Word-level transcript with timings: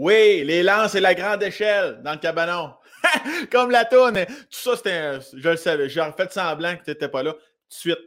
Oui, 0.00 0.44
les 0.44 0.62
lances 0.62 0.94
et 0.94 1.00
la 1.00 1.12
grande 1.12 1.42
échelle 1.42 2.00
dans 2.04 2.12
le 2.12 2.18
cabanon. 2.18 2.72
Comme 3.50 3.72
la 3.72 3.84
tourne. 3.84 4.24
Tout 4.24 4.32
ça, 4.50 4.76
c'était. 4.76 5.18
Je 5.34 5.48
le 5.48 5.56
savais. 5.56 5.88
J'ai 5.88 6.08
fait 6.16 6.32
semblant 6.32 6.76
que 6.76 6.84
tu 6.84 6.90
n'étais 6.90 7.08
pas 7.08 7.24
là. 7.24 7.32
Tout 7.32 7.38
de 7.38 7.74
suite! 7.74 7.98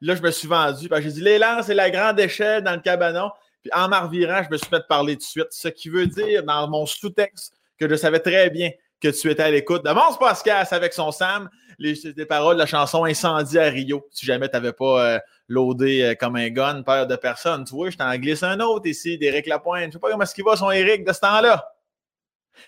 Là, 0.00 0.16
je 0.16 0.20
me 0.20 0.30
suis 0.32 0.48
vendu. 0.48 0.88
J'ai 0.90 1.12
dit 1.12 1.20
les 1.20 1.38
lances 1.38 1.68
et 1.68 1.74
la 1.74 1.88
grande 1.88 2.18
échelle 2.18 2.64
dans 2.64 2.72
le 2.72 2.80
cabanon. 2.80 3.30
Puis 3.62 3.70
en 3.72 3.88
m'en 3.88 4.02
revirant, 4.02 4.42
je 4.42 4.50
me 4.50 4.56
suis 4.56 4.66
fait 4.66 4.82
parler 4.88 5.14
tout 5.14 5.20
de 5.20 5.22
suite. 5.22 5.52
Ce 5.52 5.68
qui 5.68 5.88
veut 5.88 6.08
dire 6.08 6.42
dans 6.42 6.66
mon 6.66 6.84
sous-texte 6.84 7.54
que 7.78 7.88
je 7.88 7.94
savais 7.94 8.18
très 8.18 8.50
bien 8.50 8.70
que 9.00 9.06
tu 9.08 9.30
étais 9.30 9.42
à 9.44 9.50
l'écoute 9.52 9.84
de 9.84 9.90
Mons 9.92 10.16
Pascal 10.18 10.66
avec 10.68 10.92
son 10.92 11.12
Sam, 11.12 11.48
les, 11.78 11.94
paroles 12.26 12.56
de 12.56 12.60
la 12.60 12.66
chanson 12.66 13.04
Incendie 13.04 13.58
à 13.58 13.64
Rio, 13.66 14.04
si 14.10 14.26
jamais 14.26 14.48
tu 14.48 14.56
n'avais 14.56 14.72
pas 14.72 15.14
euh, 15.14 15.18
loadé 15.52 16.02
euh, 16.02 16.14
comme 16.14 16.36
un 16.36 16.48
gun, 16.48 16.82
peur 16.82 17.06
de 17.06 17.16
personne. 17.16 17.64
Tu 17.64 17.74
vois, 17.74 17.90
je 17.90 17.96
t'en 17.96 18.14
glisse 18.16 18.42
un 18.42 18.58
autre 18.60 18.88
ici, 18.88 19.18
d'Éric 19.18 19.46
Lapointe. 19.46 19.88
Je 19.88 19.92
sais 19.92 19.98
pas 19.98 20.10
comment 20.10 20.22
est-ce 20.24 20.34
qu'il 20.34 20.44
va 20.44 20.56
son 20.56 20.70
Éric 20.70 21.04
de 21.04 21.12
ce 21.12 21.20
temps-là. 21.20 21.72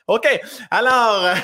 OK. 0.07 0.27
Alors, 0.71 1.35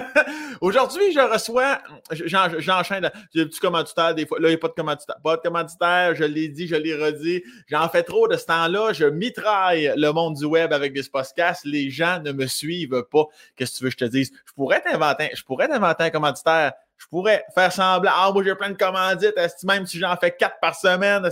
aujourd'hui, 0.60 1.12
je 1.12 1.20
reçois, 1.20 1.80
j'enchaîne, 2.10 3.10
j'ai 3.34 3.44
des 3.44 3.50
petits 3.50 3.60
commanditaires 3.60 4.14
des 4.14 4.26
fois? 4.26 4.38
Là, 4.40 4.48
il 4.48 4.52
n'y 4.52 4.56
a 4.56 4.58
pas 4.58 4.68
de 4.68 4.74
commanditaire. 4.74 5.16
Pas 5.22 5.36
de 5.36 5.42
commanditaire, 5.42 6.14
je 6.14 6.24
l'ai 6.24 6.48
dit, 6.48 6.66
je 6.66 6.76
l'ai 6.76 6.94
redit. 6.94 7.42
J'en 7.68 7.88
fais 7.88 8.02
trop 8.02 8.28
de 8.28 8.36
ce 8.36 8.46
temps-là. 8.46 8.92
Je 8.92 9.04
mitraille 9.04 9.92
le 9.96 10.10
monde 10.12 10.34
du 10.34 10.44
web 10.44 10.72
avec 10.72 10.92
des 10.92 11.02
podcasts. 11.02 11.64
Les 11.64 11.90
gens 11.90 12.20
ne 12.20 12.32
me 12.32 12.46
suivent 12.46 13.04
pas. 13.10 13.24
Qu'est-ce 13.56 13.72
que 13.72 13.76
tu 13.78 13.84
veux 13.84 13.90
que 13.90 13.96
je 14.00 14.04
te 14.04 14.10
dise? 14.10 14.32
Je 14.46 14.52
pourrais 14.52 14.80
t'inventer, 14.80 15.30
je 15.34 15.42
pourrais 15.42 15.68
t'inventer 15.68 16.04
un 16.04 16.10
commanditaire. 16.10 16.72
Je 16.98 17.06
pourrais 17.08 17.44
faire 17.54 17.70
semblant, 17.70 18.10
ah, 18.14 18.30
moi, 18.32 18.42
j'ai 18.42 18.54
plein 18.54 18.70
de 18.70 18.76
commandites. 18.76 19.34
Même 19.64 19.86
si 19.86 19.98
j'en 19.98 20.16
fais 20.16 20.34
quatre 20.34 20.58
par 20.60 20.74
semaine, 20.74 21.28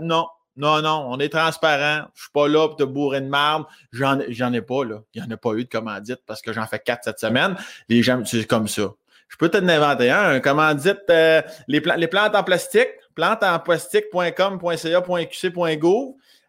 non, 0.00 0.26
non, 0.58 0.82
non, 0.82 1.06
on 1.08 1.20
est 1.20 1.28
transparent. 1.28 2.08
Je 2.14 2.22
suis 2.22 2.30
pas 2.32 2.48
là 2.48 2.66
pour 2.66 2.76
te 2.76 2.82
bourrer 2.82 3.20
de 3.20 3.28
marde. 3.28 3.64
J'en, 3.92 4.18
ai 4.18 4.60
pas, 4.60 4.84
là. 4.84 5.02
Il 5.14 5.22
n'y 5.22 5.28
en 5.28 5.30
a 5.30 5.36
pas 5.36 5.52
eu 5.52 5.64
de 5.64 5.68
commandite 5.68 6.20
parce 6.26 6.42
que 6.42 6.52
j'en 6.52 6.66
fais 6.66 6.80
quatre 6.80 7.04
cette 7.04 7.20
semaine. 7.20 7.56
Les 7.88 8.02
gens 8.02 8.22
c'est 8.24 8.44
comme 8.44 8.66
ça. 8.66 8.90
Je 9.28 9.36
peux 9.36 9.48
te 9.48 9.58
inventer 9.58 10.10
un, 10.10 10.30
un 10.30 10.40
commandite, 10.40 10.98
euh, 11.10 11.42
les, 11.68 11.80
les 11.96 12.08
plantes 12.08 12.34
en 12.34 12.42
plastique, 12.42 12.88
plantes 13.14 13.44
en. 13.44 13.62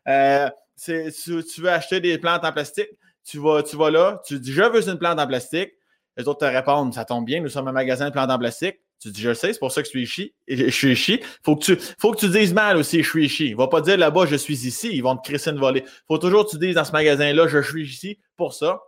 Euh, 0.08 0.50
si 0.76 1.12
tu 1.54 1.62
veux 1.62 1.70
acheter 1.70 2.00
des 2.00 2.18
plantes 2.18 2.44
en 2.46 2.52
plastique, 2.52 2.90
tu 3.24 3.38
vas, 3.38 3.62
tu 3.62 3.76
vas 3.76 3.92
là, 3.92 4.22
tu 4.26 4.40
dis 4.40 4.52
je 4.52 4.64
veux 4.64 4.90
une 4.90 4.98
plante 4.98 5.20
en 5.20 5.28
plastique. 5.28 5.74
Les 6.18 6.28
autres 6.28 6.40
te 6.40 6.52
répondent, 6.52 6.94
ça 6.94 7.06
tombe 7.06 7.26
bien, 7.26 7.42
nous 7.42 7.50
sommes 7.50 7.68
un 7.68 7.74
magasin 7.74 8.08
de 8.08 8.12
plantes 8.12 8.32
en 8.32 8.40
plastique. 8.40 8.80
Tu 9.00 9.12
dis, 9.12 9.22
je 9.22 9.34
sais, 9.34 9.54
c'est 9.54 9.60
pour 9.60 9.72
ça 9.72 9.82
que 9.82 9.88
je 9.88 9.92
suis 9.92 10.04
ici. 10.04 10.34
Je 10.48 10.70
suis 10.70 10.92
ici. 10.92 11.22
Faut 11.44 11.56
que 11.56 11.64
tu, 11.64 11.78
faut 11.98 12.12
que 12.12 12.20
tu 12.20 12.30
dises 12.30 12.54
mal 12.54 12.76
aussi, 12.78 13.02
je 13.02 13.10
suis 13.10 13.26
ici. 13.26 13.54
Va 13.54 13.68
pas 13.68 13.82
dire 13.82 13.98
là-bas, 13.98 14.26
je 14.26 14.36
suis 14.36 14.68
ici. 14.68 14.90
Ils 14.92 15.02
vont 15.02 15.16
te 15.16 15.28
crisser 15.30 15.52
une 15.52 15.60
volée. 15.60 15.86
Faut 16.08 16.18
toujours 16.18 16.46
que 16.46 16.52
tu 16.52 16.58
dises 16.58 16.76
dans 16.76 16.84
ce 16.84 16.92
magasin-là, 16.92 17.48
je 17.48 17.62
suis 17.62 17.88
ici 17.88 18.20
pour 18.36 18.54
ça. 18.54 18.82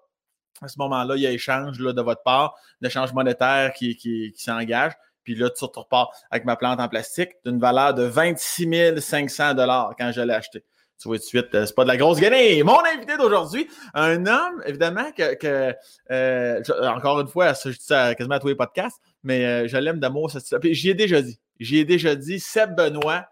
À 0.62 0.68
ce 0.68 0.78
moment-là, 0.80 1.16
il 1.16 1.22
y 1.22 1.28
a 1.28 1.31
échange 1.31 1.80
là, 1.80 1.94
de 1.94 2.02
votre 2.02 2.23
part, 2.23 2.56
d'échange 2.81 3.14
monétaire 3.14 3.73
qui, 3.73 3.95
qui, 3.95 4.34
qui 4.36 4.44
s'engage. 4.44 4.94
Puis 5.23 5.36
là, 5.36 5.50
tu 5.50 5.64
repars 5.66 6.12
avec 6.30 6.46
ma 6.46 6.56
plante 6.56 6.80
en 6.80 6.88
plastique 6.88 7.31
d'une 7.46 7.59
valeur 7.59 7.94
de 7.94 8.03
26 8.03 9.00
500 9.00 9.56
quand 9.98 10.12
je 10.12 10.22
l'ai 10.22 10.34
acheté. 10.34 10.64
Tu 11.02 11.08
vois 11.08 11.18
de 11.18 11.24
suite, 11.24 11.48
euh, 11.56 11.66
c'est 11.66 11.74
pas 11.74 11.82
de 11.82 11.88
la 11.88 11.98
grosse 11.98 12.20
gagnée. 12.20 12.62
Mon 12.62 12.78
invité 12.86 13.18
d'aujourd'hui, 13.18 13.68
un 13.96 14.24
homme, 14.28 14.62
évidemment, 14.68 15.12
que, 15.12 15.74
euh, 16.12 16.62
encore 16.82 17.22
une 17.22 17.28
fois, 17.28 17.54
je 17.54 17.70
dis 17.70 17.78
ça 17.80 18.14
quasiment 18.14 18.36
à 18.36 18.40
tous 18.40 18.50
les 18.50 18.56
podcasts, 18.56 19.02
mais 19.24 19.44
euh, 19.46 19.68
je 19.68 19.78
l'aime 19.78 20.00
d'amour. 20.00 20.32
J'y 20.64 20.92
ai 20.92 20.94
déjà 20.94 21.24
dit. 21.24 21.40
J'y 21.60 21.80
ai 21.80 21.86
déjà 21.86 22.14
dit, 22.14 22.40
Seb 22.40 22.76
Benoît, 22.76 23.26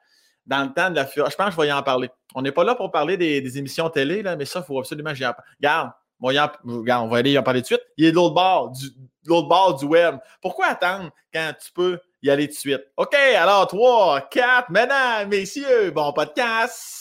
dans 0.48 0.64
le 0.64 0.73
temps 0.73 0.89
de 0.89 0.95
la 0.95 1.06
fureur. 1.06 1.30
Je 1.30 1.36
pense 1.36 1.48
que 1.48 1.52
je 1.52 1.61
vais 1.61 1.67
y 1.67 1.72
en 1.72 1.84
parler. 1.84 2.09
On 2.34 2.42
n'est 2.42 2.52
pas 2.52 2.64
là 2.64 2.73
pour 2.73 2.89
parler 2.89 3.17
des, 3.17 3.58
émissions 3.59 3.88
télé, 3.92 4.23
là, 4.23 4.36
mais 4.36 4.45
ça, 4.45 4.61
il 4.61 4.66
faut 4.66 4.80
absolument 4.80 5.11
que 5.11 5.17
j'y 5.17 5.26
en 5.28 5.33
parle. 5.33 5.92
Regarde, 6.20 6.54
on 6.66 7.08
va 7.08 7.17
aller 7.17 7.31
y 7.31 7.38
en 7.38 7.44
parler 7.44 7.61
de 7.61 7.67
suite. 7.67 7.83
Il 7.98 8.06
est 8.06 8.11
de 8.11 8.16
l'autre 8.16 8.33
bord, 8.33 8.72
du, 8.72 8.88
l'autre 9.26 9.48
bord 9.48 9.76
du 9.76 9.86
web. 9.86 10.17
Pourquoi 10.42 10.67
attendre 10.67 11.11
quand 11.31 11.54
tu 11.64 11.72
peux 11.72 12.00
y 12.23 12.31
aller 12.31 12.48
de 12.48 12.54
suite? 12.54 12.81
OK, 12.98 13.14
alors 13.14 13.67
3, 13.67 14.22
4, 14.22 14.72
mesdames, 14.72 15.30
messieurs, 15.30 15.92
bon 15.92 16.11
podcast. 16.14 16.98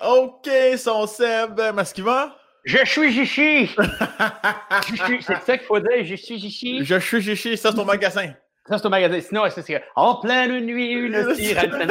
OK, 0.00 0.48
son 0.78 1.06
Seb, 1.06 1.58
est-ce 1.58 1.94
qu'il 1.94 2.04
va? 2.04 2.36
Je 2.64 2.84
suis 2.84 3.12
Jichi! 3.12 3.70
c'est 5.20 5.44
ça 5.44 5.56
qu'il 5.56 5.66
faut 5.66 5.80
dire, 5.80 6.04
je 6.04 6.14
suis 6.14 6.38
Jichi. 6.38 6.84
Je 6.84 6.98
suis 6.98 7.20
Jichi, 7.20 7.56
ça 7.56 7.70
c'est 7.70 7.76
ton 7.76 7.84
magasin. 7.84 8.34
Ça 8.68 8.76
c'est 8.76 8.82
ton 8.82 8.90
magasin. 8.90 9.20
Sinon, 9.20 9.44
c'est 9.50 9.82
en 9.96 10.16
pleine 10.16 10.60
nuit, 10.60 10.92
une 10.92 11.34
sirène. 11.34 11.90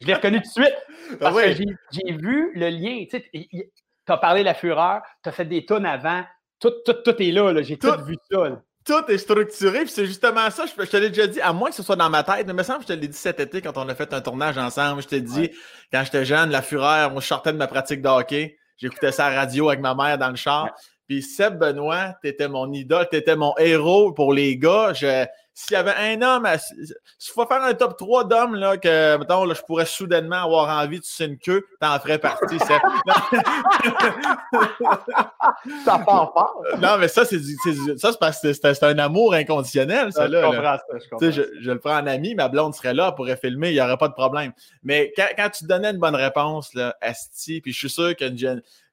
Je 0.00 0.06
l'ai 0.06 0.14
reconnu 0.14 0.40
tout 0.40 0.48
de 0.48 0.64
suite. 0.64 1.18
Parce 1.20 1.36
que 1.36 1.52
j'ai 1.52 2.12
vu 2.12 2.52
le 2.54 2.68
lien. 2.68 3.04
Tu 3.10 4.12
as 4.12 4.16
parlé 4.16 4.40
de 4.40 4.46
la 4.46 4.54
fureur, 4.54 5.02
tu 5.22 5.28
as 5.28 5.32
fait 5.32 5.44
des 5.44 5.66
tonnes 5.66 5.86
avant. 5.86 6.24
Tout, 6.60 6.72
tout, 6.84 6.94
tout 7.04 7.22
est 7.22 7.30
là, 7.30 7.62
j'ai 7.62 7.78
tout, 7.78 7.92
vu 8.04 8.16
ça 8.30 8.60
tout 8.88 9.10
est 9.10 9.18
structuré. 9.18 9.80
Puis 9.80 9.90
c'est 9.90 10.06
justement 10.06 10.50
ça, 10.50 10.64
je, 10.66 10.84
te 10.84 10.96
l'ai 10.96 11.10
déjà 11.10 11.26
dit, 11.26 11.40
à 11.40 11.52
moins 11.52 11.68
que 11.68 11.76
ce 11.76 11.82
soit 11.82 11.96
dans 11.96 12.08
ma 12.08 12.22
tête, 12.22 12.46
mais 12.46 12.52
il 12.52 12.56
me 12.56 12.62
semble 12.62 12.78
que 12.78 12.84
je 12.84 12.94
te 12.94 13.00
l'ai 13.00 13.08
dit 13.08 13.16
cet 13.16 13.38
été 13.38 13.60
quand 13.60 13.76
on 13.76 13.88
a 13.88 13.94
fait 13.94 14.12
un 14.14 14.20
tournage 14.20 14.56
ensemble. 14.56 15.02
Je 15.02 15.08
t'ai 15.08 15.20
dit, 15.20 15.50
quand 15.92 16.02
j'étais 16.04 16.24
jeune, 16.24 16.50
la 16.50 16.62
fureur, 16.62 17.12
moi, 17.12 17.20
je 17.20 17.26
sortais 17.26 17.52
de 17.52 17.58
ma 17.58 17.66
pratique 17.66 18.00
de 18.00 18.08
hockey. 18.08 18.56
J'écoutais 18.78 19.12
ça 19.12 19.26
à 19.26 19.30
la 19.30 19.40
radio 19.40 19.68
avec 19.68 19.80
ma 19.80 19.94
mère 19.94 20.16
dans 20.18 20.30
le 20.30 20.36
char. 20.36 20.70
Puis 21.08 21.22
Seb 21.22 21.58
Benoît, 21.58 22.18
t'étais 22.20 22.48
mon 22.48 22.70
idole, 22.70 23.08
t'étais 23.08 23.34
mon 23.34 23.54
héros 23.56 24.12
pour 24.12 24.34
les 24.34 24.58
gars. 24.58 24.92
S'il 25.58 25.74
y 25.74 25.76
avait 25.76 25.90
un 25.90 26.22
homme, 26.22 26.46
s'il 27.18 27.34
faut 27.34 27.44
faire 27.44 27.64
un 27.64 27.74
top 27.74 27.98
3 27.98 28.28
d'hommes, 28.28 28.54
là, 28.54 28.76
que, 28.76 29.16
mettons, 29.16 29.44
là, 29.44 29.54
je 29.54 29.62
pourrais 29.62 29.86
soudainement 29.86 30.44
avoir 30.44 30.68
envie 30.68 31.00
de 31.00 31.04
sucer 31.04 31.24
une 31.24 31.36
queue, 31.36 31.66
t'en 31.80 31.98
ferais 31.98 32.20
partie, 32.20 32.58
ça. 32.60 32.80
ça 35.84 35.98
part 35.98 36.32
fort. 36.32 36.62
Non, 36.80 36.96
mais 37.00 37.08
ça, 37.08 37.24
c'est 37.24 37.40
ça, 37.96 38.12
c'est 38.12 38.20
parce 38.20 38.40
que 38.40 38.52
c'est 38.52 38.82
un 38.84 38.98
amour 39.00 39.34
inconditionnel, 39.34 40.12
ça, 40.12 40.28
là. 40.28 40.42
Je 40.42 40.46
comprends 40.46 40.76
ça, 40.76 40.84
je 40.92 41.08
comprends. 41.10 41.30
Je, 41.32 41.42
je, 41.60 41.70
le 41.72 41.80
prends 41.80 41.98
en 41.98 42.06
ami, 42.06 42.36
ma 42.36 42.46
blonde 42.46 42.72
serait 42.72 42.94
là, 42.94 43.08
elle 43.08 43.16
pourrait 43.16 43.36
filmer, 43.36 43.70
il 43.70 43.74
n'y 43.74 43.80
aurait 43.80 43.98
pas 43.98 44.08
de 44.08 44.14
problème. 44.14 44.52
Mais 44.84 45.12
quand, 45.16 45.26
quand, 45.36 45.50
tu 45.50 45.64
donnais 45.64 45.90
une 45.90 45.98
bonne 45.98 46.14
réponse, 46.14 46.72
là, 46.74 46.94
Asti, 47.00 47.60
puis 47.60 47.72
je 47.72 47.78
suis 47.78 47.90
sûr 47.90 48.14
que 48.14 48.26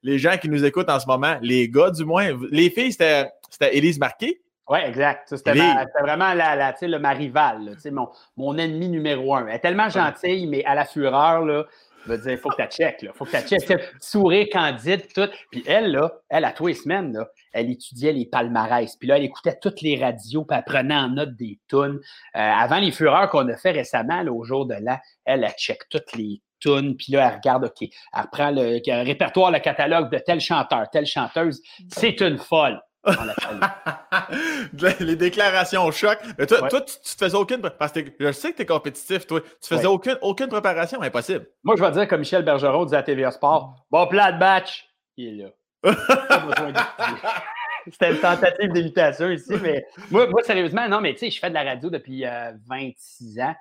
les 0.02 0.18
gens 0.18 0.38
qui 0.38 0.50
nous 0.50 0.66
écoutent 0.66 0.90
en 0.90 1.00
ce 1.00 1.06
moment, 1.06 1.38
les 1.44 1.70
gars 1.70 1.92
du 1.92 2.06
moins, 2.06 2.32
les 2.50 2.72
filles, 2.72 2.92
c'était 2.92 3.30
Élise 3.72 4.00
Marquet, 4.00 4.42
oui, 4.68 4.80
exact. 4.84 5.36
C'était 5.36 5.54
vraiment 6.02 6.34
la, 6.34 6.74
ma 7.00 7.10
rivale, 7.12 7.78
mon, 7.92 8.10
mon 8.36 8.58
ennemi 8.58 8.90
numéro 8.90 9.36
un. 9.36 9.48
Elle 9.48 9.56
est 9.56 9.60
tellement 9.60 9.90
gentille, 9.90 10.48
mais 10.48 10.66
à 10.66 10.74
la 10.74 10.86
fureur, 10.86 11.46
là, 11.46 11.66
dire, 12.08 12.32
il 12.32 12.38
faut 12.38 12.50
que 12.50 12.62
tu 12.64 12.78
checkes. 12.78 13.04
Il 13.04 13.12
faut 13.14 13.26
que 13.26 13.38
tu 13.38 13.60
checkes. 13.60 13.80
Sourire 14.00 14.48
candide, 14.52 15.12
tout. 15.14 15.30
Puis 15.52 15.64
elle, 15.68 15.92
là, 15.92 16.12
elle, 16.30 16.46
à 16.46 16.52
tous 16.52 16.68
les 16.68 16.74
semaines, 16.74 17.14
là, 17.14 17.28
elle 17.54 17.70
étudiait 17.70 18.12
les 18.12 18.26
palmarès. 18.26 18.96
Puis 18.96 19.08
là, 19.08 19.18
elle 19.18 19.24
écoutait 19.24 19.58
toutes 19.62 19.82
les 19.82 20.00
radios, 20.00 20.46
puis 20.46 20.58
elle 20.58 20.64
prenait 20.64 20.96
en 20.96 21.10
note 21.10 21.36
des 21.36 21.60
tunes. 21.68 22.00
Euh, 22.36 22.40
avant 22.40 22.80
les 22.80 22.92
fureurs 22.92 23.30
qu'on 23.30 23.48
a 23.50 23.58
fait 23.58 23.72
récemment, 23.72 24.22
là, 24.22 24.32
au 24.32 24.44
jour 24.44 24.66
de 24.66 24.76
là, 24.82 25.02
elle, 25.26 25.44
elle 25.44 25.52
check 25.52 25.88
toutes 25.90 26.14
les 26.16 26.42
tunes. 26.60 26.96
Puis 26.96 27.14
là, 27.14 27.28
elle 27.30 27.36
regarde, 27.36 27.66
OK, 27.66 27.88
elle 28.14 28.22
reprend 28.22 28.52
le, 28.52 28.80
le 28.86 29.06
répertoire, 29.06 29.52
le 29.52 29.60
catalogue 29.60 30.12
de 30.12 30.18
tel 30.18 30.40
chanteur, 30.40 30.90
telle 30.92 31.06
chanteuse. 31.06 31.62
C'est 31.90 32.20
une 32.22 32.38
folle. 32.38 32.82
les 35.00 35.16
déclarations 35.16 35.90
choc. 35.92 36.18
Mais 36.38 36.46
toi, 36.46 36.68
toi 36.68 36.82
tu, 36.82 36.94
te 36.94 37.24
faisais 37.24 37.38
aucune. 37.38 37.62
Parce 37.62 37.92
que 37.92 38.02
je 38.20 38.32
sais 38.32 38.52
que 38.52 38.58
tu 38.58 38.62
es 38.64 38.66
compétitif, 38.66 39.28
toi. 39.28 39.42
Tu 39.42 39.68
faisais 39.68 39.88
aucune, 39.88 40.18
aucune 40.22 40.48
préparation, 40.48 41.02
impossible. 41.02 41.48
Moi, 41.64 41.76
je 41.78 41.84
vais 41.84 41.92
dire 41.92 42.08
comme 42.08 42.20
Michel 42.20 42.44
Bergeron 42.44 42.86
disait 42.86 42.98
à 42.98 43.04
TVA 43.04 43.32
Sport 43.32 43.86
Bon 43.92 44.08
plat 44.08 44.32
de 44.32 44.40
match, 44.40 44.88
il 45.18 45.42
est 45.42 45.44
là. 45.44 45.50
C'était 47.92 48.12
une 48.12 48.20
tentative 48.20 48.72
d'imitation 48.72 49.30
ici, 49.30 49.54
mais 49.62 49.86
moi, 50.10 50.28
moi, 50.28 50.42
sérieusement, 50.42 50.88
non, 50.90 51.02
mais 51.02 51.14
tu 51.14 51.20
sais, 51.20 51.30
je 51.30 51.40
fais 51.40 51.50
de 51.50 51.54
la 51.54 51.64
radio 51.64 51.90
depuis 51.92 52.26
26 52.68 53.40
euh, 53.40 53.44
ans. 53.44 53.56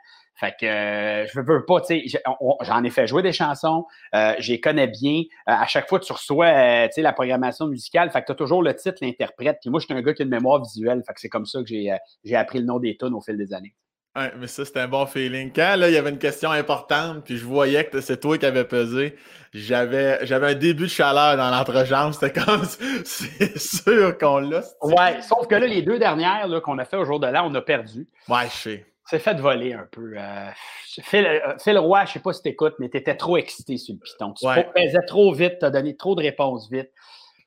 Fait 0.45 0.55
que 0.61 0.67
euh, 0.67 1.27
je 1.27 1.41
veux 1.41 1.65
pas, 1.65 1.81
tu 1.81 2.07
sais, 2.09 2.23
j'en 2.63 2.85
ai 2.85 2.91
fait 2.91 3.07
jouer 3.07 3.23
des 3.23 3.33
chansons, 3.33 3.87
euh, 4.15 4.35
j'y 4.39 4.61
connais 4.61 4.89
bien. 4.89 5.23
Euh, 5.49 5.53
à 5.53 5.67
chaque 5.67 5.89
fois, 5.89 5.99
tu 6.01 6.13
reçois, 6.13 6.87
tu 6.89 6.95
sais, 6.95 7.03
la 7.03 7.15
programmation 7.15 7.67
musicale, 7.67 8.11
fait 8.11 8.21
que 8.21 8.27
tu 8.27 8.33
as 8.33 8.35
toujours 8.35 8.63
le 8.63 8.75
titre, 8.77 8.99
l'interprète. 9.01 9.57
Puis 9.63 9.71
moi, 9.71 9.81
je 9.81 9.87
suis 9.87 9.95
un 9.95 10.03
gars 10.03 10.13
qui 10.13 10.21
a 10.21 10.25
une 10.25 10.31
mémoire 10.31 10.63
visuelle, 10.63 11.03
fait 11.07 11.15
que 11.15 11.21
c'est 11.21 11.31
comme 11.31 11.47
ça 11.47 11.61
que 11.61 11.69
j'ai 11.69 12.37
appris 12.37 12.59
le 12.59 12.67
nom 12.67 12.79
des 12.79 12.97
tunes 12.97 13.15
au 13.15 13.23
fil 13.23 13.39
des 13.39 13.55
années. 13.55 13.75
Ouais, 14.17 14.33
mais 14.39 14.47
ça, 14.47 14.65
c'était 14.65 14.81
un 14.81 14.89
bon 14.89 15.07
feeling. 15.07 15.51
Quand 15.51 15.77
là, 15.77 15.89
il 15.89 15.95
y 15.95 15.97
avait 15.97 16.11
une 16.11 16.19
question 16.19 16.51
importante, 16.51 17.25
puis 17.25 17.37
je 17.39 17.45
voyais 17.45 17.87
que 17.87 18.01
c'est 18.01 18.21
toi 18.21 18.37
qui 18.39 18.47
avais 18.47 18.65
pesé, 18.65 19.17
j'avais 19.53 20.25
j'avais 20.25 20.49
un 20.49 20.55
début 20.55 20.85
de 20.85 20.89
chaleur 20.89 21.37
dans 21.37 21.51
l'entrejambe. 21.51 22.13
C'était 22.13 22.33
comme 22.33 22.63
c'est 23.05 23.59
sûr 23.59 24.17
qu'on 24.19 24.39
l'a. 24.39 24.63
Ouais, 24.83 25.21
sauf 25.23 25.49
que 25.49 25.57
là, 25.57 25.67
les 25.67 25.83
deux 25.83 25.99
dernières 25.99 26.49
qu'on 26.63 26.79
a 26.79 26.85
fait 26.85 26.97
au 26.97 27.05
jour 27.05 27.19
de 27.19 27.27
là, 27.27 27.45
on 27.45 27.53
a 27.55 27.63
perdu. 27.63 28.07
Ouais, 28.29 28.45
je 28.45 28.57
sais 28.57 28.87
c'est 29.15 29.23
fait 29.23 29.41
voler 29.41 29.73
un 29.73 29.87
peu. 29.91 30.15
Euh, 30.17 30.51
Phil, 31.03 31.25
euh, 31.25 31.55
Phil, 31.63 31.79
Roy, 31.79 32.05
je 32.05 32.11
ne 32.11 32.13
sais 32.15 32.21
pas 32.21 32.33
si 32.33 32.43
tu 32.43 32.49
écoutes, 32.49 32.75
mais 32.79 32.89
tu 32.89 32.97
étais 32.97 33.17
trop 33.17 33.37
excité 33.37 33.77
sur 33.77 33.95
le 33.95 34.01
piton. 34.01 34.33
Tu 34.33 34.47
ouais. 34.47 34.67
trop 35.07 35.33
vite, 35.33 35.59
tu 35.61 35.65
as 35.65 35.71
donné 35.71 35.97
trop 35.97 36.15
de 36.15 36.23
réponses 36.23 36.69
vite. 36.71 36.91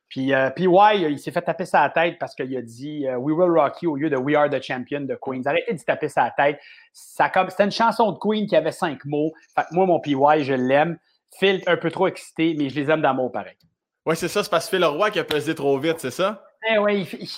Puis 0.08 0.34
euh, 0.34 0.50
PY, 0.52 0.66
il 1.10 1.20
s'est 1.20 1.32
fait 1.32 1.42
taper 1.42 1.66
sa 1.66 1.90
tête 1.90 2.18
parce 2.18 2.34
qu'il 2.34 2.56
a 2.56 2.62
dit 2.62 3.06
We 3.18 3.36
will 3.38 3.52
rock 3.52 3.82
you 3.82 3.92
au 3.92 3.96
lieu 3.98 4.10
de 4.10 4.16
We 4.16 4.38
are 4.38 4.50
the 4.50 4.62
champion 4.62 5.02
de 5.02 5.18
Queens. 5.22 5.44
Arrêtez 5.46 5.74
de 5.74 5.80
taper 5.80 6.08
sa 6.08 6.32
tête. 6.32 6.60
C'était 6.94 7.64
une 7.66 7.72
chanson 7.72 8.14
de 8.14 8.18
Queen 8.18 8.48
qui 8.48 8.56
avait 8.56 8.72
cinq 8.72 9.04
mots. 9.04 9.34
Fait 9.54 9.64
que 9.64 9.76
moi, 9.76 9.86
mon 9.86 10.00
PY, 10.00 10.44
je 10.44 10.54
l'aime. 10.54 10.98
Phil 11.38 11.62
un 11.68 11.76
peu 11.76 11.92
trop 11.92 12.08
excité, 12.08 12.56
mais 12.58 12.70
je 12.70 12.80
les 12.80 12.90
aime 12.90 13.02
d'amour 13.02 13.34
pareil. 13.34 13.58
Oui, 14.06 14.16
c'est 14.16 14.30
ça. 14.30 14.42
C'est 14.42 14.50
parce 14.50 14.70
que 14.70 14.78
Phil 14.78 14.86
Roy 14.86 15.12
qui 15.12 15.20
a 15.20 15.26
pesé 15.26 15.54
trop 15.54 15.78
vite, 15.78 16.00
c'est 16.00 16.12
ça? 16.12 16.42
Eh 16.72 16.78
oui, 16.78 17.06
il, 17.12 17.20
il, 17.20 17.30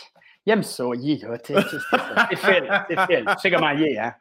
aime 0.49 0.63
ça. 0.63 0.83
Il 0.95 1.11
est 1.11 1.23
là. 1.23 1.37
C'est 1.43 2.35
Phil. 2.37 2.83
C'est 2.89 2.99
Phil. 3.07 3.25
Tu 3.25 3.39
sais 3.39 3.51
comment 3.51 3.69
il 3.69 3.83
est, 3.83 3.97
hein? 3.97 4.13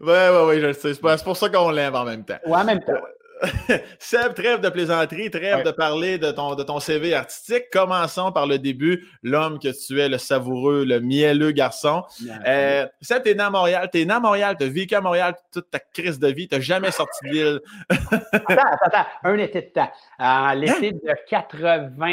Oui, 0.00 0.12
oui, 0.32 0.38
oui, 0.46 0.60
je 0.60 0.66
le 0.66 0.72
sais. 0.72 0.94
C'est 0.94 1.24
pour 1.24 1.36
ça 1.36 1.48
qu'on 1.48 1.70
l'aime 1.70 1.94
en 1.94 2.04
même 2.04 2.24
temps. 2.24 2.38
Oui, 2.46 2.54
en 2.54 2.64
même 2.64 2.80
temps. 2.80 3.00
Seb, 3.98 4.34
trêve 4.34 4.60
de 4.60 4.68
plaisanterie, 4.68 5.30
trêve 5.30 5.64
de 5.64 5.70
parler 5.70 6.18
de 6.18 6.30
ton, 6.30 6.54
de 6.54 6.62
ton 6.62 6.78
CV 6.80 7.14
artistique. 7.14 7.64
Commençons 7.72 8.32
par 8.32 8.46
le 8.46 8.58
début. 8.58 9.06
L'homme 9.22 9.58
que 9.58 9.68
tu 9.68 10.00
es, 10.00 10.08
le 10.08 10.18
savoureux, 10.18 10.84
le 10.84 11.00
mielleux 11.00 11.52
garçon. 11.52 12.04
Euh, 12.46 12.86
Seb, 13.00 13.22
t'es 13.22 13.34
né 13.34 13.42
à 13.42 13.50
Montréal. 13.50 13.88
T'es 13.90 14.04
né 14.04 14.12
à 14.12 14.20
Montréal. 14.20 14.56
T'as 14.58 14.68
vécu 14.68 14.94
à 14.94 15.00
Montréal 15.00 15.34
toute 15.52 15.70
ta 15.70 15.78
crise 15.78 16.18
de 16.18 16.28
vie. 16.28 16.48
T'as 16.48 16.60
jamais 16.60 16.90
sorti 16.90 17.18
de 17.28 17.30
l'île. 17.30 17.60
attends, 17.88 18.62
attends, 18.82 19.06
Un 19.24 19.38
été 19.38 19.62
de 19.62 19.68
temps. 19.68 19.90
Euh, 20.20 20.54
l'été 20.54 20.92
de 20.92 21.12
80... 21.28 22.08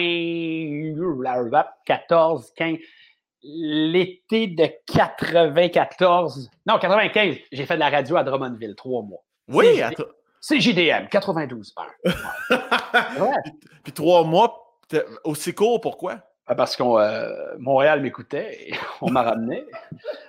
14, 1.86 2.54
15... 2.56 2.78
L'été 3.50 4.48
de 4.48 4.68
94... 4.94 6.50
Non, 6.66 6.78
95, 6.80 7.38
j'ai 7.52 7.66
fait 7.66 7.76
de 7.76 7.80
la 7.80 7.90
radio 7.90 8.18
à 8.18 8.24
Drummondville, 8.24 8.76
trois 8.76 9.04
mois. 9.04 9.24
Oui. 9.48 9.82
C'est 10.42 10.60
JDM, 10.60 11.08
92 11.10 11.74
heures. 11.78 12.14
Puis 13.84 13.94
trois 13.94 14.24
mois, 14.24 14.78
aussi 15.24 15.54
court, 15.54 15.80
pourquoi? 15.80 16.20
Ah, 16.50 16.56
parce 16.56 16.78
que 16.78 16.84
euh, 16.84 17.56
Montréal 17.60 18.02
m'écoutait 18.02 18.70
et 18.70 18.74
on 19.02 19.12
m'a 19.12 19.24
ramené. 19.24 19.66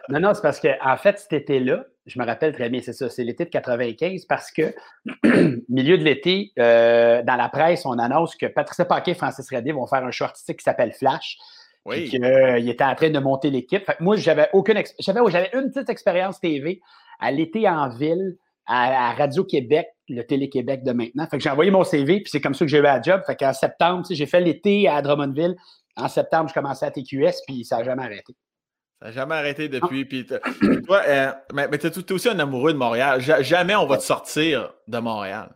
Non, 0.08 0.18
non, 0.18 0.34
c'est 0.34 0.42
parce 0.42 0.58
qu'en 0.58 0.74
en 0.84 0.96
fait, 0.96 1.18
cet 1.18 1.32
été-là, 1.32 1.84
je 2.06 2.18
me 2.18 2.26
rappelle 2.26 2.52
très 2.52 2.68
bien, 2.68 2.80
c'est 2.82 2.92
ça, 2.92 3.08
c'est 3.08 3.22
l'été 3.22 3.44
de 3.44 3.50
95 3.50 4.24
parce 4.24 4.50
que, 4.50 4.74
milieu 5.68 5.96
de 5.96 6.02
l'été, 6.02 6.52
euh, 6.58 7.22
dans 7.22 7.36
la 7.36 7.48
presse, 7.48 7.86
on 7.86 7.98
annonce 7.98 8.34
que 8.34 8.46
Patricia 8.46 8.84
Paquet 8.84 9.12
et 9.12 9.14
Francis 9.14 9.48
Redé 9.48 9.70
vont 9.70 9.86
faire 9.86 10.04
un 10.04 10.10
show 10.10 10.24
artistique 10.24 10.58
qui 10.58 10.64
s'appelle 10.64 10.92
Flash. 10.92 11.38
Oui. 11.88 12.08
Qu'ils 12.08 12.24
euh, 12.24 12.56
étaient 12.58 12.84
en 12.84 12.94
train 12.94 13.10
de 13.10 13.18
monter 13.18 13.50
l'équipe. 13.50 13.90
moi, 14.00 14.16
j'avais 14.16 14.48
aucune 14.52 14.82
j'avais, 14.98 15.20
j'avais 15.28 15.50
une 15.54 15.70
petite 15.70 15.88
expérience 15.88 16.38
TV 16.38 16.80
à 17.18 17.30
l'été 17.30 17.68
en 17.68 17.88
ville 17.88 18.36
à, 18.66 19.12
Radio-Québec, 19.12 19.88
le 20.08 20.22
Télé-Québec 20.22 20.84
de 20.84 20.92
maintenant. 20.92 21.26
Fait 21.26 21.38
que 21.38 21.42
j'ai 21.42 21.48
envoyé 21.50 21.70
mon 21.70 21.84
CV, 21.84 22.20
puis 22.20 22.30
c'est 22.30 22.40
comme 22.40 22.54
ça 22.54 22.66
que 22.66 22.70
j'ai 22.70 22.78
eu 22.78 22.82
la 22.82 23.00
job. 23.00 23.22
Fait 23.26 23.34
qu'en 23.34 23.54
septembre, 23.54 24.06
j'ai 24.10 24.26
fait 24.26 24.40
l'été 24.40 24.86
à 24.88 25.00
Drummondville. 25.00 25.56
En 25.96 26.08
septembre, 26.08 26.50
je 26.50 26.54
commençais 26.54 26.84
à 26.84 26.90
TQS, 26.90 27.42
puis 27.46 27.64
ça 27.64 27.78
n'a 27.78 27.84
jamais 27.84 28.02
arrêté. 28.02 28.36
Ça 29.00 29.06
n'a 29.06 29.12
jamais 29.12 29.34
arrêté 29.36 29.68
depuis. 29.68 30.04
Puis 30.04 30.26
toi, 30.86 31.02
euh, 31.06 31.32
mais, 31.54 31.68
tu 31.78 31.86
es 31.86 32.12
aussi 32.12 32.28
un 32.28 32.38
amoureux 32.38 32.74
de 32.74 32.78
Montréal? 32.78 33.20
Jamais 33.20 33.74
on 33.74 33.86
va 33.86 33.96
te 33.96 34.02
sortir 34.02 34.74
de 34.86 34.98
Montréal. 34.98 35.50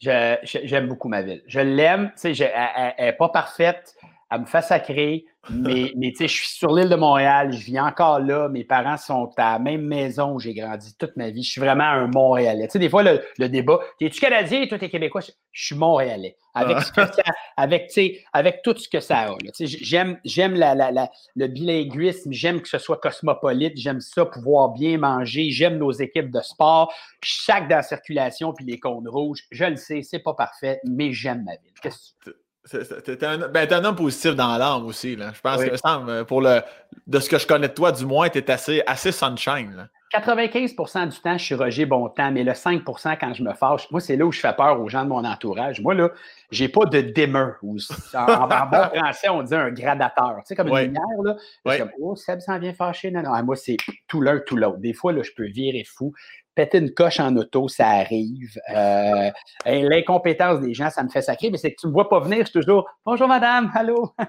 J'aime 0.00 0.86
beaucoup 0.86 1.08
ma 1.08 1.22
ville. 1.22 1.42
Je 1.46 1.60
l'aime. 1.60 2.12
Elle 2.22 2.94
n'est 3.00 3.12
pas 3.14 3.30
parfaite. 3.30 3.94
Elle 4.34 4.40
me 4.40 4.46
fait 4.46 4.62
sacrer. 4.62 5.24
Mais, 5.50 5.92
mais 5.96 6.10
tu 6.10 6.16
sais, 6.18 6.28
je 6.28 6.34
suis 6.34 6.48
sur 6.48 6.74
l'île 6.74 6.88
de 6.88 6.96
Montréal, 6.96 7.52
je 7.52 7.64
vis 7.64 7.78
encore 7.78 8.18
là. 8.18 8.48
Mes 8.48 8.64
parents 8.64 8.96
sont 8.96 9.30
à 9.36 9.52
la 9.52 9.58
même 9.58 9.82
maison 9.86 10.32
où 10.32 10.40
j'ai 10.40 10.54
grandi 10.54 10.96
toute 10.96 11.16
ma 11.16 11.30
vie. 11.30 11.42
Je 11.42 11.50
suis 11.50 11.60
vraiment 11.60 11.84
un 11.84 12.08
Montréalais. 12.08 12.66
Tu 12.66 12.72
sais, 12.72 12.78
des 12.78 12.88
fois, 12.88 13.02
le, 13.02 13.48
débat, 13.48 13.78
es-tu 14.00 14.20
Canadien 14.20 14.62
et 14.62 14.68
toi, 14.68 14.78
t'es 14.78 14.88
Québécois? 14.88 15.20
Je, 15.20 15.64
suis 15.64 15.76
Montréalais. 15.76 16.36
Avec, 16.54 16.80
ce 16.82 16.92
que 16.92 17.04
ça, 17.04 17.22
avec, 17.56 17.92
avec 18.32 18.62
tout 18.62 18.76
ce 18.76 18.88
que 18.88 19.00
ça 19.00 19.30
a. 19.30 19.36
J'aime, 19.60 20.18
j'aime 20.24 20.54
la, 20.54 20.74
la, 20.74 20.92
la, 20.92 21.10
le 21.34 21.48
bilinguisme, 21.48 22.30
j'aime 22.32 22.60
que 22.60 22.68
ce 22.68 22.78
soit 22.78 22.98
cosmopolite, 22.98 23.76
j'aime 23.76 24.00
ça, 24.00 24.24
pouvoir 24.24 24.70
bien 24.70 24.98
manger, 24.98 25.50
j'aime 25.50 25.78
nos 25.78 25.90
équipes 25.90 26.30
de 26.30 26.40
sport, 26.40 26.92
chaque 27.22 27.68
dans 27.68 27.76
la 27.76 27.82
circulation 27.82 28.52
puis 28.52 28.64
les 28.64 28.78
cônes 28.78 29.08
rouges. 29.08 29.44
Je 29.50 29.64
le 29.64 29.76
sais, 29.76 30.02
c'est 30.02 30.20
pas 30.20 30.34
parfait, 30.34 30.80
mais 30.84 31.12
j'aime 31.12 31.42
ma 31.44 31.56
ville. 31.56 31.72
Qu'est-ce 31.82 32.12
que 32.24 32.43
T'es 32.70 33.24
un, 33.24 33.48
ben, 33.48 33.70
un, 33.72 33.84
homme 33.84 33.96
positif 33.96 34.34
dans 34.34 34.56
l'âme 34.56 34.86
aussi. 34.86 35.16
Là. 35.16 35.32
Je 35.34 35.40
pense 35.40 35.62
que 35.62 36.22
pour 36.22 36.40
le, 36.40 36.62
de 37.06 37.20
ce 37.20 37.28
que 37.28 37.38
je 37.38 37.46
connais 37.46 37.68
de 37.68 37.74
toi, 37.74 37.92
du 37.92 38.06
moins, 38.06 38.30
tu 38.30 38.38
es 38.38 38.50
assez, 38.50 38.82
assez 38.86 39.12
sunshine. 39.12 39.74
Là. 39.76 39.88
95% 40.20 41.08
du 41.08 41.20
temps, 41.20 41.36
je 41.36 41.44
suis 41.44 41.54
Roger 41.54 41.86
Bontemps, 41.86 42.30
mais 42.30 42.44
le 42.44 42.52
5% 42.52 43.16
quand 43.18 43.34
je 43.34 43.42
me 43.42 43.52
fâche, 43.52 43.90
moi, 43.90 44.00
c'est 44.00 44.16
là 44.16 44.24
où 44.24 44.32
je 44.32 44.38
fais 44.38 44.52
peur 44.52 44.80
aux 44.80 44.88
gens 44.88 45.02
de 45.02 45.08
mon 45.08 45.24
entourage. 45.24 45.80
Moi, 45.80 45.94
là, 45.94 46.10
j'ai 46.50 46.68
pas 46.68 46.84
de 46.84 47.00
dimmer. 47.00 47.50
En, 47.62 48.46
bon 48.46 48.88
français, 48.94 49.28
on 49.28 49.42
dit 49.42 49.54
un 49.54 49.70
gradateur. 49.70 50.36
Tu 50.38 50.42
sais, 50.46 50.54
comme 50.54 50.68
une 50.68 50.78
lumière, 50.78 51.02
là. 51.24 51.36
Comme, 51.78 51.90
oh, 52.00 52.14
Seb 52.14 52.40
s'en 52.40 52.58
vient 52.58 52.74
fâché. 52.74 53.10
Non, 53.10 53.22
non, 53.22 53.32
ah, 53.34 53.42
moi, 53.42 53.56
c'est 53.56 53.76
tout 54.06 54.20
l'un, 54.20 54.38
tout 54.38 54.56
l'autre. 54.56 54.78
Des 54.78 54.92
fois, 54.92 55.12
là, 55.12 55.22
je 55.22 55.32
peux 55.36 55.46
virer 55.46 55.84
fou 55.84 56.12
péter 56.54 56.78
une 56.78 56.94
coche 56.94 57.18
en 57.18 57.34
auto, 57.36 57.66
ça 57.66 57.88
arrive. 57.88 58.56
Euh, 58.72 59.30
l'incompétence 59.66 60.60
des 60.60 60.72
gens, 60.72 60.88
ça 60.88 61.02
me 61.02 61.08
fait 61.08 61.22
sacrer, 61.22 61.50
mais 61.50 61.58
c'est 61.58 61.72
que 61.72 61.80
tu 61.80 61.86
ne 61.86 61.90
me 61.90 61.94
vois 61.94 62.08
pas 62.08 62.20
venir, 62.20 62.38
je 62.40 62.44
suis 62.44 62.60
toujours 62.60 62.88
Bonjour 63.04 63.26
madame, 63.26 63.72
allô. 63.74 64.14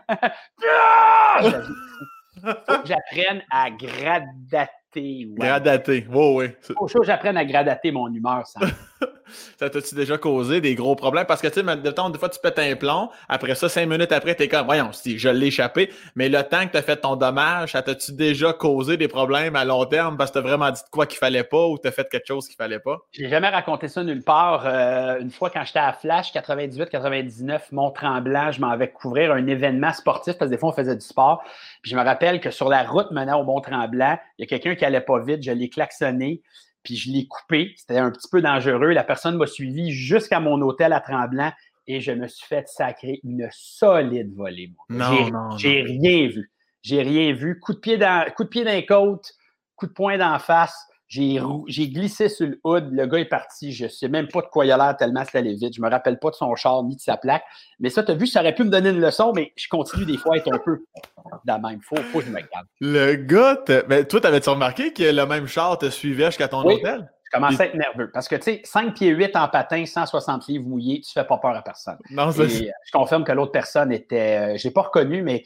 Faut 2.41 2.81
que 2.81 2.87
j'apprenne 2.87 3.43
à 3.51 3.69
gradater. 3.71 4.71
Gradater, 5.01 6.05
oui, 6.09 6.33
oui. 6.35 6.75
Faut 6.87 6.99
que 6.99 7.05
j'apprenne 7.05 7.37
à 7.37 7.45
gradater 7.45 7.91
mon 7.91 8.13
humeur. 8.13 8.45
Ça. 8.45 8.59
ça 9.59 9.69
t'a-tu 9.69 9.95
déjà 9.95 10.17
causé 10.17 10.61
des 10.61 10.75
gros 10.75 10.95
problèmes? 10.95 11.25
Parce 11.25 11.41
que, 11.41 11.47
tu 11.47 11.61
sais, 11.61 11.63
de 11.63 11.91
temps, 11.91 12.09
des 12.09 12.19
fois, 12.19 12.29
tu 12.29 12.39
pètes 12.39 12.59
un 12.59 12.75
plomb. 12.75 13.09
Après 13.29 13.55
ça, 13.55 13.69
cinq 13.69 13.87
minutes 13.87 14.11
après, 14.11 14.35
t'es 14.35 14.47
comme, 14.47 14.65
voyons, 14.65 14.91
si 14.91 15.17
je 15.17 15.29
l'ai 15.29 15.47
échappé. 15.47 15.91
Mais 16.15 16.29
le 16.29 16.41
temps 16.43 16.65
que 16.65 16.73
t'as 16.73 16.81
fait 16.81 16.97
ton 16.97 17.15
dommage, 17.15 17.71
ça 17.73 17.81
t'a-tu 17.81 18.13
déjà 18.13 18.53
causé 18.53 18.97
des 18.97 19.07
problèmes 19.07 19.55
à 19.55 19.65
long 19.65 19.85
terme 19.85 20.17
parce 20.17 20.31
que 20.31 20.35
t'as 20.35 20.47
vraiment 20.47 20.71
dit 20.71 20.81
quoi 20.91 21.05
qu'il 21.05 21.17
fallait 21.17 21.43
pas 21.43 21.67
ou 21.67 21.77
t'as 21.77 21.91
fait 21.91 22.07
quelque 22.09 22.27
chose 22.27 22.47
qu'il 22.47 22.55
fallait 22.55 22.79
pas? 22.79 22.97
J'ai 23.11 23.29
jamais 23.29 23.49
raconté 23.49 23.87
ça 23.87 24.03
nulle 24.03 24.23
part. 24.23 24.63
Euh, 24.65 25.19
une 25.19 25.31
fois, 25.31 25.49
quand 25.49 25.63
j'étais 25.65 25.79
à 25.79 25.93
Flash, 25.93 26.33
98-99, 26.33 27.59
Mont-Tremblant, 27.71 28.51
je 28.51 28.61
m'en 28.61 28.75
vais 28.77 28.89
couvrir 28.89 29.31
un 29.31 29.47
événement 29.47 29.93
sportif 29.93 30.37
parce 30.37 30.49
que 30.49 30.55
des 30.55 30.59
fois, 30.59 30.69
on 30.69 30.73
faisait 30.73 30.95
du 30.95 31.05
sport. 31.05 31.43
Puis 31.81 31.91
je 31.91 31.95
me 31.95 32.03
rappelle 32.03 32.39
que 32.39 32.51
sur 32.51 32.69
la 32.69 32.83
route 32.83 33.11
menant 33.11 33.39
au 33.39 33.43
Mont-Tremblant, 33.43 34.17
il 34.37 34.41
y 34.41 34.45
a 34.45 34.47
quelqu'un 34.47 34.75
qui 34.75 34.84
allait 34.85 35.01
pas 35.01 35.19
vite, 35.19 35.43
je 35.43 35.51
l'ai 35.51 35.69
klaxonné 35.69 36.41
puis 36.85 36.95
je 36.95 37.11
l'ai 37.11 37.27
coupé. 37.27 37.73
C'était 37.75 37.97
un 37.97 38.11
petit 38.11 38.29
peu 38.31 38.41
dangereux. 38.41 38.91
La 38.91 39.03
personne 39.03 39.35
m'a 39.35 39.47
suivi 39.47 39.91
jusqu'à 39.91 40.39
mon 40.39 40.61
hôtel 40.61 40.93
à 40.93 41.01
Tremblant 41.01 41.51
et 41.87 41.99
je 41.99 42.11
me 42.11 42.27
suis 42.27 42.47
fait 42.47 42.67
sacrer 42.69 43.19
une 43.23 43.49
solide 43.51 44.33
volée. 44.33 44.71
Non, 44.89 45.57
j'ai 45.57 45.81
rien 45.81 46.29
vu. 46.29 46.51
J'ai 46.81 47.01
rien 47.01 47.33
vu. 47.33 47.59
Coup 47.59 47.73
de 47.73 47.79
pied 47.79 47.97
dans, 47.97 48.25
coup 48.35 48.43
de 48.45 48.49
pied 48.49 48.63
d'un 48.63 48.81
côte, 48.83 49.33
coup 49.75 49.87
de 49.87 49.91
poing 49.91 50.17
d'en 50.17 50.39
face. 50.39 50.87
J'ai 51.07 51.89
glissé 51.89 52.29
sur 52.29 52.47
le 52.47 52.59
hood, 52.63 52.89
le 52.91 53.05
gars 53.05 53.19
est 53.19 53.25
parti, 53.25 53.71
je 53.71 53.85
ne 53.85 53.89
sais 53.89 54.07
même 54.07 54.27
pas 54.27 54.41
de 54.41 54.47
quoi 54.47 54.65
il 54.65 54.71
a 54.71 54.77
l'air 54.77 54.97
tellement 54.97 55.23
ça 55.23 55.37
allait 55.37 55.53
vite. 55.53 55.75
Je 55.75 55.81
ne 55.81 55.85
me 55.85 55.91
rappelle 55.91 56.19
pas 56.19 56.31
de 56.31 56.35
son 56.35 56.55
char 56.55 56.83
ni 56.83 56.95
de 56.95 57.01
sa 57.01 57.17
plaque. 57.17 57.43
Mais 57.79 57.89
ça, 57.89 58.03
tu 58.03 58.11
as 58.11 58.15
vu, 58.15 58.25
ça 58.25 58.41
aurait 58.41 58.55
pu 58.55 58.63
me 58.63 58.69
donner 58.69 58.89
une 58.89 58.99
leçon, 58.99 59.31
mais 59.33 59.53
je 59.55 59.67
continue 59.69 60.05
des 60.05 60.17
fois 60.17 60.35
à 60.35 60.37
être 60.37 60.51
un 60.51 60.57
peu 60.57 60.77
de 60.77 61.31
la 61.45 61.59
même. 61.59 61.79
Faut, 61.81 61.95
faut 61.95 62.19
que 62.19 62.25
je 62.25 62.31
me 62.31 62.39
garde. 62.39 62.67
Le 62.81 63.15
gars, 63.15 63.63
mais 63.87 64.05
toi, 64.05 64.19
t'avais-tu 64.19 64.49
remarqué 64.49 64.93
que 64.93 65.03
le 65.03 65.25
même 65.25 65.47
char 65.47 65.77
te 65.77 65.89
suivait 65.89 66.25
jusqu'à 66.25 66.47
ton 66.47 66.63
hôtel? 66.63 67.09
Je 67.25 67.31
commençais 67.31 67.63
à 67.63 67.65
être 67.67 67.75
nerveux. 67.75 68.09
Parce 68.11 68.27
que, 68.27 68.35
tu 68.35 68.43
sais, 68.43 68.61
5 68.63 68.93
pieds 68.95 69.09
8 69.09 69.35
en 69.35 69.47
patin, 69.47 69.85
160 69.85 70.47
livres 70.47 70.65
mouillés, 70.67 71.01
tu 71.01 71.11
ne 71.15 71.21
fais 71.21 71.27
pas 71.27 71.37
peur 71.37 71.55
à 71.55 71.61
personne. 71.61 71.97
Non, 72.09 72.31
Et, 72.31 72.39
euh, 72.39 72.71
je 72.85 72.91
confirme 72.91 73.23
que 73.23 73.31
l'autre 73.31 73.51
personne 73.51 73.91
était. 73.91 74.53
Euh, 74.53 74.57
je 74.57 74.67
n'ai 74.67 74.73
pas 74.73 74.83
reconnu, 74.83 75.21
mais 75.21 75.43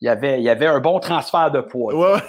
il 0.00 0.06
y, 0.06 0.08
avait, 0.08 0.40
il 0.40 0.42
y 0.42 0.48
avait 0.50 0.66
un 0.66 0.80
bon 0.80 0.98
transfert 0.98 1.50
de 1.50 1.60
poids. 1.60 1.94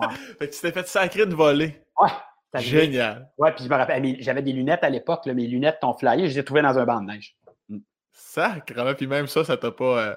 Ouais. 0.00 0.08
fait 0.38 0.48
que 0.48 0.54
tu 0.54 0.60
t'es 0.62 0.72
fait 0.72 0.88
sacrer 0.88 1.26
de 1.26 1.34
voler. 1.34 1.78
Ouais. 2.00 2.10
Génial. 2.58 3.30
Ouais, 3.38 3.52
puis 3.52 3.64
je 3.64 3.68
me 3.68 3.76
rappelle, 3.76 4.16
j'avais 4.20 4.42
des 4.42 4.52
lunettes 4.52 4.82
à 4.82 4.90
l'époque, 4.90 5.24
mes 5.26 5.46
lunettes 5.46 5.78
t'ont 5.80 5.94
flyé, 5.94 6.28
je 6.28 6.34
les 6.34 6.38
ai 6.40 6.44
trouvées 6.44 6.62
dans 6.62 6.76
un 6.78 6.84
banc 6.84 7.00
de 7.00 7.06
neige. 7.06 7.36
Mm. 7.68 7.78
Sacrement, 8.12 8.94
puis 8.94 9.06
même 9.06 9.28
ça, 9.28 9.44
ça 9.44 9.56
t'a 9.56 9.70
pas. 9.70 9.84
Euh, 9.84 10.14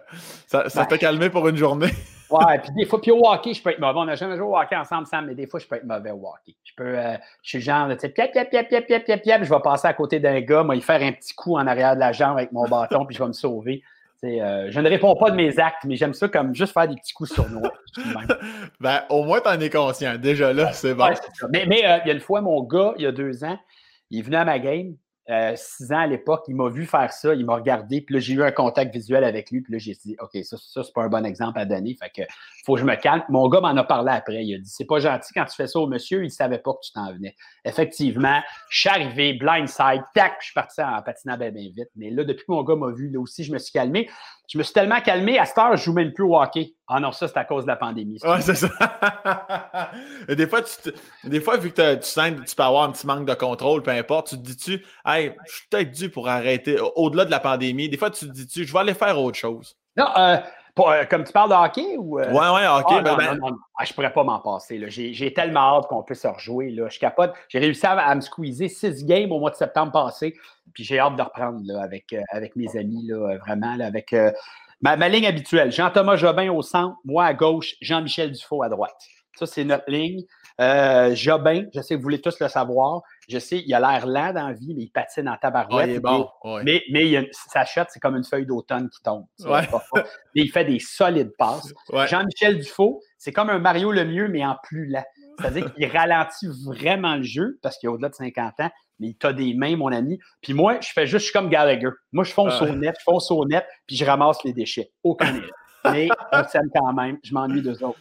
ça 0.48 0.64
t'a 0.64 0.86
ben. 0.86 0.98
calmé 0.98 1.30
pour 1.30 1.48
une 1.48 1.58
journée. 1.58 1.92
ouais, 2.32 2.60
puis 2.60 2.72
des 2.76 2.86
fois, 2.86 3.00
puis 3.00 3.12
au 3.12 3.22
hockey, 3.24 3.54
je 3.54 3.62
peux 3.62 3.70
être 3.70 3.80
mauvais. 3.80 4.00
On 4.00 4.06
n'a 4.06 4.16
jamais 4.16 4.36
joué 4.36 4.48
au 4.48 4.58
hockey 4.58 4.76
ensemble, 4.76 5.06
Sam, 5.06 5.28
mais 5.28 5.36
des 5.36 5.46
fois, 5.46 5.60
je 5.60 5.68
peux 5.68 5.76
être 5.76 5.86
mauvais 5.86 6.10
au 6.10 6.28
hockey. 6.28 6.56
Je 6.64 6.72
peux. 6.76 6.98
Euh, 6.98 7.16
je 7.44 7.50
suis 7.50 7.62
genre, 7.62 7.88
tu 7.90 8.00
sais, 8.00 8.10
piap, 8.10 8.32
piap, 8.32 8.50
piap, 8.50 8.68
piap, 8.68 8.88
piap, 8.88 9.06
piap, 9.06 9.22
piap, 9.22 9.44
je 9.44 9.50
vais 9.50 9.62
passer 9.62 9.88
à 9.88 9.94
côté 9.94 10.20
d'un 10.20 10.42
gars, 10.42 10.64
moi, 10.64 10.76
il 10.76 10.82
faire 10.82 11.02
un 11.02 11.12
petit 11.12 11.36
coup 11.36 11.56
en 11.56 11.68
arrière 11.68 11.94
de 11.94 12.00
la 12.00 12.12
jambe 12.12 12.38
avec 12.38 12.52
mon 12.52 12.68
bâton, 12.68 13.06
puis 13.06 13.16
je 13.16 13.22
vais 13.22 13.28
me 13.28 13.34
sauver. 13.34 13.84
Euh, 14.24 14.68
je 14.70 14.80
ne 14.80 14.88
réponds 14.88 15.16
pas 15.16 15.32
de 15.32 15.36
mes 15.36 15.60
actes, 15.60 15.84
mais 15.86 15.96
j'aime 15.96 16.14
ça 16.14 16.30
comme 16.30 16.56
juste 16.56 16.74
faire 16.74 16.88
des 16.88 16.96
petits 16.96 17.14
coups 17.14 17.34
sur 17.34 17.50
nous. 17.50 17.62
ben, 18.80 19.02
au 19.10 19.24
moins, 19.24 19.42
tu 19.42 19.50
en 19.50 19.60
es 19.60 19.70
conscient. 19.70 20.18
Déjà 20.18 20.54
là, 20.54 20.72
c'est 20.72 20.94
bon. 20.94 21.10
mais, 21.52 21.66
mais 21.68 21.86
euh, 21.86 21.98
il 22.04 22.08
y 22.08 22.12
a 22.12 22.14
une 22.14 22.22
fois, 22.22 22.42
mon 22.42 22.64
gars, 22.64 22.94
il 22.98 23.04
y 23.04 23.08
a 23.08 23.12
deux 23.12 23.44
ans, 23.44 23.58
il 24.10 24.20
est 24.20 24.22
venu 24.22 24.38
à 24.38 24.46
ma 24.46 24.60
game, 24.60 24.96
euh, 25.30 25.54
six 25.56 25.92
ans 25.92 26.00
à 26.00 26.08
l'époque, 26.08 26.44
il 26.48 26.56
m'a 26.56 26.70
vu 26.70 26.86
faire 26.86 27.12
ça, 27.14 27.34
il 27.34 27.46
m'a 27.46 27.56
regardé, 27.56 28.02
puis 28.02 28.16
là, 28.16 28.20
j'ai 28.20 28.34
eu 28.34 28.44
un 28.44 28.52
contact 28.52 28.94
visuel 28.94 29.24
avec 29.24 29.52
lui, 29.52 29.62
puis 29.62 29.74
là, 29.74 29.80
j'ai 29.80 29.94
dit, 29.94 30.18
OK, 30.20 30.32
ça, 30.44 30.58
ça 30.58 30.84
c'est 30.84 30.94
pas 30.94 31.04
un 31.04 31.10
bon 31.10 31.26
exemple 31.26 31.58
à 31.60 31.66
donner, 31.66 31.96
fait 31.98 32.10
que 32.10 32.28
faut 32.66 32.76
que 32.76 32.82
je 32.82 32.86
me 32.86 32.96
calme. 32.96 33.24
Mon 33.30 33.48
gars 33.48 33.62
m'en 33.62 33.76
a 33.76 33.84
parlé 33.84 34.12
après, 34.12 34.44
il 34.44 34.56
a 34.56 34.58
dit, 34.58 34.70
c'est 34.70 34.86
pas 34.86 35.00
gentil 35.00 35.34
quand 35.34 35.46
tu 35.46 35.56
fais 35.56 35.68
ça 35.68 35.80
au 35.80 35.88
monsieur, 35.88 36.24
il 36.26 36.32
savait 36.32 36.58
pas 36.58 36.74
que 36.74 36.80
tu 36.84 36.92
t'en 36.92 37.14
venais. 37.14 37.36
Effectivement, 37.64 38.42
je 38.70 38.80
suis 38.80 38.90
arrivé, 38.90 39.34
blindside, 39.34 40.04
tac, 40.14 40.36
je 40.40 40.46
suis 40.46 40.54
parti 40.54 40.82
en 40.82 41.02
patinant 41.02 41.38
bien, 41.38 41.52
bien 41.52 41.70
vite, 41.76 41.90
mais 41.96 42.10
là, 42.10 42.26
depuis 42.26 42.46
que 42.46 42.52
mon 42.52 42.64
gars 42.64 42.76
m'a 42.76 42.92
vu, 42.92 43.10
là 43.10 43.20
aussi, 43.20 43.44
je 43.44 43.54
me 43.54 43.60
suis 43.60 43.72
calmé. 43.72 44.10
Je 44.50 44.58
me 44.58 44.64
suis 44.64 44.74
tellement 44.74 45.00
calmé, 45.00 45.40
à 45.40 45.46
cette 45.46 45.58
heure, 45.58 45.76
je 45.78 45.84
joue 45.84 45.94
même 45.94 46.12
plus 46.12 46.26
au 46.26 46.38
hockey. 46.38 46.76
Ah 46.88 47.00
non, 47.00 47.14
ça, 47.14 47.30
c'est 47.30 47.38
à 47.38 47.46
cause 47.46 47.64
de 47.64 47.70
la 47.70 47.78
pandémie. 47.78 48.20
Ouais, 48.24 48.42
c'est 48.42 48.56
ça. 48.56 48.68
des, 50.28 50.48
fois, 50.48 50.62
tu 50.62 50.92
des 51.24 51.40
fois, 51.40 51.56
vu 51.56 51.72
que 51.72 51.96
tu 51.96 52.06
sens 52.06 52.32
que 52.32 52.46
tu 52.46 52.56
peux 52.56 52.64
avoir 52.64 52.84
un 52.84 52.92
petit 52.92 53.08
manque 53.08 53.26
de 53.26 53.34
contrôle, 53.34 53.82
peu 53.82 53.92
importe, 53.92 54.30
tu 54.30 54.38
te 54.38 54.42
dis-tu, 54.42 54.86
hey, 55.16 55.34
je 55.46 55.52
suis 55.52 55.68
peut-être 55.70 55.92
dû 55.92 56.10
pour 56.10 56.28
arrêter 56.28 56.78
au-delà 56.96 57.26
de 57.26 57.32
la 57.32 57.40
pandémie. 57.40 57.90
Des 57.90 57.98
fois, 57.98 58.10
tu 58.10 58.28
te 58.28 58.32
dis-tu, 58.32 58.66
je 58.66 58.74
vais 58.74 58.80
aller 58.80 58.94
faire 58.94 59.20
autre 59.20 59.38
chose. 59.38 59.78
Non, 59.96 60.08
euh, 60.18 60.38
euh, 60.80 61.06
comme 61.06 61.24
tu 61.24 61.32
parles 61.32 61.50
de 61.50 61.56
hockey 61.56 61.98
ou. 61.98 62.20
Euh? 62.20 62.32
Ouais, 62.32 62.50
ouais, 62.50 62.68
hockey. 62.68 62.96
Ah, 62.98 63.02
ben, 63.02 63.16
ben 63.16 63.36
non, 63.36 63.50
non, 63.50 63.58
ah, 63.78 63.86
je 63.86 63.94
pourrais 63.94 64.14
pas 64.14 64.24
m'en 64.24 64.40
passer. 64.40 64.84
J'ai 64.90 65.34
tellement 65.34 65.78
hâte 65.78 65.88
qu'on 65.88 66.04
puisse 66.04 66.26
rejouer. 66.26 66.72
Là. 66.72 66.90
Je 66.90 67.00
capote. 67.00 67.34
J'ai 67.50 67.60
réussi 67.60 67.86
à, 67.86 68.16
me 68.16 68.22
squeezer 68.22 68.70
six 68.70 69.06
games 69.06 69.32
au 69.32 69.40
mois 69.40 69.52
de 69.52 69.56
septembre 69.56 69.92
passé. 69.92 70.36
Puis 70.74 70.84
j'ai 70.84 71.00
hâte 71.00 71.16
de 71.16 71.22
reprendre 71.22 71.62
là, 71.64 71.84
avec, 71.84 72.16
avec 72.32 72.56
mes 72.56 72.76
amis, 72.76 73.06
là, 73.08 73.38
vraiment, 73.38 73.76
là, 73.76 73.86
avec 73.86 74.14
Ma, 74.84 75.08
ligne 75.08 75.26
habituelle, 75.26 75.72
Jean-Thomas 75.72 76.18
Jobin 76.18 76.52
au 76.52 76.62
centre, 76.62 76.98
moi 77.06 77.24
à 77.24 77.34
gauche, 77.34 77.76
Jean-Michel 77.80 78.34
Dufault 78.34 78.64
à 78.64 78.70
droite. 78.70 78.98
Ça, 79.40 79.46
c'est 79.46 79.64
notre 79.64 79.90
ligne. 79.90 80.24
Euh, 80.62 81.16
Jobin, 81.16 81.66
je 81.74 81.82
sais 81.82 81.96
que 81.96 82.00
vous 82.00 82.04
voulez 82.04 82.22
tous 82.22 82.40
le 82.40 82.48
savoir. 82.48 83.02
Je 83.28 83.40
sais, 83.40 83.64
il 83.66 83.74
a 83.74 83.80
l'air 83.80 84.06
lent 84.06 84.34
dans 84.34 84.48
la 84.48 84.54
vie, 84.54 84.74
mais 84.76 84.84
il 84.84 84.90
patine 84.90 85.28
en 85.30 85.38
tabarouette. 85.38 85.90
il 85.90 85.96
est 85.96 86.00
bon. 86.00 86.30
Mais, 86.64 86.84
mais 86.92 87.30
sa 87.32 87.66
shot, 87.66 87.84
c'est 87.90 88.00
comme 88.00 88.16
une 88.16 88.24
feuille 88.24 88.46
d'automne 88.46 88.90
qui 88.90 89.02
tombe. 89.02 89.26
Mais 90.36 90.42
il 90.42 90.52
fait 90.52 90.66
des 90.66 90.80
solides 90.80 91.34
passes. 91.38 91.74
Jean-Michel 91.92 92.60
Dufault, 92.60 93.02
c'est 93.18 93.32
comme 93.32 93.50
un 93.50 93.60
Mario 93.60 93.92
le 93.92 94.06
mieux, 94.06 94.28
mais 94.28 94.46
en 94.46 94.58
plus 94.64 94.86
lent. 94.86 95.06
C'est-à-dire 95.40 95.74
qu'il 95.74 95.88
ralentit 95.88 96.48
vraiment 96.66 97.16
le 97.16 97.24
jeu 97.24 97.58
parce 97.64 97.78
qu'il 97.78 97.90
a 97.90 97.92
au-delà 97.92 98.10
de 98.10 98.14
50 98.14 98.60
ans, 98.60 98.70
mais 99.00 99.08
il 99.08 99.16
t'a 99.16 99.34
des 99.34 99.56
mains, 99.56 99.76
mon 99.76 99.92
ami. 99.92 100.20
Puis 100.42 100.54
moi, 100.54 100.80
je 100.80 100.90
fais 100.94 101.08
juste, 101.08 101.26
je 101.26 101.32
suis 101.32 101.34
comme 101.34 101.50
Gallagher. 101.50 101.90
Moi, 102.12 102.24
je 102.24 102.32
fonce 102.32 102.62
au 102.62 102.68
net, 102.76 102.96
je 103.00 103.04
fonce 103.04 103.32
au 103.32 103.44
net, 103.46 103.66
puis 103.88 103.96
je 103.96 104.06
ramasse 104.06 104.44
les 104.44 104.54
déchets. 104.54 104.92
Aucun 105.04 105.34
Mais 105.92 106.08
on 106.32 106.44
s'aime 106.46 106.70
quand 106.74 106.94
même. 106.94 107.18
Je 107.24 107.34
m'ennuie 107.34 107.62
d'eux 107.62 107.84
autres. 107.84 108.00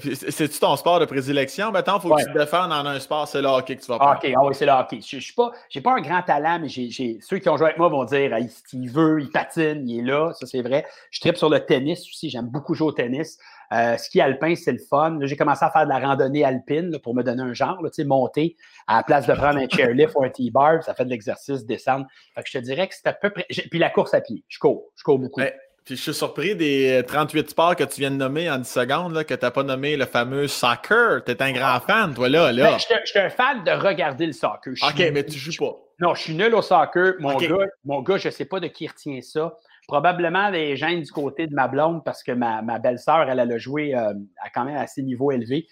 C'est-tu 0.00 0.58
ton 0.58 0.76
sport 0.76 1.00
de 1.00 1.04
prédilection? 1.04 1.70
Maintenant, 1.70 1.98
il 1.98 2.02
faut 2.02 2.14
que 2.14 2.22
tu 2.22 2.32
te 2.32 2.38
défendes 2.38 2.70
dans 2.70 2.86
un 2.86 2.98
sport, 3.00 3.28
c'est 3.28 3.40
le 3.40 3.48
hockey 3.48 3.76
que 3.76 3.82
tu 3.82 3.88
vas 3.88 3.98
prendre. 3.98 4.18
OK, 4.22 4.32
ah 4.36 4.44
oui, 4.44 4.54
c'est 4.54 4.66
le 4.66 4.72
hockey. 4.72 5.00
Je 5.00 5.16
n'ai 5.16 5.22
pas, 5.34 5.52
pas 5.82 5.98
un 5.98 6.00
grand 6.00 6.22
talent, 6.22 6.58
mais 6.60 6.68
ceux 6.68 7.38
qui 7.38 7.48
ont 7.48 7.56
joué 7.56 7.66
avec 7.66 7.78
moi 7.78 7.88
vont 7.88 8.04
dire 8.04 8.36
il 8.72 8.90
veut, 8.90 9.20
il 9.20 9.30
patine, 9.30 9.88
il 9.88 10.00
est 10.00 10.02
là. 10.02 10.32
Ça, 10.34 10.46
c'est 10.46 10.62
vrai. 10.62 10.86
Je 11.10 11.20
tripe 11.20 11.36
sur 11.36 11.50
le 11.50 11.60
tennis 11.60 12.00
aussi. 12.00 12.30
J'aime 12.30 12.48
beaucoup 12.48 12.74
jouer 12.74 12.88
au 12.88 12.92
tennis. 12.92 13.38
Euh, 13.72 13.96
ski 13.96 14.20
alpin, 14.20 14.54
c'est 14.54 14.72
le 14.72 14.78
fun. 14.78 15.18
j'ai 15.22 15.36
commencé 15.36 15.64
à 15.64 15.70
faire 15.70 15.84
de 15.84 15.88
la 15.88 15.98
randonnée 15.98 16.44
alpine 16.44 16.98
pour 17.02 17.14
me 17.14 17.22
donner 17.22 17.42
un 17.42 17.54
genre, 17.54 17.82
là, 17.82 17.90
monter 18.04 18.56
à 18.86 18.98
la 18.98 19.02
place 19.02 19.26
de 19.26 19.32
prendre 19.32 19.58
un 19.58 19.68
chairlift 19.68 20.14
ou 20.16 20.24
un 20.24 20.28
T-bar, 20.28 20.82
ça 20.82 20.94
fait 20.94 21.04
de 21.04 21.10
l'exercice, 21.10 21.64
descendre. 21.64 22.06
Fait 22.34 22.42
que 22.42 22.48
je 22.48 22.58
te 22.58 22.62
dirais 22.62 22.86
que 22.88 22.94
c'est 22.94 23.08
à 23.08 23.12
peu 23.12 23.30
près. 23.30 23.46
Puis 23.48 23.78
la 23.78 23.90
course 23.90 24.14
à 24.14 24.20
pied, 24.20 24.44
je 24.48 24.58
cours, 24.58 24.90
je 24.96 25.02
cours 25.02 25.18
beaucoup. 25.18 25.40
Puis 25.84 25.96
je 25.96 26.02
suis 26.02 26.14
surpris 26.14 26.56
des 26.56 27.02
38 27.06 27.50
sports 27.50 27.76
que 27.76 27.84
tu 27.84 28.00
viens 28.00 28.10
de 28.10 28.16
nommer 28.16 28.50
en 28.50 28.58
10 28.58 28.68
secondes, 28.68 29.12
là, 29.12 29.22
que 29.22 29.34
tu 29.34 29.44
n'as 29.44 29.50
pas 29.50 29.62
nommé 29.62 29.96
le 29.96 30.06
fameux 30.06 30.48
soccer. 30.48 31.22
Tu 31.24 31.32
es 31.32 31.42
un 31.42 31.52
grand 31.52 31.78
fan, 31.80 32.14
toi, 32.14 32.28
là. 32.28 32.52
là. 32.52 32.72
Ben, 32.72 32.78
je 32.78 33.10
suis 33.10 33.18
un 33.18 33.28
fan 33.28 33.62
de 33.64 33.70
regarder 33.70 34.26
le 34.26 34.32
soccer. 34.32 34.72
OK, 34.82 35.10
mais 35.12 35.24
tu 35.24 35.38
joues 35.38 35.52
pas. 35.58 35.76
Non, 36.00 36.14
je 36.14 36.22
suis 36.22 36.34
nul 36.34 36.54
au 36.54 36.62
soccer. 36.62 37.14
Mon, 37.20 37.36
gars, 37.36 37.66
mon 37.84 38.00
gars, 38.00 38.16
je 38.16 38.28
ne 38.28 38.32
sais 38.32 38.46
pas 38.46 38.60
de 38.60 38.68
qui 38.68 38.88
retient 38.88 39.20
ça. 39.20 39.54
Probablement 39.86 40.50
des 40.50 40.74
gènes 40.76 41.02
du 41.02 41.12
côté 41.12 41.46
de 41.46 41.54
ma 41.54 41.68
blonde 41.68 42.02
parce 42.02 42.22
que 42.22 42.32
ma, 42.32 42.62
belle-sœur, 42.78 43.28
elle, 43.28 43.38
elle, 43.38 43.52
a 43.52 43.58
joué 43.58 43.94
euh, 43.94 44.14
à 44.42 44.48
quand 44.48 44.64
même 44.64 44.78
assez 44.78 45.02
niveau 45.02 45.30
élevé. 45.32 45.66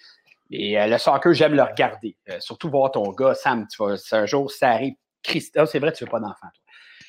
Et 0.51 0.79
euh, 0.79 0.85
le 0.85 0.99
soccer, 0.99 1.33
j'aime 1.33 1.55
le 1.55 1.63
regarder. 1.63 2.15
Euh, 2.29 2.39
surtout 2.39 2.69
voir 2.69 2.91
ton 2.91 3.09
gars, 3.11 3.33
Sam, 3.33 3.67
tu 3.67 3.83
vas, 3.83 3.95
un 4.11 4.25
jour, 4.27 4.51
ça 4.51 4.69
arrive. 4.69 4.93
Christophe, 5.23 5.69
c'est 5.71 5.79
vrai, 5.79 5.91
tu 5.91 6.03
ne 6.03 6.07
veux 6.07 6.11
pas 6.11 6.19
d'enfant, 6.19 6.47
toi. 6.53 6.62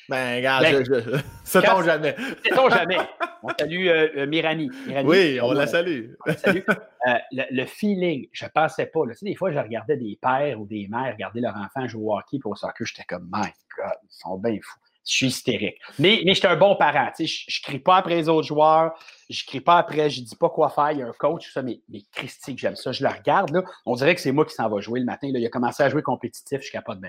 Ben, 0.09 0.37
regarde, 0.37 0.63
ben, 0.63 0.85
je, 0.85 1.19
c'est 1.43 1.61
ton 1.65 1.81
jamais. 1.81 2.15
C'est 2.43 2.55
ton 2.55 2.69
jamais. 2.69 2.97
On 3.43 3.49
salue 3.59 3.89
Mirani. 4.27 4.69
Oui, 5.03 5.39
on 5.39 5.51
la 5.51 5.67
salue. 5.67 6.13
le, 7.31 7.65
feeling, 7.65 8.27
je 8.31 8.45
ne 8.45 8.49
pensais 8.49 8.87
pas. 8.87 9.01
Tu 9.09 9.15
sais, 9.15 9.25
des 9.25 9.35
fois, 9.35 9.51
je 9.51 9.59
regardais 9.59 9.97
des 9.97 10.17
pères 10.19 10.59
ou 10.59 10.65
des 10.65 10.87
mères 10.89 11.13
regarder 11.13 11.41
leur 11.41 11.55
enfant 11.55 11.87
jouer 11.87 12.03
au 12.05 12.17
hockey 12.17 12.39
pour 12.39 12.53
au 12.53 12.55
soccer. 12.55 12.87
J'étais 12.87 13.03
comme, 13.03 13.29
my 13.31 13.49
God, 13.77 13.93
ils 14.03 14.09
sont 14.09 14.37
bien 14.39 14.57
fous 14.63 14.79
je 15.05 15.13
suis 15.13 15.27
hystérique. 15.27 15.77
Mais, 15.99 16.21
mais 16.25 16.33
je 16.33 16.39
suis 16.39 16.47
un 16.47 16.57
bon 16.57 16.75
parent. 16.75 17.11
je 17.17 17.23
ne 17.23 17.63
crie 17.63 17.79
pas 17.79 17.97
après 17.97 18.15
les 18.15 18.27
autres 18.27 18.47
joueurs. 18.47 18.97
Je 19.29 19.43
ne 19.43 19.47
crie 19.47 19.61
pas 19.61 19.77
après, 19.77 20.09
je 20.09 20.21
ne 20.21 20.25
dis 20.25 20.35
pas 20.35 20.49
quoi 20.49 20.69
faire. 20.69 20.91
Il 20.91 20.99
y 20.99 21.03
a 21.03 21.07
un 21.07 21.13
coach, 21.13 21.45
tout 21.45 21.51
ça, 21.51 21.61
mais, 21.61 21.79
mais 21.89 22.01
Christy, 22.11 22.57
j'aime 22.57 22.75
ça. 22.75 22.91
Je 22.91 23.03
le 23.03 23.09
regarde. 23.09 23.51
Là, 23.51 23.63
on 23.85 23.95
dirait 23.95 24.15
que 24.15 24.21
c'est 24.21 24.31
moi 24.31 24.45
qui 24.45 24.55
s'en 24.55 24.67
va 24.67 24.81
jouer 24.81 24.99
le 24.99 25.05
matin. 25.05 25.27
Là. 25.31 25.39
Il 25.39 25.45
a 25.45 25.49
commencé 25.49 25.83
à 25.83 25.89
jouer 25.89 26.01
compétitif. 26.01 26.59
Je 26.59 26.63
suis 26.63 26.71
capable 26.71 27.01
de 27.01 27.07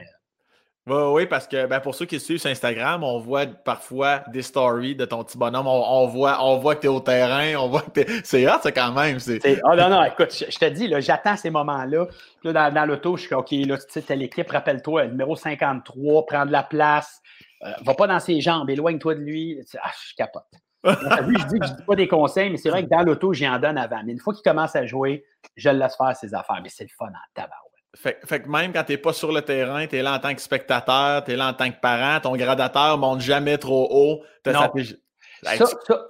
oui, 0.89 1.03
oui, 1.13 1.27
parce 1.27 1.49
que 1.49 1.67
ben, 1.67 1.81
pour 1.81 1.97
ceux 1.97 2.07
qui 2.07 2.21
suivent 2.21 2.39
sur 2.39 2.49
Instagram, 2.49 3.03
on 3.03 3.19
voit 3.19 3.47
parfois 3.47 4.21
des 4.29 4.43
stories 4.43 4.95
de 4.95 5.05
ton 5.05 5.25
petit 5.25 5.37
bonhomme. 5.37 5.67
On, 5.67 6.07
voit, 6.07 6.39
on 6.45 6.59
voit 6.59 6.77
que 6.77 6.83
tu 6.83 6.87
es 6.87 6.91
au 6.91 7.01
terrain, 7.01 7.57
on 7.57 7.69
voit 7.69 7.83
que 7.83 8.03
C'est 8.25 8.47
hot, 8.47 8.61
ça, 8.63 8.71
quand 8.71 8.93
même. 8.93 9.19
C'est... 9.19 9.41
Oh, 9.65 9.75
non, 9.75 9.91
non, 9.91 10.05
écoute, 10.05 10.33
je, 10.33 10.57
te 10.57 10.65
dis, 10.67 10.93
j'attends 11.01 11.37
ces 11.37 11.51
moments-là. 11.51 12.07
Là, 12.45 12.53
dans, 12.53 12.73
dans 12.73 12.87
l'auto, 12.87 13.17
je 13.17 13.23
suis 13.23 13.35
OK, 13.35 13.51
là, 13.51 13.79
tu 13.79 14.01
sais, 14.01 14.17
l'équipe, 14.17 14.49
rappelle-toi, 14.49 15.07
numéro 15.07 15.35
53, 15.35 16.27
prendre 16.27 16.53
la 16.53 16.63
place, 16.63 17.21
euh, 17.65 17.71
va 17.85 17.95
pas 17.95 18.07
dans 18.07 18.21
ses 18.21 18.41
jambes, 18.41 18.71
éloigne-toi 18.71 19.17
de 19.17 19.21
lui. 19.21 19.61
Ah, 19.83 19.91
je 20.09 20.15
capote. 20.15 20.45
Lui, 21.27 21.37
je 21.41 21.47
dis 21.47 21.59
que 21.59 21.67
je 21.67 21.73
dis 21.73 21.83
pas 21.83 21.97
des 21.97 22.07
conseils, 22.07 22.49
mais 22.49 22.59
c'est 22.59 22.71
vrai 22.71 22.85
que 22.85 22.89
dans 22.89 23.03
l'auto, 23.03 23.33
j'y 23.33 23.49
en 23.49 23.59
donne 23.59 23.77
avant. 23.77 24.03
Mais 24.05 24.13
une 24.13 24.21
fois 24.21 24.33
qu'il 24.33 24.45
commence 24.45 24.77
à 24.77 24.87
jouer, 24.87 25.25
je 25.57 25.69
le 25.69 25.79
laisse 25.79 25.97
faire 25.97 26.15
ses 26.15 26.33
affaires. 26.33 26.61
Mais 26.63 26.69
c'est 26.69 26.85
le 26.85 26.91
fun 26.97 27.07
en 27.07 27.27
tabac. 27.35 27.66
Fait, 27.97 28.21
fait, 28.27 28.43
que 28.43 28.49
même 28.49 28.73
quand 28.73 28.85
tu 28.85 28.93
n'es 28.93 28.99
pas 28.99 29.13
sur 29.13 29.33
le 29.33 29.41
terrain, 29.43 29.87
tu 29.87 29.97
es 29.97 30.03
là 30.03 30.15
en 30.15 30.19
tant 30.19 30.35
que 30.35 30.41
spectateur, 30.41 31.25
tu 31.25 31.33
es 31.33 31.37
là 31.37 31.49
en 31.49 31.55
tant 31.55 31.71
que 31.71 31.81
parent, 31.81 32.21
ton 32.21 32.37
gradateur 32.37 32.99
monte 32.99 33.21
jamais 33.21 33.57
trop 33.57 33.89
haut. 33.91 34.23
Non. 34.47 34.71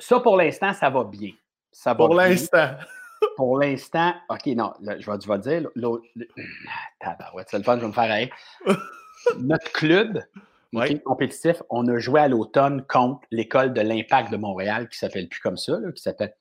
Ça, 0.00 0.20
pour 0.20 0.36
l'instant, 0.36 0.72
ça 0.72 0.90
va 0.90 1.04
bien. 1.04 1.30
Ça 1.70 1.94
pour 1.94 2.14
l'instant. 2.14 2.70
pour 3.36 3.58
l'instant, 3.58 4.14
OK, 4.28 4.46
non, 4.46 4.72
je, 4.80 4.86
vais, 4.86 5.20
je 5.20 5.28
vais 5.28 5.38
dire, 5.38 5.68
l'autre. 5.74 6.04
c'est 7.46 7.58
le 7.58 7.62
fun, 7.62 7.76
je 7.76 7.82
vais 7.82 7.88
me 7.88 7.92
faire 7.92 8.28
Notre 9.38 9.72
club, 9.72 10.22
compétitif, 11.04 11.62
on 11.70 11.86
a 11.88 11.98
joué 11.98 12.20
à 12.20 12.28
l'automne 12.28 12.84
contre 12.88 13.20
l'école 13.30 13.72
de 13.72 13.80
l'Impact 13.80 14.30
de 14.30 14.36
Montréal, 14.36 14.88
qui 14.88 14.98
s'appelle 14.98 15.28
plus 15.28 15.40
comme 15.40 15.56
ça, 15.56 15.78
qui 15.94 16.02
s'appelle. 16.02 16.34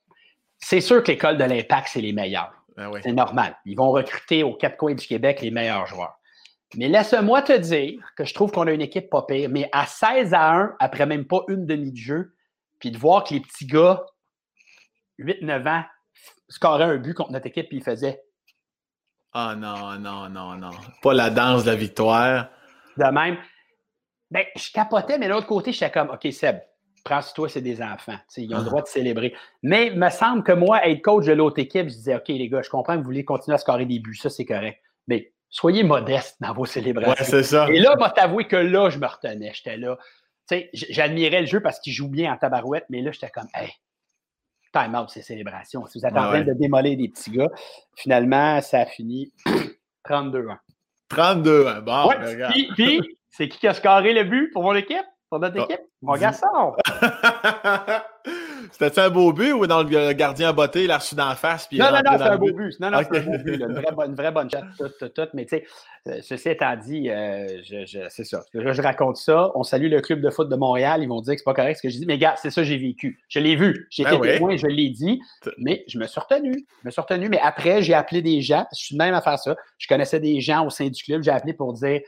C'est 0.58 0.82
sûr 0.82 1.04
que 1.04 1.12
l'école 1.12 1.38
de 1.38 1.44
l'Impact, 1.44 1.90
c'est 1.92 2.02
les 2.02 2.14
meilleurs. 2.14 2.54
Ben 2.76 2.92
c'est 3.02 3.14
normal. 3.14 3.58
Ils 3.66 3.76
vont 3.76 3.92
recruter 3.92 4.44
aux 4.44 4.54
quatre 4.54 4.78
coins 4.78 4.96
du 4.96 5.08
Québec 5.08 5.42
les 5.42 5.52
meilleurs 5.52 5.88
joueurs. 5.88 6.20
Mais 6.76 6.88
laisse-moi 6.90 7.42
te 7.42 7.54
dire 7.54 8.02
que 8.18 8.26
je 8.26 8.34
trouve 8.34 8.52
qu'on 8.52 8.68
a 8.68 8.72
une 8.72 8.82
équipe 8.82 9.10
pas 9.10 9.24
pire. 9.24 9.50
Mais 9.50 9.70
à 9.72 9.86
16 9.86 10.34
à 10.34 10.54
1, 10.56 10.76
après 10.80 11.06
même 11.06 11.26
pas 11.26 11.42
une 11.48 11.66
demi 11.66 11.92
de 11.92 11.98
jeu, 11.98 12.36
puis 12.80 12.92
de 12.92 12.98
voir 12.98 13.24
que 13.24 13.34
les 13.34 13.40
petits 13.40 13.66
gars, 13.66 14.06
8-9 15.20 15.70
ans, 15.70 15.84
scoraient 16.50 16.84
un 16.84 16.98
but 16.98 17.14
contre 17.14 17.32
notre 17.32 17.48
équipe, 17.48 17.70
puis 17.70 17.78
ils 17.78 17.84
faisaient. 17.84 18.22
Ah 19.32 19.52
oh 19.52 19.58
non, 19.58 20.00
non, 20.00 20.30
non, 20.30 20.56
non. 20.56 20.70
Pas 21.02 21.14
la 21.14 21.30
danse 21.30 21.64
de 21.64 21.72
la 21.72 21.76
victoire. 21.76 22.50
De 22.98 23.06
même. 23.06 23.38
Ben, 24.32 24.46
je 24.56 24.72
capotais, 24.72 25.18
mais 25.18 25.28
de 25.28 25.34
l'autre 25.34 25.48
côté, 25.48 25.72
j'étais 25.72 25.92
comme, 25.92 26.10
OK, 26.10 26.32
Seb, 26.32 26.60
prends-toi, 27.06 27.48
c'est 27.48 27.62
des 27.62 27.82
enfants. 27.82 28.18
ils 28.36 28.54
ont 28.54 28.60
le 28.60 28.66
droit 28.66 28.82
de 28.82 28.88
célébrer. 28.88 29.34
Mais 29.64 29.88
il 29.88 29.98
me 29.98 30.10
semble 30.10 30.44
que 30.44 30.52
moi, 30.52 30.86
être 30.86 31.02
coach 31.02 31.26
de 31.26 31.34
l'autre 31.34 31.60
équipe, 31.60 31.88
je 31.88 31.94
disais, 31.94 32.16
OK, 32.16 32.28
les 32.28 32.50
gars, 32.50 32.62
je 32.62 32.70
comprends 32.70 32.96
que 32.96 33.00
vous 33.00 33.06
voulez 33.06 33.24
continuer 33.24 33.56
à 33.56 33.58
scorer 33.60 33.86
des 33.86 34.00
buts, 34.00 34.16
ça, 34.16 34.30
c'est 34.30 34.44
correct. 34.44 34.82
Mais 35.08 35.32
soyez 35.50 35.84
modestes 35.84 36.36
dans 36.42 36.54
vos 36.54 36.66
célébrations. 36.66 37.12
Ouais, 37.24 37.30
c'est 37.30 37.44
ça. 37.44 37.70
Et 37.70 37.80
là, 37.80 37.96
je 37.98 38.14
t'avouer 38.14 38.48
que 38.48 38.56
là, 38.56 38.90
je 38.90 38.98
me 39.00 39.06
retenais. 39.06 39.52
J'étais 39.54 39.78
là. 39.78 39.98
J'admirais 40.74 41.42
le 41.42 41.48
jeu 41.48 41.62
parce 41.62 41.80
qu'il 41.80 41.94
joue 41.94 42.10
bien 42.10 42.34
en 42.34 42.38
tabarouette, 42.38 42.86
mais 42.90 43.02
là, 43.02 43.12
j'étais 43.12 43.30
comme, 43.30 43.48
hey, 43.54 43.72
time 44.74 44.96
out, 44.96 45.10
ces 45.10 45.22
célébrations. 45.22 45.86
Si 45.86 46.00
vous 46.00 46.06
êtes 46.06 46.14
en 46.14 46.28
train 46.28 46.42
de 46.42 46.54
démolir 46.54 46.98
des 46.98 47.08
petits 47.08 47.32
gars, 47.32 47.50
finalement, 47.96 48.62
ça 48.62 48.82
a 48.82 48.86
fini 48.86 49.32
32 50.04 50.48
ans. 50.48 50.58
32 51.10 51.68
ans, 51.68 51.82
bon, 51.84 52.08
regarde. 52.08 52.54
puis 52.76 53.00
c'est 53.30 53.48
qui 53.48 53.60
qui 53.60 53.68
a 53.68 53.74
scoré 53.74 54.14
le 54.14 54.24
but 54.24 54.52
pour 54.52 54.64
mon 54.64 54.74
équipe? 54.74 55.06
Notre 55.40 55.60
ah. 55.60 55.64
équipe? 55.64 55.82
Mon 56.02 56.14
garçon! 56.16 56.76
C'était 58.72 59.00
un 59.00 59.10
beau 59.10 59.32
but 59.32 59.54
ou 59.54 59.68
dans 59.68 59.84
le 59.84 60.14
gardien 60.14 60.52
botté, 60.52 60.84
il 60.84 60.88
l'a 60.88 60.98
reçu 60.98 61.16
d'en 61.16 61.34
face? 61.36 61.68
Puis 61.68 61.78
non, 61.78 61.86
non, 61.92 62.02
non, 62.06 62.18
c'est 62.18 62.24
un 62.24 62.38
beau 62.38 62.52
but? 62.52 62.80
Non, 62.80 62.92
non, 62.92 63.00
c'est 63.10 63.20
un 63.20 63.22
beau 63.22 63.38
but. 63.38 63.62
Une, 63.62 63.74
vraie, 63.74 63.92
bonne, 63.96 64.10
une 64.10 64.16
vraie 64.16 64.32
bonne 64.32 64.50
chat, 64.50 64.64
tout, 64.78 64.90
tout, 65.00 65.10
tout. 65.10 65.28
Mais 65.34 65.46
tu 65.46 65.58
sais, 65.58 65.66
euh, 66.08 66.20
ceci 66.22 66.50
étant 66.50 66.76
dit, 66.76 67.10
euh, 67.10 67.62
je, 67.64 68.08
c'est 68.10 68.24
ça. 68.24 68.44
Je, 68.54 68.74
je, 68.74 68.82
raconte 68.82 69.18
ça. 69.18 69.52
On 69.56 69.64
salue 69.64 69.90
le 69.90 70.02
club 70.02 70.22
de 70.22 70.30
foot 70.30 70.50
de 70.50 70.56
Montréal. 70.56 71.02
Ils 71.04 71.10
vont 71.10 71.22
dire 71.22 71.34
que 71.34 71.40
c'est 71.40 71.46
pas 71.46 71.54
correct 71.54 71.78
ce 71.78 71.84
que 71.84 71.90
je 71.90 71.98
dis. 71.98 72.06
Mais 72.06 72.18
gars, 72.18 72.36
c'est 72.38 72.50
ça 72.50 72.62
que 72.62 72.68
j'ai 72.68 72.78
vécu. 72.78 73.20
Je 73.28 73.40
l'ai 73.40 73.56
vu. 73.56 73.88
J'ai 73.90 74.04
été 74.04 74.18
ben 74.18 74.34
témoin, 74.34 74.58
je 74.58 74.68
l'ai 74.68 74.90
dit. 74.90 75.22
Mais 75.58 75.84
je 75.88 75.98
me 75.98 76.08
suis 76.08 76.20
retenu. 76.20 76.66
Je 76.82 76.88
me 76.88 76.92
suis 76.92 77.02
retenu. 77.02 77.30
Mais 77.30 77.40
après, 77.42 77.82
j'ai 77.82 77.94
appelé 77.94 78.22
des 78.22 78.42
gens. 78.42 78.66
Je 78.72 78.84
suis 78.84 78.98
même 78.98 79.14
à 79.14 79.22
faire 79.22 79.40
ça. 79.40 79.56
Je 79.78 79.88
connaissais 79.88 80.20
des 80.20 80.42
gens 80.42 80.66
au 80.66 80.70
sein 80.70 80.88
du 80.90 81.04
club. 81.04 81.24
J'ai 81.24 81.32
appelé 81.32 81.54
pour 81.54 81.74
dire 81.74 82.02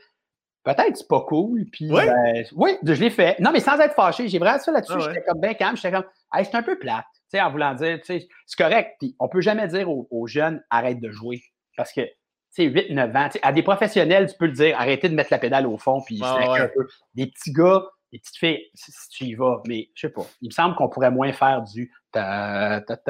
peut-être 0.74 0.96
c'est 0.96 1.08
pas 1.08 1.20
cool. 1.22 1.64
Puis, 1.72 1.88
ben, 1.88 2.44
oui, 2.54 2.76
je 2.82 2.92
l'ai 2.92 3.10
fait. 3.10 3.38
Non, 3.40 3.50
mais 3.52 3.60
sans 3.60 3.78
être 3.78 3.94
fâché, 3.94 4.28
j'ai 4.28 4.38
vraiment 4.38 4.58
ça 4.58 4.72
là-dessus. 4.72 4.92
Ah 4.96 5.00
j'étais 5.00 5.22
comme 5.22 5.40
bien 5.40 5.54
calme. 5.54 5.76
J'étais 5.76 5.92
comme, 5.92 6.04
hey, 6.32 6.44
j'étais 6.44 6.56
un 6.56 6.62
peu 6.62 6.78
plate. 6.78 7.04
Tu 7.12 7.20
sais, 7.36 7.40
en 7.40 7.50
voulant 7.50 7.74
dire, 7.74 7.98
tu 8.00 8.20
sais, 8.20 8.28
c'est 8.46 8.62
correct. 8.62 8.96
Puis, 8.98 9.14
on 9.18 9.28
peut 9.28 9.40
jamais 9.40 9.68
dire 9.68 9.88
aux, 9.90 10.26
jeunes, 10.26 10.62
arrête 10.70 11.00
de 11.00 11.10
jouer. 11.10 11.42
Parce 11.76 11.92
que, 11.92 12.02
tu 12.02 12.10
sais, 12.50 12.64
8, 12.64 12.90
9 12.90 13.16
ans, 13.16 13.28
à 13.42 13.52
des 13.52 13.62
professionnels, 13.62 14.30
tu 14.30 14.36
peux 14.38 14.46
le 14.46 14.52
dire, 14.52 14.78
arrêtez 14.78 15.08
de 15.08 15.14
mettre 15.14 15.32
la 15.32 15.38
pédale 15.38 15.66
au 15.66 15.78
fond. 15.78 16.00
Puis, 16.04 16.20
un 16.22 16.68
peu. 16.74 16.86
Des 17.14 17.26
petits 17.26 17.52
gars, 17.52 17.84
des 18.12 18.18
petites 18.18 18.36
filles, 18.36 18.60
si, 18.74 18.92
tu 19.10 19.24
y 19.24 19.34
vas, 19.34 19.60
mais 19.66 19.90
je 19.94 20.06
sais 20.06 20.12
pas. 20.12 20.26
Il 20.40 20.48
me 20.48 20.52
semble 20.52 20.74
qu'on 20.76 20.88
pourrait 20.88 21.10
moins 21.10 21.32
faire 21.32 21.62
du. 21.62 21.92
Je 22.14 23.02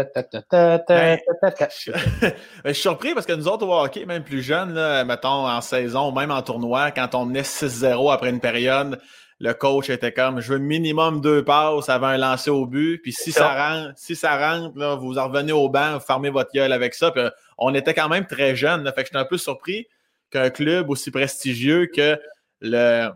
suis 2.64 2.74
surpris 2.74 3.14
parce 3.14 3.26
que 3.26 3.32
nous 3.32 3.46
autres 3.46 3.66
au 3.66 3.72
hockey, 3.72 4.06
même 4.06 4.24
plus 4.24 4.42
jeunes, 4.42 4.74
mettons 5.04 5.46
en 5.46 5.60
saison, 5.60 6.10
même 6.12 6.32
en 6.32 6.42
tournoi, 6.42 6.90
quand 6.90 7.14
on 7.14 7.26
menait 7.26 7.42
6-0 7.42 8.12
après 8.12 8.30
une 8.30 8.40
période, 8.40 9.00
le 9.40 9.54
coach 9.54 9.88
était 9.88 10.12
comme 10.12 10.40
je 10.40 10.54
veux 10.54 10.58
minimum 10.58 11.20
deux 11.20 11.44
passes 11.44 11.88
avant 11.88 12.08
un 12.08 12.16
lancer 12.16 12.50
au 12.50 12.66
but. 12.66 12.98
Puis 12.98 13.12
si 13.12 13.30
ça. 13.30 13.54
rentre, 13.54 13.92
si 13.96 14.16
ça 14.16 14.36
rentre, 14.36 14.76
là, 14.76 14.96
vous 14.96 15.16
en 15.18 15.28
revenez 15.28 15.52
au 15.52 15.68
banc, 15.68 15.94
vous 15.94 16.04
fermez 16.04 16.30
votre 16.30 16.50
gueule 16.52 16.72
avec 16.72 16.94
ça. 16.94 17.12
Puis, 17.12 17.22
on 17.56 17.74
était 17.74 17.94
quand 17.94 18.08
même 18.08 18.26
très 18.26 18.56
jeunes. 18.56 18.84
fait 18.86 19.02
que 19.02 19.08
j'étais 19.08 19.16
un 19.16 19.24
peu 19.24 19.38
surpris 19.38 19.86
qu'un 20.30 20.50
club 20.50 20.90
aussi 20.90 21.10
prestigieux 21.10 21.86
que 21.86 22.18
le 22.60 23.10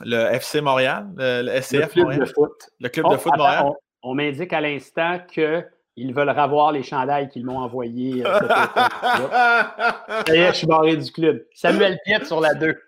le 0.00 0.34
FC 0.34 0.60
Montréal, 0.60 1.08
le, 1.16 1.60
SCF 1.60 1.94
le 1.94 2.02
Montréal. 2.02 2.20
De 2.20 2.26
foot. 2.26 2.70
Le 2.80 2.88
club 2.88 3.10
de 3.10 3.16
foot 3.16 3.32
Montréal. 3.36 3.66
On, 4.02 4.14
m'indique 4.14 4.52
à 4.52 4.60
l'instant 4.60 5.18
qu'ils 5.32 6.14
veulent 6.14 6.30
revoir 6.30 6.72
les 6.72 6.82
chandails 6.82 7.28
qu'ils 7.28 7.44
m'ont 7.44 7.58
envoyés. 7.58 8.24
Euh, 8.24 8.38
Ça 10.26 10.34
y 10.34 10.38
est, 10.38 10.48
je 10.48 10.56
suis 10.58 10.66
barré 10.66 10.96
du 10.96 11.10
club. 11.10 11.44
Samuel 11.52 11.98
Piet 12.04 12.24
sur 12.24 12.40
la 12.40 12.54
2. 12.54 12.80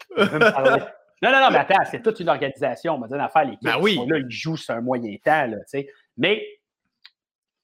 Non, 1.22 1.30
non, 1.30 1.40
non, 1.40 1.50
mais 1.50 1.58
attends, 1.58 1.84
c'est 1.90 2.02
toute 2.02 2.18
une 2.20 2.30
organisation. 2.30 2.94
On 2.94 2.98
m'a 2.98 3.06
dit 3.06 3.12
d'affaire, 3.12 3.44
les 3.44 3.58
ben 3.60 3.76
oui. 3.80 4.00
là, 4.06 4.18
ils 4.18 4.30
jouent 4.30 4.56
sur 4.56 4.74
un 4.74 4.80
moyen 4.80 5.14
temps. 5.22 5.46
Là, 5.46 5.56
mais 6.16 6.46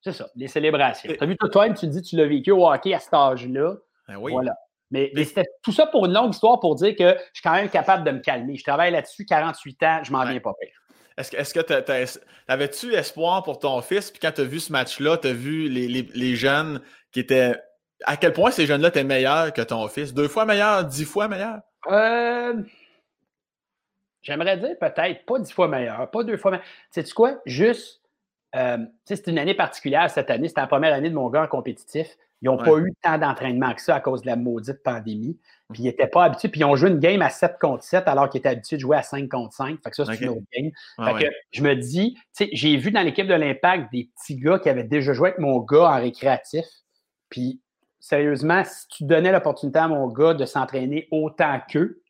c'est 0.02 0.12
ça, 0.12 0.28
les 0.36 0.48
célébrations. 0.48 1.10
Tu 1.10 1.22
as 1.22 1.26
vu, 1.26 1.36
toi, 1.36 1.70
tu 1.70 1.86
dis 1.86 2.02
que 2.02 2.06
tu 2.06 2.16
l'as 2.16 2.26
vécu 2.26 2.50
au 2.50 2.68
hockey 2.68 2.92
à 2.92 2.98
cet 2.98 3.14
âge-là. 3.14 3.76
Ben 4.08 4.16
oui. 4.18 4.32
Voilà. 4.32 4.54
Mais, 4.90 5.10
c'était 5.16 5.46
tout 5.62 5.72
ça 5.72 5.86
pour 5.86 6.06
une 6.06 6.12
longue 6.12 6.32
histoire 6.32 6.60
pour 6.60 6.76
dire 6.76 6.94
que 6.94 7.08
je 7.08 7.40
suis 7.40 7.42
quand 7.42 7.52
même 7.52 7.68
capable 7.68 8.04
de 8.04 8.12
me 8.12 8.20
calmer. 8.20 8.56
Je 8.56 8.62
travaille 8.62 8.92
là-dessus 8.92 9.24
48 9.24 9.82
ans, 9.82 10.00
je 10.04 10.12
m'en 10.12 10.24
viens 10.24 10.40
pas 10.40 10.52
pire. 10.60 10.70
Est-ce 11.18 11.30
que, 11.30 11.36
est-ce 11.36 11.54
que 11.54 12.20
avais-tu 12.46 12.94
espoir 12.94 13.42
pour 13.42 13.58
ton 13.58 13.80
fils? 13.80 14.10
Puis 14.10 14.20
quand 14.20 14.32
tu 14.32 14.42
as 14.42 14.44
vu 14.44 14.60
ce 14.60 14.70
match-là, 14.70 15.16
tu 15.16 15.28
as 15.28 15.32
vu 15.32 15.68
les, 15.68 16.36
jeunes 16.36 16.80
qui 17.10 17.20
étaient. 17.20 17.56
À 18.04 18.18
quel 18.18 18.34
point 18.34 18.50
ces 18.50 18.66
jeunes-là 18.66 18.88
étaient 18.88 19.04
meilleurs 19.04 19.52
que 19.54 19.62
ton 19.62 19.88
fils? 19.88 20.12
Deux 20.12 20.28
fois 20.28 20.44
meilleurs, 20.44 20.84
dix 20.84 21.06
fois 21.06 21.28
meilleurs? 21.28 21.60
Euh, 21.90 22.62
j'aimerais 24.20 24.58
dire 24.58 24.78
peut-être 24.78 25.24
pas 25.24 25.38
dix 25.38 25.52
fois 25.52 25.68
meilleur, 25.68 26.10
pas 26.10 26.22
deux 26.22 26.36
fois 26.36 26.50
meilleur. 26.50 26.66
Sais-tu 26.90 27.14
quoi? 27.14 27.40
Juste, 27.46 28.02
euh, 28.56 28.78
c'est 29.04 29.26
une 29.26 29.38
année 29.38 29.54
particulière 29.54 30.10
cette 30.10 30.30
année. 30.30 30.48
C'était 30.48 30.62
la 30.62 30.66
première 30.66 30.94
année 30.94 31.10
de 31.10 31.14
mon 31.14 31.28
gars 31.28 31.42
en 31.42 31.46
compétitif. 31.46 32.16
Ils 32.42 32.46
n'ont 32.46 32.58
pas 32.58 32.76
eu 32.78 32.92
tant 33.02 33.16
d'entraînement 33.16 33.72
que 33.74 33.80
ça 33.80 33.96
à 33.96 34.00
cause 34.00 34.20
de 34.22 34.26
la 34.26 34.36
maudite 34.36 34.82
pandémie. 34.82 35.38
Puis 35.72 35.82
ils 35.82 35.86
n'étaient 35.86 36.06
pas 36.06 36.24
habitués. 36.24 36.48
Puis 36.48 36.60
ils 36.60 36.64
ont 36.64 36.76
joué 36.76 36.90
une 36.90 36.98
game 36.98 37.22
à 37.22 37.30
7 37.30 37.56
contre 37.60 37.82
7 37.82 38.06
alors 38.06 38.28
qu'ils 38.28 38.40
étaient 38.40 38.50
habitués 38.50 38.76
de 38.76 38.82
jouer 38.82 38.96
à 38.96 39.02
5 39.02 39.28
contre 39.28 39.54
5. 39.54 39.78
Fait 39.82 39.90
que 39.90 39.96
ça, 39.96 40.04
c'est 40.04 40.20
une 40.20 40.28
autre 40.28 40.42
game. 40.54 40.70
fait 41.02 41.24
que 41.24 41.30
je 41.50 41.62
me 41.62 41.74
dis, 41.74 42.18
j'ai 42.52 42.76
vu 42.76 42.90
dans 42.90 43.02
l'équipe 43.02 43.26
de 43.26 43.34
l'Impact 43.34 43.90
des 43.90 44.10
petits 44.14 44.36
gars 44.36 44.58
qui 44.58 44.68
avaient 44.68 44.84
déjà 44.84 45.12
joué 45.12 45.30
avec 45.30 45.40
mon 45.40 45.58
gars 45.60 45.90
en 45.90 45.96
récréatif. 45.96 46.66
Puis 47.30 47.60
sérieusement, 48.00 48.62
si 48.64 48.86
tu 48.88 49.04
donnais 49.04 49.32
l'opportunité 49.32 49.78
à 49.78 49.88
mon 49.88 50.06
gars 50.08 50.34
de 50.34 50.44
s'entraîner 50.44 51.08
autant 51.10 51.58
qu'eux, 51.68 52.02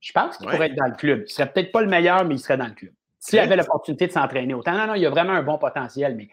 je 0.00 0.12
pense 0.12 0.36
qu'il 0.36 0.46
pourrait 0.46 0.66
être 0.66 0.76
dans 0.76 0.86
le 0.86 0.96
club. 0.96 1.24
Il 1.26 1.30
serait 1.30 1.52
peut-être 1.52 1.72
pas 1.72 1.82
le 1.82 1.88
meilleur, 1.88 2.24
mais 2.24 2.36
il 2.36 2.38
serait 2.38 2.56
dans 2.56 2.66
le 2.66 2.74
club. 2.74 2.92
S'il 3.22 3.38
avait 3.38 3.54
l'opportunité 3.54 4.08
de 4.08 4.12
s'entraîner 4.12 4.52
autant. 4.52 4.72
Non, 4.72 4.88
non, 4.88 4.94
il 4.94 5.02
y 5.02 5.06
a 5.06 5.10
vraiment 5.10 5.32
un 5.32 5.44
bon 5.44 5.56
potentiel, 5.56 6.16
mais 6.16 6.28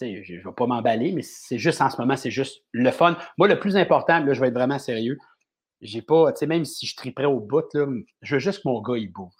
je 0.00 0.32
ne 0.32 0.42
vais 0.42 0.52
pas 0.56 0.66
m'emballer, 0.66 1.12
mais 1.12 1.20
c'est 1.20 1.58
juste 1.58 1.82
en 1.82 1.90
ce 1.90 2.00
moment, 2.00 2.16
c'est 2.16 2.30
juste 2.30 2.64
le 2.72 2.90
fun. 2.90 3.16
Moi, 3.36 3.46
le 3.46 3.58
plus 3.58 3.76
important, 3.76 4.20
là, 4.20 4.32
je 4.32 4.40
vais 4.40 4.48
être 4.48 4.54
vraiment 4.54 4.78
sérieux. 4.78 5.18
J'ai 5.82 6.00
pas, 6.00 6.32
tu 6.32 6.38
sais, 6.38 6.46
même 6.46 6.64
si 6.64 6.86
je 6.86 6.96
triperais 6.96 7.26
au 7.26 7.40
bout, 7.40 7.64
là, 7.74 7.86
je 8.22 8.36
veux 8.36 8.40
juste 8.40 8.62
que 8.62 8.68
mon 8.68 8.80
gars, 8.80 8.96
il 8.96 9.12
bouge. 9.12 9.32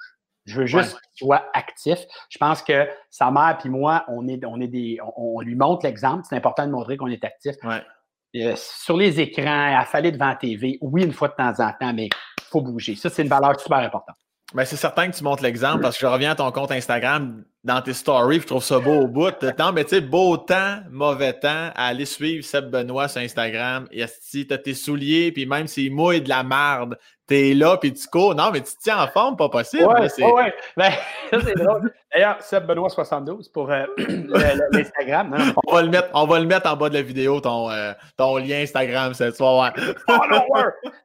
Je 0.45 0.61
veux 0.61 0.67
juste 0.67 1.01
qu'il 1.01 1.27
soit 1.27 1.49
actif. 1.55 1.99
Je 2.29 2.37
pense 2.37 2.63
que 2.63 2.87
sa 3.09 3.31
mère 3.31 3.59
et 3.65 3.69
moi, 3.71 4.05
on 4.09 4.29
est, 4.29 4.45
on 4.45 4.61
est 4.61 4.69
des, 4.69 4.99
on, 5.17 5.41
lui 5.41 5.55
montre 5.55 5.87
l'exemple. 5.87 6.25
C'est 6.29 6.37
important 6.37 6.67
de 6.67 6.73
montrer 6.73 6.99
qu'on 6.99 7.09
est 7.09 7.25
actif. 7.25 7.57
Euh, 8.37 8.55
sur 8.57 8.97
les 8.97 9.21
écrans, 9.21 9.79
à 9.79 9.85
fallait 9.87 10.13
devant 10.13 10.29
la 10.29 10.37
TV, 10.37 10.79
oui, 10.83 11.05
une 11.05 11.13
fois 11.13 11.29
de 11.29 11.35
temps 11.35 11.59
en 11.59 11.73
temps, 11.73 11.95
mais 11.95 12.07
il 12.07 12.45
faut 12.51 12.61
bouger. 12.61 12.95
Ça, 12.95 13.09
c'est 13.09 13.23
une 13.23 13.29
valeur 13.29 13.59
super 13.59 13.79
importante. 13.79 14.17
Ben, 14.55 14.65
c'est 14.65 14.77
certain 14.77 15.11
que 15.11 15.17
tu 15.17 15.23
montres 15.23 15.43
l'exemple 15.43 15.81
parce 15.81 15.97
que 15.97 16.01
je 16.01 16.07
reviens 16.07 16.33
à 16.33 16.35
ton 16.35 16.51
compte 16.51 16.73
Instagram 16.73 17.45
dans 17.63 17.83
tes 17.83 17.93
stories, 17.93 18.41
je 18.41 18.47
trouve 18.47 18.65
ça 18.65 18.79
beau 18.79 19.03
au 19.03 19.07
bout. 19.07 19.35
Non, 19.59 19.73
mais 19.73 19.85
tu 19.85 19.91
sais, 19.91 20.01
beau 20.01 20.37
temps, 20.39 20.79
mauvais 20.91 21.35
temps, 21.35 21.71
à 21.75 21.89
aller 21.89 22.07
suivre 22.07 22.43
Seb 22.43 22.71
Benoît 22.71 23.09
sur 23.09 23.21
Instagram. 23.21 23.87
Et 23.91 24.05
si 24.21 24.47
t'as 24.47 24.57
tes 24.57 24.73
souliers, 24.73 25.31
puis 25.31 25.45
même 25.45 25.67
s'il 25.67 25.93
mouille 25.93 26.23
de 26.23 26.31
la 26.31 26.43
marde, 26.43 26.97
t'es 27.31 27.55
là, 27.55 27.77
puis 27.77 27.93
tu 27.93 28.09
cours. 28.09 28.35
Non, 28.35 28.51
mais 28.51 28.61
tu 28.61 28.75
te 28.75 28.83
tiens 28.83 28.99
en 29.03 29.07
forme, 29.07 29.37
pas 29.37 29.49
possible. 29.49 29.85
Ouais, 29.85 30.01
ouais, 30.01 30.33
ouais. 30.33 30.55
Ben, 30.77 30.93
c'est 31.45 31.55
drôle. 31.55 31.93
D'ailleurs, 32.13 32.43
Seb 32.43 32.67
Benoît 32.67 32.89
72 32.91 33.49
pour 33.51 33.71
euh, 33.71 33.85
l'Instagram. 34.73 35.55
On, 35.65 35.73
va 35.73 35.83
le 35.83 35.91
mettre, 35.91 36.09
on 36.13 36.27
va 36.27 36.41
le 36.41 36.47
mettre 36.47 36.69
en 36.69 36.77
bas 36.77 36.89
de 36.89 36.95
la 36.95 37.03
vidéo, 37.03 37.41
ton, 37.41 37.71
euh, 37.71 37.93
ton 38.17 38.37
lien 38.39 38.63
Instagram 38.63 39.15
cette 39.15 39.37
soir. 39.37 39.73
oh, 40.09 40.13
non, 40.29 40.43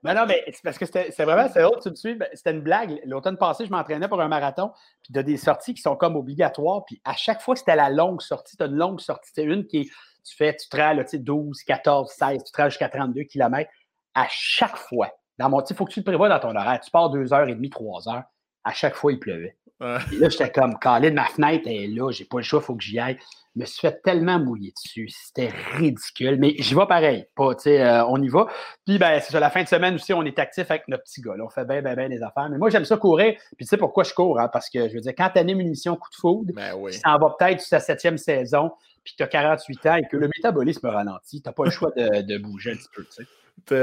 non, 0.03 0.15
non, 0.15 0.25
mais 0.27 0.43
c'est 0.47 0.63
parce 0.63 0.79
que 0.79 0.87
c'était 0.87 1.11
vraiment, 1.23 1.47
c'est 1.53 1.61
drôle, 1.61 1.77
tu 1.79 1.91
me 1.91 1.95
suis. 1.95 2.15
Ben, 2.15 2.27
c'était 2.33 2.51
une 2.51 2.61
blague. 2.61 2.99
L'automne 3.05 3.37
passé, 3.37 3.67
je 3.67 3.71
m'entraînais 3.71 4.07
pour 4.07 4.19
un 4.19 4.27
marathon, 4.27 4.71
puis 5.03 5.13
de 5.13 5.21
des 5.21 5.37
sorties 5.37 5.75
qui 5.75 5.81
sont 5.83 5.95
comme 5.95 6.15
obligatoires, 6.15 6.44
puis 6.85 7.01
à 7.03 7.15
chaque 7.15 7.41
fois, 7.41 7.55
c'était 7.55 7.75
la 7.75 7.89
longue 7.89 8.21
sortie. 8.21 8.57
Tu 8.57 8.63
as 8.63 8.67
une 8.67 8.75
longue 8.75 8.99
sortie. 8.99 9.31
C'est 9.33 9.43
une 9.43 9.65
qui 9.65 9.81
est, 9.81 9.89
tu 10.23 10.35
fais, 10.35 10.55
tu 10.55 10.67
trails, 10.69 10.97
tu 11.03 11.09
sais, 11.09 11.17
12, 11.19 11.63
14, 11.63 12.11
16, 12.11 12.43
tu 12.43 12.51
trails 12.51 12.71
jusqu'à 12.71 12.89
32 12.89 13.23
km. 13.23 13.69
À 14.13 14.27
chaque 14.29 14.77
fois, 14.77 15.11
dans 15.37 15.49
mon, 15.49 15.61
il 15.61 15.75
faut 15.75 15.85
que 15.85 15.91
tu 15.91 15.99
le 15.99 16.05
prévois 16.05 16.29
dans 16.29 16.39
ton 16.39 16.55
horaire. 16.55 16.79
Tu 16.79 16.89
pars 16.91 17.09
deux 17.09 17.33
heures 17.33 17.47
et 17.47 17.55
demie, 17.55 17.69
trois 17.69 18.07
heures. 18.09 18.23
À 18.63 18.71
chaque 18.73 18.95
fois, 18.95 19.11
il 19.11 19.19
pleuvait. 19.19 19.57
Et 19.81 20.17
là, 20.17 20.29
j'étais 20.29 20.51
comme, 20.51 20.73
de 20.73 21.09
ma 21.09 21.25
fenêtre 21.25 21.67
est 21.67 21.87
là, 21.87 22.11
j'ai 22.11 22.25
pas 22.25 22.37
le 22.37 22.43
choix, 22.43 22.59
il 22.61 22.65
faut 22.65 22.75
que 22.75 22.83
j'y 22.83 22.99
aille. 22.99 23.17
Je 23.55 23.61
me 23.61 23.65
suis 23.65 23.79
fait 23.79 24.01
tellement 24.03 24.37
mouiller 24.37 24.73
dessus. 24.75 25.07
C'était 25.09 25.49
ridicule. 25.77 26.37
Mais 26.39 26.55
j'y 26.59 26.75
vais 26.75 26.85
pareil. 26.87 27.25
Pas, 27.35 27.51
euh, 27.67 28.03
on 28.09 28.21
y 28.21 28.27
va. 28.27 28.47
Puis, 28.85 28.97
ben, 28.97 29.21
c'est 29.21 29.39
la 29.39 29.49
fin 29.49 29.63
de 29.63 29.67
semaine 29.67 29.95
aussi, 29.95 30.13
on 30.13 30.23
est 30.23 30.37
actif 30.39 30.69
avec 30.69 30.87
notre 30.89 31.03
petit 31.03 31.21
gars. 31.21 31.35
on 31.41 31.49
fait 31.49 31.63
bien, 31.63 31.81
bien, 31.81 31.95
bien 31.95 32.09
les 32.09 32.21
affaires. 32.21 32.49
Mais 32.49 32.57
moi, 32.57 32.69
j'aime 32.69 32.83
ça 32.83 32.97
courir. 32.97 33.33
Puis, 33.55 33.65
tu 33.65 33.67
sais 33.67 33.77
pourquoi 33.77 34.03
je 34.03 34.13
cours? 34.13 34.39
Hein? 34.39 34.49
Parce 34.51 34.69
que, 34.69 34.89
je 34.89 34.95
veux 34.95 34.99
dire, 34.99 35.13
quand 35.17 35.29
tu 35.33 35.39
as 35.39 35.41
une 35.43 35.49
émission 35.49 35.95
coup 35.95 36.09
de 36.09 36.15
foudre, 36.15 36.53
ben 36.53 36.73
oui. 36.77 36.93
ça 36.93 37.17
va 37.17 37.33
peut-être 37.39 37.61
sur 37.61 37.69
sa 37.69 37.79
septième 37.79 38.17
saison, 38.17 38.71
puis 39.05 39.13
tu 39.15 39.23
as 39.23 39.27
48 39.27 39.85
ans 39.85 39.95
et 39.95 40.03
que 40.03 40.17
le 40.17 40.27
métabolisme 40.35 40.87
ralentit, 40.87 41.41
tu 41.41 41.47
n'as 41.47 41.53
pas 41.53 41.63
le 41.63 41.71
choix 41.71 41.91
de, 41.95 42.23
de, 42.23 42.37
bouger 42.37 42.71
un 42.71 42.75
petit 42.75 42.89
peu, 42.93 43.03
tu 43.03 43.11
sais. 43.11 43.23
Oui, 43.71 43.77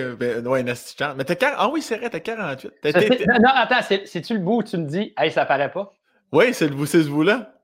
oui, 0.00 0.16
ben, 0.18 0.46
ouais, 0.46 0.62
Mais 0.62 1.24
t'as 1.24 1.54
Ah 1.56 1.68
oui, 1.68 1.80
c'est 1.80 1.96
vrai, 1.96 2.10
t'as 2.10 2.20
48. 2.20 2.72
non, 3.40 3.50
attends, 3.54 3.82
c'est-tu 4.04 4.34
le 4.34 4.40
bout 4.40 4.58
où 4.58 4.62
tu 4.62 4.76
me 4.76 4.86
dis, 4.86 5.14
hey, 5.16 5.30
ça 5.30 5.46
paraît 5.46 5.70
pas? 5.70 5.92
Oui, 6.32 6.52
c'est 6.52 6.68
le 6.68 6.74
bout, 6.74 6.86
c'est 6.86 7.02
ce 7.02 7.08
bout-là. 7.08 7.54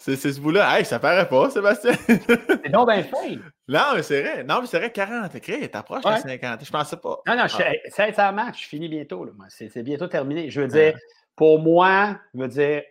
C'est 0.00 0.16
ce 0.16 0.40
bout-là. 0.40 0.78
Hey, 0.78 0.84
ça 0.86 0.98
paraît 0.98 1.28
pas, 1.28 1.50
Sébastien. 1.50 1.92
c'est 2.06 2.70
donc 2.70 2.90
bien 2.90 3.02
fait. 3.02 3.38
Non, 3.68 3.80
mais 3.94 4.02
c'est 4.02 4.22
vrai. 4.22 4.44
Non, 4.44 4.62
mais 4.62 4.66
c'est 4.66 4.78
vrai, 4.78 4.90
40. 4.90 5.30
T'approches 5.70 6.04
ouais. 6.04 6.16
de 6.16 6.40
50. 6.40 6.64
Je 6.64 6.70
pensais 6.70 6.96
pas. 6.96 7.20
Non, 7.26 7.36
non, 7.36 7.46
je, 7.46 7.56
ah. 7.60 7.72
sincèrement, 7.90 8.46
je 8.56 8.66
finis 8.66 8.88
bientôt. 8.88 9.28
C'est 9.48 9.82
bientôt 9.82 10.06
terminé. 10.06 10.48
Je 10.48 10.62
veux 10.62 10.68
dire, 10.68 10.96
pour 11.36 11.60
moi, 11.60 12.18
je 12.34 12.40
veux 12.40 12.48
dire, 12.48 12.82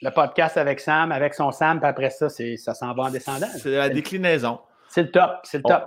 le 0.00 0.10
podcast 0.10 0.56
avec 0.56 0.80
Sam, 0.80 1.12
avec 1.12 1.34
son 1.34 1.52
Sam, 1.52 1.78
puis 1.78 1.88
après 1.88 2.08
ça, 2.08 2.28
ça 2.30 2.74
s'en 2.74 2.94
va 2.94 3.02
en 3.04 3.10
descendant. 3.10 3.48
C'est 3.58 3.76
la 3.76 3.90
déclinaison. 3.90 4.60
C'est 4.92 5.04
le 5.04 5.10
top, 5.12 5.38
c'est 5.44 5.58
le 5.58 5.62
top. 5.62 5.84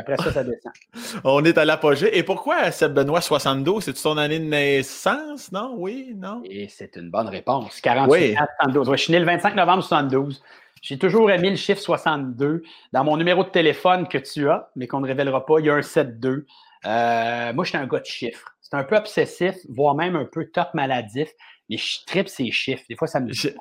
après 0.00 0.16
ça, 0.16 0.32
ça 0.32 0.42
descend. 0.42 0.72
On 1.24 1.44
est 1.44 1.58
à 1.58 1.66
l'apogée. 1.66 2.16
Et 2.16 2.22
pourquoi 2.22 2.70
Seb 2.70 2.94
Benoît 2.94 3.20
72? 3.20 3.84
C'est 3.84 3.94
son 3.98 4.16
année 4.16 4.38
de 4.38 4.46
naissance, 4.46 5.52
non? 5.52 5.74
Oui, 5.76 6.14
non? 6.16 6.40
Et 6.46 6.66
c'est 6.66 6.96
une 6.96 7.10
bonne 7.10 7.28
réponse. 7.28 7.78
48 7.82 8.10
oui. 8.10 8.34
72. 8.58 8.90
je 8.92 8.96
suis 8.96 9.12
né 9.12 9.18
le 9.18 9.26
25 9.26 9.54
novembre 9.54 9.82
72. 9.82 10.42
J'ai 10.80 10.98
toujours 10.98 11.30
aimé 11.30 11.50
le 11.50 11.56
chiffre 11.56 11.82
62. 11.82 12.62
Dans 12.94 13.04
mon 13.04 13.18
numéro 13.18 13.44
de 13.44 13.50
téléphone 13.50 14.08
que 14.08 14.16
tu 14.16 14.48
as, 14.48 14.70
mais 14.76 14.86
qu'on 14.86 15.00
ne 15.00 15.06
révélera 15.06 15.44
pas, 15.44 15.58
il 15.58 15.66
y 15.66 15.70
a 15.70 15.74
un 15.74 15.80
7-2. 15.80 16.46
Euh, 16.86 17.52
moi, 17.52 17.64
je 17.64 17.68
suis 17.68 17.76
un 17.76 17.86
gars 17.86 18.00
de 18.00 18.06
chiffres. 18.06 18.54
C'est 18.62 18.76
un 18.76 18.84
peu 18.84 18.96
obsessif, 18.96 19.56
voire 19.68 19.94
même 19.94 20.16
un 20.16 20.24
peu 20.24 20.46
top 20.46 20.72
maladif 20.72 21.28
mais 21.68 21.76
je 21.76 22.04
tripe 22.06 22.28
ces 22.28 22.50
chiffres. 22.50 22.82
Des 22.88 22.96
fois, 22.96 23.06
ça 23.06 23.20
me 23.20 23.30
dit 23.30 23.54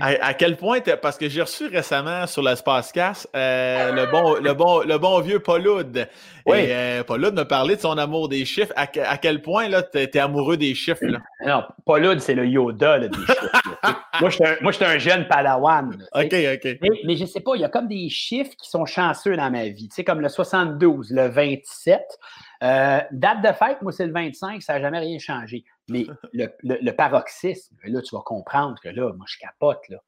à, 0.00 0.34
quel 0.34 0.56
point, 0.56 0.80
parce 1.02 1.18
que 1.18 1.28
j'ai 1.28 1.42
reçu 1.42 1.66
récemment 1.66 2.26
sur 2.26 2.42
l'espace 2.42 2.92
casse 2.92 3.28
euh, 3.34 3.92
le, 3.92 4.10
bon, 4.10 4.36
le, 4.36 4.54
bon, 4.54 4.80
le 4.80 4.98
bon 4.98 5.20
vieux 5.20 5.40
Pauloud. 5.40 6.08
Oui. 6.46 6.58
Et 6.58 6.72
euh, 6.72 7.04
Pauloud 7.04 7.34
me 7.34 7.44
parlait 7.44 7.76
de 7.76 7.80
son 7.80 7.98
amour 7.98 8.28
des 8.28 8.44
chiffres. 8.44 8.72
À, 8.76 8.86
quel 8.86 9.42
point 9.42 9.68
là, 9.68 9.82
tu 9.82 9.98
es, 9.98 10.18
amoureux 10.18 10.56
des 10.56 10.74
chiffres? 10.74 11.04
Là? 11.04 11.18
Non, 11.46 11.64
Pauloud, 11.86 12.20
c'est 12.20 12.34
le 12.34 12.46
Yoda 12.46 12.98
des 12.98 13.08
chiffres. 13.08 13.62
moi, 14.20 14.28
je 14.28 14.76
suis 14.76 14.84
un, 14.84 14.98
jeune 14.98 15.26
padawan. 15.26 15.90
OK, 16.14 16.24
OK. 16.24 16.78
Mais, 17.04 17.16
je 17.16 17.22
ne 17.22 17.26
sais 17.26 17.40
pas, 17.40 17.52
il 17.54 17.62
y 17.62 17.64
a 17.64 17.68
comme 17.68 17.88
des 17.88 18.10
chiffres 18.10 18.52
qui 18.60 18.68
sont 18.68 18.84
chanceux 18.84 19.36
dans 19.36 19.50
ma 19.50 19.68
vie. 19.68 19.88
Tu 19.88 19.96
sais, 19.96 20.04
comme 20.04 20.20
le 20.20 20.28
72, 20.28 21.10
le 21.10 21.28
27. 21.28 22.00
Euh, 22.62 23.00
date 23.10 23.42
de 23.42 23.52
fête, 23.52 23.80
moi, 23.80 23.90
c'est 23.90 24.06
le 24.06 24.12
25, 24.12 24.62
ça 24.62 24.74
n'a 24.74 24.80
jamais 24.80 24.98
rien 24.98 25.18
changé. 25.18 25.64
Mais 25.90 26.06
le, 26.32 26.90
paroxysme, 26.92 27.76
là, 27.84 28.00
tu 28.00 28.14
vas 28.14 28.22
comprendre 28.22 28.76
que 28.80 28.88
là, 28.88 29.12
moi, 29.12 29.26
je 29.28 29.38
capote. 29.38 29.86
Là. 29.88 29.98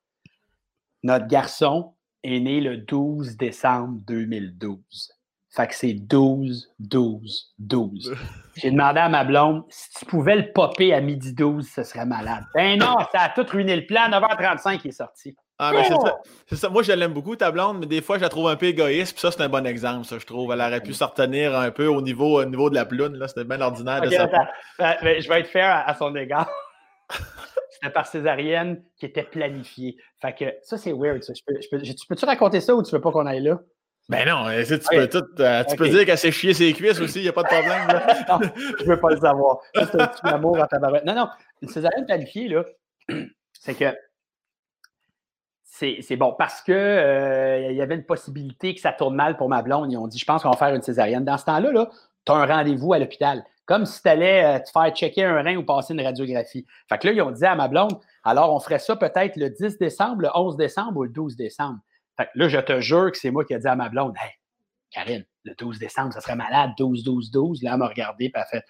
Notre 1.02 1.26
garçon 1.26 1.94
est 2.22 2.40
né 2.40 2.60
le 2.60 2.78
12 2.78 3.36
décembre 3.36 4.00
2012. 4.06 5.12
Fait 5.54 5.66
que 5.66 5.74
c'est 5.74 5.92
12, 5.92 6.72
12, 6.78 7.54
12. 7.58 8.16
J'ai 8.54 8.70
demandé 8.70 9.00
à 9.00 9.10
ma 9.10 9.22
blonde 9.22 9.64
si 9.68 9.90
tu 9.98 10.06
pouvais 10.06 10.36
le 10.36 10.50
popper 10.52 10.94
à 10.94 11.02
midi 11.02 11.34
12, 11.34 11.68
ce 11.68 11.82
serait 11.82 12.06
malade. 12.06 12.44
Ben 12.54 12.78
non, 12.78 12.96
ça 13.12 13.20
a 13.20 13.28
tout 13.28 13.44
ruiné 13.50 13.76
le 13.76 13.84
plan. 13.84 14.08
9h35 14.08 14.80
il 14.84 14.88
est 14.88 14.92
sorti. 14.92 15.36
Ah, 15.58 15.72
c'est 16.46 16.56
ça. 16.56 16.68
Moi, 16.68 16.82
je 16.82 16.92
l'aime 16.92 17.12
beaucoup, 17.12 17.36
ta 17.36 17.50
blonde, 17.50 17.78
mais 17.80 17.86
des 17.86 18.02
fois, 18.02 18.16
je 18.16 18.22
la 18.22 18.28
trouve 18.28 18.48
un 18.48 18.56
peu 18.56 18.66
égoïste. 18.66 19.12
Puis 19.12 19.20
ça, 19.20 19.30
c'est 19.30 19.42
un 19.42 19.48
bon 19.48 19.64
exemple, 19.66 20.04
ça, 20.06 20.18
je 20.18 20.26
trouve. 20.26 20.52
Elle 20.52 20.60
aurait 20.60 20.80
pu 20.80 20.92
se 20.92 21.04
retenir 21.04 21.56
un 21.56 21.70
peu 21.70 21.86
au 21.86 22.00
niveau, 22.00 22.40
au 22.40 22.44
niveau 22.44 22.68
de 22.68 22.74
la 22.74 22.84
ploune. 22.84 23.22
C'était 23.28 23.44
bien 23.44 23.60
ordinaire 23.60 24.00
de 24.00 24.10
ça. 24.10 24.26
Ben, 24.78 24.96
ben, 25.02 25.22
je 25.22 25.28
vais 25.28 25.40
être 25.40 25.50
fair 25.50 25.84
à, 25.86 25.94
son 25.94 26.14
égard. 26.16 26.50
C'était 27.70 27.92
par 27.92 28.06
césarienne 28.06 28.82
qui 28.98 29.06
était 29.06 29.24
planifiée. 29.24 29.96
Fait 30.20 30.34
que 30.34 30.44
ça, 30.62 30.78
c'est 30.78 30.92
weird. 30.92 31.22
Ça. 31.22 31.32
Je 31.34 31.42
peux, 31.46 31.80
tu 31.80 32.06
peux-tu 32.08 32.24
raconter 32.24 32.60
ça 32.60 32.74
ou 32.74 32.82
tu 32.82 32.92
veux 32.92 33.00
pas 33.00 33.10
qu'on 33.10 33.26
aille 33.26 33.42
là? 33.42 33.58
Ben 34.08 34.28
non, 34.28 34.46
tu 34.66 34.78
peux, 34.90 35.08
tout, 35.08 35.24
euh, 35.40 35.64
tu 35.64 35.76
peux 35.76 35.88
dire 35.88 36.04
qu'elle 36.04 36.18
s'est 36.18 36.32
chier 36.32 36.52
ses 36.52 36.72
cuisses 36.72 37.00
aussi, 37.00 37.20
il 37.20 37.22
n'y 37.22 37.28
a 37.28 37.32
pas 37.32 37.44
de 37.44 37.48
problème. 37.48 37.86
non, 38.28 38.40
je 38.78 38.84
ne 38.84 38.88
veux 38.88 39.00
pas 39.00 39.10
le 39.10 39.16
savoir. 39.16 39.60
C'est 39.74 39.94
un 39.94 40.06
petit 40.08 40.20
amour 40.24 40.60
à 40.60 40.66
ta 40.66 40.78
Non, 40.78 41.14
non, 41.14 41.28
une 41.62 41.68
césarienne 41.68 42.04
planifiée, 42.04 42.48
là, 42.48 42.64
c'est 43.52 43.74
que 43.74 43.94
c'est 46.00 46.16
bon 46.16 46.34
parce 46.38 46.62
que 46.62 46.72
euh, 46.72 47.72
y 47.72 47.82
avait 47.82 47.94
une 47.94 48.04
possibilité 48.04 48.74
que 48.74 48.80
ça 48.80 48.92
tourne 48.92 49.14
mal 49.14 49.36
pour 49.36 49.48
ma 49.48 49.62
blonde. 49.62 49.90
Ils 49.92 49.96
ont 49.96 50.06
dit, 50.06 50.18
je 50.18 50.24
pense 50.24 50.42
qu'on 50.42 50.50
va 50.50 50.56
faire 50.56 50.74
une 50.74 50.82
césarienne. 50.82 51.24
Dans 51.24 51.38
ce 51.38 51.44
temps-là, 51.44 51.70
-là, 51.70 51.90
tu 52.24 52.32
as 52.32 52.34
un 52.34 52.46
rendez-vous 52.46 52.92
à 52.92 52.98
l'hôpital. 52.98 53.44
Comme 53.64 53.86
si 53.86 54.02
tu 54.02 54.08
allais 54.08 54.44
euh, 54.44 54.58
te 54.58 54.70
faire 54.70 54.90
checker 54.94 55.24
un 55.24 55.42
rein 55.42 55.56
ou 55.56 55.64
passer 55.64 55.94
une 55.94 56.00
radiographie. 56.00 56.66
Fait 56.88 56.98
que 56.98 57.06
là, 57.06 57.12
ils 57.12 57.22
ont 57.22 57.30
dit 57.30 57.44
à 57.44 57.54
ma 57.54 57.68
blonde, 57.68 57.98
alors 58.24 58.54
on 58.54 58.60
ferait 58.60 58.78
ça 58.78 58.96
peut-être 58.96 59.36
le 59.36 59.50
10 59.50 59.78
décembre, 59.78 60.22
le 60.22 60.30
11 60.34 60.56
décembre 60.56 60.98
ou 60.98 61.04
le 61.04 61.10
12 61.10 61.36
décembre. 61.36 61.78
Fait 62.16 62.24
que 62.24 62.30
là, 62.34 62.48
je 62.48 62.58
te 62.58 62.80
jure 62.80 63.10
que 63.10 63.18
c'est 63.18 63.30
moi 63.30 63.44
qui 63.44 63.54
ai 63.54 63.58
dit 63.58 63.68
à 63.68 63.76
ma 63.76 63.88
blonde, 63.88 64.14
hey, 64.20 64.32
Karine, 64.90 65.24
le 65.44 65.54
12 65.54 65.78
décembre, 65.78 66.12
ça 66.12 66.20
serait 66.20 66.36
malade, 66.36 66.72
12, 66.78 67.04
12, 67.04 67.30
12. 67.30 67.62
Là, 67.62 67.72
elle 67.72 67.78
m'a 67.78 67.88
regardé, 67.88 68.30
puis 68.30 68.32
elle 68.34 68.42
a 68.42 68.46
fait, 68.46 68.64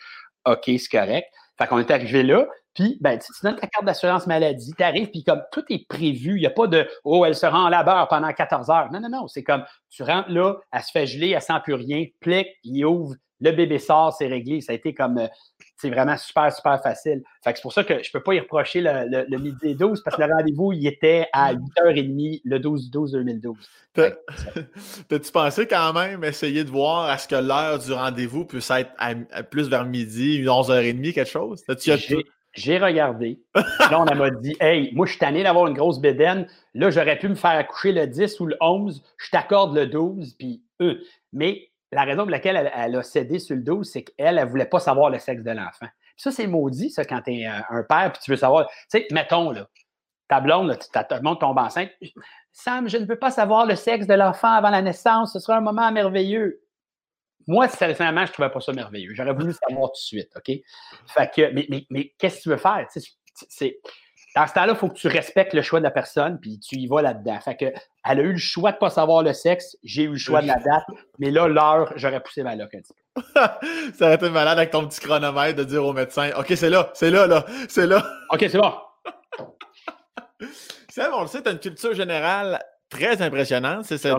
OK, 0.44 0.64
c'est 0.66 0.88
correct. 0.88 1.28
Fait 1.58 1.66
qu'on 1.66 1.78
est 1.78 1.90
arrivé 1.90 2.22
là, 2.22 2.46
puis, 2.74 2.98
ben, 3.00 3.18
tu, 3.18 3.30
donnes 3.42 3.56
ta 3.56 3.66
carte 3.66 3.84
d'assurance 3.84 4.26
maladie, 4.26 4.72
tu 4.76 4.82
arrives, 4.82 5.10
puis 5.10 5.24
comme 5.24 5.42
tout 5.52 5.64
est 5.68 5.86
prévu, 5.86 6.36
il 6.36 6.40
n'y 6.40 6.46
a 6.46 6.50
pas 6.50 6.66
de 6.66 6.88
Oh, 7.04 7.24
elle 7.24 7.34
se 7.34 7.46
rend 7.46 7.64
en 7.64 7.68
labeur 7.68 8.08
pendant 8.08 8.32
14 8.32 8.70
heures. 8.70 8.90
Non, 8.92 9.00
non, 9.00 9.10
non. 9.10 9.28
C'est 9.28 9.42
comme 9.42 9.64
tu 9.90 10.02
rentres 10.02 10.30
là, 10.30 10.56
elle 10.72 10.82
se 10.82 10.90
fait 10.90 11.06
geler, 11.06 11.30
elle 11.30 11.42
sent 11.42 11.60
plus 11.64 11.74
rien, 11.74 12.06
plique, 12.20 12.48
il 12.64 12.84
ouvre, 12.86 13.14
le 13.42 13.50
bébé 13.50 13.78
sort, 13.78 14.14
c'est 14.16 14.28
réglé. 14.28 14.60
Ça 14.60 14.72
a 14.72 14.74
été 14.76 14.94
comme 14.94 15.18
euh, 15.18 15.26
c'est 15.76 15.90
vraiment 15.90 16.16
super, 16.16 16.52
super 16.52 16.80
facile. 16.80 17.22
Fait 17.42 17.52
que 17.52 17.58
c'est 17.58 17.62
pour 17.62 17.72
ça 17.72 17.82
que 17.82 17.94
je 17.94 18.08
ne 18.08 18.12
peux 18.12 18.22
pas 18.22 18.34
y 18.34 18.40
reprocher 18.40 18.80
le, 18.80 19.26
le, 19.28 19.38
midi 19.38 19.74
12 19.74 20.02
parce 20.04 20.16
que 20.16 20.22
le 20.22 20.32
rendez-vous, 20.32 20.72
il 20.72 20.86
était 20.86 21.26
à 21.32 21.52
8h30 21.52 22.40
le 22.44 22.58
12-12-2012. 22.58 23.54
T'as-tu 25.08 25.32
pensé 25.32 25.66
quand 25.66 25.92
même 25.92 26.22
essayer 26.24 26.62
de 26.64 26.70
voir 26.70 27.10
à 27.10 27.18
ce 27.18 27.26
que 27.26 27.34
l'heure 27.34 27.80
du 27.80 27.92
rendez-vous 27.92 28.44
puisse 28.44 28.70
être 28.70 28.92
plus 29.50 29.68
vers 29.68 29.84
midi, 29.84 30.42
11h30, 30.44 31.12
quelque 31.12 31.28
chose? 31.28 31.64
J'ai 32.54 32.78
regardé. 32.78 33.40
Là, 33.54 34.00
on 34.00 34.14
m'a 34.14 34.30
dit 34.30 34.54
Hey, 34.60 34.92
moi, 34.94 35.06
je 35.06 35.12
suis 35.12 35.18
tanné 35.18 35.42
d'avoir 35.42 35.66
une 35.66 35.74
grosse 35.74 36.00
bédaine. 36.00 36.46
Là, 36.74 36.90
j'aurais 36.90 37.18
pu 37.18 37.28
me 37.28 37.34
faire 37.34 37.52
accoucher 37.52 37.92
le 37.92 38.06
10 38.06 38.40
ou 38.40 38.46
le 38.46 38.56
11. 38.60 39.02
Je 39.16 39.30
t'accorde 39.30 39.74
le 39.74 39.86
12. 39.86 40.34
Puis, 40.38 40.62
eux. 40.80 41.00
Mais 41.32 41.70
la 41.92 42.04
raison 42.04 42.22
pour 42.22 42.30
laquelle 42.30 42.70
elle, 42.74 42.96
a 42.96 43.02
cédé 43.02 43.38
sur 43.38 43.56
le 43.56 43.62
12, 43.62 43.90
c'est 43.90 44.02
qu'elle, 44.02 44.38
elle 44.38 44.44
ne 44.44 44.50
voulait 44.50 44.66
pas 44.66 44.80
savoir 44.80 45.10
le 45.10 45.18
sexe 45.18 45.42
de 45.42 45.50
l'enfant. 45.50 45.86
Ça, 46.16 46.30
c'est 46.30 46.46
maudit, 46.46 46.90
ça, 46.90 47.04
quand 47.04 47.22
tu 47.22 47.32
es 47.32 47.46
un 47.46 47.82
père 47.88 48.12
puis 48.12 48.22
tu 48.22 48.30
veux 48.30 48.36
savoir. 48.36 48.68
Tu 48.68 48.74
sais, 48.88 49.06
mettons, 49.10 49.50
là, 49.50 49.66
ta 50.32 50.40
blonde, 50.40 50.78
ta 50.92 51.20
blonde 51.20 51.40
tombe 51.40 51.58
enceinte. 51.58 51.90
Sam, 52.52 52.88
je 52.88 52.96
ne 52.96 53.04
veux 53.04 53.18
pas 53.18 53.30
savoir 53.30 53.66
le 53.66 53.76
sexe 53.76 54.06
de 54.06 54.14
l'enfant 54.14 54.48
avant 54.48 54.70
la 54.70 54.80
naissance. 54.80 55.34
Ce 55.34 55.40
sera 55.40 55.58
un 55.58 55.60
moment 55.60 55.92
merveilleux. 55.92 56.61
Moi, 57.46 57.68
sincèrement, 57.68 58.24
je 58.24 58.30
ne 58.30 58.32
trouvais 58.32 58.50
pas 58.50 58.60
ça 58.60 58.72
merveilleux. 58.72 59.14
J'aurais 59.14 59.32
voulu 59.32 59.52
savoir 59.52 59.88
tout 59.88 60.00
de 60.00 60.04
suite, 60.04 60.30
OK? 60.36 60.56
Fait 61.06 61.30
que, 61.34 61.52
mais, 61.52 61.66
mais, 61.68 61.86
mais 61.90 62.12
qu'est-ce 62.18 62.38
que 62.38 62.42
tu 62.42 62.48
veux 62.50 62.56
faire? 62.56 62.86
C'est, 63.48 63.80
dans 64.34 64.46
ce 64.46 64.54
temps-là, 64.54 64.72
il 64.72 64.78
faut 64.78 64.88
que 64.88 64.94
tu 64.94 65.08
respectes 65.08 65.52
le 65.52 65.62
choix 65.62 65.80
de 65.80 65.84
la 65.84 65.90
personne, 65.90 66.38
puis 66.40 66.58
tu 66.58 66.76
y 66.76 66.86
vas 66.86 67.02
là-dedans. 67.02 67.38
Fait 67.40 67.56
que, 67.56 67.66
elle 68.08 68.20
a 68.20 68.22
eu 68.22 68.32
le 68.32 68.38
choix 68.38 68.70
de 68.70 68.76
ne 68.76 68.80
pas 68.80 68.90
savoir 68.90 69.22
le 69.22 69.32
sexe, 69.32 69.76
j'ai 69.82 70.04
eu 70.04 70.12
le 70.12 70.18
choix 70.18 70.40
de 70.40 70.46
la 70.46 70.56
date, 70.56 70.84
mais 71.18 71.30
là, 71.30 71.48
l'heure, 71.48 71.92
j'aurais 71.96 72.20
poussé 72.20 72.42
ma 72.42 72.56
loque 72.56 72.74
un 72.74 72.80
petit 72.80 72.94
peu. 72.94 73.30
ça 73.94 74.06
aurait 74.06 74.14
été 74.14 74.30
malade 74.30 74.58
avec 74.58 74.70
ton 74.70 74.86
petit 74.88 75.00
chronomètre 75.00 75.56
de 75.58 75.64
dire 75.64 75.84
au 75.84 75.92
médecin 75.92 76.30
OK, 76.38 76.52
c'est 76.56 76.70
là, 76.70 76.90
c'est 76.94 77.10
là, 77.10 77.26
là, 77.26 77.44
c'est 77.68 77.86
là. 77.86 78.02
OK, 78.30 78.40
c'est 78.40 78.58
bon. 78.58 78.72
C'est 80.88 81.06
on 81.08 81.22
le 81.22 81.26
sait, 81.26 81.42
tu 81.42 81.48
as 81.48 81.52
une 81.52 81.58
culture 81.58 81.94
générale 81.94 82.62
très 82.88 83.20
impressionnante. 83.22 83.84
C'est, 83.84 83.98
ça 83.98 84.18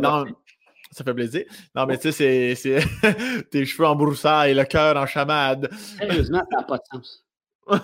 ça 0.94 1.04
fait 1.04 1.14
plaisir. 1.14 1.44
Non, 1.76 1.86
mais 1.86 1.98
tu 1.98 2.12
sais, 2.12 2.56
c'est, 2.56 2.80
tes 3.52 3.66
cheveux 3.66 3.88
en 3.88 3.96
broussailles, 3.96 4.54
le 4.54 4.64
cœur 4.66 4.96
en 4.98 5.06
chamade. 5.06 5.70
Sérieusement, 5.74 6.42
ça 6.52 6.58
n'a 6.58 6.64
pas 6.64 6.78
de 6.78 6.84
sens. 6.92 7.26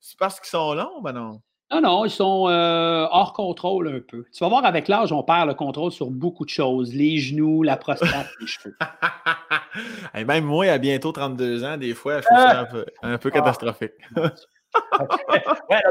c'est 0.00 0.18
parce 0.18 0.40
qu'ils 0.40 0.50
sont 0.50 0.74
longs, 0.74 1.00
ben 1.02 1.12
non? 1.12 1.40
Non, 1.72 1.80
non, 1.80 2.04
ils 2.04 2.10
sont 2.10 2.48
euh, 2.48 3.06
hors 3.10 3.32
contrôle 3.32 3.88
un 3.88 4.00
peu. 4.00 4.24
Tu 4.30 4.44
vas 4.44 4.48
voir, 4.48 4.64
avec 4.66 4.88
l'âge, 4.88 5.10
on 5.10 5.22
perd 5.22 5.48
le 5.48 5.54
contrôle 5.54 5.90
sur 5.90 6.10
beaucoup 6.10 6.44
de 6.44 6.50
choses. 6.50 6.92
Les 6.92 7.16
genoux, 7.16 7.62
la 7.62 7.78
prostate, 7.78 8.28
les 8.40 8.46
cheveux. 8.46 8.76
Et 10.14 10.24
même 10.24 10.44
moi, 10.44 10.66
à 10.66 10.76
bientôt 10.76 11.12
32 11.12 11.64
ans, 11.64 11.78
des 11.78 11.94
fois, 11.94 12.20
je 12.20 12.26
trouve 12.26 12.38
ça 12.38 12.60
un 12.60 12.64
peu, 12.66 12.84
ah. 13.02 13.18
catastrophique. 13.30 13.92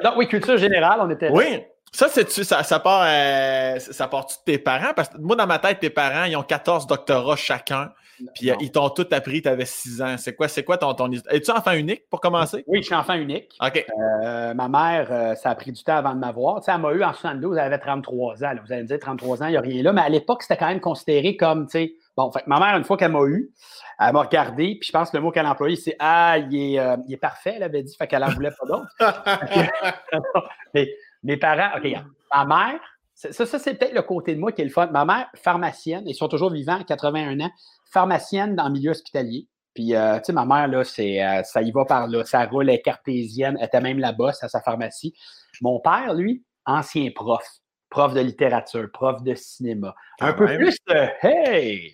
donc, 0.03 0.13
oui, 0.17 0.27
culture 0.27 0.57
générale, 0.57 0.99
on 1.01 1.09
était. 1.09 1.31
Oui, 1.31 1.63
ça, 1.93 2.07
c'est 2.07 2.29
ça, 2.29 2.63
ça 2.63 2.79
part, 2.79 3.03
euh, 3.05 3.77
ça 3.79 4.07
part 4.07 4.25
de 4.25 4.31
tes 4.45 4.57
parents? 4.57 4.93
Parce 4.95 5.09
que 5.09 5.17
moi, 5.17 5.35
dans 5.35 5.45
ma 5.45 5.59
tête, 5.59 5.79
tes 5.79 5.89
parents, 5.89 6.23
ils 6.23 6.37
ont 6.37 6.43
14 6.43 6.87
doctorats 6.87 7.35
chacun. 7.35 7.91
Puis 8.35 8.51
euh, 8.51 8.55
ils 8.61 8.71
t'ont 8.71 8.89
tout 8.91 9.07
appris, 9.11 9.41
tu 9.41 9.49
avais 9.49 9.65
6 9.65 10.01
ans. 10.01 10.15
C'est 10.17 10.33
quoi, 10.33 10.47
c'est 10.47 10.63
quoi 10.63 10.77
ton, 10.77 10.93
ton... 10.93 11.11
Es-tu 11.11 11.51
enfant 11.51 11.71
unique 11.71 12.03
pour 12.09 12.21
commencer? 12.21 12.63
Oui, 12.67 12.79
je 12.79 12.85
suis 12.85 12.95
enfant 12.95 13.15
unique. 13.15 13.57
OK. 13.61 13.85
Euh, 14.23 14.53
ma 14.53 14.69
mère, 14.69 15.35
ça 15.37 15.49
a 15.49 15.55
pris 15.55 15.71
du 15.71 15.83
temps 15.83 15.97
avant 15.97 16.13
de 16.13 16.19
m'avoir. 16.19 16.59
Tu 16.59 16.65
sais, 16.65 16.71
elle 16.71 16.81
m'a 16.81 16.93
eu 16.93 17.03
en 17.03 17.11
72, 17.13 17.57
elle 17.57 17.63
avait 17.63 17.79
33 17.79 18.43
ans. 18.43 18.53
Vous 18.63 18.71
allez 18.71 18.83
me 18.83 18.87
dire 18.87 18.99
33 18.99 19.43
ans, 19.43 19.47
il 19.47 19.51
n'y 19.51 19.57
a 19.57 19.61
rien 19.61 19.83
là. 19.83 19.91
Mais 19.91 20.01
à 20.01 20.09
l'époque, 20.09 20.43
c'était 20.43 20.57
quand 20.57 20.67
même 20.67 20.79
considéré 20.79 21.35
comme, 21.35 21.65
tu 21.65 21.71
sais, 21.71 21.93
bon, 22.15 22.31
fait, 22.31 22.45
ma 22.47 22.59
mère, 22.59 22.77
une 22.77 22.83
fois 22.85 22.95
qu'elle 22.95 23.11
m'a 23.11 23.25
eu, 23.25 23.51
elle 23.99 24.13
m'a 24.13 24.21
regardé, 24.21 24.77
puis 24.79 24.87
je 24.87 24.91
pense 24.91 25.09
que 25.09 25.17
le 25.17 25.23
mot 25.23 25.31
qu'elle 25.31 25.45
a 25.45 25.51
employé, 25.51 25.75
c'est 25.75 25.95
Ah, 25.99 26.37
il 26.37 26.55
est, 26.55 26.81
il 27.07 27.13
est 27.13 27.17
parfait, 27.17 27.53
elle 27.55 27.63
avait 27.63 27.83
dit, 27.83 27.95
fait 27.97 28.07
qu'elle 28.07 28.21
n'en 28.21 28.29
voulait 28.29 28.51
pas 28.51 28.67
d'autre. 28.67 28.87
mais 30.73 30.87
mes 31.23 31.37
parents, 31.37 31.77
OK, 31.77 31.91
ma 32.33 32.45
mère, 32.45 32.79
ça, 33.13 33.45
ça 33.45 33.59
c'est 33.59 33.75
peut-être 33.75 33.93
le 33.93 34.01
côté 34.01 34.33
de 34.33 34.39
moi 34.39 34.51
qui 34.51 34.61
est 34.61 34.65
le 34.65 34.71
fun. 34.71 34.87
Ma 34.87 35.05
mère, 35.05 35.29
pharmacienne, 35.35 36.03
ils 36.07 36.15
sont 36.15 36.27
toujours 36.27 36.51
vivants, 36.51 36.83
81 36.83 37.39
ans, 37.41 37.51
pharmacienne 37.91 38.55
dans 38.55 38.65
le 38.65 38.73
milieu 38.73 38.91
hospitalier. 38.91 39.47
Puis, 39.73 39.95
euh, 39.95 40.17
tu 40.17 40.25
sais, 40.25 40.33
ma 40.33 40.45
mère, 40.45 40.67
là, 40.67 40.83
c'est, 40.83 41.23
euh, 41.23 41.43
ça 41.43 41.61
y 41.61 41.71
va 41.71 41.85
par 41.85 42.07
là. 42.07 42.25
Ça 42.25 42.45
roule, 42.45 42.69
elle 42.69 42.75
est 42.75 42.81
cartésienne, 42.81 43.57
elle 43.59 43.67
était 43.67 43.79
même 43.79 43.99
là-bas, 43.99 44.31
à 44.41 44.49
sa 44.49 44.61
pharmacie. 44.61 45.13
Mon 45.61 45.79
père, 45.79 46.13
lui, 46.13 46.43
ancien 46.65 47.09
prof, 47.13 47.45
prof 47.89 48.13
de 48.13 48.21
littérature, 48.21 48.89
prof 48.91 49.23
de 49.23 49.33
cinéma. 49.35 49.95
Un 50.19 50.33
peu 50.33 50.45
plus 50.45 50.77
de 50.87 51.07
Hey! 51.21 51.93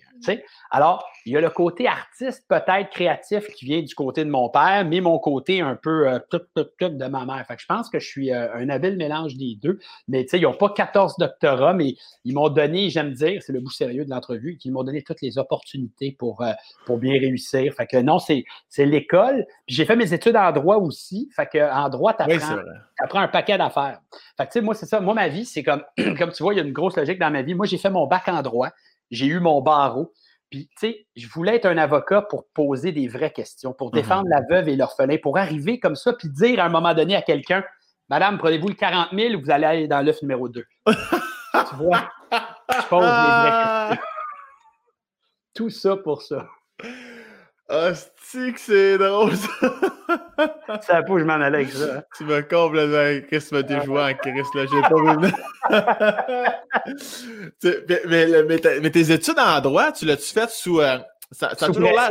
Alors, 0.70 1.08
il 1.24 1.32
y 1.32 1.36
a 1.36 1.40
le 1.40 1.50
côté 1.50 1.86
artiste, 1.86 2.44
peut-être 2.48 2.90
créatif, 2.90 3.46
qui 3.48 3.64
vient 3.64 3.82
du 3.82 3.94
côté 3.94 4.24
de 4.24 4.30
mon 4.30 4.48
père, 4.48 4.84
mais 4.86 5.00
mon 5.00 5.18
côté 5.18 5.60
un 5.60 5.76
peu 5.76 6.08
euh, 6.08 6.18
tout, 6.30 6.40
tout, 6.54 6.66
tout 6.78 6.88
de 6.88 7.06
ma 7.06 7.24
mère. 7.24 7.44
Fait 7.46 7.56
que 7.56 7.62
je 7.62 7.66
pense 7.66 7.88
que 7.88 7.98
je 7.98 8.06
suis 8.06 8.32
euh, 8.32 8.54
un 8.54 8.68
habile 8.68 8.96
mélange 8.96 9.36
des 9.36 9.56
deux. 9.60 9.78
Mais 10.08 10.26
ils 10.32 10.42
n'ont 10.42 10.54
pas 10.54 10.70
14 10.70 11.16
doctorats, 11.18 11.74
mais 11.74 11.94
ils 12.24 12.34
m'ont 12.34 12.48
donné, 12.48 12.90
j'aime 12.90 13.12
dire, 13.12 13.42
c'est 13.42 13.52
le 13.52 13.60
bout 13.60 13.70
sérieux 13.70 14.04
de 14.04 14.10
l'entrevue, 14.10 14.56
qu'ils 14.56 14.72
m'ont 14.72 14.84
donné 14.84 15.02
toutes 15.02 15.20
les 15.22 15.38
opportunités 15.38 16.16
pour, 16.18 16.42
euh, 16.42 16.52
pour 16.86 16.98
bien 16.98 17.12
réussir. 17.12 17.74
Fait 17.74 17.86
que 17.86 17.98
non, 17.98 18.18
c'est, 18.18 18.44
l'école. 18.78 19.46
J'ai 19.66 19.84
fait 19.84 19.96
mes 19.96 20.12
études 20.12 20.36
en 20.36 20.52
droit 20.52 20.76
aussi. 20.76 21.28
Fait 21.34 21.46
que 21.46 21.58
en 21.58 21.88
droit, 21.88 22.14
tu 22.14 22.22
apprends, 23.02 23.20
un 23.20 23.28
paquet 23.28 23.58
d'affaires. 23.58 24.00
Fait 24.36 24.46
que 24.46 24.52
tu 24.52 24.58
sais, 24.58 24.60
moi, 24.60 24.74
c'est 24.74 24.86
ça. 24.86 25.00
Moi, 25.00 25.14
ma 25.14 25.28
vie, 25.28 25.44
c'est 25.44 25.62
comme, 25.62 25.82
comme 26.18 26.32
tu 26.32 26.42
vois, 26.42 26.54
il 26.54 26.56
y 26.56 26.60
a 26.60 26.64
une 26.64 26.72
grosse 26.72 26.96
logique 26.96 27.18
dans 27.18 27.30
ma 27.30 27.42
vie. 27.42 27.54
Moi, 27.54 27.66
j'ai 27.66 27.78
fait 27.78 27.90
mon 27.90 28.06
bac 28.06 28.28
en 28.28 28.42
droit 28.42 28.70
j'ai 29.10 29.26
eu 29.26 29.40
mon 29.40 29.60
barreau. 29.60 30.12
Puis, 30.50 30.68
tu 30.80 30.88
sais, 30.88 31.06
je 31.14 31.28
voulais 31.28 31.56
être 31.56 31.66
un 31.66 31.76
avocat 31.76 32.22
pour 32.22 32.46
poser 32.54 32.92
des 32.92 33.06
vraies 33.06 33.32
questions, 33.32 33.72
pour 33.72 33.88
mhm. 33.88 33.94
défendre 33.94 34.28
la 34.28 34.40
veuve 34.48 34.68
et 34.68 34.76
l'orphelin, 34.76 35.18
pour 35.22 35.36
arriver 35.36 35.78
comme 35.78 35.96
ça, 35.96 36.12
puis 36.14 36.28
dire 36.30 36.60
à 36.60 36.64
un 36.64 36.70
moment 36.70 36.94
donné 36.94 37.14
à 37.16 37.22
quelqu'un 37.22 37.62
Madame, 38.08 38.38
prenez-vous 38.38 38.68
le 38.68 38.74
40 38.74 39.08
000 39.12 39.34
ou 39.34 39.40
vous 39.42 39.50
allez 39.50 39.66
aller 39.66 39.88
dans 39.88 40.00
l'œuf 40.00 40.22
numéro 40.22 40.48
2 40.48 40.64
Tu 40.86 40.94
vois? 41.76 42.10
Je 42.32 42.88
pose 42.88 43.02
les 43.02 43.08
vraies 43.08 43.88
questions. 43.90 44.04
Tout 45.54 45.70
ça 45.70 45.96
pour 45.96 46.22
ça. 46.22 46.48
Hostie 47.70 48.54
que 48.54 48.60
c'est 48.60 48.98
drôle 48.98 49.36
ça! 49.36 49.48
pas 50.68 51.02
je 51.06 51.24
m'en 51.24 51.34
allais 51.34 51.58
avec 51.58 51.70
ça. 51.70 52.02
Tu 52.16 52.24
me 52.24 52.40
complètement 52.40 53.26
Chris 53.26 53.46
m'a 53.52 53.62
déjoué 53.62 54.00
en 54.00 54.14
Chris 54.14 54.42
là, 54.54 54.64
j'ai 54.72 54.80
pas 54.80 54.96
vu. 55.16 55.32
mais, 58.06 58.44
mais, 58.46 58.80
mais, 58.80 58.90
tes 58.90 59.12
études 59.12 59.38
en 59.38 59.60
droit, 59.60 59.92
tu 59.92 60.06
l'as-tu 60.06 60.32
fait 60.32 60.48
sous. 60.48 60.80
Euh, 60.80 60.98
ça, 61.30 61.50
ça 61.56 61.66
toujours 61.66 61.90
l'air. 61.90 62.10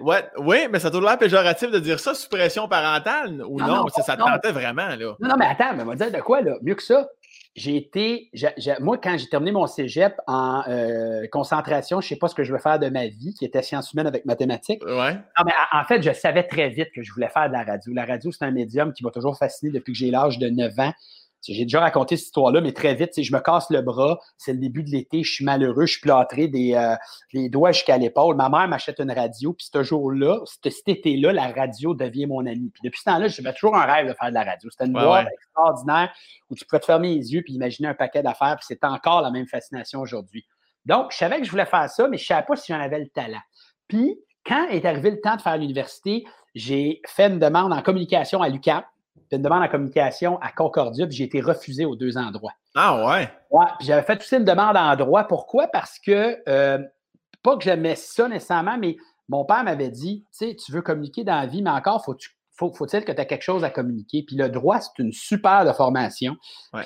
ouais, 0.00 0.24
oui, 0.38 0.66
mais 0.70 0.80
ça 0.80 0.88
a 0.88 0.90
toujours 0.90 1.06
l'air 1.06 1.18
péjoratif 1.18 1.70
de 1.70 1.78
dire 1.78 2.00
ça 2.00 2.14
sous 2.14 2.28
pression 2.28 2.66
parentale 2.66 3.44
ou 3.46 3.60
non, 3.60 3.86
ça, 3.88 4.16
te 4.16 4.20
tentait 4.20 4.50
vraiment, 4.50 4.88
là. 4.88 5.14
Non, 5.20 5.28
non, 5.28 5.36
mais 5.38 5.46
attends, 5.46 5.72
mais 5.76 5.84
on 5.84 5.86
va 5.86 5.94
dire 5.94 6.10
de 6.10 6.20
quoi, 6.20 6.40
là? 6.40 6.56
Mieux 6.62 6.74
que 6.74 6.82
ça, 6.82 7.06
j'ai 7.60 7.76
été, 7.76 8.30
moi, 8.80 8.96
quand 8.96 9.18
j'ai 9.18 9.28
terminé 9.28 9.52
mon 9.52 9.66
cégep 9.66 10.14
en 10.26 10.62
euh, 10.66 11.26
concentration, 11.30 12.00
je 12.00 12.06
ne 12.06 12.08
sais 12.08 12.16
pas 12.16 12.28
ce 12.28 12.34
que 12.34 12.42
je 12.42 12.52
veux 12.54 12.58
faire 12.58 12.78
de 12.78 12.88
ma 12.88 13.06
vie, 13.06 13.34
qui 13.34 13.44
était 13.44 13.60
sciences 13.60 13.92
humaines 13.92 14.06
avec 14.06 14.24
mathématiques. 14.24 14.82
Ouais. 14.82 15.12
Non, 15.12 15.44
mais 15.44 15.52
en 15.70 15.84
fait, 15.84 16.02
je 16.02 16.10
savais 16.12 16.44
très 16.44 16.70
vite 16.70 16.88
que 16.94 17.02
je 17.02 17.12
voulais 17.12 17.28
faire 17.28 17.48
de 17.48 17.52
la 17.52 17.62
radio. 17.62 17.92
La 17.92 18.06
radio, 18.06 18.32
c'est 18.32 18.46
un 18.46 18.50
médium 18.50 18.94
qui 18.94 19.04
m'a 19.04 19.10
toujours 19.10 19.36
fasciné 19.36 19.70
depuis 19.70 19.92
que 19.92 19.98
j'ai 19.98 20.10
l'âge 20.10 20.38
de 20.38 20.48
9 20.48 20.78
ans. 20.78 20.92
J'ai 21.46 21.64
déjà 21.64 21.80
raconté 21.80 22.16
cette 22.16 22.26
histoire-là, 22.26 22.60
mais 22.60 22.72
très 22.72 22.94
vite, 22.94 23.20
je 23.20 23.32
me 23.32 23.40
casse 23.40 23.70
le 23.70 23.80
bras, 23.80 24.18
c'est 24.36 24.52
le 24.52 24.58
début 24.58 24.82
de 24.82 24.90
l'été, 24.90 25.22
je 25.22 25.32
suis 25.32 25.44
malheureux, 25.44 25.86
je 25.86 25.92
suis 25.92 26.00
plâtré 26.00 26.48
des, 26.48 26.74
euh, 26.74 27.48
doigts 27.48 27.72
jusqu'à 27.72 27.96
l'épaule. 27.96 28.36
Ma 28.36 28.48
mère 28.48 28.68
m'achète 28.68 29.00
une 29.00 29.10
radio, 29.10 29.54
puis 29.54 29.68
ce 29.72 29.82
jour-là, 29.82 30.40
cet 30.46 30.88
été-là, 30.88 31.32
la 31.32 31.48
radio 31.48 31.94
devient 31.94 32.26
mon 32.26 32.44
ami. 32.46 32.70
Puis 32.70 32.82
depuis 32.84 33.00
ce 33.00 33.04
temps-là, 33.04 33.28
j'avais 33.28 33.54
toujours 33.54 33.76
un 33.76 33.86
rêve 33.86 34.08
de 34.08 34.14
faire 34.14 34.28
de 34.28 34.34
la 34.34 34.44
radio. 34.44 34.68
C'était 34.70 34.86
une 34.86 34.92
boîte 34.92 35.28
extraordinaire 35.32 36.12
où 36.50 36.54
tu 36.54 36.64
pouvais 36.66 36.80
te 36.80 36.86
fermer 36.86 37.14
les 37.14 37.32
yeux 37.32 37.42
puis 37.42 37.54
imaginer 37.54 37.88
un 37.88 37.94
paquet 37.94 38.22
d'affaires, 38.22 38.56
puis 38.56 38.66
c'est 38.68 38.84
encore 38.84 39.22
la 39.22 39.30
même 39.30 39.46
fascination 39.46 40.00
aujourd'hui. 40.00 40.44
Donc, 40.84 41.12
je 41.12 41.16
savais 41.16 41.38
que 41.38 41.44
je 41.44 41.50
voulais 41.50 41.66
faire 41.66 41.88
ça, 41.88 42.08
mais 42.08 42.16
je 42.16 42.24
ne 42.24 42.26
savais 42.26 42.46
pas 42.46 42.56
si 42.56 42.72
j'en 42.72 42.80
avais 42.80 42.98
le 42.98 43.08
talent. 43.08 43.40
Puis, 43.88 44.18
quand 44.44 44.68
est 44.68 44.84
arrivé 44.84 45.10
le 45.10 45.20
temps 45.20 45.36
de 45.36 45.42
faire 45.42 45.56
l'université, 45.56 46.24
j'ai 46.54 47.00
fait 47.06 47.28
une 47.28 47.38
demande 47.38 47.72
en 47.72 47.82
communication 47.82 48.42
à 48.42 48.48
l'UQAM 48.48 48.82
une 49.32 49.42
demande 49.42 49.62
en 49.62 49.68
communication 49.68 50.38
à 50.40 50.50
Concordia, 50.50 51.06
puis 51.06 51.16
j'ai 51.16 51.24
été 51.24 51.40
refusé 51.40 51.84
aux 51.84 51.96
deux 51.96 52.16
endroits. 52.16 52.52
Ah 52.74 53.06
ouais? 53.06 53.30
Ouais, 53.50 53.66
puis 53.78 53.86
j'avais 53.86 54.02
fait 54.02 54.20
aussi 54.20 54.36
une 54.36 54.44
demande 54.44 54.76
en 54.76 54.96
droit. 54.96 55.24
Pourquoi? 55.24 55.68
Parce 55.68 55.98
que, 55.98 56.38
euh, 56.48 56.78
pas 57.42 57.56
que 57.56 57.62
j'aimais 57.62 57.94
ça 57.94 58.28
nécessairement, 58.28 58.76
mais 58.78 58.96
mon 59.28 59.44
père 59.44 59.62
m'avait 59.62 59.88
dit, 59.88 60.24
tu 60.36 60.48
sais, 60.48 60.56
tu 60.56 60.72
veux 60.72 60.82
communiquer 60.82 61.24
dans 61.24 61.36
la 61.36 61.46
vie, 61.46 61.62
mais 61.62 61.70
encore, 61.70 62.04
faut 62.04 62.14
faut, 62.60 62.72
faut-il 62.72 63.04
que 63.04 63.12
tu 63.12 63.20
aies 63.20 63.26
quelque 63.26 63.42
chose 63.42 63.64
à 63.64 63.70
communiquer? 63.70 64.22
Puis 64.22 64.36
le 64.36 64.50
droit, 64.50 64.80
c'est 64.80 65.02
une 65.02 65.12
super 65.12 65.64
de 65.64 65.72
formation. 65.72 66.36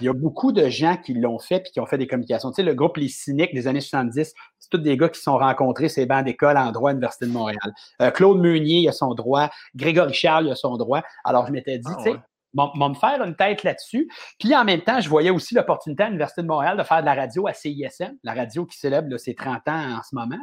il 0.01 0.07
y 0.07 0.09
a 0.09 0.13
beaucoup 0.13 0.53
de 0.53 0.69
gens 0.69 0.97
qui 0.97 1.15
l'ont 1.15 1.41
fait 1.41 1.61
puis 1.61 1.73
qui 1.73 1.81
ont 1.81 1.87
fait 1.87 1.99
des 1.99 2.07
communications. 2.07 2.51
Tu 2.51 2.57
sais, 2.57 2.63
le 2.63 2.75
groupe 2.75 2.97
Les 2.97 3.09
Cyniques 3.09 3.53
des 3.53 3.67
années 3.67 3.81
70, 3.81 4.33
c'est 4.59 4.71
tous 4.71 4.79
des 4.79 4.97
gars 4.97 5.09
qui 5.09 5.19
se 5.19 5.25
sont 5.25 5.37
rencontrés 5.37 5.89
ces 5.89 6.07
bancs 6.07 6.25
d'école 6.25 6.57
en 6.57 6.71
droit 6.71 6.91
à 6.91 6.93
l'Université 6.93 7.27
de 7.27 7.33
Montréal. 7.33 7.75
Euh, 8.01 8.11
Claude 8.11 8.39
Meunier, 8.39 8.81
il 8.81 8.89
a 8.89 8.93
son 8.93 9.15
droit. 9.15 9.51
Grégory 9.75 10.15
Charles, 10.15 10.47
il 10.47 10.53
a 10.53 10.55
son 10.55 10.77
droit. 10.77 11.03
Alors, 11.25 11.47
je 11.47 11.53
m'étais 11.53 11.79
dit, 11.79 11.91
ah 11.91 12.03
tu 12.03 12.13
sais, 12.13 12.17
m'en 12.55 12.89
me 12.89 12.95
faire 12.95 13.21
une 13.23 13.35
tête 13.35 13.65
là-dessus. 13.65 14.09
Puis 14.39 14.55
en 14.55 14.65
même 14.65 14.83
temps, 14.83 15.01
je 15.01 15.09
voyais 15.09 15.31
aussi 15.31 15.55
l'opportunité 15.55 16.05
à 16.05 16.07
l'Université 16.07 16.43
de 16.43 16.47
Montréal 16.47 16.77
de 16.79 16.85
faire 16.85 17.01
de 17.01 17.07
la 17.07 17.15
radio 17.15 17.49
à 17.49 17.53
CISM, 17.53 18.17
la 18.23 18.35
radio 18.35 18.65
qui 18.65 18.79
célèbre 18.79 19.17
ses 19.17 19.35
30 19.35 19.67
ans 19.69 19.99
en 19.99 20.03
ce 20.03 20.15
moment. 20.15 20.39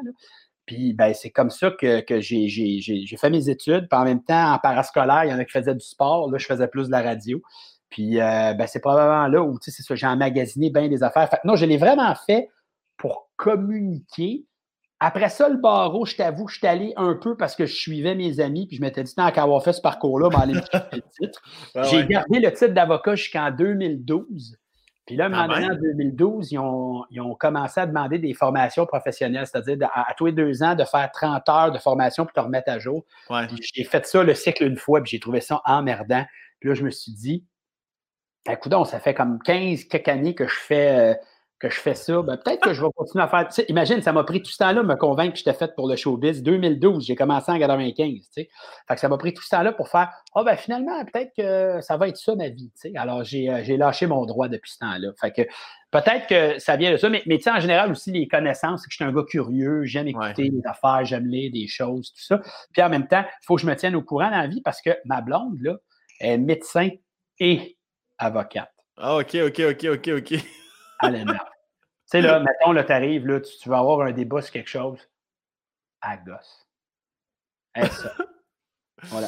Puis 0.72 0.94
ben, 0.94 1.14
c'est 1.14 1.32
comme 1.32 1.50
ça 1.50 1.70
que, 1.72 2.02
j'ai 2.22 3.18
fait 3.20 3.30
mes 3.30 3.50
études. 3.50 3.90
Puis 3.90 4.00
en 4.00 4.06
même 4.06 4.24
temps, 4.24 4.54
en 4.54 4.58
parascolaire, 4.58 5.26
il 5.26 5.32
y 5.32 5.34
en 5.34 5.38
a 5.38 5.44
qui 5.44 5.52
faisaient 5.52 5.76
du 5.76 5.86
sport. 5.86 6.32
Là, 6.32 6.38
je 6.38 6.46
faisais 6.46 6.70
plus 6.70 6.86
de 6.86 6.92
la 6.92 7.02
radio. 7.02 7.42
Puis 7.90 8.22
euh, 8.22 8.54
ben, 8.54 8.66
c'est 8.68 8.80
probablement 8.80 9.28
là 9.28 9.44
où, 9.44 9.60
tu 9.60 9.70
sais, 9.70 9.72
c'est 9.76 9.84
ça, 9.84 9.96
j'ai 9.96 10.08
emmagasiné 10.08 10.70
bien 10.70 10.88
des 10.88 11.04
affaires. 11.04 11.30
Fait, 11.30 11.42
non, 11.44 11.58
je 11.58 11.66
l'ai 11.66 11.76
vraiment 11.76 12.16
fait 12.16 12.48
pour 12.96 13.30
communiquer 13.36 14.46
après 15.04 15.30
ça, 15.30 15.50
le 15.50 15.58
barreau, 15.58 16.06
je 16.06 16.16
t'avoue 16.16 16.46
que 16.46 16.52
je 16.52 16.60
suis 16.60 16.68
allé 16.68 16.94
un 16.96 17.16
peu 17.16 17.36
parce 17.36 17.56
que 17.56 17.66
je 17.66 17.76
suivais 17.76 18.14
mes 18.14 18.40
amis, 18.40 18.68
puis 18.68 18.78
je 18.78 18.82
m'étais 18.82 19.02
dit, 19.02 19.16
tant 19.16 19.32
qu'à 19.32 19.42
avoir 19.42 19.64
fait 19.64 19.74
ce 19.74 19.82
parcours-là, 19.82 20.30
aller 20.40 20.54
me 20.54 20.60
le 20.60 21.02
titre. 21.20 21.42
J'ai 21.90 22.06
gardé 22.06 22.40
le 22.40 22.54
titre 22.54 22.76
d'avocat 22.76 23.16
jusqu'en 23.16 23.50
2012. 23.50 24.60
Puis 25.06 25.16
là, 25.16 25.30
maintenant, 25.30 25.74
en 25.74 25.76
2012, 25.76 26.52
ils 26.52 26.60
ont, 26.60 27.36
commencé 27.40 27.80
à 27.80 27.86
demander 27.86 28.20
des 28.20 28.34
formations 28.34 28.86
professionnelles, 28.86 29.48
c'est-à-dire 29.48 29.90
à, 29.94 30.14
tous 30.16 30.28
les 30.28 30.32
deux 30.32 30.62
ans 30.64 30.76
de 30.76 30.84
faire 30.84 31.12
30 31.12 31.50
heures 31.50 31.72
de 31.72 31.80
formation 31.80 32.26
pour 32.26 32.34
te 32.34 32.40
remettre 32.40 32.72
à 32.72 32.80
jour. 32.80 33.04
J'ai 33.74 33.84
fait 33.84 34.06
ça 34.06 34.24
le 34.24 34.36
cycle 34.36 34.64
une 34.64 34.78
fois, 34.78 35.02
puis 35.02 35.12
j'ai 35.12 35.20
trouvé 35.20 35.42
ça 35.42 35.62
emmerdant. 35.66 36.24
Puis 36.60 36.70
là, 36.70 36.76
je 36.76 36.84
me 36.84 36.92
suis 36.92 37.14
dit, 37.14 37.46
écoute, 38.50 38.74
ça 38.86 39.00
fait 39.00 39.14
comme 39.14 39.40
15 39.44 39.86
quelques 39.86 40.08
années 40.08 40.36
que 40.36 40.48
je 40.48 40.56
fais. 40.56 41.20
Que 41.62 41.70
je 41.70 41.80
fais 41.80 41.94
ça, 41.94 42.24
ben, 42.24 42.38
peut-être 42.38 42.60
que 42.62 42.74
je 42.74 42.82
vais 42.82 42.90
continuer 42.96 43.24
à 43.24 43.28
faire. 43.28 43.48
imagine, 43.70 44.02
ça 44.02 44.12
m'a 44.12 44.24
pris 44.24 44.42
tout 44.42 44.50
ce 44.50 44.58
temps-là 44.58 44.82
me 44.82 44.96
convaincre 44.96 45.34
que 45.34 45.38
j'étais 45.38 45.54
fait 45.54 45.76
pour 45.76 45.88
le 45.88 45.96
showbiz. 45.96 46.42
2012, 46.42 47.06
j'ai 47.06 47.16
commencé 47.16 47.52
en 47.52 47.60
95. 47.60 48.30
Fait 48.34 48.50
que 48.90 49.00
ça 49.00 49.08
m'a 49.08 49.18
pris 49.20 49.32
tout 49.32 49.44
ce 49.44 49.50
temps-là 49.50 49.72
pour 49.72 49.88
faire 49.88 50.10
Ah, 50.34 50.44
ben 50.44 50.56
finalement, 50.56 51.06
peut-être 51.06 51.32
que 51.38 51.80
ça 51.82 51.98
va 51.98 52.08
être 52.08 52.18
ça 52.18 52.34
ma 52.34 52.50
vie. 52.50 52.72
Alors, 52.96 53.20
euh, 53.20 53.24
j'ai 53.24 53.78
lâché 53.78 54.08
mon 54.08 54.26
droit 54.26 54.48
depuis 54.48 54.72
ce 54.72 54.80
temps-là. 54.80 55.10
Fait 55.22 55.32
que 55.32 55.44
peut-être 55.92 56.26
que 56.26 56.58
ça 56.60 56.78
vient 56.78 56.92
de 56.92 56.98
ça, 56.98 57.10
mais, 57.10 57.22
mais 57.28 57.40
en 57.48 57.60
général 57.60 57.92
aussi, 57.92 58.12
les 58.12 58.28
connaissances, 58.28 58.82
c'est 58.82 58.88
que 58.88 58.94
je 58.94 58.96
suis 58.96 59.06
un 59.06 59.12
gars 59.12 59.26
curieux, 59.30 59.84
j'aime 59.84 60.08
écouter 60.08 60.50
des 60.50 60.62
affaires, 60.66 61.06
j'aime 61.06 61.28
lire 61.28 61.52
des 61.52 61.68
choses, 61.68 62.12
tout 62.12 62.24
ça. 62.24 62.42
Puis 62.74 62.82
en 62.82 62.90
même 62.90 63.08
temps, 63.08 63.24
il 63.24 63.46
faut 63.46 63.56
que 63.56 63.62
je 63.62 63.68
me 63.68 63.76
tienne 63.76 63.96
au 63.96 64.02
courant 64.02 64.32
dans 64.32 64.42
la 64.42 64.48
vie 64.48 64.62
parce 64.62 64.82
que 64.82 64.90
ma 65.06 65.22
blonde, 65.22 65.62
là, 65.62 65.76
est 66.20 66.40
médecin 66.40 66.90
et 67.40 67.78
avocate. 68.18 68.72
Ah, 68.98 69.18
OK, 69.18 69.36
OK, 69.36 69.60
OK, 69.60 69.86
OK, 69.86 70.10
OK. 70.18 70.44
Sais, 72.12 72.22
là, 72.22 72.40
mettons, 72.40 72.72
là, 72.72 72.84
t'arrives, 72.84 73.26
là, 73.28 73.40
tu, 73.40 73.70
vas 73.70 73.80
avoir 73.80 74.02
un 74.02 74.12
débat 74.12 74.42
sur 74.42 74.52
quelque 74.52 74.70
chose. 74.70 75.00
À 76.02 76.18
gosse. 76.18 76.68
ça. 77.76 78.14
Voilà. 79.04 79.28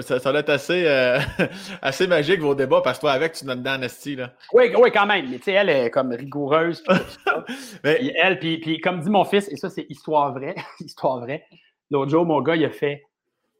Ça, 0.00 0.20
ça 0.20 0.30
doit 0.30 0.40
être 0.40 0.50
assez, 0.50 0.84
euh, 0.86 1.18
assez 1.82 2.06
magique, 2.06 2.40
vos 2.40 2.54
débats, 2.54 2.80
parce 2.82 2.98
que 2.98 3.02
toi, 3.02 3.12
avec, 3.12 3.32
tu 3.32 3.44
donnes 3.44 3.62
dans 3.62 3.80
Nasty, 3.80 4.16
là. 4.16 4.32
Oui, 4.52 4.72
oui, 4.78 4.90
quand 4.92 5.06
même. 5.06 5.28
Mais 5.28 5.38
tu 5.38 5.44
sais, 5.44 5.52
elle 5.52 5.68
est 5.68 5.90
comme 5.90 6.12
rigoureuse. 6.12 6.84
Mais... 7.84 8.14
elle, 8.22 8.38
puis, 8.38 8.58
puis 8.58 8.80
comme 8.80 9.00
dit 9.00 9.10
mon 9.10 9.24
fils, 9.24 9.48
et 9.50 9.56
ça, 9.56 9.68
c'est 9.68 9.86
histoire 9.88 10.32
vraie, 10.32 10.54
histoire 10.80 11.20
vraie. 11.20 11.44
L'autre 11.90 12.10
jour, 12.10 12.24
mon 12.24 12.40
gars, 12.42 12.56
il 12.56 12.64
a 12.64 12.70
fait 12.70 13.02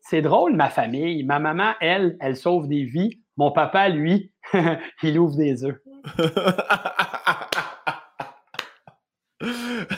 C'est 0.01 0.23
drôle, 0.23 0.55
ma 0.55 0.71
famille. 0.71 1.25
Ma 1.25 1.39
maman, 1.39 1.73
elle, 1.81 2.17
elle 2.21 2.37
sauve 2.37 2.69
des 2.69 2.85
vies. 2.85 3.21
Mon 3.37 3.51
papa, 3.51 3.89
lui, 3.89 4.33
il 5.03 5.19
ouvre 5.19 5.37
des 5.37 5.65
œufs. 5.65 5.79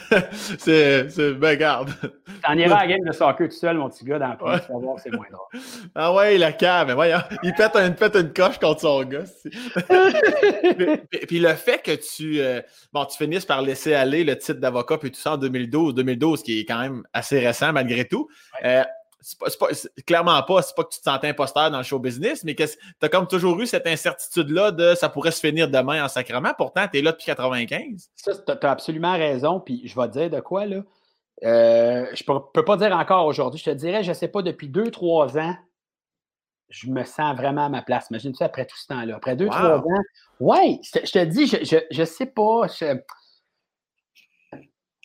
c'est, 0.59 1.09
c'est, 1.09 1.33
ben 1.33 1.57
garde. 1.57 1.91
T'en 2.43 2.53
iras 2.53 2.77
à 2.77 2.85
la 2.85 2.87
game 2.93 3.05
de 3.05 3.11
soccer 3.11 3.47
tout 3.47 3.55
seul, 3.55 3.77
mon 3.77 3.89
petit 3.89 4.05
gars, 4.05 4.19
dans 4.19 4.27
le 4.27 4.51
ouais. 4.51 4.59
vas 4.59 4.79
voir, 4.79 4.99
c'est 4.99 5.11
moins 5.11 5.25
drôle. 5.31 5.61
Ah 5.95 6.13
ouais, 6.13 6.37
la 6.37 6.51
cave, 6.51 6.87
mais 6.87 6.93
voyons, 6.93 7.19
il 7.43 7.53
pète, 7.53 7.75
une, 7.75 7.95
pète 7.95 8.15
une 8.15 8.31
coche 8.31 8.59
contre 8.59 8.81
son 8.81 9.03
gars. 9.03 9.23
puis, 11.09 11.19
puis, 11.27 11.39
le 11.39 11.53
fait 11.55 11.81
que 11.81 11.95
tu, 11.95 12.39
euh, 12.39 12.61
bon, 12.93 13.05
tu 13.05 13.17
finisses 13.17 13.45
par 13.45 13.61
laisser 13.61 13.93
aller 13.93 14.23
le 14.23 14.37
titre 14.37 14.59
d'avocat 14.59 14.97
puis 14.97 15.11
tout 15.11 15.19
ça 15.19 15.33
en 15.33 15.37
2012, 15.37 15.95
2012, 15.95 16.43
qui 16.43 16.59
est 16.59 16.65
quand 16.65 16.79
même 16.79 17.03
assez 17.13 17.39
récent 17.39 17.73
malgré 17.73 18.05
tout. 18.05 18.27
Euh, 18.63 18.83
pas, 19.59 19.67
clairement 20.05 20.41
pas, 20.43 20.61
c'est 20.61 20.75
pas 20.75 20.83
que 20.83 20.93
tu 20.93 20.99
te 20.99 21.03
sentais 21.03 21.27
imposteur 21.27 21.69
dans 21.69 21.77
le 21.77 21.83
show 21.83 21.99
business, 21.99 22.43
mais 22.43 22.55
tu 22.55 22.65
as 23.01 23.09
comme 23.09 23.27
toujours 23.27 23.59
eu 23.59 23.65
cette 23.65 23.85
incertitude-là 23.85 24.71
de 24.71 24.95
ça 24.95 25.09
pourrait 25.09 25.31
se 25.31 25.39
finir 25.39 25.69
demain 25.69 26.03
en 26.03 26.07
sacrement. 26.07 26.53
Pourtant, 26.57 26.87
tu 26.91 26.99
es 26.99 27.01
là 27.01 27.11
depuis 27.11 27.25
95. 27.25 28.09
Ça, 28.15 28.33
tu 28.35 28.51
as 28.65 28.71
absolument 28.71 29.13
raison. 29.13 29.59
Puis 29.59 29.81
je 29.85 29.99
vais 29.99 30.07
te 30.07 30.13
dire 30.13 30.29
de 30.29 30.39
quoi, 30.39 30.65
là? 30.65 30.83
Euh, 31.43 32.05
je 32.13 32.23
peux, 32.23 32.33
peux 32.53 32.65
pas 32.65 32.77
dire 32.77 32.95
encore 32.95 33.25
aujourd'hui. 33.25 33.59
Je 33.59 33.65
te 33.71 33.75
dirais, 33.75 34.03
je 34.03 34.13
sais 34.13 34.27
pas, 34.27 34.41
depuis 34.41 34.67
deux, 34.67 34.91
trois 34.91 35.37
ans, 35.37 35.55
je 36.69 36.89
me 36.89 37.03
sens 37.03 37.35
vraiment 37.35 37.65
à 37.65 37.69
ma 37.69 37.81
place. 37.81 38.07
Imagine-tu 38.09 38.43
après 38.43 38.65
tout 38.65 38.77
ce 38.77 38.87
temps-là? 38.87 39.15
Après 39.15 39.35
deux, 39.35 39.47
trois 39.47 39.77
ans. 39.77 39.83
Oui, 40.39 40.79
je, 40.83 41.11
te 41.11 41.25
dis, 41.25 41.47
je, 41.47 41.57
je, 41.63 41.77
je 41.91 42.03
sais 42.03 42.25
pas 42.25 42.67
je, 42.67 42.99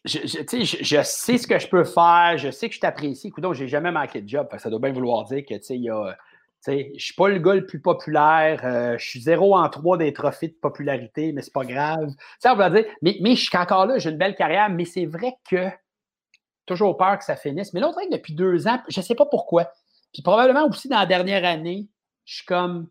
je, 0.04 1.02
sais 1.02 1.38
ce 1.38 1.46
que 1.46 1.58
je 1.58 1.68
peux 1.68 1.84
faire, 1.84 2.34
je 2.36 2.50
sais 2.50 2.68
que 2.68 2.74
je 2.74 2.80
t'apprécie. 2.80 3.28
Écoute, 3.28 3.44
j'ai 3.54 3.68
jamais 3.68 3.90
manqué 3.90 4.20
de 4.20 4.28
job. 4.28 4.48
Ça 4.58 4.68
doit 4.68 4.78
bien 4.78 4.92
vouloir 4.92 5.24
dire 5.24 5.44
que. 5.48 5.54
Je 6.66 6.72
ne 6.72 6.98
suis 6.98 7.14
pas 7.14 7.28
le 7.28 7.38
gars 7.38 7.54
le 7.54 7.66
plus 7.66 7.80
populaire. 7.80 8.60
Euh, 8.64 8.98
je 8.98 9.08
suis 9.08 9.20
zéro 9.20 9.56
en 9.56 9.68
trois 9.68 9.96
des 9.96 10.12
trophées 10.12 10.48
de 10.48 10.54
popularité, 10.54 11.32
mais 11.32 11.42
c'est 11.42 11.52
pas 11.52 11.64
grave. 11.64 12.10
Ça, 12.38 12.54
va 12.54 12.70
dire, 12.70 12.84
mais, 13.02 13.16
je 13.22 13.40
suis 13.40 13.56
encore 13.56 13.86
là, 13.86 13.98
j'ai 13.98 14.10
une 14.10 14.18
belle 14.18 14.34
carrière, 14.34 14.68
mais 14.68 14.84
c'est 14.84 15.06
vrai 15.06 15.34
que 15.48 15.68
toujours 16.66 16.96
peur 16.96 17.18
que 17.18 17.24
ça 17.24 17.36
finisse. 17.36 17.72
Mais 17.72 17.80
l'autre 17.80 17.96
truc, 17.96 18.10
depuis 18.10 18.34
deux 18.34 18.66
ans, 18.66 18.78
je 18.88 19.00
ne 19.00 19.04
sais 19.04 19.14
pas 19.14 19.26
pourquoi. 19.26 19.70
Puis 20.12 20.22
probablement 20.22 20.66
aussi 20.66 20.88
dans 20.88 20.98
la 20.98 21.06
dernière 21.06 21.44
année, 21.44 21.88
je 22.24 22.36
suis 22.36 22.46
comme, 22.46 22.88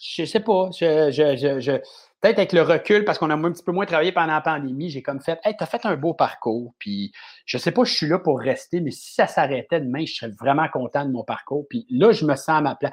je 0.00 0.24
sais 0.24 0.40
pas, 0.40 0.70
je, 0.72 1.80
peut-être 2.20 2.38
avec 2.38 2.52
le 2.52 2.62
recul, 2.62 3.04
parce 3.04 3.18
qu'on 3.18 3.30
a 3.30 3.34
un 3.34 3.52
petit 3.52 3.62
peu 3.62 3.72
moins 3.72 3.86
travaillé 3.86 4.12
pendant 4.12 4.32
la 4.32 4.40
pandémie, 4.40 4.90
j'ai 4.90 5.02
comme 5.02 5.20
fait, 5.20 5.38
hey, 5.44 5.54
t'as 5.56 5.66
fait 5.66 5.84
un 5.86 5.96
beau 5.96 6.14
parcours, 6.14 6.74
puis 6.78 7.12
je 7.44 7.58
sais 7.58 7.70
pas, 7.70 7.84
je 7.84 7.92
suis 7.92 8.06
là 8.06 8.18
pour 8.18 8.40
rester, 8.40 8.80
mais 8.80 8.90
si 8.90 9.14
ça 9.14 9.26
s'arrêtait 9.26 9.80
demain, 9.80 10.04
je 10.04 10.14
serais 10.14 10.32
vraiment 10.32 10.68
content 10.68 11.04
de 11.04 11.12
mon 11.12 11.24
parcours. 11.24 11.66
Puis 11.68 11.86
là, 11.90 12.12
je 12.12 12.24
me 12.24 12.34
sens 12.34 12.48
à 12.48 12.60
ma 12.60 12.74
place. 12.74 12.92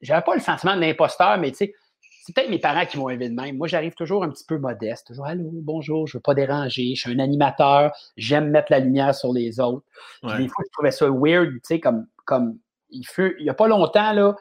J'avais 0.00 0.22
pas 0.22 0.34
le 0.34 0.40
sentiment 0.40 0.74
de 0.74 0.80
l'imposteur, 0.80 1.38
mais 1.38 1.50
tu 1.50 1.58
sais, 1.58 1.74
c'est 2.00 2.34
peut-être 2.34 2.48
mes 2.48 2.58
parents 2.58 2.86
qui 2.86 2.98
m'ont 2.98 3.10
élevé 3.10 3.28
de 3.28 3.34
même. 3.34 3.58
Moi, 3.58 3.68
j'arrive 3.68 3.94
toujours 3.94 4.24
un 4.24 4.30
petit 4.30 4.46
peu 4.46 4.56
modeste, 4.56 5.08
toujours 5.08 5.26
allô, 5.26 5.50
bonjour, 5.52 6.06
je 6.06 6.16
veux 6.16 6.22
pas 6.22 6.34
déranger, 6.34 6.94
je 6.94 7.00
suis 7.00 7.12
un 7.12 7.18
animateur, 7.18 7.92
j'aime 8.16 8.50
mettre 8.50 8.72
la 8.72 8.78
lumière 8.78 9.14
sur 9.14 9.32
les 9.32 9.60
autres. 9.60 9.84
Des 10.22 10.48
fois, 10.48 10.64
je 10.64 10.72
trouvais 10.72 10.90
ça 10.90 11.06
weird, 11.10 11.52
tu 11.52 11.60
sais, 11.64 11.80
comme, 11.80 12.06
comme 12.24 12.58
il 12.88 13.04
fut, 13.06 13.36
il 13.38 13.44
y 13.44 13.50
a 13.50 13.54
pas 13.54 13.68
longtemps, 13.68 14.12
là, 14.12 14.34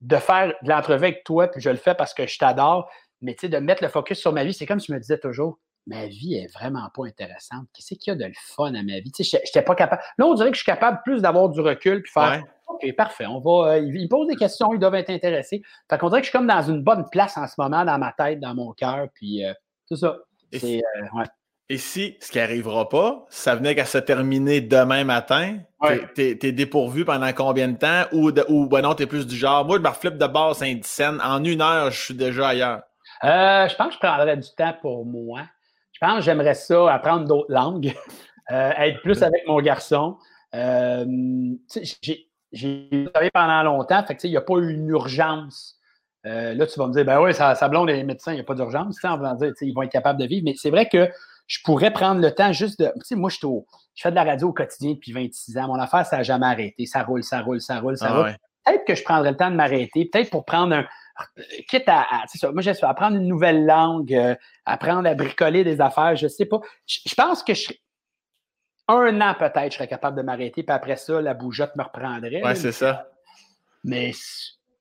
de 0.00 0.16
faire 0.16 0.52
de 0.62 0.68
l'entrevue 0.68 1.04
avec 1.04 1.24
toi, 1.24 1.48
puis 1.48 1.60
je 1.60 1.70
le 1.70 1.76
fais 1.76 1.94
parce 1.94 2.12
que 2.12 2.26
je 2.26 2.38
t'adore. 2.38 2.90
Mais 3.20 3.34
tu 3.34 3.42
sais, 3.42 3.48
de 3.48 3.58
mettre 3.58 3.82
le 3.82 3.88
focus 3.88 4.18
sur 4.18 4.32
ma 4.32 4.44
vie, 4.44 4.54
c'est 4.54 4.66
comme 4.66 4.80
je 4.80 4.92
me 4.92 4.98
disais 4.98 5.18
toujours, 5.18 5.58
ma 5.86 6.06
vie 6.06 6.34
est 6.34 6.52
vraiment 6.52 6.88
pas 6.94 7.06
intéressante. 7.06 7.66
Qu'est-ce 7.72 7.94
qu'il 7.94 8.12
y 8.12 8.14
a 8.14 8.14
de 8.14 8.24
le 8.24 8.32
fun 8.34 8.74
à 8.74 8.82
ma 8.82 9.00
vie? 9.00 9.10
Tu 9.10 9.24
sais, 9.24 9.40
j'étais 9.44 9.62
pas 9.62 9.74
capable. 9.74 10.02
Là, 10.18 10.26
on 10.26 10.34
dirait 10.34 10.50
que 10.50 10.56
je 10.56 10.62
suis 10.62 10.70
capable 10.70 11.00
plus 11.04 11.22
d'avoir 11.22 11.48
du 11.48 11.60
recul 11.60 12.02
puis 12.02 12.12
faire 12.12 12.44
OK, 12.68 12.94
parfait. 12.96 13.26
On 13.26 13.40
va. 13.40 13.72
Euh, 13.72 13.78
ils 13.80 14.08
posent 14.08 14.28
des 14.28 14.36
questions, 14.36 14.72
ils 14.74 14.78
doivent 14.78 14.94
être 14.94 15.10
intéressés. 15.10 15.62
Fait 15.90 15.98
qu'on 15.98 16.08
dirait 16.08 16.20
que 16.20 16.26
je 16.26 16.30
suis 16.30 16.38
comme 16.38 16.46
dans 16.46 16.62
une 16.62 16.82
bonne 16.82 17.08
place 17.10 17.36
en 17.36 17.46
ce 17.46 17.54
moment, 17.58 17.84
dans 17.84 17.98
ma 17.98 18.12
tête, 18.12 18.40
dans 18.40 18.54
mon 18.54 18.72
cœur, 18.72 19.08
puis 19.14 19.44
euh, 19.44 19.52
tout 19.88 19.96
ça. 19.96 20.18
Et, 20.52 20.82
et 21.70 21.76
si 21.76 22.16
ce 22.20 22.30
qui 22.30 22.38
n'arrivera 22.38 22.88
pas, 22.88 23.26
ça 23.28 23.54
venait 23.54 23.74
qu'à 23.74 23.84
se 23.84 23.98
terminer 23.98 24.60
demain 24.60 25.04
matin, 25.04 25.58
tu 26.14 26.22
es, 26.22 26.52
dépourvu 26.52 27.04
pendant 27.04 27.32
combien 27.32 27.68
de 27.68 27.76
temps? 27.76 28.04
Ou, 28.12 28.30
ou 28.48 28.66
ben 28.68 28.82
non, 28.82 28.94
tu 28.94 29.02
es 29.02 29.06
plus 29.06 29.26
du 29.26 29.36
genre, 29.36 29.66
moi, 29.66 29.76
je 29.76 29.82
me 29.82 29.88
reflip 29.88 30.16
de 30.16 30.26
base 30.26 30.58
Saint-Dicenne. 30.58 31.20
En 31.22 31.44
une 31.44 31.60
heure, 31.60 31.90
je 31.90 32.00
suis 32.00 32.14
déjà 32.14 32.48
ailleurs. 32.48 32.82
Je 33.22 33.74
pense 33.76 33.88
que 33.88 33.94
je 33.94 33.98
prendrais 33.98 34.36
du 34.36 34.48
temps 34.56 34.74
pour 34.80 35.04
moi. 35.04 35.42
Je 36.00 36.06
pense 36.06 36.18
que 36.18 36.24
j'aimerais 36.24 36.54
ça, 36.54 36.92
apprendre 36.92 37.26
d'autres 37.26 37.52
langues, 37.52 37.92
euh, 38.52 38.70
être 38.76 39.00
plus 39.02 39.22
avec 39.22 39.46
mon 39.46 39.60
garçon. 39.60 40.16
Euh, 40.54 41.04
j'ai 42.52 43.10
travaillé 43.12 43.30
pendant 43.32 43.62
longtemps, 43.64 44.04
fait 44.04 44.22
il 44.24 44.30
n'y 44.30 44.36
a 44.36 44.40
pas 44.40 44.54
eu 44.54 44.72
une 44.72 44.88
urgence. 44.88 45.76
Euh, 46.26 46.54
là, 46.54 46.66
tu 46.66 46.78
vas 46.78 46.86
me 46.86 46.92
dire, 46.92 47.04
ben 47.04 47.20
oui, 47.20 47.34
ça, 47.34 47.54
ça 47.54 47.68
blonde 47.68 47.88
les 47.88 48.04
médecins, 48.04 48.32
il 48.32 48.36
n'y 48.36 48.40
a 48.40 48.44
pas 48.44 48.54
d'urgence. 48.54 48.96
On 49.02 49.16
va 49.16 49.34
dire, 49.34 49.52
ils 49.60 49.72
vont 49.72 49.82
être 49.82 49.92
capables 49.92 50.20
de 50.20 50.26
vivre. 50.26 50.42
Mais 50.44 50.54
c'est 50.56 50.70
vrai 50.70 50.88
que 50.88 51.08
je 51.46 51.58
pourrais 51.64 51.92
prendre 51.92 52.20
le 52.20 52.30
temps 52.32 52.52
juste 52.52 52.78
de. 52.80 52.86
Tu 52.86 53.00
sais, 53.02 53.16
moi, 53.16 53.30
je, 53.30 53.38
je 53.40 54.02
fais 54.02 54.10
de 54.10 54.16
la 54.16 54.24
radio 54.24 54.48
au 54.48 54.52
quotidien 54.52 54.92
depuis 54.92 55.12
26 55.12 55.58
ans. 55.58 55.68
Mon 55.68 55.80
affaire, 55.80 56.06
ça 56.06 56.18
n'a 56.18 56.22
jamais 56.22 56.46
arrêté. 56.46 56.86
Ça 56.86 57.02
roule, 57.02 57.24
ça 57.24 57.40
roule, 57.40 57.60
ça 57.60 57.80
roule, 57.80 57.96
ça 57.96 58.08
ah 58.10 58.18
roule. 58.18 58.36
Peut-être 58.64 58.84
que 58.84 58.94
je 58.94 59.02
prendrais 59.02 59.30
le 59.30 59.36
temps 59.36 59.50
de 59.50 59.56
m'arrêter, 59.56 60.08
peut-être 60.12 60.30
pour 60.30 60.44
prendre 60.44 60.74
un, 60.74 60.84
quitte 61.68 61.88
à, 61.88 62.24
ça, 62.26 62.52
moi, 62.52 62.62
j'essaie 62.62 62.86
apprendre 62.86 63.16
une 63.16 63.26
nouvelle 63.26 63.66
langue, 63.66 64.14
euh, 64.14 64.34
apprendre 64.64 65.08
à 65.08 65.14
bricoler 65.14 65.64
des 65.64 65.80
affaires, 65.80 66.16
je 66.16 66.24
ne 66.24 66.28
sais 66.28 66.46
pas. 66.46 66.60
Je, 66.86 67.14
pense 67.14 67.42
que 67.42 67.54
je, 67.54 67.72
un 68.88 69.20
an 69.20 69.34
peut-être, 69.38 69.72
je 69.72 69.76
serais 69.76 69.88
capable 69.88 70.16
de 70.16 70.22
m'arrêter, 70.22 70.62
puis 70.62 70.74
après 70.74 70.96
ça, 70.96 71.20
la 71.20 71.34
bougeotte 71.34 71.74
me 71.76 71.82
reprendrait. 71.82 72.42
Oui, 72.44 72.56
c'est 72.56 72.72
ça. 72.72 73.08
Mais 73.84 74.12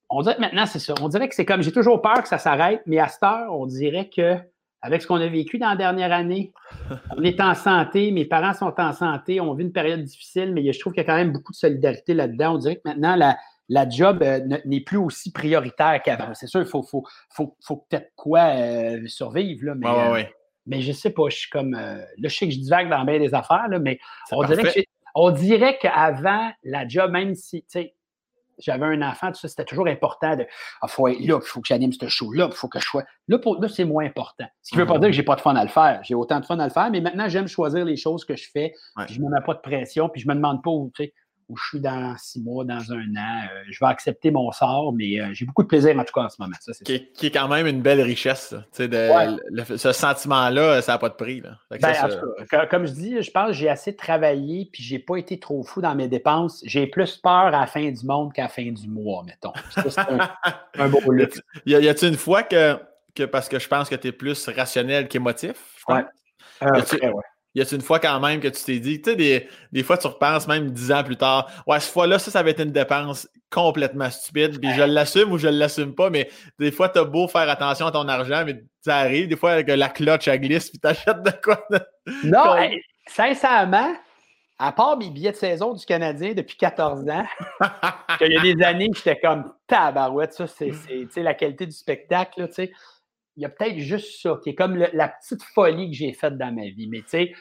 on 0.09 0.21
dirait 0.21 0.35
que 0.35 0.41
maintenant, 0.41 0.65
c'est 0.65 0.79
ça. 0.79 0.93
On 1.01 1.09
dirait 1.09 1.27
que 1.27 1.35
c'est 1.35 1.45
comme, 1.45 1.61
j'ai 1.61 1.71
toujours 1.71 2.01
peur 2.01 2.21
que 2.21 2.27
ça 2.27 2.37
s'arrête, 2.37 2.81
mais 2.85 2.99
à 2.99 3.07
cette 3.07 3.23
heure, 3.23 3.53
on 3.53 3.65
dirait 3.65 4.09
que 4.09 4.37
avec 4.81 5.01
ce 5.01 5.07
qu'on 5.07 5.19
a 5.19 5.27
vécu 5.27 5.57
dans 5.57 5.69
la 5.69 5.75
dernière 5.75 6.13
année, 6.13 6.53
on 7.17 7.23
est 7.23 7.41
en 7.41 7.55
santé, 7.55 8.11
mes 8.11 8.25
parents 8.25 8.53
sont 8.53 8.73
en 8.77 8.93
santé, 8.93 9.41
on 9.41 9.53
vit 9.53 9.63
une 9.63 9.73
période 9.73 10.03
difficile, 10.03 10.53
mais 10.53 10.71
je 10.71 10.79
trouve 10.79 10.93
qu'il 10.93 11.01
y 11.01 11.05
a 11.05 11.09
quand 11.09 11.17
même 11.17 11.31
beaucoup 11.31 11.51
de 11.51 11.57
solidarité 11.57 12.13
là-dedans. 12.13 12.55
On 12.55 12.57
dirait 12.57 12.75
que 12.75 12.81
maintenant, 12.85 13.15
la, 13.15 13.37
la 13.69 13.87
job 13.87 14.23
euh, 14.23 14.39
n'est 14.65 14.81
plus 14.81 14.97
aussi 14.97 15.31
prioritaire 15.31 16.01
qu'avant. 16.03 16.33
C'est 16.33 16.47
sûr, 16.47 16.61
il 16.61 16.67
faut, 16.67 16.83
faut, 16.83 17.03
faut, 17.29 17.85
peut-être 17.89 18.11
quoi 18.15 18.55
euh, 18.55 19.05
survivre, 19.07 19.65
là, 19.65 19.75
mais, 19.75 19.87
euh, 19.87 20.23
mais 20.65 20.81
je 20.81 20.91
sais 20.91 21.11
pas, 21.11 21.29
je 21.29 21.37
suis 21.37 21.49
comme. 21.49 21.73
là, 21.73 22.05
je 22.17 22.29
sais 22.29 22.47
que 22.47 22.53
je 22.53 22.59
divague 22.59 22.89
dans 22.89 23.03
bien 23.03 23.19
des 23.19 23.33
affaires, 23.33 23.67
là, 23.69 23.79
mais 23.79 23.99
on 24.31 24.43
dirait, 24.43 24.85
on 25.15 25.31
dirait 25.31 25.77
qu'avant, 25.79 26.51
la 26.63 26.87
job, 26.87 27.11
même 27.11 27.35
si, 27.35 27.65
j'avais 28.59 28.85
un 28.85 29.01
enfant, 29.03 29.31
tout 29.31 29.39
ça, 29.39 29.47
c'était 29.47 29.65
toujours 29.65 29.87
important 29.87 30.35
de 30.35 30.47
ah, 30.81 30.87
faut 30.87 31.07
être 31.07 31.19
là, 31.19 31.39
il 31.41 31.47
faut 31.47 31.61
que 31.61 31.67
j'anime 31.67 31.91
ce 31.91 32.07
show-là, 32.07 32.47
il 32.51 32.55
faut 32.55 32.67
que 32.67 32.79
je 32.79 32.85
sois. 32.85 33.03
Là, 33.27 33.37
pour, 33.37 33.61
là 33.61 33.67
c'est 33.69 33.85
moins 33.85 34.05
important. 34.05 34.45
Ce 34.63 34.71
qui 34.71 34.77
ne 34.77 34.81
veut 34.81 34.87
pas 34.87 34.95
mhm. 34.95 35.01
dire 35.01 35.09
que 35.09 35.15
j'ai 35.15 35.23
pas 35.23 35.35
de 35.35 35.41
fun 35.41 35.55
à 35.55 35.63
le 35.63 35.69
faire. 35.69 36.01
J'ai 36.03 36.15
autant 36.15 36.39
de 36.39 36.45
fun 36.45 36.57
à 36.57 36.65
le 36.65 36.71
faire, 36.71 36.89
mais 36.89 37.01
maintenant, 37.01 37.29
j'aime 37.29 37.47
choisir 37.47 37.85
les 37.85 37.97
choses 37.97 38.25
que 38.25 38.35
je 38.35 38.49
fais. 38.51 38.73
je 39.07 39.19
ne 39.19 39.25
me 39.25 39.31
mets 39.31 39.45
pas 39.45 39.53
de 39.53 39.59
pression, 39.59 40.09
puis 40.09 40.21
je 40.21 40.27
ne 40.27 40.33
me 40.33 40.37
demande 40.37 40.63
pas 40.63 40.71
où, 40.71 40.91
tu 40.95 41.03
sais, 41.03 41.13
où 41.49 41.55
je 41.55 41.63
suis 41.69 41.79
dans 41.79 42.15
six 42.17 42.41
mois, 42.41 42.65
dans 42.65 42.91
un 42.91 43.15
an. 43.15 43.41
Euh, 43.43 43.63
je 43.69 43.79
vais 43.79 43.89
accepter 43.89 44.31
mon 44.31 44.51
sort, 44.51 44.93
mais 44.93 45.19
euh, 45.19 45.29
j'ai 45.33 45.45
beaucoup 45.45 45.63
de 45.63 45.67
plaisir 45.67 45.97
en 45.97 46.03
tout 46.03 46.13
cas 46.13 46.21
en 46.21 46.29
ce 46.29 46.35
moment. 46.39 46.55
Ça, 46.59 46.73
qui, 46.83 46.93
est, 46.93 47.11
qui, 47.13 47.27
est 47.27 47.31
quand 47.31 47.47
même 47.47 47.67
une 47.67 47.81
belle 47.81 48.01
richesse. 48.01 48.53
De, 48.77 49.77
ce 49.77 49.91
sentiment-là, 49.91 50.81
ça 50.81 50.93
n'a 50.93 50.97
pas 50.97 51.09
de 51.09 51.15
prix. 51.15 51.41
Ben, 51.71 52.67
comme 52.69 52.85
je 52.85 52.91
dis, 52.91 53.21
je 53.21 53.31
pense 53.31 53.47
que 53.47 53.53
j'ai 53.53 53.69
assez 53.69 53.95
travaillé 53.95 54.69
puis 54.71 54.83
j'ai 54.83 54.99
pas 54.99 55.17
été 55.17 55.39
trop 55.39 55.63
fou 55.63 55.81
dans 55.81 55.95
mes 55.95 56.07
dépenses. 56.07 56.61
J'ai 56.65 56.87
plus 56.87 57.15
peur 57.17 57.31
à 57.31 57.51
la 57.51 57.67
fin 57.67 57.89
du 57.89 58.05
monde 58.05 58.33
qu'à 58.33 58.43
la 58.43 58.49
fin 58.49 58.69
du 58.69 58.87
mois, 58.87 59.23
mettons. 59.23 59.53
c'est 59.69 59.99
un, 60.79 60.89
beau 60.89 61.11
luxe. 61.11 61.41
Y 61.65 61.75
a-t-il 61.87 62.11
une 62.11 62.17
fois 62.17 62.43
que, 62.43 62.77
que, 63.15 63.23
parce 63.23 63.47
que 63.47 63.59
je 63.59 63.67
pense 63.67 63.89
que 63.89 63.95
tu 63.95 64.07
es 64.07 64.11
plus 64.11 64.49
rationnel 64.49 65.07
qu'émotif? 65.07 65.85
Ouais. 65.87 66.03
Euh, 66.63 66.81
y 67.57 67.61
a 67.61 67.75
une 67.75 67.81
fois 67.81 67.99
quand 67.99 68.19
même 68.19 68.39
que 68.39 68.47
tu 68.47 68.63
t'es 68.63 68.79
dit, 68.79 69.01
tu 69.01 69.09
sais, 69.09 69.15
des, 69.15 69.47
des, 69.71 69.83
fois 69.83 69.97
tu 69.97 70.07
repenses 70.07 70.47
même 70.47 70.71
dix 70.71 70.91
ans 70.91 71.03
plus 71.03 71.17
tard, 71.17 71.49
ouais, 71.65 71.79
cette 71.79 71.91
fois-là, 71.91 72.19
ça, 72.19 72.31
ça 72.31 72.43
va 72.43 72.49
être 72.49 72.61
une 72.61 72.71
dépense 72.71 73.27
complètement 73.49 74.09
stupide, 74.09 74.59
puis 74.59 74.71
je 74.73 74.83
l'assume 74.83 75.31
ou 75.31 75.37
je 75.37 75.47
l'assume 75.47 75.95
pas, 75.95 76.09
mais 76.09 76.29
des 76.59 76.71
fois, 76.71 76.89
tu 76.89 76.99
as 76.99 77.03
beau 77.03 77.27
faire 77.27 77.49
attention 77.49 77.87
à 77.87 77.91
ton 77.91 78.07
argent, 78.07 78.43
mais 78.45 78.63
ça 78.81 78.97
arrive, 78.97 79.27
des 79.27 79.35
fois, 79.35 79.63
que 79.63 79.71
la 79.71 79.89
cloche, 79.89 80.27
elle 80.27 80.41
glisse, 80.41 80.69
puis 80.69 80.79
t'achètes 80.79 81.23
de 81.23 81.31
quoi. 81.43 81.65
non, 82.23 82.55
sincèrement, 83.07 83.93
à 84.59 84.71
part 84.71 84.97
mes 84.97 85.09
billets 85.09 85.31
de 85.31 85.37
saison 85.37 85.73
du 85.73 85.85
Canadien 85.85 86.33
depuis 86.33 86.57
14 86.57 87.09
ans, 87.09 87.25
il 88.21 88.31
y 88.33 88.37
a 88.37 88.41
des 88.41 88.63
années, 88.63 88.89
j'étais 88.93 89.19
comme 89.19 89.51
tabarouette, 89.67 90.33
ça, 90.33 90.45
c'est 90.47 91.23
la 91.23 91.33
qualité 91.33 91.65
du 91.65 91.71
spectacle, 91.71 92.47
tu 92.47 92.53
sais 92.53 92.71
il 93.37 93.43
y 93.43 93.45
a 93.45 93.49
peut-être 93.49 93.77
juste 93.77 94.21
ça, 94.21 94.39
qui 94.43 94.49
est 94.49 94.55
comme 94.55 94.75
la 94.75 95.07
petite 95.07 95.43
folie 95.43 95.91
que 95.91 95.95
j'ai 95.95 96.11
faite 96.11 96.37
dans 96.37 96.51
ma 96.51 96.63
vie. 96.63 96.87
Mais 96.89 97.01
tu 97.01 97.09
sais, 97.09 97.33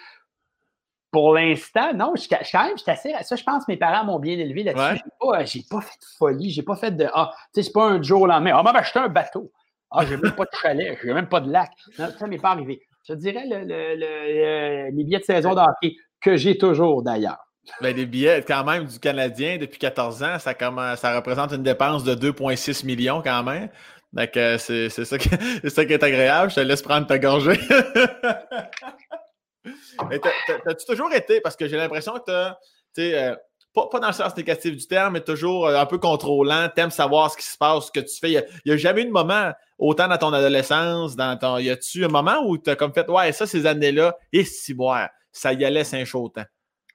pour 1.10 1.34
l'instant, 1.34 1.94
non, 1.94 2.12
je, 2.14 2.28
quand 2.28 2.64
même, 2.64 2.76
je 2.76 2.90
assez. 2.90 3.14
Ça, 3.22 3.36
je 3.36 3.42
pense 3.42 3.64
que 3.64 3.72
mes 3.72 3.78
parents 3.78 4.04
m'ont 4.04 4.18
bien 4.18 4.38
élevé 4.38 4.62
là-dessus. 4.62 5.02
J'ai 5.46 5.62
pas, 5.68 5.80
fait 5.80 5.98
de 5.98 6.06
folie, 6.18 6.50
j'ai 6.50 6.62
pas 6.62 6.76
fait 6.76 6.90
de. 6.90 7.06
Ah, 7.14 7.32
tu 7.34 7.40
sais, 7.54 7.62
c'est 7.62 7.72
pas 7.72 7.86
un 7.86 8.02
jour 8.02 8.22
au 8.22 8.26
lendemain. 8.26 8.52
Ah, 8.54 8.62
m'a 8.62 8.72
acheté 8.72 8.98
un 8.98 9.08
bateau. 9.08 9.50
Ah, 9.90 10.04
j'ai 10.04 10.18
même 10.18 10.34
pas 10.34 10.44
de 10.44 10.50
chalet, 10.60 10.98
j'ai 11.02 11.14
même 11.14 11.28
pas 11.28 11.40
de 11.40 11.50
lac. 11.50 11.70
ça 11.96 12.26
m'est 12.26 12.38
pas 12.38 12.50
arrivé. 12.50 12.82
Je 13.08 13.14
dirais 13.14 13.44
le, 13.46 14.90
les 14.90 15.04
billets 15.04 15.20
de 15.20 15.24
saison 15.24 15.54
de 15.54 15.60
hockey, 15.60 15.96
que 16.20 16.36
j'ai 16.36 16.58
toujours 16.58 17.02
d'ailleurs. 17.02 17.38
Ben, 17.80 17.94
les 17.94 18.06
billets, 18.06 18.44
quand 18.46 18.64
même, 18.64 18.84
du 18.84 18.98
Canadien 18.98 19.58
depuis 19.58 19.78
14 19.78 20.22
ans, 20.22 20.38
ça, 20.38 20.54
ça 20.96 21.16
représente 21.16 21.52
une 21.52 21.62
dépense 21.62 22.04
de 22.04 22.14
2,6 22.14 22.86
millions 22.86 23.22
quand 23.22 23.42
même. 23.42 23.68
Donc, 24.12 24.30
c'est 24.34 24.88
ça, 24.88 25.18
qui, 25.18 25.28
ça 25.68 25.84
qui 25.84 25.92
est 25.92 26.02
agréable. 26.02 26.50
Je 26.50 26.56
te 26.56 26.60
laisse 26.60 26.82
prendre 26.82 27.06
ta 27.06 27.18
gorgée. 27.18 27.60
T'as-tu 30.64 30.86
toujours 30.86 31.12
été, 31.12 31.40
parce 31.40 31.56
que 31.56 31.66
j'ai 31.66 31.76
l'impression 31.76 32.14
que 32.14 32.24
t'as, 32.26 32.56
tu 32.94 33.02
euh, 33.02 33.34
pas, 33.74 33.88
pas, 33.88 34.00
dans 34.00 34.08
le 34.08 34.12
sens 34.12 34.36
négatif 34.36 34.76
du 34.76 34.86
terme, 34.86 35.14
mais 35.14 35.20
toujours 35.20 35.66
euh, 35.66 35.76
un 35.76 35.86
peu 35.86 35.98
contrôlant, 35.98 36.68
t'aimes 36.74 36.90
savoir 36.90 37.30
ce 37.30 37.36
qui 37.36 37.44
se 37.44 37.58
passe, 37.58 37.86
ce 37.86 37.92
que 37.92 38.00
tu 38.00 38.18
fais. 38.18 38.30
Il 38.32 38.44
n'y 38.64 38.72
a, 38.72 38.76
jamais 38.76 39.02
eu 39.02 39.06
de 39.06 39.10
moment, 39.10 39.52
autant 39.78 40.08
dans 40.08 40.18
ton 40.18 40.32
adolescence, 40.32 41.16
dans 41.16 41.36
ton. 41.36 41.58
Y 41.58 41.70
a-tu 41.70 42.04
un 42.04 42.08
moment 42.08 42.38
où 42.44 42.58
tu 42.58 42.70
as 42.70 42.76
comme 42.76 42.92
fait, 42.92 43.08
ouais, 43.08 43.32
ça, 43.32 43.46
ces 43.46 43.66
années-là, 43.66 44.16
et 44.32 44.44
si, 44.44 44.74
boire, 44.74 45.08
ça 45.32 45.52
y 45.52 45.64
allait, 45.64 45.84
c'est 45.84 46.04
temps. 46.04 46.44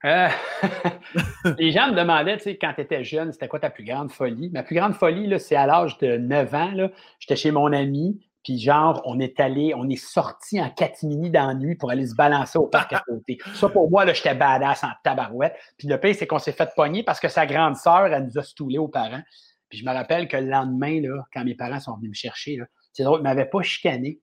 Euh, 0.03 0.29
les 1.57 1.71
gens 1.71 1.91
me 1.91 1.95
demandaient, 1.95 2.37
tu 2.37 2.43
sais, 2.43 2.57
quand 2.57 2.73
tu 2.73 2.81
étais 2.81 3.03
jeune, 3.03 3.31
c'était 3.31 3.47
quoi 3.47 3.59
ta 3.59 3.69
plus 3.69 3.83
grande 3.83 4.11
folie? 4.11 4.49
Ma 4.49 4.63
plus 4.63 4.75
grande 4.75 4.93
folie, 4.93 5.39
c'est 5.39 5.55
à 5.55 5.67
l'âge 5.67 5.97
de 5.99 6.17
9 6.17 6.53
ans. 6.55 6.71
J'étais 7.19 7.35
chez 7.35 7.51
mon 7.51 7.71
ami, 7.71 8.19
puis 8.43 8.59
genre, 8.59 9.01
on 9.05 9.19
est 9.19 9.39
allé, 9.39 9.73
on 9.75 9.87
est 9.89 10.03
sorti 10.03 10.59
en 10.59 10.69
catimini 10.69 11.29
dans 11.29 11.47
la 11.47 11.53
nuit 11.53 11.75
pour 11.75 11.91
aller 11.91 12.07
se 12.07 12.15
balancer 12.15 12.57
au 12.57 12.67
parc 12.67 12.93
à 12.93 13.03
côté. 13.07 13.37
Ça, 13.53 13.69
pour 13.69 13.89
moi, 13.89 14.05
là, 14.05 14.13
j'étais 14.13 14.33
badass 14.33 14.83
en 14.83 14.91
tabarouette. 15.03 15.55
Puis 15.77 15.87
le 15.87 15.99
pire, 15.99 16.15
c'est 16.15 16.27
qu'on 16.27 16.39
s'est 16.39 16.51
fait 16.51 16.69
pogner 16.75 17.03
parce 17.03 17.19
que 17.19 17.27
sa 17.27 17.45
grande 17.45 17.75
sœur, 17.75 18.07
elle 18.07 18.25
nous 18.25 18.39
a 18.39 18.43
stoulés 18.43 18.79
aux 18.79 18.87
parents. 18.87 19.21
Puis 19.69 19.79
je 19.79 19.85
me 19.85 19.93
rappelle 19.93 20.27
que 20.27 20.37
le 20.37 20.49
lendemain, 20.49 20.99
là, 21.01 21.23
quand 21.33 21.45
mes 21.45 21.55
parents 21.55 21.79
sont 21.79 21.95
venus 21.97 22.09
me 22.09 22.15
chercher, 22.15 22.59
c'est 22.91 23.03
drôle, 23.03 23.19
ils 23.19 23.23
ne 23.23 23.29
m'avaient 23.29 23.45
pas 23.45 23.61
chicané. 23.61 24.19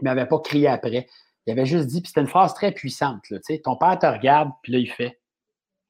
Ils 0.00 0.04
ne 0.04 0.10
m'avaient 0.10 0.26
pas 0.26 0.38
crié 0.38 0.68
après. 0.68 1.06
Il 1.46 1.52
avait 1.52 1.66
juste 1.66 1.86
dit, 1.86 2.00
puis 2.00 2.08
c'était 2.08 2.22
une 2.22 2.26
phrase 2.26 2.54
très 2.54 2.72
puissante, 2.72 3.28
là, 3.30 3.38
ton 3.62 3.76
père 3.76 3.98
te 3.98 4.06
regarde, 4.06 4.50
puis 4.62 4.72
là, 4.72 4.78
il 4.78 4.90
fait 4.90 5.20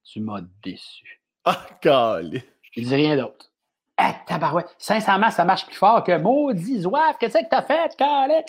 Tu 0.05 0.21
m'as 0.21 0.41
déçu. 0.63 1.23
Ah, 1.45 1.67
calé. 1.81 2.45
Il 2.75 2.87
dit 2.87 2.95
rien 2.95 3.17
d'autre. 3.17 3.51
Ah, 3.97 4.15
tabarouette. 4.27 4.75
Sincèrement, 4.79 5.31
ça 5.31 5.45
marche 5.45 5.65
plus 5.67 5.77
fort 5.77 6.05
que 6.05 6.17
maudit 6.19 6.81
zouave, 6.83 7.17
qu'est-ce 7.19 7.39
que 7.39 7.49
t'as 7.49 7.63
fait, 7.63 7.97
calé? 7.97 8.43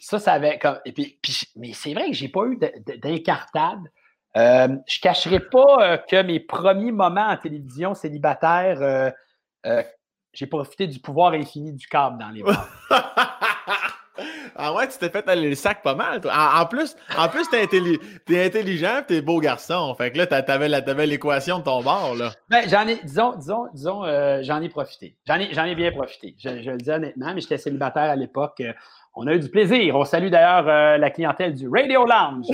Ça, 0.00 0.18
ça 0.18 0.34
avait 0.34 0.58
comme. 0.58 0.78
Et 0.84 0.92
puis, 0.92 1.18
mais 1.56 1.72
c'est 1.72 1.92
vrai 1.92 2.08
que 2.08 2.14
j'ai 2.14 2.28
pas 2.28 2.44
eu 2.46 2.58
d'incartade. 2.98 3.80
Euh, 4.36 4.68
je 4.86 4.98
ne 4.98 5.02
cacherai 5.02 5.40
pas 5.40 5.76
euh, 5.80 5.96
que 5.96 6.22
mes 6.22 6.40
premiers 6.40 6.92
moments 6.92 7.28
en 7.28 7.36
télévision 7.36 7.94
célibataire, 7.94 8.82
euh, 8.82 9.10
euh, 9.64 9.82
j'ai 10.32 10.46
profité 10.46 10.86
du 10.86 10.98
pouvoir 10.98 11.32
infini 11.32 11.72
du 11.72 11.86
câble 11.86 12.18
dans 12.18 12.28
les 12.28 12.42
bras. 12.42 12.68
Ah 14.54 14.72
ouais, 14.74 14.88
tu 14.88 14.98
t'es 14.98 15.08
fait 15.08 15.28
aller 15.28 15.50
le 15.50 15.54
sac 15.54 15.82
pas 15.82 15.94
mal. 15.94 16.20
En, 16.24 16.66
plus, 16.66 16.96
en 17.16 17.28
plus 17.28 17.48
t'es, 17.50 18.46
intelligent 18.46 19.02
t'es 19.06 19.20
beau 19.20 19.40
garçon. 19.40 19.94
Fait 19.96 20.10
que 20.10 20.18
là, 20.18 20.26
t'avais, 20.26 21.06
l'équation 21.06 21.58
de 21.58 21.64
ton 21.64 21.82
bord, 21.82 22.14
là. 22.14 22.32
Ben, 22.48 22.68
j'en 22.68 22.86
ai, 22.86 22.96
disons, 23.02 23.34
disons, 23.36 23.66
disons, 23.72 24.04
euh, 24.04 24.40
j'en 24.42 24.62
ai 24.62 24.68
profité. 24.68 25.16
J'en 25.26 25.36
ai, 25.36 25.52
j'en 25.52 25.64
ai 25.64 25.74
bien 25.74 25.92
profité. 25.92 26.34
Je, 26.38 26.70
le 26.70 26.78
dis 26.78 26.90
honnêtement, 26.90 27.34
mais 27.34 27.40
j'étais 27.40 27.58
célibataire 27.58 28.10
à 28.10 28.16
l'époque. 28.16 28.60
Euh, 28.60 28.72
on 29.14 29.26
a 29.26 29.34
eu 29.34 29.40
du 29.40 29.48
plaisir. 29.48 29.96
On 29.96 30.04
salue 30.04 30.28
d'ailleurs 30.28 30.68
euh, 30.68 30.98
la 30.98 31.10
clientèle 31.10 31.54
du 31.54 31.68
Radio 31.68 32.04
Lounge, 32.04 32.46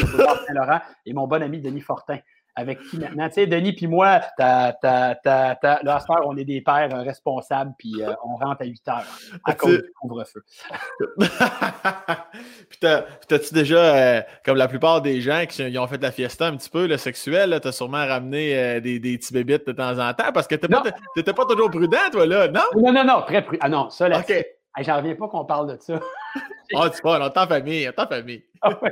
Saint-Laurent, 0.47 0.81
et 1.05 1.13
mon 1.13 1.27
bon 1.27 1.43
ami 1.43 1.61
Denis 1.61 1.81
Fortin. 1.81 2.19
Avec 2.55 2.81
qui 2.83 2.99
maintenant? 2.99 3.29
Tu 3.29 3.35
sais, 3.35 3.47
Denis 3.47 3.73
puis 3.73 3.87
moi, 3.87 4.21
ta, 4.37 4.73
ta, 4.73 5.15
ta, 5.15 5.55
ta, 5.55 5.81
là, 5.83 6.05
on 6.25 6.37
est 6.37 6.45
des 6.45 6.61
pères 6.61 6.95
euh, 6.95 7.03
responsables, 7.03 7.73
puis 7.79 8.03
euh, 8.03 8.13
on 8.25 8.37
rentre 8.37 8.63
à 8.63 8.65
8 8.65 8.89
heures 8.89 9.05
à 9.45 9.55
cause 9.55 9.79
du 9.79 9.93
couvre-feu. 10.01 10.45
puis 12.69 12.79
t'as-tu 12.81 13.55
déjà, 13.55 13.77
euh, 13.79 14.23
comme 14.45 14.57
la 14.57 14.69
plupart 14.69 15.01
des 15.01 15.21
gens 15.21 15.45
qui 15.49 15.79
ont 15.79 15.87
fait 15.87 15.99
de 15.99 16.03
la 16.03 16.13
fiesta 16.13 16.47
un 16.47 16.57
petit 16.57 16.71
peu, 16.71 16.87
le 16.87 16.97
sexuel, 16.97 17.59
t'as 17.63 17.73
sûrement 17.73 18.07
ramené 18.07 18.81
des, 18.81 18.99
des 18.99 19.19
petits 19.19 19.33
bébites 19.33 19.67
de 19.67 19.73
temps 19.73 19.99
en 19.99 20.13
temps 20.13 20.33
parce 20.33 20.47
que 20.47 20.55
t'étais 20.55 20.69
pas, 20.69 20.83
pas 21.33 21.47
toujours 21.47 21.71
prudent, 21.71 21.99
toi, 22.11 22.27
là, 22.27 22.49
non? 22.49 22.61
Non, 22.77 22.93
non, 22.93 23.05
non, 23.05 23.23
très 23.23 23.43
prudent. 23.43 23.61
Ah 23.63 23.69
non, 23.69 23.91
ça, 23.91 24.09
là, 24.09 24.21
okay. 24.21 24.45
J'en 24.81 24.97
reviens 24.97 25.15
pas 25.15 25.29
qu'on 25.29 25.45
parle 25.45 25.77
de 25.77 25.83
ça. 25.83 26.01
Oh, 26.75 26.89
tu 26.89 27.01
vois, 27.03 27.21
on 27.21 27.47
famille, 27.47 27.89
on 27.89 28.07
famille. 28.07 28.45
oui, 28.83 28.91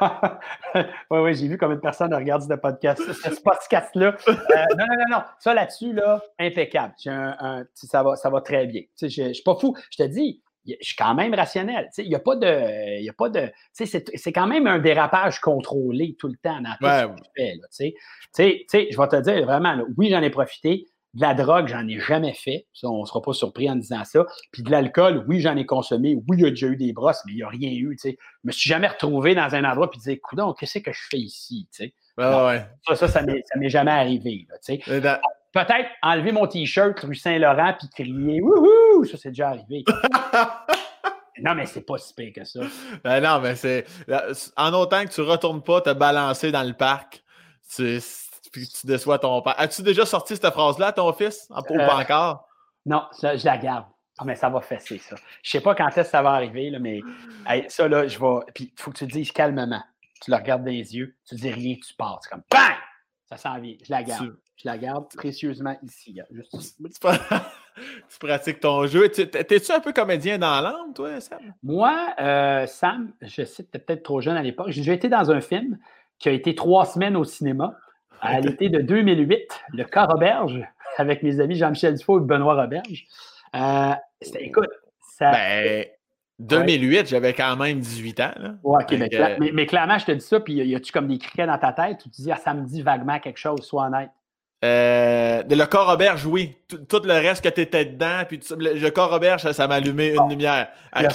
oui, 1.10 1.34
j'ai 1.34 1.48
vu 1.48 1.58
combien 1.58 1.76
de 1.76 1.80
personnes 1.80 2.14
regardent 2.14 2.42
ce 2.42 2.54
podcast, 2.54 3.02
ce 3.12 3.40
podcast-là. 3.42 4.16
Euh, 4.28 4.32
non, 4.78 4.86
non, 4.86 4.96
non, 4.98 5.16
non. 5.18 5.22
Ça 5.38 5.54
là-dessus, 5.54 5.92
là, 5.92 6.22
impeccable. 6.38 6.94
Un, 7.06 7.64
ça, 7.74 8.02
va, 8.02 8.16
ça 8.16 8.30
va 8.30 8.40
très 8.40 8.66
bien. 8.66 8.82
je 9.00 9.22
ne 9.22 9.32
suis 9.32 9.42
pas 9.42 9.56
fou. 9.56 9.76
Je 9.90 10.04
te 10.04 10.08
dis, 10.08 10.42
je 10.66 10.74
suis 10.80 10.96
quand 10.96 11.14
même 11.14 11.34
rationnel. 11.34 11.90
Il 11.98 12.08
n'y 12.08 12.14
a 12.14 12.20
pas 12.20 12.36
de. 12.36 13.00
Y 13.02 13.08
a 13.08 13.12
pas 13.12 13.28
de 13.28 13.50
c'est 13.72 14.32
quand 14.32 14.46
même 14.46 14.66
un 14.66 14.78
dérapage 14.78 15.40
contrôlé 15.40 16.16
tout 16.18 16.28
le 16.28 16.36
temps 16.36 16.60
dans 16.60 16.74
tout 16.80 16.86
ce 16.86 17.06
que 17.06 17.22
je 17.36 17.94
fais. 18.36 18.90
je 18.90 18.98
vais 18.98 19.08
te 19.08 19.20
dire 19.20 19.44
vraiment, 19.44 19.82
oui, 19.96 20.10
j'en 20.10 20.22
ai 20.22 20.30
profité. 20.30 20.86
De 21.14 21.20
la 21.20 21.34
drogue, 21.34 21.68
j'en 21.68 21.86
ai 21.86 22.00
jamais 22.00 22.34
fait. 22.34 22.66
on 22.82 23.00
ne 23.00 23.06
sera 23.06 23.22
pas 23.22 23.32
surpris 23.32 23.70
en 23.70 23.76
disant 23.76 24.04
ça. 24.04 24.26
Puis 24.50 24.62
de 24.62 24.70
l'alcool, 24.70 25.24
oui, 25.28 25.40
j'en 25.40 25.56
ai 25.56 25.64
consommé. 25.64 26.16
Oui, 26.28 26.38
il 26.38 26.44
y 26.44 26.46
a 26.46 26.50
déjà 26.50 26.66
eu 26.66 26.76
des 26.76 26.92
brosses, 26.92 27.22
mais 27.26 27.32
il 27.32 27.36
n'y 27.36 27.42
a 27.42 27.48
rien 27.48 27.70
eu. 27.70 27.96
Je 28.02 28.08
ne 28.08 28.14
me 28.44 28.52
suis 28.52 28.68
jamais 28.68 28.88
retrouvé 28.88 29.34
dans 29.34 29.54
un 29.54 29.64
endroit 29.64 29.88
et 29.92 29.96
disais, 29.96 30.14
écoute, 30.14 30.40
qu'est-ce 30.58 30.80
que 30.80 30.92
je 30.92 31.02
fais 31.08 31.18
ici? 31.18 31.68
ouais. 32.18 32.66
Ça, 32.86 32.96
ça, 32.96 33.08
ça 33.08 33.22
m'est 33.22 33.68
jamais 33.68 33.92
arrivé. 33.92 34.46
Peut-être 34.66 35.88
enlever 36.02 36.32
mon 36.32 36.48
T-shirt 36.48 36.98
rue 36.98 37.14
Saint-Laurent 37.14 37.74
puis 37.78 37.88
crier 37.88 38.40
Wouhou! 38.40 39.04
Ça, 39.04 39.16
c'est 39.16 39.28
déjà 39.28 39.50
arrivé. 39.50 39.84
non, 41.40 41.54
mais 41.54 41.66
c'est 41.66 41.86
pas 41.86 41.96
si 41.98 42.12
pire 42.12 42.32
que 42.34 42.44
ça. 42.44 42.60
Ben 43.04 43.20
non, 43.20 43.40
mais 43.40 43.54
c'est. 43.54 43.84
En 44.56 44.72
autant 44.72 45.04
que 45.04 45.10
tu 45.10 45.20
ne 45.20 45.26
retournes 45.26 45.62
pas 45.62 45.80
te 45.80 45.92
balancer 45.92 46.50
dans 46.50 46.64
le 46.64 46.72
parc, 46.72 47.22
c'est 47.62 48.00
puis 48.54 48.68
tu 48.68 48.86
déçois 48.86 49.18
ton 49.18 49.42
père. 49.42 49.56
As-tu 49.58 49.82
déjà 49.82 50.06
sorti 50.06 50.36
cette 50.36 50.48
phrase-là 50.52 50.86
à 50.86 50.92
ton 50.92 51.12
fils? 51.12 51.48
Ou 51.50 51.60
pas 51.60 51.74
euh, 51.74 52.02
encore? 52.02 52.48
Non, 52.86 53.02
je 53.20 53.44
la 53.44 53.58
garde. 53.58 53.86
Ah, 54.16 54.24
mais 54.24 54.36
ça 54.36 54.48
va 54.48 54.60
fesser, 54.60 54.98
ça. 54.98 55.16
Je 55.42 55.50
sais 55.50 55.60
pas 55.60 55.74
quand 55.74 55.88
est-ce 55.88 55.96
que 55.96 56.04
ça 56.04 56.22
va 56.22 56.34
arriver, 56.34 56.70
là, 56.70 56.78
mais 56.78 57.00
ça, 57.66 57.88
là, 57.88 58.06
je 58.06 58.16
vais. 58.16 58.52
Puis 58.54 58.72
il 58.72 58.80
faut 58.80 58.92
que 58.92 58.98
tu 58.98 59.06
le 59.06 59.10
dises 59.10 59.32
calmement. 59.32 59.82
Tu 60.22 60.30
le 60.30 60.36
regardes 60.36 60.62
dans 60.62 60.70
les 60.70 60.94
yeux, 60.94 61.16
tu 61.28 61.34
dis 61.34 61.50
rien, 61.50 61.74
tu 61.84 61.94
pars. 61.94 62.20
C'est 62.22 62.30
comme 62.30 62.44
BANG! 62.48 62.76
Ça 63.28 63.36
s'en 63.36 63.58
vient. 63.58 63.74
Je 63.84 63.90
la 63.90 64.04
garde. 64.04 64.36
Je 64.56 64.68
la 64.68 64.78
garde 64.78 65.08
précieusement 65.16 65.76
ici. 65.82 66.20
Tu, 68.08 68.18
pratiques 68.20 68.60
ton 68.60 68.86
jeu. 68.86 69.08
T'es-tu 69.08 69.72
un 69.72 69.80
peu 69.80 69.92
comédien 69.92 70.38
dans 70.38 70.60
l'âme, 70.60 70.94
toi, 70.94 71.20
Sam? 71.20 71.40
Moi, 71.60 72.14
euh, 72.20 72.68
Sam, 72.68 73.12
je 73.20 73.44
sais, 73.44 73.64
tu 73.64 73.78
peut-être 73.80 74.04
trop 74.04 74.20
jeune 74.20 74.36
à 74.36 74.42
l'époque. 74.44 74.68
J'ai 74.70 74.92
été 74.92 75.08
dans 75.08 75.32
un 75.32 75.40
film 75.40 75.76
qui 76.20 76.28
a 76.28 76.32
été 76.32 76.54
trois 76.54 76.86
semaines 76.86 77.16
au 77.16 77.24
cinéma 77.24 77.76
à 78.20 78.40
l'été 78.40 78.68
de 78.68 78.80
2008, 78.80 79.64
le 79.72 79.84
cas 79.84 80.06
Roberge, 80.06 80.60
avec 80.96 81.22
mes 81.22 81.40
amis 81.40 81.56
Jean-Michel 81.56 81.94
Dufault 81.96 82.20
et 82.20 82.24
Benoît 82.24 82.60
Roberge. 82.60 83.06
Euh, 83.54 83.94
écoute, 84.38 84.70
ça. 85.00 85.32
Ben, 85.32 85.86
2008, 86.40 87.08
j'avais 87.08 87.32
quand 87.32 87.56
même 87.56 87.78
18 87.78 88.20
ans. 88.20 88.32
Là. 88.36 88.54
Ouais, 88.64 89.50
mais, 89.52 89.66
clairement, 89.66 89.98
je 89.98 90.06
te 90.06 90.12
dis 90.12 90.24
ça, 90.24 90.40
puis 90.40 90.54
y 90.54 90.74
a-tu 90.74 90.92
comme 90.92 91.06
des 91.06 91.18
criquets 91.18 91.46
dans 91.46 91.58
ta 91.58 91.72
tête 91.72 91.98
tu 92.02 92.08
dis, 92.08 92.32
ah, 92.32 92.36
ça 92.36 92.54
me 92.54 92.66
dit 92.66 92.82
vaguement 92.82 93.20
quelque 93.20 93.38
chose, 93.38 93.60
sois 93.62 93.86
honnête? 93.86 94.10
Euh, 94.64 95.42
le 95.48 95.64
corps 95.66 95.90
Roberge, 95.90 96.24
oui. 96.24 96.56
Tout, 96.88 97.02
le 97.04 97.12
reste 97.12 97.44
que 97.44 97.50
tu 97.50 97.60
étais 97.60 97.84
dedans, 97.84 98.22
puis 98.26 98.40
le, 98.58 98.88
corps 98.90 99.10
Roberge, 99.10 99.50
ça, 99.52 99.68
m'a 99.68 99.74
allumé 99.74 100.14
une 100.14 100.28
lumière 100.30 100.68
qui 100.96 101.14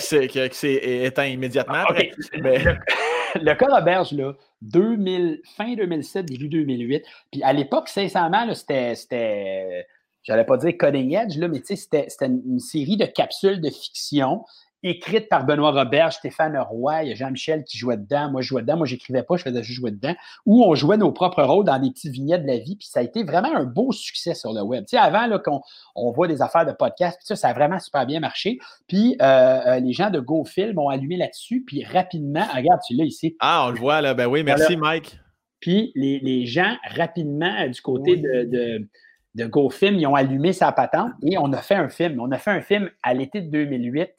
s'est 0.52 0.80
éteint 1.04 1.26
immédiatement. 1.26 1.84
Après. 1.90 2.12
le 2.44 3.54
cas 3.54 3.66
Roberge, 3.70 4.12
là, 4.12 4.34
2000, 4.62 5.42
fin 5.58 5.74
2007, 5.74 6.26
début 6.28 6.48
2008. 6.48 7.04
Puis 7.32 7.44
à 7.44 7.54
l'époque, 7.54 7.90
sincèrement, 7.90 8.54
c'était, 8.54 9.88
j'allais 10.24 10.46
pas 10.46 10.58
dire 10.58 10.74
cutting 10.78 11.16
edge, 11.16 11.38
là, 11.38 11.48
mais 11.48 11.62
c'était 11.64 12.08
une 12.22 12.60
série 12.60 12.98
de 12.98 13.06
capsules 13.06 13.62
de 13.62 13.70
fiction 13.70 14.44
écrite 14.84 15.28
par 15.30 15.46
Benoît 15.46 15.72
Robert, 15.72 16.14
Stéphane 16.14 16.58
Roy, 16.58 17.04
il 17.04 17.10
y 17.10 17.12
a 17.12 17.16
Jean-Michel 17.16 17.64
qui 17.64 17.78
jouait 17.78 17.98
dedans, 17.98 18.32
moi 18.32 18.42
je 18.42 18.48
jouais 18.48 18.62
dedans, 18.62 18.78
moi 18.78 18.86
j'écrivais 18.86 19.24
pas, 19.24 19.36
je 19.38 19.44
faisais 19.44 19.64
juste 19.64 19.80
jouer 19.80 19.92
dedans, 19.92 20.16
où 20.46 20.64
on 20.64 20.76
jouait 20.76 20.98
nos 20.98 21.12
propres 21.12 21.44
rôles 21.44 21.66
dans 21.66 21.80
des 21.80 21.92
petits 21.92 22.10
vignettes 22.10 22.44
de 22.44 22.48
la 22.48 22.58
vie, 22.58 22.76
puis 22.76 22.88
ça 22.88 23.02
a 23.02 23.04
été 23.04 23.24
vraiment 23.24 23.54
un 23.54 23.66
beau 23.66 23.92
succès 23.92 24.34
sur 24.34 24.54
le 24.54 24.62
web. 24.62 24.86
Tu 24.86 24.92
sais, 24.92 24.98
avant 24.98 25.28
qu'on 25.40 25.62
on 25.96 26.12
voit 26.12 26.28
des 26.28 26.42
affaires 26.42 26.66
de 26.66 26.72
podcast, 26.72 27.20
ça, 27.24 27.36
ça 27.36 27.50
a 27.50 27.54
vraiment 27.54 27.80
super 27.80 28.06
bien 28.06 28.20
marché. 28.20 28.60
Puis 28.88 29.18
euh, 29.22 29.26
euh, 29.26 29.80
les 29.80 29.94
gens 29.94 30.10
de 30.10 30.20
GoFilm 30.20 30.78
ont 30.80 30.90
allumé 30.90 31.18
là-dessus, 31.18 31.64
puis 31.66 31.84
rapidement, 31.84 32.46
regarde, 32.56 32.80
tu 32.88 32.96
l'as 32.96 33.06
ici. 33.06 33.36
Ah, 33.40 33.66
on 33.68 33.72
le 33.72 33.80
voit 33.80 34.02
là, 34.02 34.14
ben 34.14 34.28
oui, 34.28 34.44
merci 34.44 34.78
Mike. 34.78 35.20
Puis 35.60 35.92
les, 35.96 36.46
gens, 36.46 36.78
rapidement, 36.96 37.54
euh, 37.60 37.68
du 37.68 37.82
côté 37.82 38.16
de, 38.16 38.44
de 38.46 38.88
de 39.36 39.46
GoFilm, 39.46 39.96
ils 39.96 40.08
ont 40.08 40.16
allumé 40.16 40.54
sa 40.54 40.72
patente 40.72 41.14
et 41.24 41.38
on 41.38 41.54
a 41.54 41.62
fait 41.62 41.76
un 41.76 41.90
film. 41.90 42.20
On 42.20 42.32
a 42.32 42.38
fait 42.38 42.52
un 42.52 42.62
film 42.62 42.90
à 43.04 43.14
l'été 43.14 43.42
de 43.42 43.50
2008 43.50 44.10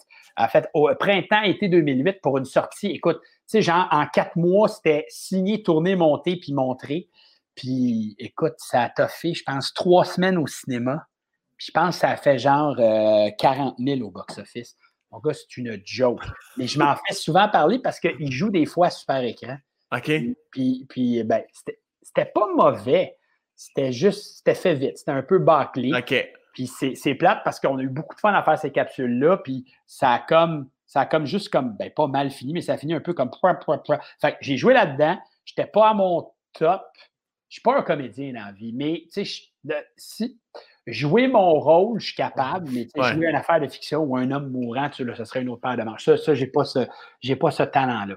en 0.41 0.49
fait, 0.49 0.69
au 0.75 0.91
printemps-été 0.99 1.69
2008 1.69 2.21
pour 2.23 2.39
une 2.39 2.45
sortie. 2.45 2.89
Écoute, 2.89 3.21
tu 3.23 3.29
sais, 3.47 3.63
genre, 3.63 3.87
en 3.91 4.07
quatre 4.07 4.37
mois, 4.37 4.69
c'était 4.69 5.05
signé, 5.09 5.63
tourné, 5.63 5.97
monté, 5.97 6.37
puis 6.37 6.55
montré. 6.55 7.09
Puis, 7.55 8.17
écoute, 8.19 8.55
ça 8.57 8.85
a 8.85 8.89
toffé, 8.89 9.35
je 9.35 9.43
pense, 9.45 9.75
trois 9.75 10.05
semaines 10.05 10.39
au 10.39 10.47
cinéma. 10.47 11.07
Puis, 11.59 11.67
je 11.67 11.73
pense 11.73 11.97
que 11.97 12.01
ça 12.01 12.11
a 12.11 12.17
fait 12.17 12.39
genre 12.39 12.75
40 12.77 13.75
euh, 13.79 13.85
000 13.97 14.01
au 14.01 14.11
box-office. 14.11 14.77
Mon 15.11 15.19
gars, 15.19 15.35
c'est 15.35 15.57
une 15.59 15.79
joke. 15.85 16.23
Mais 16.57 16.67
je 16.67 16.79
m'en 16.79 16.95
fais 16.95 17.15
souvent 17.15 17.49
parler 17.49 17.79
parce 17.79 18.01
qu'il 18.01 18.33
joue 18.33 18.51
des 18.51 18.65
fois 18.65 18.87
à 18.87 18.91
super 18.91 19.23
écran. 19.23 19.57
OK. 19.93 20.11
Puis, 20.51 20.87
puis 20.89 21.23
ben, 21.25 21.43
c'était 22.03 22.31
pas 22.33 22.47
mauvais. 22.55 23.17
C'était 23.57 23.93
juste, 23.93 24.39
c'était 24.39 24.55
fait 24.55 24.75
vite. 24.75 24.99
C'était 24.99 25.11
un 25.11 25.23
peu 25.23 25.39
bâclé. 25.39 25.93
OK. 25.95 26.15
Puis 26.53 26.67
c'est 26.67 27.15
plate 27.15 27.41
parce 27.45 27.61
qu'on 27.61 27.79
a 27.79 27.83
eu 27.83 27.89
beaucoup 27.89 28.15
de 28.15 28.21
fun 28.21 28.33
à 28.33 28.43
faire 28.43 28.59
ces 28.59 28.73
capsules-là, 28.73 29.39
puis 29.39 29.65
ça 29.87 30.13
a 30.13 30.19
comme, 30.19 30.69
ça 30.87 31.03
a 31.03 31.07
comme 31.07 31.27
juste 31.27 31.49
comme, 31.51 31.77
ben 31.77 31.91
pas 31.91 32.07
mal 32.07 32.31
fini, 32.31 32.53
mais 32.53 32.61
ça 32.61 32.75
a 32.75 32.77
fini 32.79 32.95
un 32.95 33.01
peu 33.01 33.15
comme. 33.15 33.31
Fait 34.21 34.37
j'ai 34.41 34.57
joué 34.57 34.75
là-dedans, 34.75 35.19
j'étais 35.45 35.67
pas 35.67 35.91
à 35.91 35.95
mon 35.95 36.31
top. 36.53 36.83
Je 37.49 37.55
suis 37.55 37.63
pas 37.63 37.77
un 37.77 37.83
comédien 37.83 38.33
dans 38.33 38.47
la 38.47 38.53
vie, 38.53 38.73
mais 38.73 39.05
tu 39.13 39.25
sais, 39.25 39.49
si 39.97 40.39
jouer 40.87 41.27
mon 41.29 41.59
rôle, 41.59 42.01
je 42.01 42.07
suis 42.07 42.15
capable, 42.15 42.71
mais 42.71 42.87
jouer 43.13 43.27
une 43.29 43.37
affaire 43.37 43.61
de 43.61 43.67
fiction 43.67 44.01
ou 44.01 44.17
un 44.17 44.31
homme 44.31 44.51
mourant, 44.51 44.89
tu 44.89 45.05
sais, 45.05 45.17
ça 45.17 45.25
serait 45.25 45.43
une 45.43 45.49
autre 45.49 45.61
paire 45.61 45.77
de 45.77 45.83
manches. 45.83 46.05
Ça, 46.05 46.17
ça 46.17 46.35
j'ai 46.35 46.47
pas 46.47 46.65
ce, 46.65 46.87
j'ai 47.21 47.37
pas 47.37 47.51
ce 47.51 47.63
talent-là. 47.65 48.15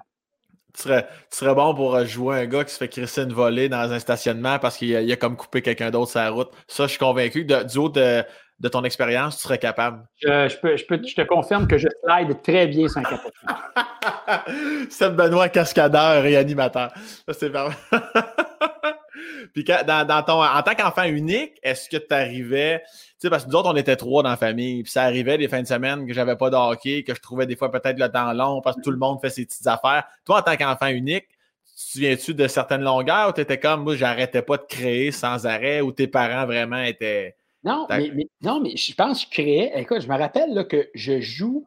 Tu 0.76 0.90
serais, 1.30 1.54
bon 1.54 1.76
pour 1.76 1.96
euh, 1.96 2.06
jouer 2.06 2.42
un 2.42 2.46
gars 2.48 2.64
qui 2.64 2.74
se 2.74 2.80
fait 2.80 2.88
crisser 2.88 3.22
une 3.22 3.34
volée 3.34 3.70
dans 3.70 3.92
un 3.92 4.00
stationnement 4.00 4.58
parce 4.58 4.78
qu'il 4.78 4.96
a, 4.96 5.16
comme 5.16 5.38
coupé 5.38 5.62
quelqu'un 5.62 5.92
d'autre 5.92 6.12
la 6.16 6.32
route. 6.32 6.50
Ça, 6.68 6.86
je 6.86 6.90
suis 6.90 7.00
convaincu 7.00 7.46
que 7.46 7.64
du 7.64 7.78
haut 7.78 7.90
de, 7.90 8.24
ton 8.72 8.84
expérience, 8.84 9.38
tu 9.38 9.44
serais 9.44 9.60
capable. 9.60 10.04
Je, 10.22 10.60
peux, 10.60 10.76
je, 10.76 11.16
te 11.16 11.22
confirme 11.22 11.68
que 11.68 11.78
je 11.78 11.88
slide 12.04 12.42
très 12.42 12.66
bien 12.66 12.88
sans 12.88 13.04
capacité. 13.04 13.32
Seb 14.90 15.16
Benoît, 15.16 15.50
cascadeur 15.50 16.26
et 16.26 16.38
animateur. 16.38 16.92
Ça, 17.28 17.34
c'est 17.34 17.50
vraiment. 17.50 17.76
Puis 19.54 19.64
dans, 19.64 20.24
ton, 20.26 20.44
en 20.44 20.62
tant 20.64 20.74
qu'enfant 20.74 21.04
unique, 21.04 21.60
est-ce 21.62 21.88
que 21.88 21.98
tu 21.98 22.14
arrivais, 22.14 22.82
tu 23.13 23.13
sais, 23.24 23.30
parce 23.30 23.46
que 23.46 23.50
nous 23.50 23.56
autres, 23.56 23.72
on 23.72 23.76
était 23.76 23.96
trois 23.96 24.24
dans 24.24 24.30
la 24.30 24.38
famille, 24.38 24.84
puis 24.84 24.92
ça 24.92 25.04
arrivait 25.04 25.38
des 25.38 25.48
fins 25.48 25.62
de 25.62 25.68
semaine 25.68 26.06
que 26.06 26.14
j'avais 26.14 26.36
pas 26.36 26.50
de 26.50 26.56
hockey, 26.56 27.04
que 27.04 27.16
je 27.16 27.22
trouvais 27.22 27.46
des 27.46 27.56
fois 27.56 27.72
peut-être 27.72 27.98
le 27.98 28.10
temps 28.10 28.34
long 28.34 28.62
parce 28.62 28.76
que 28.76 28.82
tout 28.82 28.92
le 28.92 28.98
monde 28.98 29.20
fait 29.22 29.30
ses 29.30 29.46
petites 29.46 29.68
affaires. 29.68 30.04
Toi, 30.26 30.40
en 30.40 30.42
tant 30.42 30.56
qu'enfant 30.56 30.88
unique, 30.88 31.28
tu 31.66 31.74
te 31.74 31.92
souviens-tu 31.92 32.34
de 32.34 32.48
certaines 32.48 32.84
longueurs 32.84 33.30
ou 33.30 33.34
tu 33.34 33.42
étais 33.42 33.60
comme, 33.60 33.84
moi, 33.84 33.96
j'arrêtais 33.96 34.42
pas 34.42 34.58
de 34.58 34.64
créer 34.64 35.12
sans 35.12 35.46
arrêt 35.46 35.82
ou 35.82 35.92
tes 35.92 36.08
parents 36.08 36.46
vraiment 36.46 36.82
étaient. 36.84 37.36
Non, 37.64 37.88
mais, 37.90 38.28
non, 38.42 38.60
mais 38.60 38.76
je 38.76 38.94
pense 38.94 39.26
que 39.26 39.32
je 39.32 39.42
créais. 39.42 39.72
Écoute, 39.76 40.02
je 40.02 40.08
me 40.08 40.18
rappelle 40.18 40.54
là, 40.54 40.66
que 40.66 40.90
je 40.94 41.22
joue, 41.22 41.66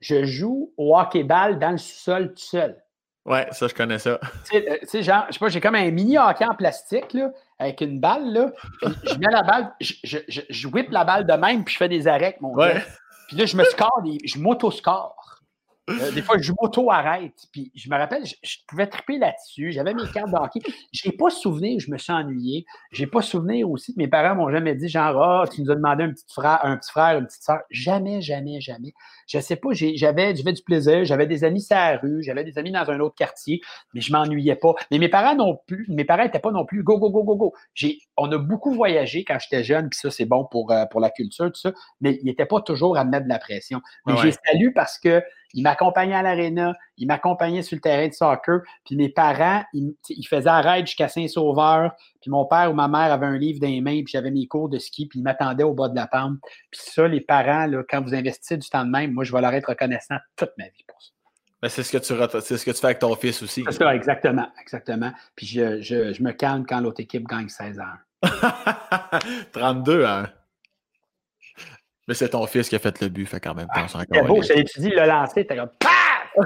je 0.00 0.24
joue 0.24 0.72
au 0.76 0.98
hockey-ball 0.98 1.58
dans 1.60 1.70
le 1.70 1.78
sous-sol 1.78 2.34
tout 2.34 2.42
seul. 2.42 2.81
Ouais, 3.24 3.46
ça, 3.52 3.68
je 3.68 3.74
connais 3.74 3.98
ça. 3.98 4.18
Tu 4.50 4.60
sais, 4.82 5.02
genre, 5.02 5.24
je 5.28 5.34
sais 5.34 5.38
pas, 5.38 5.48
j'ai 5.48 5.60
comme 5.60 5.76
un 5.76 5.90
mini 5.90 6.18
hockey 6.18 6.44
en 6.44 6.54
plastique, 6.54 7.12
là, 7.12 7.30
avec 7.58 7.80
une 7.80 8.00
balle, 8.00 8.32
là. 8.32 8.52
je 8.82 9.14
mets 9.14 9.30
la 9.30 9.42
balle, 9.42 9.72
je, 9.80 9.94
je, 10.02 10.40
je, 10.48 10.68
whip 10.68 10.90
la 10.90 11.04
balle 11.04 11.24
de 11.26 11.32
même, 11.34 11.64
puis 11.64 11.74
je 11.74 11.78
fais 11.78 11.88
des 11.88 12.08
arrêts 12.08 12.36
mon 12.40 12.52
ouais. 12.54 12.82
Puis 13.28 13.36
là, 13.36 13.46
je 13.46 13.56
me 13.56 13.64
score, 13.64 14.02
des, 14.02 14.18
je 14.24 14.38
m'auto-score. 14.38 15.31
Euh, 15.90 16.12
des 16.12 16.22
fois, 16.22 16.36
je 16.40 16.52
m'auto-arrête. 16.60 17.34
Puis 17.50 17.72
je 17.74 17.90
me 17.90 17.96
rappelle, 17.96 18.24
je, 18.24 18.56
pouvais 18.68 18.86
triper 18.86 19.18
là-dessus. 19.18 19.72
J'avais 19.72 19.94
mes 19.94 20.06
cartes 20.14 20.30
de 20.30 20.36
hockey. 20.36 20.60
Je 20.92 21.08
n'ai 21.08 21.16
pas 21.16 21.30
souvenir, 21.30 21.80
je 21.80 21.90
me 21.90 21.98
suis 21.98 22.12
ennuyé. 22.12 22.64
J'ai 22.92 23.08
pas 23.08 23.20
souvenir 23.20 23.68
aussi 23.68 23.92
que 23.92 23.98
mes 23.98 24.06
parents 24.06 24.36
m'ont 24.36 24.50
jamais 24.50 24.76
dit 24.76 24.88
genre 24.88 25.20
Ah, 25.20 25.44
tu 25.52 25.62
nous 25.62 25.70
as 25.72 25.74
demandé 25.74 26.04
un 26.04 26.12
petit 26.12 26.24
frère, 26.32 26.60
un 26.62 26.76
petit 26.76 26.90
frère, 26.90 27.18
une 27.18 27.26
petite 27.26 27.42
soeur. 27.42 27.60
Jamais, 27.70 28.22
jamais, 28.22 28.60
jamais. 28.60 28.92
Je 29.26 29.40
sais 29.40 29.56
pas, 29.56 29.70
j'avais 29.72 30.32
du 30.34 30.62
plaisir, 30.62 31.04
j'avais 31.04 31.26
des 31.26 31.42
amis 31.42 31.60
sur 31.60 31.74
la 31.74 31.96
rue, 31.96 32.22
j'avais 32.22 32.44
des 32.44 32.58
amis 32.58 32.70
dans 32.70 32.88
un 32.88 33.00
autre 33.00 33.14
quartier, 33.16 33.60
mais 33.94 34.00
je 34.00 34.12
m'ennuyais 34.12 34.56
pas. 34.56 34.74
Mais 34.90 34.98
mes 34.98 35.08
parents 35.08 35.34
non 35.34 35.58
plus, 35.66 35.86
mes 35.88 36.04
parents 36.04 36.24
n'étaient 36.24 36.38
pas 36.38 36.52
non 36.52 36.64
plus 36.64 36.84
go, 36.84 36.98
go, 36.98 37.10
go, 37.10 37.24
go, 37.24 37.36
go. 37.36 37.54
On 38.16 38.30
a 38.30 38.38
beaucoup 38.38 38.72
voyagé 38.72 39.24
quand 39.24 39.38
j'étais 39.40 39.64
jeune, 39.64 39.88
puis 39.88 39.98
ça, 39.98 40.10
c'est 40.10 40.26
bon 40.26 40.44
pour, 40.44 40.70
euh, 40.70 40.86
pour 40.86 41.00
la 41.00 41.10
culture, 41.10 41.46
tout 41.46 41.60
ça, 41.60 41.72
mais 42.00 42.18
ils 42.22 42.26
n'étaient 42.26 42.46
pas 42.46 42.60
toujours 42.60 42.96
à 42.96 43.04
me 43.04 43.10
mettre 43.10 43.24
de 43.24 43.30
la 43.30 43.38
pression. 43.38 43.80
Mais 44.06 44.16
j'ai 44.18 44.32
salué 44.32 44.70
parce 44.70 44.98
que 44.98 45.22
il 45.54 45.62
m'accompagnait 45.62 46.14
à 46.14 46.22
l'aréna, 46.22 46.74
il 46.96 47.06
m'accompagnait 47.06 47.62
sur 47.62 47.76
le 47.76 47.80
terrain 47.80 48.08
de 48.08 48.12
soccer, 48.12 48.60
puis 48.84 48.96
mes 48.96 49.08
parents, 49.08 49.62
ils, 49.72 49.94
faisaient 50.28 50.48
arrêt 50.48 50.80
jusqu'à 50.80 51.08
Saint-Sauveur, 51.08 51.92
puis 52.20 52.30
mon 52.30 52.44
père 52.44 52.70
ou 52.70 52.74
ma 52.74 52.88
mère 52.88 53.12
avait 53.12 53.26
un 53.26 53.38
livre 53.38 53.60
dans 53.60 53.68
les 53.68 53.80
mains, 53.80 54.02
puis 54.02 54.12
j'avais 54.12 54.30
mes 54.30 54.46
cours 54.46 54.68
de 54.68 54.78
ski, 54.78 55.06
puis 55.06 55.18
ils 55.18 55.22
m'attendaient 55.22 55.64
au 55.64 55.74
bas 55.74 55.88
de 55.88 55.96
la 55.96 56.06
pente. 56.06 56.38
Puis 56.70 56.80
ça, 56.82 57.06
les 57.08 57.20
parents, 57.20 57.66
là, 57.66 57.82
quand 57.88 58.02
vous 58.02 58.14
investissez 58.14 58.56
du 58.56 58.68
temps 58.68 58.84
de 58.84 58.90
même, 58.90 59.12
moi, 59.12 59.24
je 59.24 59.32
vais 59.32 59.40
leur 59.40 59.52
être 59.54 59.70
reconnaissant 59.70 60.16
toute 60.36 60.52
ma 60.58 60.64
vie 60.64 60.84
pour 60.86 61.00
ça. 61.00 61.10
Ben, 61.60 61.68
c'est 61.68 61.84
ce 61.84 61.92
que 61.92 61.98
tu 61.98 62.40
c'est 62.40 62.58
ce 62.58 62.64
que 62.64 62.72
tu 62.72 62.78
fais 62.78 62.86
avec 62.86 62.98
ton 62.98 63.14
fils 63.14 63.40
aussi. 63.40 63.62
C'est 63.66 63.72
ça, 63.72 63.94
exactement, 63.94 64.48
exactement. 64.60 65.12
Puis 65.36 65.46
je, 65.46 65.80
je, 65.80 66.12
je 66.12 66.22
me 66.22 66.32
calme 66.32 66.66
quand 66.66 66.80
l'autre 66.80 67.00
équipe 67.00 67.24
gagne 67.28 67.48
16 67.48 67.78
ans. 67.78 68.28
32 69.52 70.04
hein? 70.04 70.26
Mais 72.08 72.14
c'est 72.14 72.30
ton 72.30 72.46
fils 72.46 72.68
qui 72.68 72.76
a 72.76 72.78
fait 72.78 73.00
le 73.00 73.08
but, 73.08 73.26
fait 73.26 73.40
quand 73.40 73.54
même 73.54 73.68
ah, 73.70 73.86
C'est 73.88 74.26
beau, 74.26 74.42
je 74.42 74.80
dit, 74.80 74.88
il 74.88 74.94
l'a 74.94 75.06
lancé, 75.06 75.46
t'es 75.46 75.56
comme 75.56 75.70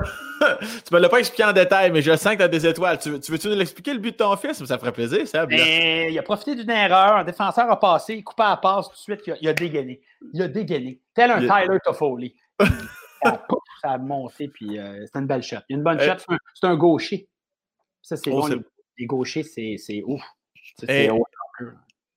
tu 0.84 0.94
me 0.94 0.98
l'as 0.98 1.08
pas 1.08 1.20
expliqué 1.20 1.44
en 1.44 1.52
détail, 1.52 1.92
mais 1.92 2.02
je 2.02 2.16
sens 2.16 2.32
que 2.32 2.38
tu 2.38 2.42
as 2.42 2.48
des 2.48 2.66
étoiles. 2.66 2.98
Tu, 2.98 3.10
veux-tu 3.10 3.48
nous 3.48 3.54
l'expliquer 3.54 3.92
le 3.92 4.00
but 4.00 4.12
de 4.12 4.16
ton 4.16 4.36
fils? 4.36 4.64
Ça 4.64 4.78
ferait 4.78 4.92
plaisir, 4.92 5.26
ça. 5.28 5.46
Ben, 5.46 6.10
il 6.10 6.18
a 6.18 6.22
profité 6.22 6.54
d'une 6.54 6.70
erreur. 6.70 7.16
Un 7.16 7.24
défenseur 7.24 7.70
a 7.70 7.78
passé, 7.78 8.22
coupé 8.22 8.42
à 8.42 8.50
la 8.50 8.56
passe 8.56 8.88
tout 8.88 8.94
de 8.94 9.18
suite. 9.18 9.36
Il 9.40 9.48
a, 9.48 9.52
dégainé. 9.52 10.00
Il 10.32 10.42
a 10.42 10.48
dégainé. 10.48 11.00
Tel 11.14 11.30
un 11.30 11.38
Tyler 11.38 11.78
Toffoli. 11.84 12.34
ça, 13.22 13.40
a, 13.84 13.98
monté, 13.98 14.48
puis 14.48 14.78
euh, 14.78 15.04
c'est 15.06 15.18
une 15.18 15.26
belle 15.26 15.42
shot. 15.42 15.58
Il 15.68 15.74
y 15.74 15.76
a 15.76 15.78
une 15.78 15.84
bonne 15.84 16.00
shot. 16.00 16.34
C'est 16.54 16.66
un, 16.66 16.76
gaucher. 16.76 17.28
Ça, 18.02 18.16
c'est 18.16 18.30
oh, 18.30 18.40
bon. 18.40 18.62
Les, 18.98 19.06
gauchers, 19.06 19.44
c'est 19.44 20.02
ouf. 20.04 20.22
C'est 20.78 21.10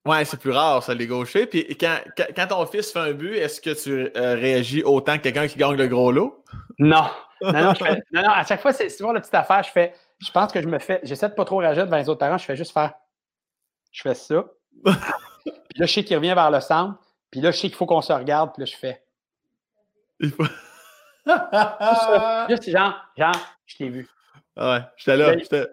Ouais, 0.10 0.26
c'est 0.26 0.40
plus 0.40 0.50
rare, 0.50 0.82
ça, 0.82 0.96
les 0.96 1.06
gauchers. 1.06 1.46
Puis 1.46 1.78
quand, 1.80 2.00
quand, 2.36 2.48
ton 2.48 2.66
fils 2.66 2.92
fait 2.92 2.98
un 2.98 3.12
but, 3.12 3.36
est-ce 3.36 3.62
que 3.62 3.70
tu 3.70 4.12
euh, 4.18 4.34
réagis 4.34 4.82
autant 4.82 5.18
que 5.18 5.24
quelqu'un 5.24 5.48
qui 5.48 5.60
gagne 5.60 5.76
le 5.76 5.88
gros 5.88 6.12
lot? 6.12 6.44
Non. 6.80 7.12
Non, 7.42 7.54
non, 7.54 7.74
non, 7.80 8.22
non, 8.24 8.30
à 8.32 8.44
chaque 8.44 8.60
fois, 8.60 8.74
c'est 8.74 8.90
toujours 8.90 9.14
la 9.14 9.22
petite 9.22 9.36
affaire. 9.36 9.62
Je 9.62 9.70
fais, 9.70 9.94
je 10.18 10.32
pense 10.32 10.52
que 10.52 10.64
je 10.64 10.68
me 10.68 10.80
fais, 10.80 11.00
j'essaie 11.04 11.30
de 11.30 11.36
pas 11.36 11.46
trop 11.46 11.58
réagir 11.58 11.86
devant 11.86 11.98
les 11.98 12.10
autres 12.10 12.18
parents. 12.18 12.40
Je 12.40 12.46
fais 12.46 12.56
juste 12.56 12.72
faire, 12.72 12.94
je 13.92 14.02
fais 14.02 14.16
ça. 14.16 14.46
puis 14.84 14.94
là, 15.76 15.86
je 15.86 15.94
sais 15.94 16.04
qu'il 16.04 16.18
revient 16.18 16.34
vers 16.34 16.50
le 16.50 16.60
centre. 16.60 16.98
Puis 17.30 17.40
là, 17.40 17.52
je 17.52 17.58
sais 17.58 17.68
qu'il 17.68 17.78
faut 17.78 17.86
qu'on 17.86 18.02
se 18.02 18.12
regarde. 18.12 18.52
Puis 18.54 18.62
là, 18.62 18.66
je 18.66 18.76
fais. 18.76 19.04
Il 20.22 20.32
faut. 20.32 20.44
juste 22.50 22.72
genre, 22.72 22.96
genre, 23.16 23.36
je 23.68 23.78
t'ai 23.78 23.90
vu. 23.90 24.10
Ouais, 24.58 24.80
j'étais 24.98 25.18
là. 25.18 25.36
Ouais, 25.36 25.68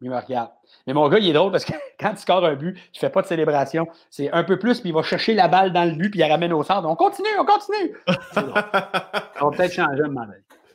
il 0.00 0.10
me 0.10 0.16
regarde. 0.16 0.50
Mais 0.86 0.92
mon 0.92 1.08
gars, 1.08 1.18
il 1.18 1.28
est 1.28 1.32
drôle 1.32 1.52
parce 1.52 1.64
que 1.64 1.72
quand 2.00 2.12
il 2.12 2.18
score 2.18 2.44
un 2.44 2.54
but, 2.54 2.76
il 2.76 2.96
ne 2.96 2.98
fait 2.98 3.10
pas 3.10 3.22
de 3.22 3.26
célébration. 3.26 3.86
C'est 4.10 4.30
un 4.30 4.44
peu 4.44 4.58
plus, 4.58 4.80
puis 4.80 4.90
il 4.90 4.94
va 4.94 5.02
chercher 5.02 5.34
la 5.34 5.48
balle 5.48 5.72
dans 5.72 5.84
le 5.84 5.92
but, 5.92 6.10
puis 6.10 6.20
il 6.20 6.22
la 6.22 6.28
ramène 6.28 6.52
au 6.52 6.62
centre. 6.62 6.88
On 6.88 6.96
continue, 6.96 7.28
on 7.38 7.44
continue. 7.44 7.96
on 8.36 9.50
va 9.50 9.56
peut-être 9.56 9.72
changer 9.72 10.02
un 10.02 10.08
moment 10.08 10.26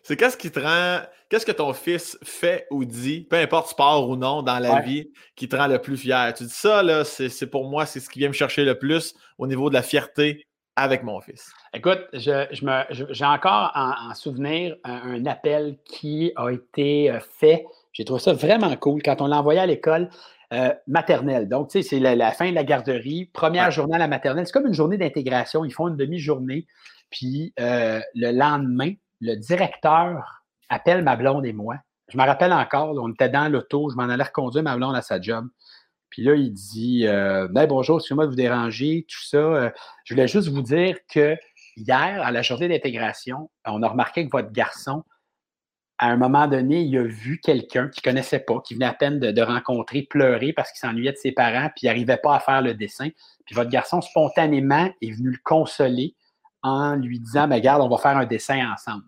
C'est 0.04 0.18
qu'est-ce 0.18 0.38
qui 0.38 0.52
te 0.52 0.60
rend. 0.60 1.00
Qu'est-ce 1.30 1.48
que 1.48 1.52
ton 1.52 1.74
fils 1.74 2.18
fait 2.22 2.68
ou 2.70 2.86
dit, 2.86 3.22
peu 3.28 3.38
importe 3.38 3.70
sport 3.70 4.08
ou 4.08 4.16
non, 4.16 4.44
dans 4.44 4.60
la 4.60 4.82
vie, 4.82 5.10
qui 5.36 5.50
te 5.50 5.56
rend 5.56 5.66
le 5.66 5.80
plus 5.80 5.98
fier? 5.98 6.32
Tu 6.36 6.44
dis 6.44 6.54
ça, 6.54 6.84
là, 6.84 7.04
c'est 7.04 7.48
pour 7.48 7.68
moi, 7.68 7.88
c'est 7.88 8.00
ce 8.00 8.08
qui 8.08 8.20
vient 8.20 8.28
me 8.28 8.34
chercher 8.34 8.64
le 8.66 8.78
plus 8.78 9.16
au 9.40 9.48
niveau 9.48 9.70
de 9.70 9.74
la 9.74 9.82
fierté 9.82 10.46
avec 10.76 11.04
mon 11.04 11.20
fils. 11.22 11.52
Écoute, 11.74 12.02
j'ai 12.14 12.48
je, 12.52 13.24
encore 13.24 13.72
en, 13.76 14.14
souvenir 14.14 14.76
un, 14.84 15.26
appel 15.26 15.78
qui 15.86 16.32
a 16.36 16.50
été 16.50 17.12
euh, 17.12 17.20
fait 17.20 17.66
j'ai 17.94 18.06
trouvé 18.06 18.20
ça 18.20 18.34
vraiment 18.34 18.76
cool 18.76 19.02
quand 19.04 19.22
on 19.22 19.28
l'a 19.28 19.40
envoyé 19.40 19.60
à 19.60 19.66
l'école 19.66 20.10
euh, 20.52 20.74
maternelle. 20.88 21.48
Donc, 21.48 21.70
tu 21.70 21.82
sais, 21.82 21.88
c'est 21.88 22.00
la, 22.00 22.32
fin 22.32 22.50
de 22.50 22.56
la 22.56 22.64
garderie, 22.64 23.26
première 23.26 23.72
journée 23.72 23.96
à 23.96 24.00
la 24.00 24.08
maternelle. 24.08 24.46
C'est 24.46 24.52
comme 24.52 24.68
une 24.68 24.74
journée 24.74 24.98
d'intégration. 24.98 25.64
Ils 25.64 25.72
font 25.72 25.88
une 25.88 25.96
demi-journée. 25.96 26.68
Puis 27.12 27.54
euh, 27.60 28.02
le 28.16 28.32
lendemain, 28.32 28.94
le 29.22 29.36
directeur 29.36 30.44
appelle 30.70 31.04
ma 31.04 31.16
blonde 31.16 31.46
et 31.46 31.54
moi. 31.54 31.76
Je 32.10 32.18
me 32.18 32.24
rappelle 32.24 32.52
encore, 32.52 32.96
on 33.00 33.12
était 33.12 33.30
dans 33.30 33.48
l'auto, 33.48 33.90
je 33.90 33.96
m'en 33.96 34.04
allais 34.04 34.24
reconduire 34.24 34.64
ma 34.64 34.76
blonde 34.76 34.96
à 34.96 35.02
sa 35.02 35.22
job. 35.22 35.48
Puis 36.10 36.24
là, 36.24 36.36
il 36.36 36.52
dit 36.52 37.08
euh, 37.08 37.48
ben, 37.50 37.66
Bonjour, 37.68 37.98
excusez-moi 37.98 38.26
de 38.26 38.32
vous 38.32 38.36
déranger, 38.36 39.06
tout 39.08 39.24
ça. 39.24 39.72
je 40.04 40.14
voulais 40.14 40.28
juste 40.28 40.50
vous 40.50 40.62
dire 40.62 40.98
que 41.12 41.36
hier, 41.78 42.22
à 42.22 42.32
la 42.32 42.42
journée 42.42 42.68
d'intégration, 42.68 43.50
on 43.66 43.82
a 43.82 43.88
remarqué 43.88 44.26
que 44.26 44.32
votre 44.32 44.52
garçon 44.52 45.04
à 45.98 46.08
un 46.08 46.18
moment 46.18 46.48
donné, 46.48 46.82
il 46.82 46.98
a 46.98 47.04
vu 47.04 47.40
quelqu'un 47.40 47.88
qu'il 47.90 48.02
ne 48.06 48.12
connaissait 48.12 48.40
pas, 48.40 48.60
qui 48.62 48.74
venait 48.74 48.86
à 48.86 48.94
peine 48.94 49.20
de, 49.20 49.42
rencontrer, 49.42 50.04
pleurer 50.04 50.54
parce 50.54 50.72
qu'il 50.72 50.80
s'ennuyait 50.80 51.12
de 51.12 51.18
ses 51.18 51.32
parents, 51.32 51.70
puis 51.70 51.84
il 51.84 51.86
n'arrivait 51.88 52.18
pas 52.18 52.36
à 52.36 52.40
faire 52.40 52.62
le 52.62 52.74
dessin. 52.74 53.10
Puis 53.46 53.56
votre 53.56 53.70
garçon, 53.70 54.02
spontanément, 54.02 54.92
est 55.02 55.12
venu 55.12 55.32
le 55.32 55.40
consoler 55.44 56.16
en 56.62 56.96
lui 56.96 57.20
disant 57.20 57.48
ben, 57.48 57.56
Regarde, 57.56 57.82
on 57.82 57.90
va 57.90 57.98
faire 57.98 58.18
un 58.18 58.26
dessin 58.26 58.72
ensemble. 58.72 59.06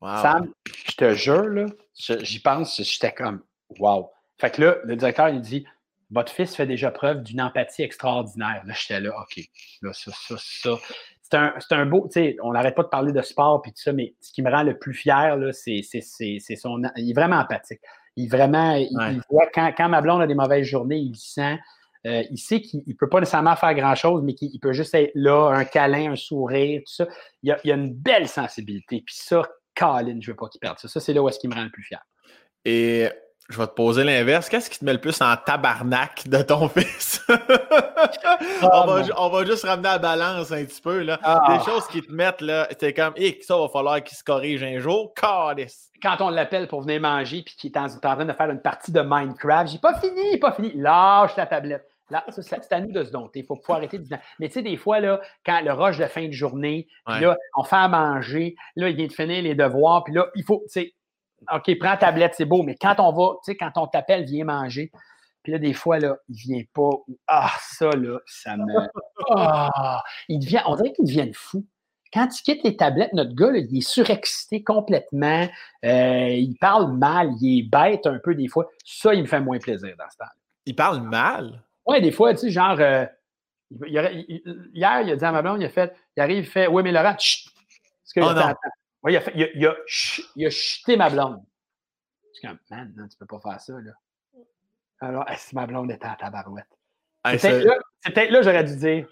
Sam, 0.00 0.52
je 0.88 0.96
te 0.96 1.14
jure, 1.14 1.44
là, 1.44 1.66
j'y 1.94 2.40
pense, 2.40 2.82
j'étais 2.82 3.12
comme 3.12 3.42
Wow. 3.78 4.10
Fait 4.38 4.50
que 4.50 4.62
là, 4.62 4.76
le 4.84 4.96
directeur, 4.96 5.28
il 5.28 5.40
dit 5.40 5.64
Votre 6.10 6.32
fils 6.32 6.56
fait 6.56 6.66
déjà 6.66 6.90
preuve 6.90 7.22
d'une 7.22 7.40
empathie 7.40 7.82
extraordinaire. 7.82 8.62
Là, 8.64 8.74
j'étais 8.76 9.00
là, 9.00 9.12
OK. 9.20 9.44
Là, 9.82 9.92
ça, 9.92 10.10
ça, 10.12 10.36
ça 10.38 10.70
c'est 11.32 11.74
un, 11.74 11.86
beau, 11.86 12.08
tu 12.12 12.20
sais, 12.20 12.36
on 12.42 12.52
n'arrête 12.52 12.74
pas 12.74 12.82
de 12.82 12.88
parler 12.88 13.12
de 13.12 13.22
sport 13.22 13.62
et 13.66 13.70
tout 13.70 13.80
ça, 13.82 13.92
mais 13.92 14.14
ce 14.20 14.32
qui 14.32 14.42
me 14.42 14.50
rend 14.50 14.62
le 14.62 14.78
plus 14.78 14.94
fier, 14.94 15.38
c'est 15.52 15.82
son. 15.82 16.82
Il 16.96 17.10
est 17.10 17.14
vraiment 17.14 17.36
empathique. 17.36 17.80
Il 18.16 18.28
vraiment, 18.28 18.74
il, 18.74 19.22
voit 19.30 19.46
quand, 19.54 19.72
quand, 19.76 19.88
ma 19.88 20.02
blonde 20.02 20.20
a 20.20 20.26
des 20.26 20.34
mauvaises 20.34 20.66
journées, 20.66 20.98
il 20.98 21.16
sent. 21.16 21.58
Euh, 22.04 22.22
il 22.30 22.38
sait 22.38 22.60
qu'il 22.60 22.82
ne 22.86 22.94
peut 22.94 23.08
pas 23.08 23.20
nécessairement 23.20 23.56
faire 23.56 23.74
grand-chose, 23.74 24.22
mais 24.22 24.34
qu'il 24.34 24.58
peut 24.60 24.72
juste 24.72 24.94
être 24.94 25.12
là, 25.14 25.50
un 25.54 25.64
câlin, 25.64 26.12
un 26.12 26.16
sourire, 26.16 26.82
tout 26.84 26.92
ça. 26.92 27.06
Il 27.42 27.48
y 27.48 27.52
a, 27.52 27.58
il 27.64 27.70
a 27.70 27.74
une 27.76 27.94
belle 27.94 28.28
sensibilité. 28.28 29.02
Puis 29.06 29.14
ça, 29.16 29.42
Colin, 29.74 30.18
je 30.20 30.30
ne 30.30 30.32
veux 30.32 30.36
pas 30.36 30.48
qu'il 30.48 30.60
perde 30.60 30.78
ça. 30.78 30.88
Ça, 30.88 31.00
c'est 31.00 31.12
là 31.12 31.22
où 31.22 31.28
est-ce 31.28 31.38
qu'il 31.38 31.48
me 31.48 31.54
rend 31.54 31.62
le 31.62 31.70
plus 31.70 31.84
fier. 31.84 32.04
Et 32.64 33.08
je 33.52 33.58
vais 33.58 33.66
te 33.66 33.72
poser 33.72 34.02
l'inverse. 34.02 34.48
Qu'est-ce 34.48 34.70
qui 34.70 34.78
te 34.78 34.84
met 34.84 34.94
le 34.94 35.00
plus 35.00 35.20
en 35.20 35.36
tabarnak 35.36 36.26
de 36.26 36.42
ton 36.42 36.68
fils? 36.70 37.22
Ah, 38.62 38.86
on, 39.16 39.28
va, 39.28 39.44
juste 39.44 39.64
ramener 39.64 39.88
la 39.88 39.98
balance 39.98 40.50
un 40.50 40.64
petit 40.64 40.80
peu. 40.80 41.02
Là. 41.02 41.18
Ah. 41.22 41.58
Des 41.58 41.64
choses 41.70 41.86
qui 41.88 42.02
te 42.02 42.10
mettent 42.10 42.40
là, 42.40 42.66
c'est 42.78 42.94
comme, 42.94 43.12
hé, 43.16 43.38
ça 43.42 43.56
va 43.56 43.68
falloir 43.68 44.02
qu'il 44.02 44.16
se 44.16 44.24
corrige 44.24 44.62
un 44.62 44.78
jour. 44.78 45.12
Calice. 45.14 45.90
Quand 46.02 46.16
on 46.20 46.30
l'appelle 46.30 46.66
pour 46.66 46.82
venir 46.82 47.00
manger 47.00 47.42
puis 47.42 47.54
qu'il 47.54 47.70
est 47.70 47.78
en, 47.78 47.88
train 47.88 48.24
de 48.24 48.32
faire 48.32 48.50
une 48.50 48.60
partie 48.60 48.90
de 48.90 49.00
Minecraft, 49.00 49.70
j'ai 49.70 49.78
pas 49.78 50.00
fini, 50.00 50.38
pas 50.38 50.52
fini. 50.52 50.72
Lâche 50.74 51.36
la 51.36 51.46
tablette. 51.46 51.86
Là, 52.10 52.24
c'est 52.28 52.72
à 52.72 52.80
nous 52.80 52.92
de 52.92 53.04
se 53.04 53.10
dompter. 53.10 53.40
Il 53.40 53.46
faut, 53.46 53.58
faut, 53.64 53.72
arrêter 53.72 53.98
de. 53.98 54.16
Mais 54.38 54.48
tu 54.48 54.54
sais, 54.54 54.62
des 54.62 54.76
fois, 54.76 55.00
là, 55.00 55.20
quand 55.46 55.60
le 55.62 55.72
rush 55.72 55.96
de 55.98 56.04
fin 56.06 56.26
de 56.26 56.32
journée, 56.32 56.86
là, 57.06 57.36
on 57.56 57.64
fait 57.64 57.76
à 57.76 57.88
manger, 57.88 58.54
là, 58.76 58.88
il 58.90 58.96
vient 58.96 59.06
de 59.06 59.12
finir 59.12 59.42
les 59.42 59.54
devoirs, 59.54 60.04
puis 60.04 60.12
là, 60.12 60.26
il 60.34 60.44
faut, 60.44 60.62
tu 60.66 60.80
sais, 60.80 60.94
OK, 61.52 61.78
prends 61.78 61.90
la 61.90 61.96
tablette, 61.96 62.34
c'est 62.36 62.44
beau, 62.44 62.62
mais 62.62 62.76
quand 62.76 62.96
on 62.98 63.12
va, 63.12 63.34
tu 63.44 63.52
sais, 63.52 63.56
quand 63.56 63.72
on 63.76 63.86
t'appelle, 63.86 64.24
viens 64.24 64.44
manger. 64.44 64.90
Puis 65.42 65.52
là, 65.52 65.58
des 65.58 65.72
fois, 65.72 65.98
là, 65.98 66.16
il 66.28 66.36
vient 66.36 66.62
pas. 66.72 66.90
Ah, 67.26 67.50
ça, 67.60 67.90
là, 67.90 68.18
ça 68.26 68.56
me. 68.56 68.64
Ah, 69.36 70.02
il 70.28 70.40
devient, 70.40 70.62
on 70.66 70.74
dirait 70.74 70.92
qu'il 70.92 71.04
devient 71.04 71.30
fou. 71.32 71.64
Quand 72.12 72.28
il 72.36 72.42
quitte 72.42 72.64
les 72.64 72.76
tablettes, 72.76 73.12
notre 73.12 73.34
gars, 73.34 73.52
il 73.54 73.78
est 73.78 73.80
surexcité 73.80 74.62
complètement. 74.62 75.48
Euh, 75.84 76.28
il 76.28 76.56
parle 76.60 76.92
mal, 76.92 77.30
il 77.40 77.60
est 77.60 77.70
bête 77.70 78.06
un 78.06 78.18
peu 78.18 78.34
des 78.34 78.48
fois. 78.48 78.68
Ça, 78.84 79.14
il 79.14 79.22
me 79.22 79.26
fait 79.26 79.40
moins 79.40 79.58
plaisir 79.58 79.94
dans 79.96 80.10
ce 80.10 80.18
temps 80.18 80.30
Il 80.66 80.74
parle 80.74 81.02
mal? 81.02 81.62
Oui, 81.86 82.02
des 82.02 82.10
fois, 82.10 82.34
tu 82.34 82.40
sais, 82.40 82.50
genre. 82.50 82.78
Euh, 82.80 83.06
hier, 83.86 84.10
il 84.72 84.84
a 84.84 85.16
dit 85.16 85.24
à 85.24 85.32
ma 85.32 85.40
blonde, 85.40 85.60
il 85.60 85.66
a 85.66 85.70
fait, 85.70 85.94
il 86.16 86.20
arrive, 86.20 86.44
il 86.44 86.46
fait 86.46 86.66
Oui, 86.66 86.82
mais 86.82 86.92
Laurent, 86.92 87.16
chut! 87.18 87.48
Ce 88.04 88.12
que 88.12 88.20
oh, 88.20 88.34
il, 89.08 89.16
a 89.16 89.20
fait, 89.20 89.32
il, 89.34 89.66
a, 89.66 89.74
il, 90.36 90.46
a, 90.46 90.50
chuté 90.50 90.96
ma 90.96 91.10
blonde. 91.10 91.42
Je 92.32 92.38
suis 92.38 92.48
comme, 92.48 92.58
man, 92.70 92.92
non, 92.96 93.08
tu 93.08 93.16
peux 93.16 93.26
pas 93.26 93.40
faire 93.40 93.60
ça, 93.60 93.74
là. 93.80 93.92
Alors, 95.00 95.24
si 95.36 95.54
ma 95.54 95.66
blonde 95.66 95.90
était 95.90 96.06
en 96.06 96.14
tabarouette? 96.14 96.66
c'est 97.38 97.64
peut-être 98.04 98.30
là, 98.30 98.42
j'aurais 98.42 98.64
dû 98.64 98.76
dire, 98.76 99.08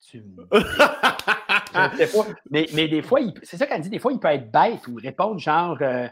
tu 0.00 0.22
sais 1.96 2.06
pas. 2.06 2.26
Mais, 2.50 2.66
mais 2.74 2.88
des 2.88 3.02
fois, 3.02 3.20
c'est 3.42 3.56
ça 3.56 3.66
qu'elle 3.66 3.82
dit, 3.82 3.90
des 3.90 3.98
fois, 3.98 4.12
il 4.12 4.18
peut 4.18 4.28
être 4.28 4.50
bête 4.50 4.86
ou 4.88 4.94
répondre 4.94 5.38
genre, 5.38 5.78
euh, 5.80 6.08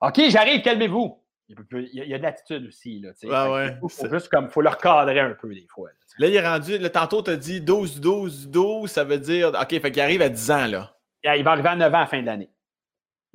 OK, 0.00 0.20
j'arrive, 0.28 0.62
calmez-vous. 0.62 1.22
Il, 1.48 1.88
y 1.92 2.12
a 2.12 2.18
de 2.18 2.22
l'attitude 2.22 2.66
aussi. 2.66 3.00
Là, 3.00 3.12
ah 3.30 3.52
ouais. 3.52 3.76
Il 3.80 3.88
faut, 3.88 4.08
juste 4.10 4.28
comme, 4.28 4.48
faut 4.48 4.62
le 4.62 4.68
recadrer 4.68 5.20
un 5.20 5.34
peu 5.34 5.54
des 5.54 5.66
fois. 5.68 5.90
Là, 6.18 6.26
il 6.26 6.34
est 6.34 6.46
rendu, 6.46 6.76
le 6.76 6.90
tantôt, 6.90 7.22
tu 7.22 7.30
as 7.30 7.36
dit 7.36 7.60
12, 7.60 8.00
12, 8.00 8.48
12, 8.48 8.90
ça 8.90 9.04
veut 9.04 9.18
dire, 9.18 9.48
OK, 9.48 9.80
fait 9.80 9.92
qu'il 9.92 10.02
arrive 10.02 10.22
à 10.22 10.28
10 10.28 10.50
ans, 10.50 10.66
là. 10.66 10.96
Il 11.22 11.44
va 11.44 11.52
arriver 11.52 11.68
à 11.68 11.76
9 11.76 11.92
ans 11.92 11.96
à 11.96 12.00
la 12.00 12.06
fin 12.06 12.20
de 12.20 12.26
l'année. 12.26 12.50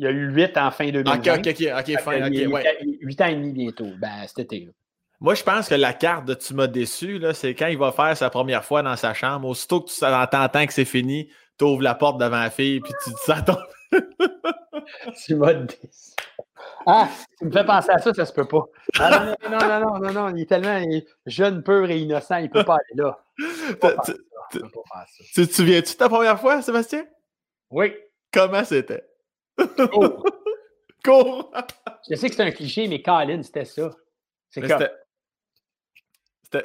Il 0.02 0.06
y 0.06 0.08
a 0.08 0.12
eu 0.12 0.32
8 0.32 0.58
en 0.58 0.72
fin 0.72 0.90
2020. 0.90 1.14
OK, 1.14 1.28
OK, 1.28 1.48
OK, 1.48 1.68
OK, 1.78 2.00
fin, 2.02 2.28
OK, 2.28 2.54
ouais. 2.54 2.78
8 3.02 3.22
ans 3.22 3.26
et 3.28 3.36
demi 3.36 3.52
bientôt, 3.52 3.88
ben, 4.00 4.26
cet 4.26 4.40
été. 4.40 4.68
Moi, 5.20 5.36
je 5.36 5.44
pense 5.44 5.70
que 5.70 5.76
la 5.76 5.94
carte 5.94 6.26
de 6.26 6.34
Tu 6.34 6.56
m'as 6.56 6.66
déçu, 6.66 7.22
c'est 7.36 7.54
quand 7.54 7.68
il 7.68 7.78
va 7.78 7.92
faire 7.92 8.18
sa 8.18 8.32
première 8.32 8.66
fois 8.66 8.82
dans 8.82 8.96
sa 8.96 9.14
chambre. 9.14 9.48
Aussitôt 9.48 9.80
que 9.80 9.92
tu 9.92 10.00
t'entends 10.00 10.66
que 10.66 10.74
c'est 10.74 10.86
fini, 10.86 11.30
tu 11.60 11.66
ouvres 11.66 11.84
la 11.84 11.94
porte 11.94 12.20
devant 12.20 12.40
la 12.40 12.50
fille, 12.50 12.80
puis 12.80 12.92
tu 13.04 13.12
dis 13.12 13.16
ça 13.24 13.44
ton. 13.44 13.58
tu 15.24 15.36
m'as 15.36 15.54
déçu. 15.54 16.16
Ah, 16.88 17.08
tu 17.38 17.46
me 17.46 17.52
fais 17.52 17.64
penser 17.64 17.92
à 17.92 18.00
ça, 18.00 18.12
ça 18.12 18.26
se 18.26 18.34
peut 18.34 18.48
pas. 18.48 18.66
Ah, 18.98 19.36
non, 19.44 19.52
non, 19.52 19.68
non, 19.68 19.80
non, 19.80 20.00
non, 20.00 20.14
non, 20.14 20.36
il 20.36 20.42
est 20.42 20.46
tellement 20.48 20.82
jeune, 21.28 21.62
pur 21.62 21.88
et 21.92 22.00
innocent, 22.00 22.38
il 22.38 22.50
peut 22.50 22.64
pas 22.64 22.78
aller 22.78 23.04
là. 23.04 23.20
Tu 25.32 25.48
te 25.48 25.54
souviens-tu 25.54 25.94
de 25.94 25.98
ta 25.98 26.10
première 26.10 26.40
fois, 26.40 26.64
Sébastien? 26.64 27.06
Oui. 27.70 27.94
Comment 28.34 28.64
c'était? 28.64 29.11
Cours. 29.68 30.26
Cours. 31.04 31.52
Je 32.10 32.16
sais 32.16 32.30
que 32.30 32.36
c'est 32.36 32.44
un 32.44 32.52
cliché, 32.52 32.88
mais 32.88 33.02
Colin, 33.02 33.42
c'était 33.44 33.66
ça. 33.66 33.92
C'est 34.50 34.62
comme... 34.62 34.88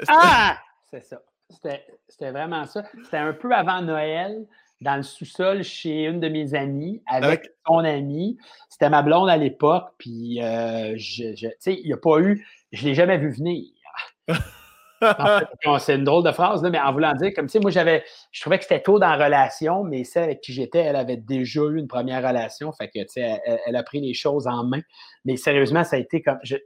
Ah! 0.08 0.58
C'est 0.90 1.04
ça. 1.04 1.22
C'était 1.48 2.30
vraiment 2.30 2.64
ça. 2.66 2.84
C'était 3.04 3.18
un 3.18 3.32
peu 3.32 3.52
avant 3.52 3.80
Noël, 3.82 4.46
dans 4.80 4.96
le 4.96 5.02
sous-sol 5.02 5.62
chez 5.62 6.04
une 6.04 6.20
de 6.20 6.28
mes 6.28 6.54
amies, 6.54 7.02
avec, 7.06 7.48
son 7.66 7.78
ami. 7.78 8.38
C'était 8.68 8.90
ma 8.90 9.02
blonde 9.02 9.28
à 9.28 9.36
l'époque, 9.36 9.94
puis 9.98 10.42
euh, 10.42 10.94
je, 10.96 11.34
tu 11.34 11.48
sais, 11.58 11.74
il 11.74 11.86
n'y 11.86 11.92
a 11.92 11.96
pas 11.96 12.18
eu, 12.20 12.46
je 12.72 12.84
ne 12.84 12.88
l'ai 12.88 12.94
jamais 12.94 13.18
vu 13.18 13.30
venir. 13.30 13.64
c'est 15.80 15.94
une 15.94 16.04
drôle 16.04 16.24
de 16.24 16.32
phrase, 16.32 16.62
mais 16.62 16.80
en 16.80 16.92
voulant 16.92 17.14
dire, 17.14 17.32
comme 17.34 17.46
tu 17.46 17.52
sais, 17.52 17.60
moi, 17.60 17.70
j'avais, 17.70 18.04
je 18.32 18.40
trouvais 18.40 18.58
que 18.58 18.64
c'était 18.64 18.82
tôt 18.82 18.98
dans 18.98 19.08
la 19.08 19.24
relation, 19.24 19.84
mais 19.84 20.04
celle 20.04 20.24
avec 20.24 20.40
qui 20.40 20.52
j'étais, 20.52 20.80
elle 20.80 20.96
avait 20.96 21.16
déjà 21.16 21.60
eu 21.62 21.78
une 21.78 21.88
première 21.88 22.26
relation, 22.26 22.72
fait 22.72 22.88
que, 22.88 23.00
tu 23.00 23.08
sais, 23.08 23.40
elle, 23.66 23.76
a 23.76 23.82
pris 23.82 24.00
les 24.00 24.14
choses 24.14 24.46
en 24.46 24.64
main. 24.64 24.80
Mais 25.24 25.36
sérieusement, 25.36 25.84
ça 25.84 25.96
a 25.96 25.98
été 25.98 26.22
comme, 26.22 26.38
je, 26.42 26.56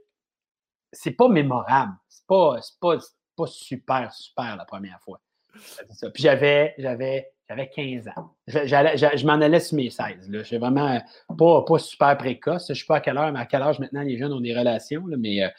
c'est 0.91 1.11
pas 1.11 1.27
mémorable. 1.27 1.93
C'est 2.09 2.25
pas, 2.27 2.59
pas, 2.79 2.97
pas 3.35 3.47
super, 3.47 4.11
super 4.13 4.55
la 4.57 4.65
première 4.65 4.99
fois. 5.01 5.19
Puis 5.53 6.23
j'avais, 6.23 6.73
j'avais, 6.77 7.29
j'avais 7.49 7.69
15 7.69 8.07
ans. 8.09 8.35
Je, 8.47 9.25
m'en 9.25 9.33
allais 9.33 9.59
sur 9.59 9.75
mes 9.75 9.89
16. 9.89 10.29
Je 10.31 10.43
suis 10.43 10.57
vraiment 10.57 10.99
pas, 11.37 11.63
pas 11.63 11.79
super 11.79 12.17
précoce. 12.17 12.67
Je 12.67 12.73
ne 12.73 12.77
sais 12.77 12.85
pas 12.87 12.97
à 12.97 13.01
quelle 13.01 13.17
heure, 13.17 13.31
mais 13.31 13.39
à 13.39 13.45
quel 13.45 13.61
âge 13.61 13.79
maintenant 13.79 14.01
les 14.01 14.17
jeunes 14.17 14.33
ont 14.33 14.41
des 14.41 14.57
relations. 14.57 15.05
Là, 15.07 15.17
mais 15.17 15.43
euh, 15.43 15.49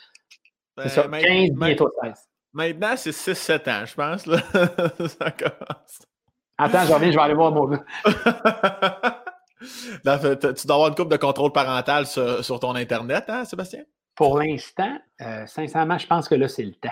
c'est 0.78 0.88
ça, 0.88 1.02
15, 1.02 1.10
ben, 1.10 1.54
bientôt 1.54 1.90
16. 2.02 2.28
Maintenant, 2.52 2.94
c'est 2.96 3.10
6-7 3.10 3.70
ans, 3.70 3.86
je 3.86 3.94
pense. 3.94 4.26
Là. 4.26 4.38
ça 5.08 5.30
commence. 5.30 6.02
Attends, 6.58 6.86
je 6.86 6.92
reviens, 6.92 7.10
je 7.10 7.16
vais 7.16 7.22
aller 7.22 7.34
voir 7.34 7.50
mon 7.50 7.66
gars. 7.66 7.84
tu 9.64 10.66
dois 10.66 10.74
avoir 10.74 10.88
une 10.88 10.94
coupe 10.94 11.10
de 11.10 11.16
contrôle 11.16 11.52
parental 11.52 12.06
sur, 12.06 12.44
sur 12.44 12.60
ton 12.60 12.74
Internet, 12.74 13.24
hein, 13.28 13.44
Sébastien? 13.44 13.84
Pour 14.14 14.38
l'instant, 14.38 14.98
euh, 15.22 15.46
sincèrement, 15.46 15.98
je 15.98 16.06
pense 16.06 16.28
que 16.28 16.34
là, 16.34 16.48
c'est 16.48 16.64
le 16.64 16.74
temps. 16.74 16.90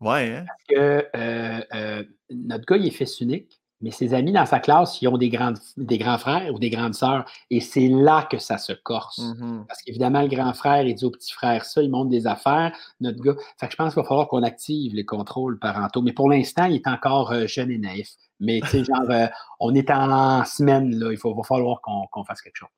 Ouais. 0.00 0.36
Hein? 0.36 0.44
Parce 0.46 0.64
que 0.68 1.08
euh, 1.16 1.60
euh, 1.74 2.04
notre 2.30 2.64
gars, 2.64 2.76
il 2.76 2.86
est 2.86 2.90
fils 2.90 3.20
unique, 3.20 3.60
mais 3.82 3.90
ses 3.90 4.14
amis 4.14 4.32
dans 4.32 4.46
sa 4.46 4.60
classe, 4.60 5.02
ils 5.02 5.08
ont 5.08 5.18
des, 5.18 5.28
grandes, 5.28 5.58
des 5.76 5.98
grands 5.98 6.18
frères 6.18 6.52
ou 6.54 6.58
des 6.58 6.70
grandes 6.70 6.94
sœurs. 6.94 7.24
Et 7.50 7.60
c'est 7.60 7.88
là 7.88 8.26
que 8.30 8.38
ça 8.38 8.58
se 8.58 8.72
corse. 8.72 9.18
Mm-hmm. 9.18 9.66
Parce 9.66 9.82
qu'évidemment, 9.82 10.22
le 10.22 10.28
grand 10.28 10.54
frère, 10.54 10.82
il 10.82 10.94
dit 10.94 11.04
au 11.04 11.10
petit 11.10 11.32
frère 11.32 11.64
ça, 11.64 11.82
il 11.82 11.90
monte 11.90 12.08
des 12.08 12.26
affaires. 12.26 12.72
Notre 13.00 13.20
gars. 13.20 13.34
Fait 13.58 13.66
que 13.66 13.72
je 13.72 13.76
pense 13.76 13.92
qu'il 13.92 14.02
va 14.02 14.08
falloir 14.08 14.28
qu'on 14.28 14.42
active 14.42 14.94
les 14.94 15.04
contrôles 15.04 15.58
parentaux. 15.58 16.02
Mais 16.02 16.12
pour 16.12 16.30
l'instant, 16.30 16.64
il 16.66 16.76
est 16.76 16.86
encore 16.86 17.34
jeune 17.46 17.70
et 17.70 17.78
naïf. 17.78 18.08
Mais 18.40 18.60
tu 18.60 18.68
sais, 18.68 18.84
genre, 18.84 19.02
on 19.60 19.74
est 19.74 19.90
en 19.90 20.44
semaine, 20.44 20.94
là. 20.94 21.10
Il 21.10 21.18
faut, 21.18 21.34
va 21.34 21.42
falloir 21.42 21.80
qu'on 21.80 22.24
fasse 22.24 22.40
quelque 22.40 22.56
chose. 22.56 22.68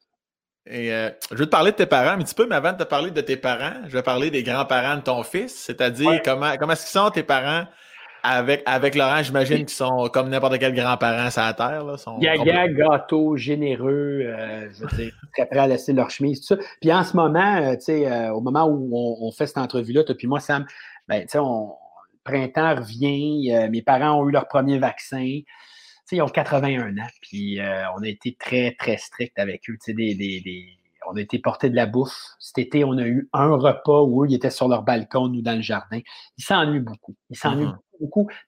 Et 0.66 0.92
euh, 0.92 1.10
je 1.30 1.36
vais 1.36 1.44
te 1.44 1.50
parler 1.50 1.72
de 1.72 1.76
tes 1.76 1.86
parents 1.86 2.18
un 2.18 2.22
petit 2.22 2.34
peu, 2.34 2.46
mais 2.46 2.54
avant 2.54 2.72
de 2.72 2.78
te 2.78 2.84
parler 2.84 3.10
de 3.10 3.20
tes 3.20 3.36
parents, 3.36 3.82
je 3.86 3.92
vais 3.92 4.02
parler 4.02 4.30
des 4.30 4.42
grands-parents 4.42 4.96
de 4.96 5.02
ton 5.02 5.22
fils, 5.22 5.54
c'est-à-dire 5.54 6.22
comment, 6.24 6.56
comment 6.58 6.72
est-ce 6.72 6.90
qu'ils 6.90 7.00
sont 7.00 7.10
tes 7.10 7.22
parents 7.22 7.66
avec, 8.24 8.62
avec 8.66 8.94
Laurent, 8.94 9.22
j'imagine 9.22 9.58
qu'ils 9.58 9.68
sont 9.68 10.08
comme 10.12 10.28
n'importe 10.30 10.58
quel 10.58 10.74
grand-parent 10.74 11.30
sur 11.30 11.42
la 11.42 11.54
terre. 11.54 11.84
Là, 11.84 11.96
sont 11.96 12.18
Gaga, 12.18 12.68
gâteau, 12.68 13.36
généreux, 13.36 14.22
euh, 14.24 14.68
je 14.72 14.84
veux 14.84 14.96
dire, 14.96 15.12
très 15.32 15.46
prêts 15.46 15.58
à 15.58 15.66
laisser 15.68 15.92
leur 15.92 16.10
chemise, 16.10 16.40
tout 16.40 16.56
ça. 16.56 16.62
Puis 16.80 16.92
en 16.92 17.04
ce 17.04 17.16
moment, 17.16 17.56
euh, 17.56 17.74
tu 17.74 17.82
sais, 17.82 18.30
au 18.30 18.40
moment 18.40 18.66
où 18.66 18.90
on, 18.92 19.30
fait 19.30 19.46
cette 19.46 19.58
entrevue-là, 19.58 20.02
toi 20.02 20.14
puis 20.16 20.26
moi, 20.26 20.40
Sam, 20.40 20.66
ben, 21.06 21.22
tu 21.22 21.28
sais, 21.28 21.38
on, 21.38 21.74
printemps 22.24 22.76
revient, 22.76 23.68
mes 23.70 23.82
parents 23.82 24.20
ont 24.20 24.28
eu 24.28 24.32
leur 24.32 24.48
premier 24.48 24.78
vaccin 24.78 25.42
ils 26.12 26.22
ont 26.22 26.28
81 26.28 26.98
ans, 26.98 27.06
puis 27.20 27.60
euh, 27.60 27.84
on 27.96 28.02
a 28.02 28.08
été 28.08 28.36
très, 28.38 28.74
très 28.78 28.96
strict 28.96 29.38
avec 29.38 29.68
eux. 29.68 29.76
Des, 29.88 30.14
des, 30.14 30.66
on 31.08 31.16
a 31.16 31.20
été 31.20 31.38
porté 31.38 31.70
de 31.70 31.76
la 31.76 31.86
bouffe. 31.86 32.16
Cet 32.38 32.58
été, 32.58 32.84
on 32.84 32.96
a 32.98 33.06
eu 33.06 33.28
un 33.32 33.54
repas 33.56 34.02
où 34.02 34.24
eux, 34.24 34.26
ils 34.28 34.34
étaient 34.34 34.50
sur 34.50 34.68
leur 34.68 34.82
balcon, 34.82 35.28
nous, 35.28 35.42
dans 35.42 35.56
le 35.56 35.62
jardin. 35.62 36.00
Ils 36.38 36.44
s'ennuient 36.44 36.80
beaucoup. 36.80 37.16
Ils 37.30 37.36
s'ennuient 37.36 37.66
beaucoup, 37.66 37.82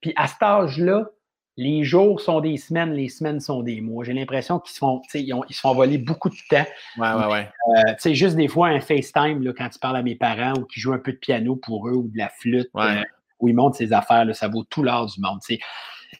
Puis 0.00 0.12
à 0.16 0.26
cet 0.26 0.42
âge-là, 0.42 1.10
les 1.56 1.84
jours 1.84 2.20
sont 2.20 2.40
des 2.40 2.58
semaines, 2.58 2.92
les 2.92 3.08
semaines 3.08 3.40
sont 3.40 3.62
des 3.62 3.80
mois. 3.80 4.04
J'ai 4.04 4.12
l'impression 4.12 4.60
qu'ils 4.60 4.74
se 4.74 4.78
font, 4.78 5.00
ils, 5.14 5.34
ils 5.48 5.54
se 5.54 5.60
font 5.60 5.74
voler 5.74 5.96
beaucoup 5.96 6.28
de 6.28 6.36
temps. 6.50 6.66
Ouais, 6.98 7.12
ouais, 7.12 7.32
ouais. 7.32 7.48
Euh, 7.76 7.94
sais, 7.98 8.14
juste 8.14 8.36
des 8.36 8.48
fois, 8.48 8.68
un 8.68 8.80
FaceTime, 8.80 9.42
là, 9.42 9.52
quand 9.56 9.68
tu 9.70 9.78
parles 9.78 9.96
à 9.96 10.02
mes 10.02 10.16
parents 10.16 10.52
ou 10.58 10.64
qu'ils 10.64 10.82
jouent 10.82 10.92
un 10.92 10.98
peu 10.98 11.12
de 11.12 11.18
piano 11.18 11.56
pour 11.56 11.88
eux 11.88 11.94
ou 11.94 12.08
de 12.08 12.18
la 12.18 12.28
flûte, 12.28 12.68
euh, 12.76 13.02
où 13.40 13.48
ils 13.48 13.54
montent 13.54 13.74
ses 13.74 13.92
affaires, 13.92 14.26
là, 14.26 14.34
ça 14.34 14.48
vaut 14.48 14.64
tout 14.64 14.82
l'art 14.82 15.06
du 15.06 15.20
monde. 15.20 15.40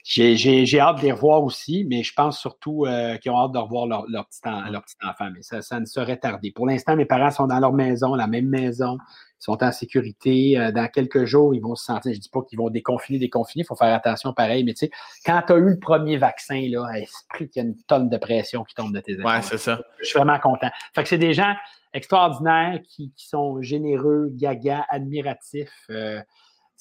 J'ai 0.09 0.79
hâte 0.79 0.99
de 0.99 1.03
les 1.03 1.11
revoir 1.11 1.43
aussi, 1.43 1.85
mais 1.85 2.05
je 2.05 2.15
pense 2.15 2.39
surtout 2.39 2.87
euh, 2.87 3.17
qu'ils 3.17 3.33
ont 3.33 3.39
hâte 3.39 3.51
de 3.51 3.59
revoir 3.59 3.89
leur, 3.89 4.05
leur, 4.09 4.25
petit, 4.29 4.39
leur 4.71 4.85
petit 4.85 4.95
enfant. 5.03 5.29
Mais 5.35 5.43
ça, 5.43 5.63
ça 5.63 5.81
ne 5.81 5.85
serait 5.85 6.17
tardé. 6.17 6.53
Pour 6.53 6.65
l'instant, 6.65 6.95
mes 6.95 7.07
parents 7.07 7.33
sont 7.33 7.49
dans 7.49 7.59
leur 7.59 7.73
maison, 7.73 8.15
la 8.15 8.29
même 8.29 8.47
maison. 8.47 8.99
Ils 9.41 9.45
sont 9.45 9.65
en 9.65 9.73
sécurité. 9.73 10.57
Euh, 10.57 10.71
dans 10.71 10.87
quelques 10.87 11.25
jours, 11.25 11.57
ils 11.57 11.61
vont 11.61 11.75
se 11.75 11.87
sentir. 11.87 12.13
Je 12.13 12.19
ne 12.19 12.23
dis 12.23 12.29
pas 12.29 12.41
qu'ils 12.43 12.57
vont 12.57 12.71
déconfiner, 12.71 13.19
déconfiner. 13.19 13.65
Il 13.65 13.67
faut 13.67 13.75
faire 13.75 13.93
attention 13.93 14.33
pareil. 14.33 14.63
Mais 14.63 14.75
tu 14.75 14.87
sais, 14.87 14.93
quand 15.25 15.43
tu 15.45 15.55
as 15.55 15.57
eu 15.57 15.71
le 15.71 15.79
premier 15.81 16.19
vaccin, 16.19 16.63
là, 16.71 16.87
esprit 17.01 17.49
qu'il 17.49 17.65
y 17.65 17.67
a 17.67 17.69
une 17.69 17.77
tonne 17.89 18.09
de 18.09 18.17
pression 18.17 18.63
qui 18.63 18.77
tombe 18.77 18.95
de 18.95 19.01
tes 19.01 19.15
épaules. 19.15 19.27
Ouais, 19.27 19.43
c'est 19.43 19.59
ça. 19.59 19.81
Je 19.99 20.05
suis 20.05 20.17
vraiment 20.17 20.39
content. 20.39 20.71
Fait 20.95 21.03
que 21.03 21.09
c'est 21.09 21.19
des 21.19 21.35
gens 21.35 21.55
extraordinaires 21.93 22.79
qui, 22.89 23.13
qui, 23.17 23.27
sont 23.27 23.61
généreux, 23.61 24.29
gaga, 24.31 24.87
admiratifs. 24.89 25.85
Euh, 25.91 26.21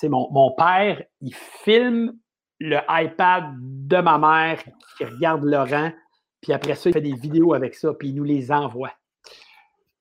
mon, 0.04 0.30
mon 0.32 0.52
père, 0.52 1.02
il 1.22 1.34
filme 1.34 2.14
le 2.60 2.80
iPad 2.90 3.54
de 3.60 3.98
ma 3.98 4.18
mère 4.18 4.64
qui 4.98 5.06
regarde 5.06 5.44
Laurent, 5.44 5.92
puis 6.42 6.54
après 6.54 6.76
ça, 6.76 6.90
il 6.90 6.94
fait 6.94 7.02
des 7.02 7.16
vidéos 7.16 7.54
avec 7.54 7.76
ça, 7.76 7.94
puis 7.94 8.10
il 8.10 8.16
nous 8.16 8.24
les 8.24 8.52
envoie. 8.52 8.92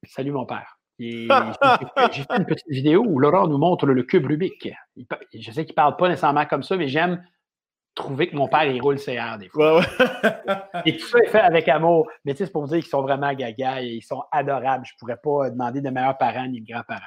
Salut 0.05 0.32
mon 0.32 0.46
père. 0.46 0.78
J'ai 0.98 1.26
fait 1.26 2.36
une 2.36 2.46
petite 2.46 2.68
vidéo 2.68 3.05
où 3.07 3.18
Laurent 3.18 3.48
nous 3.48 3.59
montre 3.59 3.86
le 3.86 4.02
cube 4.02 4.26
Rubik. 4.26 4.68
je 4.96 5.50
sais 5.50 5.64
qu'il 5.64 5.72
ne 5.72 5.74
parle 5.74 5.96
pas 5.96 6.09
nécessairement 6.09 6.46
comme 6.46 6.62
ça, 6.62 6.76
mais 6.76 6.88
j'aime 6.88 7.24
trouver 7.94 8.28
que 8.28 8.36
mon 8.36 8.48
père, 8.48 8.64
il 8.64 8.80
roule 8.80 8.98
ses 8.98 9.14
airs 9.14 9.38
des 9.38 9.48
fois. 9.48 9.82
et 10.84 10.96
tout 10.96 11.07
ça 11.07 11.18
est 11.18 11.28
fait 11.28 11.40
avec 11.40 11.68
amour. 11.68 12.09
Mais 12.24 12.32
tu 12.32 12.38
sais, 12.38 12.46
c'est 12.46 12.52
pour 12.52 12.62
vous 12.62 12.68
dire 12.68 12.78
qu'ils 12.78 12.90
sont 12.90 13.02
vraiment 13.02 13.32
gaga 13.32 13.82
et 13.82 13.86
ils 13.86 14.02
sont 14.02 14.22
adorables. 14.30 14.84
Je 14.84 14.92
ne 14.94 14.98
pourrais 14.98 15.16
pas 15.16 15.50
demander 15.50 15.80
de 15.80 15.90
meilleurs 15.90 16.18
parents 16.18 16.46
ni 16.46 16.61
de 16.61 16.72
grands-parents. 16.72 17.00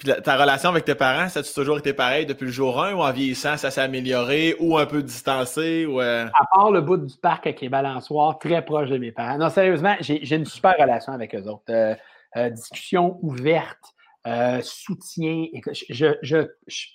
Puis 0.00 0.10
ta 0.22 0.38
relation 0.38 0.70
avec 0.70 0.86
tes 0.86 0.94
parents, 0.94 1.28
ça 1.28 1.40
a 1.40 1.42
toujours 1.42 1.76
été 1.76 1.92
pareil 1.92 2.24
depuis 2.24 2.46
le 2.46 2.50
jour 2.50 2.82
1 2.82 2.94
ou 2.94 3.00
en 3.00 3.12
vieillissant, 3.12 3.58
ça 3.58 3.70
s'est 3.70 3.82
amélioré 3.82 4.56
ou 4.58 4.78
un 4.78 4.86
peu 4.86 5.02
distancé? 5.02 5.84
Ou 5.84 6.00
euh? 6.00 6.26
À 6.32 6.46
part 6.54 6.70
le 6.70 6.80
bout 6.80 6.96
du 6.96 7.14
parc 7.18 7.46
avec 7.46 7.60
les 7.60 7.68
balançoires, 7.68 8.38
très 8.38 8.64
proche 8.64 8.88
de 8.88 8.96
mes 8.96 9.12
parents. 9.12 9.36
Non, 9.36 9.50
sérieusement, 9.50 9.94
j'ai 10.00 10.34
une 10.34 10.46
super 10.46 10.74
relation 10.78 11.12
avec 11.12 11.34
eux 11.34 11.42
autres. 11.42 11.64
Euh, 11.68 11.94
euh, 12.36 12.48
discussion 12.48 13.18
ouverte, 13.20 13.94
soutien. 14.62 15.44
Je 15.90 16.06
ne 16.06 16.46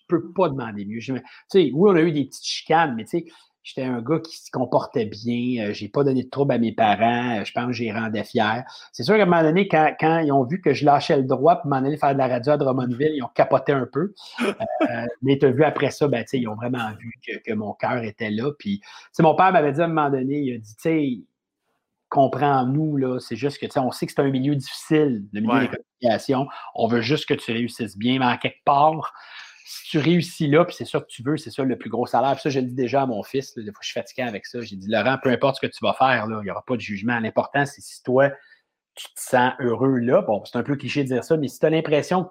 peux 0.07 0.31
pas 0.31 0.49
demander 0.49 0.85
mieux. 0.85 0.99
Sais, 0.99 1.13
oui, 1.53 1.71
on 1.75 1.95
a 1.95 2.01
eu 2.01 2.11
des 2.11 2.25
petites 2.25 2.47
chicanes, 2.47 2.95
mais 2.95 3.03
tu 3.03 3.19
sais, 3.19 3.25
J'étais 3.65 3.81
un 3.81 3.99
gars 3.99 4.19
qui 4.19 4.37
se 4.37 4.51
comportait 4.51 5.07
bien. 5.07 5.65
Euh, 5.65 5.73
j'ai 5.73 5.89
pas 5.89 6.03
donné 6.03 6.23
de 6.23 6.29
trouble 6.29 6.53
à 6.53 6.59
mes 6.59 6.71
parents. 6.71 7.39
Euh, 7.39 7.43
je 7.43 7.51
pense 7.51 7.65
que 7.65 7.71
j'ai 7.73 7.91
rendu 7.91 8.23
fier. 8.23 8.63
C'est 8.91 9.01
sûr 9.01 9.15
qu'à 9.15 9.23
un 9.23 9.25
moment 9.25 9.41
donné, 9.41 9.67
quand, 9.67 9.91
quand, 9.99 10.19
ils 10.19 10.31
ont 10.31 10.43
vu 10.43 10.61
que 10.61 10.71
je 10.75 10.85
lâchais 10.85 11.17
le 11.17 11.23
droit 11.23 11.55
pour 11.55 11.71
m'en 11.71 11.77
aller 11.77 11.97
faire 11.97 12.13
de 12.13 12.19
la 12.19 12.27
radio 12.27 12.53
à 12.53 12.57
Drummondville, 12.57 13.15
ils 13.15 13.23
ont 13.23 13.31
capoté 13.33 13.71
un 13.71 13.87
peu. 13.91 14.13
Euh, 14.39 15.05
mais 15.23 15.39
tu 15.39 15.47
as 15.47 15.51
vu 15.51 15.63
après 15.63 15.89
ça, 15.89 16.07
ben, 16.07 16.23
ils 16.31 16.47
ont 16.47 16.53
vraiment 16.53 16.91
vu 16.99 17.11
que, 17.25 17.37
que 17.43 17.53
mon 17.53 17.73
cœur 17.73 18.03
était 18.03 18.29
là. 18.29 18.51
Puis, 18.59 18.81
mon 19.17 19.33
père 19.33 19.51
m'avait 19.51 19.71
dit 19.71 19.81
à 19.81 19.85
un 19.85 19.87
moment 19.87 20.11
donné, 20.11 20.41
il 20.41 20.53
a 20.53 20.57
dit, 20.59 20.75
tu 20.75 20.81
sais, 20.81 21.19
comprends-nous, 22.09 22.97
là. 22.97 23.19
C'est 23.19 23.35
juste 23.35 23.57
que, 23.57 23.65
tu 23.65 23.71
sais, 23.71 23.79
on 23.79 23.91
sait 23.91 24.05
que 24.05 24.11
c'est 24.15 24.21
un 24.21 24.29
milieu 24.29 24.55
difficile, 24.55 25.25
le 25.33 25.41
milieu 25.41 25.61
des 25.61 25.77
communications. 26.01 26.47
On 26.75 26.87
veut 26.87 27.01
juste 27.01 27.27
que 27.27 27.33
tu 27.33 27.51
réussisses 27.51 27.97
bien, 27.97 28.19
mais 28.19 28.25
en 28.25 28.37
quelque 28.37 28.63
part, 28.63 29.13
si 29.67 29.89
tu 29.89 29.97
réussis 29.97 30.47
là, 30.47 30.63
puis 30.63 30.75
c'est 30.77 30.85
ça 30.85 30.99
que 30.99 31.07
tu 31.07 31.23
veux, 31.23 31.37
c'est 31.37 31.49
ça 31.49 31.63
le 31.63 31.75
plus 31.75 31.89
gros 31.89 32.05
salaire. 32.05 32.33
Puis 32.33 32.43
ça, 32.43 32.49
je 32.51 32.59
le 32.59 32.67
dis 32.67 32.75
déjà 32.75 33.01
à 33.01 33.05
mon 33.07 33.23
fils, 33.23 33.55
des 33.55 33.63
fois 33.63 33.79
je 33.81 33.87
suis 33.87 33.99
fatigué 33.99 34.21
avec 34.21 34.45
ça. 34.45 34.61
J'ai 34.61 34.75
dit, 34.75 34.87
Laurent, 34.87 35.17
peu 35.21 35.31
importe 35.31 35.55
ce 35.55 35.65
que 35.65 35.71
tu 35.71 35.79
vas 35.81 35.93
faire, 35.93 36.27
là, 36.27 36.39
il 36.41 36.45
n'y 36.45 36.51
aura 36.51 36.63
pas 36.63 36.75
de 36.75 36.81
jugement. 36.81 37.19
L'important, 37.19 37.65
c'est 37.65 37.81
si 37.81 38.03
toi, 38.03 38.29
tu 38.93 39.05
te 39.07 39.19
sens 39.19 39.53
heureux 39.59 39.97
là. 39.97 40.21
Bon, 40.21 40.45
c'est 40.45 40.55
un 40.59 40.63
peu 40.63 40.75
cliché 40.75 41.03
de 41.03 41.07
dire 41.07 41.23
ça, 41.23 41.35
mais 41.35 41.47
si 41.47 41.57
tu 41.57 41.65
as 41.65 41.71
l'impression 41.71 42.29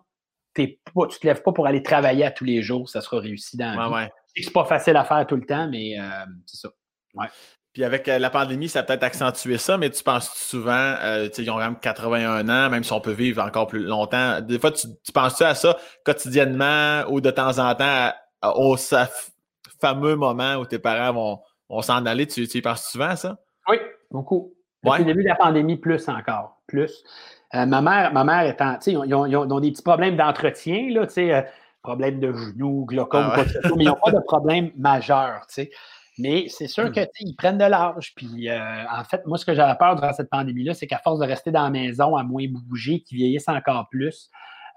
que 0.54 0.62
tu 0.62 0.78
ne 0.94 1.06
te 1.06 1.26
lèves 1.26 1.42
pas 1.42 1.50
pour 1.50 1.66
aller 1.66 1.82
travailler 1.82 2.24
à 2.24 2.30
tous 2.30 2.44
les 2.44 2.62
jours, 2.62 2.88
ça 2.88 3.00
sera 3.00 3.18
réussi 3.18 3.56
dans 3.56 3.74
la 3.74 3.90
ouais, 3.90 4.12
C'est 4.36 4.52
pas 4.52 4.64
facile 4.64 4.96
à 4.96 5.04
faire 5.04 5.26
tout 5.26 5.36
le 5.36 5.44
temps, 5.44 5.68
mais 5.68 5.98
euh, 5.98 6.24
c'est 6.46 6.58
ça. 6.58 6.68
Ouais. 7.14 7.26
Puis 7.74 7.82
avec 7.82 8.08
euh, 8.08 8.20
la 8.20 8.30
pandémie, 8.30 8.68
ça 8.68 8.78
a 8.78 8.82
peut-être 8.84 9.02
accentué 9.02 9.58
ça, 9.58 9.76
mais 9.76 9.90
tu 9.90 10.04
penses 10.04 10.32
souvent, 10.32 10.94
euh, 11.02 11.26
tu 11.26 11.34
sais, 11.34 11.42
ils 11.42 11.50
ont 11.50 11.54
quand 11.54 11.64
même 11.64 11.78
81 11.78 12.48
ans, 12.48 12.70
même 12.70 12.84
si 12.84 12.92
on 12.92 13.00
peut 13.00 13.10
vivre 13.10 13.42
encore 13.42 13.66
plus 13.66 13.82
longtemps. 13.82 14.40
Des 14.40 14.60
fois, 14.60 14.70
tu, 14.70 14.86
penses-tu 15.12 15.42
à 15.42 15.56
ça 15.56 15.76
quotidiennement 16.04 17.02
ou 17.10 17.20
de 17.20 17.32
temps 17.32 17.58
en 17.58 17.74
temps 17.74 18.12
au 18.54 18.76
fameux 19.80 20.14
moment 20.14 20.54
où 20.54 20.66
tes 20.66 20.78
parents 20.78 21.42
vont, 21.68 21.82
s'en 21.82 22.06
aller? 22.06 22.28
Tu, 22.28 22.44
y 22.44 22.62
penses 22.62 22.88
souvent 22.88 23.08
à 23.08 23.16
ça? 23.16 23.38
Oui, 23.68 23.78
beaucoup. 24.08 24.54
Depuis 24.84 25.00
le 25.00 25.06
début 25.06 25.22
de 25.24 25.28
la 25.28 25.34
pandémie, 25.34 25.76
plus 25.76 26.08
encore. 26.08 26.60
Plus. 26.68 27.02
Euh, 27.56 27.66
ma 27.66 27.82
mère, 27.82 28.12
ma 28.12 28.22
mère 28.22 28.46
étant, 28.46 28.74
tu 28.74 28.92
sais, 28.92 28.92
ils, 28.92 29.14
ont, 29.14 29.60
des 29.60 29.72
petits 29.72 29.82
problèmes 29.82 30.16
d'entretien, 30.16 30.90
là, 30.90 31.08
tu 31.08 31.14
sais, 31.14 31.44
problèmes 31.82 32.20
de 32.20 32.32
genoux, 32.32 32.84
glaucome, 32.86 33.30
ah 33.32 33.42
mais 33.76 33.84
ils 33.84 33.88
n'ont 33.88 33.96
pas 34.02 34.12
de 34.12 34.20
problème 34.20 34.70
majeur, 34.76 35.46
tu 35.48 35.54
sais. 35.54 35.70
Mais 36.18 36.46
c'est 36.48 36.68
sûr 36.68 36.90
mmh. 36.90 37.06
qu'ils 37.14 37.36
prennent 37.36 37.58
de 37.58 37.64
l'âge. 37.64 38.14
Puis, 38.14 38.48
euh, 38.48 38.84
en 38.90 39.04
fait, 39.04 39.26
moi, 39.26 39.36
ce 39.36 39.44
que 39.44 39.54
j'avais 39.54 39.76
peur 39.76 39.96
durant 39.96 40.12
cette 40.12 40.30
pandémie-là, 40.30 40.74
c'est 40.74 40.86
qu'à 40.86 40.98
force 40.98 41.18
de 41.18 41.26
rester 41.26 41.50
dans 41.50 41.64
la 41.64 41.70
maison, 41.70 42.16
à 42.16 42.22
moins 42.22 42.46
bouger, 42.48 43.00
qu'ils 43.00 43.18
vieillissent 43.18 43.48
encore 43.48 43.88
plus. 43.88 44.30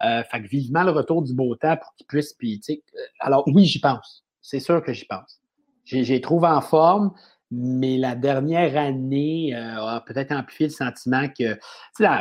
Euh, 0.03 0.23
fait 0.23 0.41
que 0.41 0.47
vivement 0.47 0.83
le 0.83 0.91
retour 0.91 1.23
du 1.23 1.33
beau 1.33 1.55
temps 1.55 1.77
pour 1.77 1.93
qu'ils 1.95 2.07
puissent. 2.07 2.33
Puis, 2.33 2.61
euh, 2.69 2.75
alors, 3.19 3.43
oui, 3.47 3.65
j'y 3.65 3.79
pense. 3.79 4.25
C'est 4.41 4.59
sûr 4.59 4.83
que 4.83 4.93
j'y 4.93 5.05
pense. 5.05 5.41
J'ai 5.85 6.19
trouvé 6.19 6.47
en 6.47 6.61
forme, 6.61 7.13
mais 7.49 7.97
la 7.97 8.15
dernière 8.15 8.77
année 8.77 9.53
a 9.53 10.01
peut-être 10.05 10.31
amplifié 10.31 10.67
le 10.67 10.73
sentiment 10.73 11.27
que. 11.29 11.57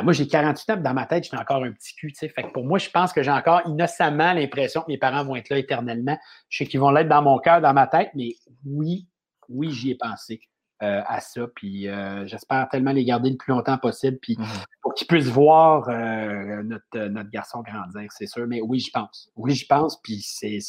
Moi, 0.03 0.13
j'ai 0.13 0.27
48 0.27 0.69
ans, 0.71 0.77
dans 0.77 0.93
ma 0.93 1.05
tête, 1.05 1.25
j'étais 1.25 1.37
encore 1.37 1.63
un 1.63 1.71
petit 1.71 1.95
cul. 1.95 2.13
Fait 2.17 2.31
pour 2.53 2.65
moi, 2.65 2.79
je 2.79 2.89
pense 2.89 3.11
que 3.11 3.21
j'ai 3.21 3.31
encore 3.31 3.61
innocemment 3.65 4.33
l'impression 4.33 4.81
que 4.81 4.91
mes 4.91 4.97
parents 4.97 5.25
vont 5.25 5.35
être 5.35 5.49
là 5.49 5.57
éternellement. 5.57 6.17
Je 6.49 6.59
sais 6.59 6.65
qu'ils 6.65 6.79
vont 6.79 6.91
l'être 6.91 7.09
dans 7.09 7.21
mon 7.21 7.39
cœur, 7.39 7.61
dans 7.61 7.73
ma 7.73 7.87
tête, 7.87 8.09
mais 8.15 8.35
oui, 8.65 9.07
oui, 9.49 9.71
j'y 9.71 9.91
ai 9.91 9.95
pensé. 9.95 10.41
Euh, 10.83 11.01
à 11.07 11.21
ça. 11.21 11.41
Puis 11.55 11.87
euh, 11.87 12.27
j'espère 12.27 12.69
tellement 12.69 12.91
les 12.91 13.03
garder 13.03 13.31
le 13.31 13.35
plus 13.35 13.51
longtemps 13.51 13.79
possible. 13.79 14.19
Puis 14.21 14.35
mmh 14.37 14.45
pour 14.83 14.93
qu'ils 14.93 15.07
puissent 15.07 15.27
voir 15.27 15.89
euh, 15.89 16.61
notre, 16.63 17.07
notre, 17.07 17.31
garçon 17.31 17.61
grandir, 17.61 18.09
c'est 18.11 18.27
sûr. 18.27 18.45
Mais 18.47 18.61
oui, 18.61 18.79
j'y 18.79 18.91
pense. 18.91 19.31
Oui, 19.35 19.55
j'y 19.55 19.65
pense. 19.65 19.99
Puis 20.01 20.21
c'est, 20.21 20.59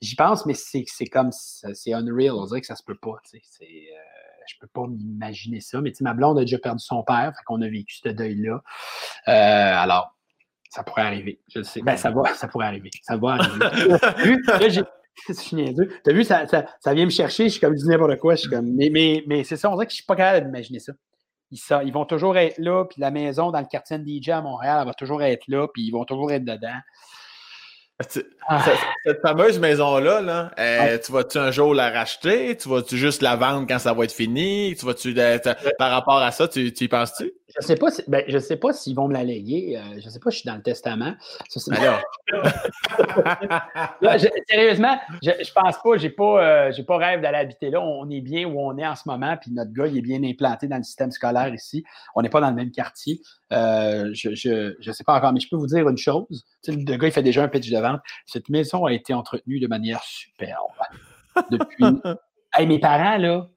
j'y 0.00 0.16
pense, 0.16 0.44
mais 0.44 0.54
c'est, 0.54 0.84
comme 1.06 1.30
c'est 1.30 1.92
unreal. 1.92 2.32
On 2.32 2.46
dirait 2.46 2.60
que 2.62 2.66
ça 2.66 2.74
se 2.74 2.82
peut 2.82 2.98
pas. 3.00 3.14
C'est, 3.22 3.40
je 3.60 4.54
peux 4.60 4.66
pas 4.66 4.88
m'imaginer 4.88 5.60
ça. 5.60 5.80
Mais 5.80 5.92
ma 6.00 6.14
blonde 6.14 6.38
a 6.38 6.40
déjà 6.40 6.58
perdu 6.58 6.84
son 6.84 7.04
père. 7.04 7.32
Fait 7.36 7.44
qu'on 7.46 7.62
a 7.62 7.68
vécu 7.68 7.98
ce 8.02 8.08
deuil-là. 8.08 8.60
alors, 9.26 10.16
ça 10.68 10.82
pourrait 10.82 11.02
arriver. 11.02 11.40
Je 11.46 11.60
le 11.60 11.64
sais. 11.64 11.80
Ben, 11.80 11.96
ça 11.96 12.10
va, 12.10 12.24
ça 12.34 12.48
pourrait 12.48 12.66
arriver. 12.66 12.90
Ça 13.02 13.16
va 13.16 13.34
arriver. 13.34 14.82
T'as 16.04 16.12
vu, 16.12 16.24
ça, 16.24 16.46
ça, 16.46 16.94
vient 16.94 17.04
me 17.04 17.10
chercher, 17.10 17.44
je 17.44 17.50
suis 17.50 17.60
comme, 17.60 17.74
je 17.74 17.82
dis 17.82 17.88
n'importe 17.88 18.18
quoi. 18.18 18.34
Je 18.34 18.42
suis 18.42 18.50
comme, 18.50 18.72
mais, 18.74 18.90
mais, 18.90 19.22
mais 19.26 19.44
c'est 19.44 19.56
ça, 19.56 19.70
on 19.70 19.74
dirait 19.74 19.86
que 19.86 19.92
je 19.92 19.96
suis 19.96 20.04
pas 20.04 20.16
capable 20.16 20.46
d'imaginer 20.46 20.80
ça. 20.80 20.92
Ils, 21.50 21.58
ça. 21.58 21.82
ils 21.84 21.92
vont 21.92 22.04
toujours 22.04 22.36
être 22.36 22.58
là, 22.58 22.84
puis 22.84 23.00
la 23.00 23.10
maison 23.10 23.50
dans 23.50 23.60
le 23.60 23.66
quartier 23.66 23.98
de 23.98 24.04
DJ 24.04 24.30
à 24.30 24.42
Montréal, 24.42 24.78
elle 24.80 24.86
va 24.86 24.94
toujours 24.94 25.22
être 25.22 25.44
là, 25.48 25.68
puis 25.72 25.82
ils 25.82 25.92
vont 25.92 26.04
toujours 26.04 26.32
être 26.32 26.44
dedans. 26.44 26.78
Ah. 28.46 28.62
Cette 29.04 29.20
fameuse 29.20 29.60
maison-là, 29.60 30.20
là, 30.20 30.50
euh, 30.58 30.98
tu 30.98 31.12
vas-tu 31.12 31.38
un 31.38 31.52
jour 31.52 31.74
la 31.74 31.90
racheter? 31.90 32.56
Tu 32.56 32.68
vas-tu 32.68 32.96
juste 32.96 33.22
la 33.22 33.36
vendre 33.36 33.66
quand 33.68 33.78
ça 33.78 33.92
va 33.92 34.04
être 34.04 34.12
fini? 34.12 34.74
Tu 34.78 34.84
vas-tu 34.84 35.14
par 35.78 35.92
rapport 35.92 36.18
à 36.18 36.32
ça, 36.32 36.48
tu, 36.48 36.72
tu 36.72 36.84
y 36.84 36.88
penses-tu? 36.88 37.32
Je 37.60 37.64
sais 37.64 37.76
pas 37.76 37.86
ben, 38.08 38.24
je 38.26 38.38
sais 38.38 38.56
pas 38.56 38.72
s'ils 38.72 38.96
vont 38.96 39.06
me 39.06 39.12
la 39.12 39.22
léguer. 39.22 39.78
Euh, 39.78 40.00
je 40.02 40.08
sais 40.08 40.18
pas, 40.18 40.30
je 40.30 40.38
suis 40.38 40.46
dans 40.46 40.56
le 40.56 40.62
testament. 40.62 41.14
Alors. 41.70 42.00
sérieusement, 44.48 44.98
je, 45.22 45.30
je 45.40 45.52
pense 45.52 45.76
pas, 45.82 45.96
j'ai 45.96 46.10
pas, 46.10 46.42
euh, 46.42 46.72
j'ai 46.72 46.82
pas 46.82 46.96
rêve 46.96 47.20
d'aller 47.20 47.38
habiter 47.38 47.70
là. 47.70 47.80
On 47.80 48.10
est 48.10 48.22
bien 48.22 48.46
où 48.46 48.58
on 48.58 48.76
est 48.76 48.86
en 48.86 48.96
ce 48.96 49.02
moment, 49.06 49.36
puis 49.40 49.52
notre 49.52 49.72
gars, 49.72 49.86
il 49.86 49.98
est 49.98 50.02
bien 50.02 50.22
implanté 50.24 50.66
dans 50.66 50.78
le 50.78 50.82
système 50.82 51.12
scolaire 51.12 51.54
ici. 51.54 51.84
On 52.16 52.22
n'est 52.22 52.28
pas 52.28 52.40
dans 52.40 52.50
le 52.50 52.56
même 52.56 52.72
quartier. 52.72 53.20
Euh, 53.52 54.10
je, 54.14 54.34
je, 54.34 54.92
sais 54.92 55.04
pas 55.04 55.14
encore, 55.14 55.32
mais 55.32 55.40
je 55.40 55.48
peux 55.48 55.56
vous 55.56 55.68
dire 55.68 55.88
une 55.88 55.98
chose. 55.98 56.44
le 56.66 56.96
gars, 56.96 57.06
il 57.06 57.12
fait 57.12 57.22
déjà 57.22 57.44
un 57.44 57.48
pitch 57.48 57.70
de 57.70 57.78
Cette 58.26 58.48
maison 58.48 58.84
a 58.84 58.92
été 58.92 59.14
entretenue 59.14 59.60
de 59.60 59.66
manière 59.66 60.02
superbe. 60.02 60.72
Depuis. 61.50 61.84
hey, 62.54 62.66
mes 62.66 62.78
parents, 62.78 63.18
là, 63.18 63.48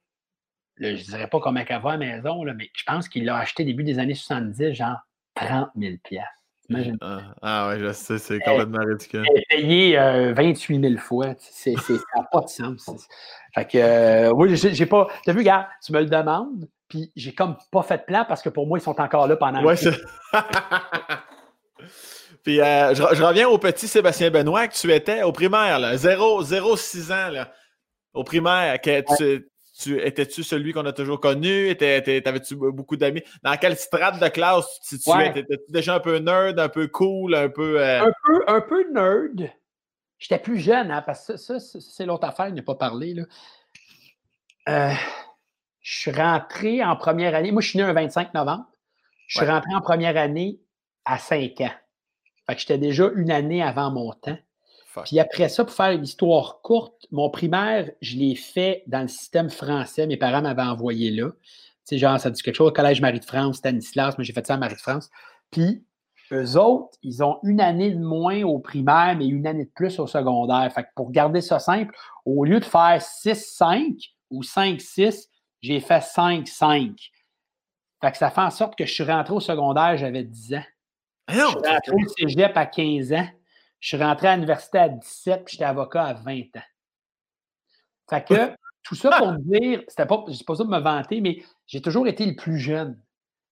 je 0.80 0.88
ne 0.88 0.96
dirais 0.96 1.28
pas 1.28 1.40
comment 1.40 1.62
elle 1.68 1.82
va 1.82 1.92
à 1.92 1.98
la 1.98 1.98
maison, 1.98 2.44
là, 2.44 2.54
mais 2.54 2.70
je 2.74 2.84
pense 2.86 3.10
qu'il 3.10 3.26
l'a 3.26 3.38
acheté 3.38 3.64
début 3.64 3.84
des 3.84 4.00
années 4.00 4.16
70, 4.16 4.74
genre 4.74 4.98
30 5.36 5.70
000 5.76 5.96
Imagine. 6.70 6.98
Ah, 7.00 7.22
ah 7.42 7.68
ouais, 7.70 7.80
je 7.80 7.94
sais, 7.94 8.18
c'est 8.18 8.40
complètement 8.40 8.84
ridicule. 8.86 9.24
A 9.26 9.56
payé 9.56 9.98
28 10.34 10.82
000 10.82 10.98
fois. 10.98 11.28
C'est, 11.40 11.78
ça 11.78 11.94
n'a 12.16 12.24
pas 12.30 12.42
de 12.42 12.50
sens. 12.50 13.08
Fait 13.56 13.66
que, 13.66 13.78
euh, 13.78 14.32
oui, 14.34 14.54
j'ai, 14.56 14.86
pas. 14.86 15.08
Tu 15.24 15.30
as 15.30 15.34
vu, 15.34 15.44
gars, 15.44 15.70
tu 15.84 15.94
me 15.94 16.00
le 16.00 16.08
demandes, 16.08 16.68
puis 16.90 17.12
j'ai 17.16 17.34
comme 17.34 17.56
pas 17.72 17.84
fait 17.84 18.00
de 18.00 18.04
plan 18.04 18.26
parce 18.28 18.42
que 18.42 18.50
pour 18.50 18.68
moi, 18.68 18.78
ils 18.78 18.82
sont 18.82 19.00
encore 19.00 19.28
là 19.28 19.38
pendant. 19.38 19.64
Ouais, 19.64 19.78
c'est. 19.78 19.94
puis 22.44 22.62
euh, 22.62 22.94
je, 22.94 23.24
reviens 23.24 23.48
au 23.48 23.58
petit 23.58 23.88
Sébastien 23.88 24.30
Benoît 24.30 24.68
que 24.68 24.76
tu 24.76 24.92
étais 24.92 25.24
au 25.24 25.32
primaire, 25.32 25.80
0-6 25.96 27.12
ans, 27.12 27.32
là. 27.32 27.52
Au 28.14 28.24
primaire, 28.24 28.82
que 28.82 29.04
tu, 29.18 29.48
tu 29.78 30.02
étais-tu 30.02 30.44
celui 30.44 30.74
qu'on 30.74 30.86
a 30.86 30.94
toujours 30.94 31.20
connu? 31.20 31.76
T'avais-tu 31.78 32.56
beaucoup 32.56 32.98
d'amis? 32.98 33.22
Dans 33.44 33.56
quelle 33.58 33.78
strate 33.78 34.20
de 34.20 34.28
classe 34.28 34.80
tu 34.88 34.98
tu 34.98 35.10
Étais-tu 35.12 35.72
déjà 35.72 35.96
un 35.96 36.00
peu 36.00 36.18
nerd, 36.18 36.60
un 36.60 36.70
peu 36.70 36.88
cool, 36.88 37.36
un 37.36 37.50
peu. 37.50 37.80
Euh? 37.80 38.02
Un 38.02 38.12
peu, 38.26 38.44
un 38.48 38.62
peu 38.62 38.92
nerd. 38.92 39.52
J'étais 40.18 40.40
plus 40.40 40.58
jeune, 40.58 40.90
hein, 40.90 41.04
parce 41.06 41.28
que 41.28 41.38
ça, 41.38 41.60
c'est 41.60 42.06
l'autre 42.06 42.28
affaire, 42.28 42.48
il 42.48 42.56
n'a 42.56 42.64
pas 42.64 42.76
parlé. 42.76 43.14
Là. 43.14 43.24
Euh, 44.70 44.94
je 45.82 46.00
suis 46.00 46.12
rentré 46.12 46.84
en 46.84 46.96
première 46.96 47.36
année. 47.36 47.52
Moi, 47.52 47.62
je 47.62 47.70
suis 47.70 47.78
né 47.78 47.84
un 47.84 47.94
25 47.94 48.34
novembre. 48.34 48.66
Je 49.28 49.38
suis 49.38 49.48
rentré 49.48 49.74
en 49.76 49.82
première 49.82 50.18
année 50.18 50.60
à 51.06 51.20
5 51.20 51.62
ans. 51.62 51.72
Fait 52.48 52.56
que 52.56 52.62
j'étais 52.62 52.78
déjà 52.78 53.10
une 53.16 53.32
année 53.32 53.62
avant 53.62 53.92
mon 53.92 54.12
temps. 54.14 54.38
Puis 55.04 55.20
après 55.20 55.50
ça, 55.50 55.64
pour 55.64 55.74
faire 55.74 55.92
une 55.92 56.04
histoire 56.04 56.62
courte, 56.62 57.06
mon 57.12 57.30
primaire, 57.30 57.92
je 58.02 58.18
l'ai 58.18 58.36
fait 58.36 58.84
dans 58.88 59.02
le 59.02 59.08
système 59.08 59.50
français. 59.50 60.08
Mes 60.08 60.18
parents 60.18 60.42
m'avaient 60.42 60.64
envoyé 60.64 61.12
là. 61.12 61.30
Tu 61.30 61.96
sais, 61.96 61.98
genre, 61.98 62.20
ça 62.20 62.32
dit 62.32 62.42
quelque 62.42 62.56
chose, 62.56 62.74
Collège 62.74 63.02
Marie 63.02 63.20
de 63.20 63.26
France, 63.26 63.58
Stanislas, 63.58 64.18
mais 64.18 64.24
j'ai 64.24 64.34
fait 64.34 64.46
ça 64.46 64.56
à 64.56 64.58
Marie 64.58 64.76
de 64.76 64.80
France. 64.80 65.10
Puis, 65.52 65.86
eux 66.32 66.58
autres, 66.58 66.98
ils 67.04 67.24
ont 67.24 67.40
une 67.44 67.62
année 67.62 67.92
de 67.92 68.04
moins 68.04 68.44
au 68.44 68.60
primaire, 68.60 69.16
mais 69.18 69.28
une 69.28 69.48
année 69.48 69.66
de 69.66 69.72
plus 69.74 70.00
au 70.00 70.08
secondaire. 70.08 70.72
Fait 70.74 70.84
que 70.84 70.90
pour 70.96 71.12
garder 71.12 71.42
ça 71.42 71.60
simple, 71.60 71.96
au 72.26 72.44
lieu 72.44 72.60
de 72.60 72.66
faire 72.66 73.00
6-5 73.00 74.14
ou 74.30 74.42
5-6, 74.42 75.28
j'ai 75.62 75.80
fait 75.80 76.00
5-5. 76.00 77.12
Fait 78.02 78.12
que 78.12 78.18
ça 78.18 78.30
fait 78.30 78.42
en 78.42 78.52
sorte 78.52 78.76
que 78.76 78.86
je 78.86 78.94
suis 78.94 79.04
rentré 79.04 79.34
au 79.34 79.40
secondaire, 79.40 79.98
j'avais 79.98 80.24
10 80.24 80.56
ans. 80.56 80.64
Je 81.28 81.34
suis 81.34 81.44
rentré 81.44 81.92
au 81.92 82.08
cégep 82.18 82.56
à 82.56 82.66
15 82.66 83.14
ans. 83.14 83.28
Je 83.80 83.88
suis 83.90 83.98
rentré 83.98 84.28
à 84.28 84.36
l'université 84.36 84.80
à 84.80 84.90
17 84.90 85.46
puis 85.46 85.54
j'étais 85.54 85.66
avocat 85.66 86.04
à 86.04 86.14
20 86.14 86.40
ans. 86.58 86.68
Fait 88.10 88.26
que 88.28 88.56
tout 88.84 88.96
ça 88.96 89.12
pour 89.18 89.34
dire, 89.34 89.84
c'était 89.88 90.06
pas, 90.06 90.24
je 90.28 90.44
pas 90.44 90.56
ça 90.56 90.64
de 90.64 90.70
me 90.70 90.80
vanter, 90.80 91.22
mais 91.22 91.44
j'ai 91.68 91.82
toujours 91.82 92.08
été 92.08 92.26
le 92.26 92.36
plus 92.36 92.58
jeune. 92.58 93.00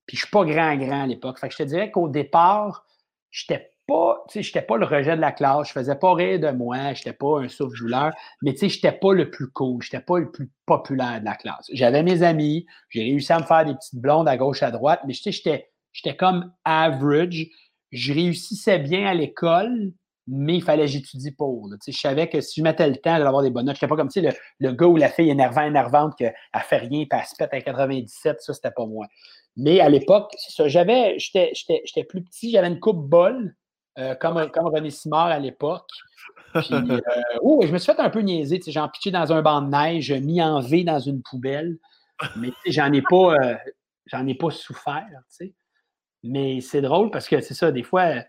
Puis 0.07 0.17
je 0.17 0.23
suis 0.23 0.31
pas 0.31 0.45
grand, 0.45 0.77
grand 0.77 1.03
à 1.03 1.07
l'époque. 1.07 1.39
Fait 1.39 1.49
que 1.49 1.55
je 1.55 1.59
te 1.59 1.63
dirais 1.63 1.91
qu'au 1.91 2.09
départ, 2.09 2.87
j'étais 3.31 3.71
pas, 3.87 4.23
tu 4.29 4.35
sais, 4.35 4.43
j'étais 4.43 4.63
pas 4.63 4.77
le 4.77 4.85
rejet 4.85 5.17
de 5.17 5.21
la 5.21 5.33
classe, 5.33 5.69
je 5.69 5.73
faisais 5.73 5.97
pas 5.97 6.15
rire 6.15 6.39
de 6.39 6.51
moi, 6.51 6.93
j'étais 6.93 7.13
pas 7.13 7.41
un 7.41 7.49
souffle-jouleur, 7.49 8.13
mais 8.43 8.53
tu 8.53 8.61
sais, 8.61 8.69
j'étais 8.69 8.93
pas 8.93 9.13
le 9.13 9.31
plus 9.31 9.51
cool, 9.51 9.83
j'étais 9.83 10.01
pas 10.01 10.19
le 10.19 10.31
plus 10.31 10.51
populaire 10.67 11.21
de 11.21 11.25
la 11.25 11.35
classe. 11.35 11.69
J'avais 11.73 12.03
mes 12.03 12.23
amis, 12.23 12.67
j'ai 12.91 13.03
réussi 13.03 13.33
à 13.33 13.41
me 13.41 13.45
faire 13.45 13.65
des 13.65 13.75
petites 13.75 13.97
blondes 14.01 14.29
à 14.29 14.37
gauche, 14.37 14.63
à 14.63 14.71
droite, 14.71 15.01
mais 15.07 15.15
tu 15.15 15.23
sais, 15.23 15.33
j'étais, 15.33 15.72
j'étais 15.93 16.17
comme 16.17 16.53
average. 16.65 17.49
Je 17.91 18.13
réussissais 18.13 18.79
bien 18.79 19.07
à 19.07 19.15
l'école, 19.15 19.93
mais 20.27 20.57
il 20.57 20.63
fallait 20.63 20.85
que 20.85 20.91
j'étudie 20.91 21.33
pour. 21.33 21.69
Je 21.87 21.93
savais 21.93 22.29
que 22.29 22.41
si 22.41 22.61
je 22.61 22.65
mettais 22.65 22.89
le 22.89 22.97
temps, 22.97 23.13
j'allais 23.13 23.27
avoir 23.27 23.43
des 23.43 23.51
bonnes 23.51 23.67
notes. 23.67 23.77
Je 23.77 23.85
n'étais 23.85 23.89
pas 23.89 23.97
comme 23.97 24.11
le, 24.15 24.31
le 24.61 24.73
gars 24.73 24.87
ou 24.87 24.97
la 24.97 25.09
fille 25.09 25.31
énervante, 25.31 25.67
énervante, 25.67 26.17
qu'elle 26.17 26.35
ne 26.55 26.61
fait 26.61 26.79
rien 26.79 27.01
et 27.01 27.09
elle 27.11 27.25
se 27.25 27.37
pète 27.37 27.53
à 27.53 27.61
97, 27.61 28.41
ça, 28.41 28.55
c'était 28.55 28.71
pas 28.71 28.87
moi. 28.87 29.07
Mais 29.57 29.81
à 29.81 29.89
l'époque, 29.89 30.33
c'est 30.39 30.53
ça. 30.53 30.69
J'avais, 30.69 31.19
j'étais 31.19 32.05
plus 32.09 32.23
petit, 32.23 32.53
j'avais 32.53 32.69
une 32.69 32.81
coupe 32.81 33.09
bol, 33.09 33.55
euh, 33.99 34.15
comme, 34.15 34.51
comme 34.51 34.67
René 34.67 34.91
Simard 34.91 35.27
à 35.27 35.39
l'époque. 35.39 35.91
Euh, 36.57 36.63
je 36.71 37.73
me 37.73 37.79
suis 37.79 37.93
fait 37.93 38.01
un 38.01 38.11
peu 38.11 38.21
niaiser. 38.21 38.61
J'en 38.69 38.89
pitché 38.89 39.11
dans 39.11 39.33
un 39.33 39.43
banc 39.43 39.61
de 39.61 39.71
neige, 39.71 40.13
mis 40.13 40.43
en 40.43 40.61
V 40.61 40.85
dans 40.85 40.99
une 40.99 41.23
poubelle. 41.23 41.79
Mais 42.37 42.53
j'en 42.67 42.93
ai 42.93 43.03
pas, 43.03 43.35
euh, 43.35 43.57
j'en 44.07 44.27
ai 44.27 44.35
pas 44.35 44.51
souffert. 44.51 45.07
Mais 46.23 46.61
c'est 46.61 46.81
drôle 46.81 47.11
parce 47.11 47.29
que 47.29 47.41
c'est 47.41 47.55
ça, 47.55 47.73
des 47.73 47.83
fois, 47.83 48.23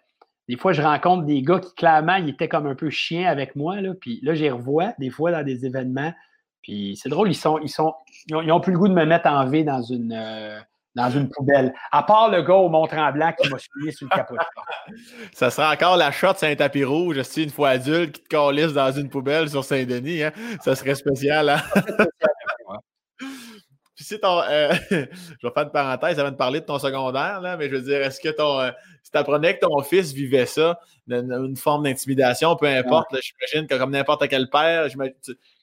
des 0.50 0.58
fois, 0.58 0.74
je 0.74 0.82
rencontre 0.82 1.26
des 1.26 1.41
gars 1.41 1.60
qui, 1.60 1.74
clairement, 1.76 2.16
ils 2.16 2.30
étaient 2.30 2.50
comme 2.50 2.68
un 2.68 2.76
peu 2.76 2.89
chiens 2.89 3.30
avec 3.30 3.56
moi. 3.56 3.80
Là, 3.80 3.94
puis 4.00 4.20
là, 4.24 4.34
les 4.34 4.52
revois 4.52 4.94
des 5.00 5.10
fois 5.10 5.32
dans 5.32 5.44
des 5.44 5.66
événements. 5.66 6.14
Puis 6.62 6.98
c'est 7.02 7.10
drôle, 7.10 7.30
ils 7.30 7.36
sont, 7.36 7.60
ils 7.60 7.70
sont, 7.70 7.94
ils 8.28 8.52
ont, 8.52 8.60
plus 8.60 8.74
le 8.74 8.80
goût 8.80 8.88
de 8.88 8.94
me 8.94 9.06
mettre 9.06 9.28
en 9.28 9.46
V 9.46 9.64
dans 9.64 9.82
une, 9.82 10.14
euh, 10.14 10.60
dans 10.96 11.10
une 11.10 11.30
poubelle. 11.30 11.74
À 11.91 12.04
part 12.04 12.30
le 12.30 12.41
gars 12.41 12.56
au 12.56 12.70
Mont-Tremblant 12.70 13.34
qui 13.34 13.50
m'a 13.50 13.58
suivi 13.58 13.91
sur 13.91 14.08
le 14.10 14.16
capot. 14.16 14.36
Ça 15.34 15.50
sera 15.50 15.74
encore 15.74 15.98
la 15.98 16.12
shot 16.12 16.36
sur 16.36 16.48
un 16.48 16.56
tapis 16.56 16.86
rouge, 16.86 17.18
une 17.38 17.50
fois 17.50 17.70
adulte 17.70 18.16
qui 18.16 18.24
te 18.24 18.28
calisse 18.30 18.74
dans 18.74 18.91
une 18.91 19.10
poubelle 19.10 19.50
sur 19.50 19.64
Saint-Denis. 19.64 20.24
Hein? 20.24 20.32
Ça 20.62 20.76
serait 20.76 20.96
spécial. 20.96 21.50
Hein? 21.50 21.62
Puis 23.96 24.06
si 24.06 24.20
ton. 24.20 24.41
Euh, 24.41 24.74
je 24.89 24.96
vais 25.48 25.54
faire 25.54 25.64
une 25.64 25.72
parenthèse 25.72 26.20
avant 26.20 26.32
de 26.32 26.36
parler 26.36 26.62
de 26.62 26.66
ton 26.66 26.80
secondaire, 26.80 27.41
là, 27.41 27.58
mais 27.58 27.70
je 27.70 27.76
veux 27.76 27.82
dire, 27.82 28.02
est-ce 28.02 28.20
que 28.20 28.30
ton. 28.30 28.60
Euh, 28.60 28.72
si 29.04 29.12
tu 29.12 29.18
apprenais 29.18 29.56
que 29.56 29.66
ton 29.66 29.82
fils 29.84 30.14
vivait 30.14 30.46
ça, 30.46 30.80
une, 31.08 31.56
forme 31.56 31.84
d'intimidation, 31.84 32.56
peu 32.56 32.68
importe, 32.68 33.16
j'imagine 33.22 33.68
que 33.68 33.76
comme 33.76 33.91
n'importe 33.91 34.28
quel 34.30 34.50
père, 34.50 34.88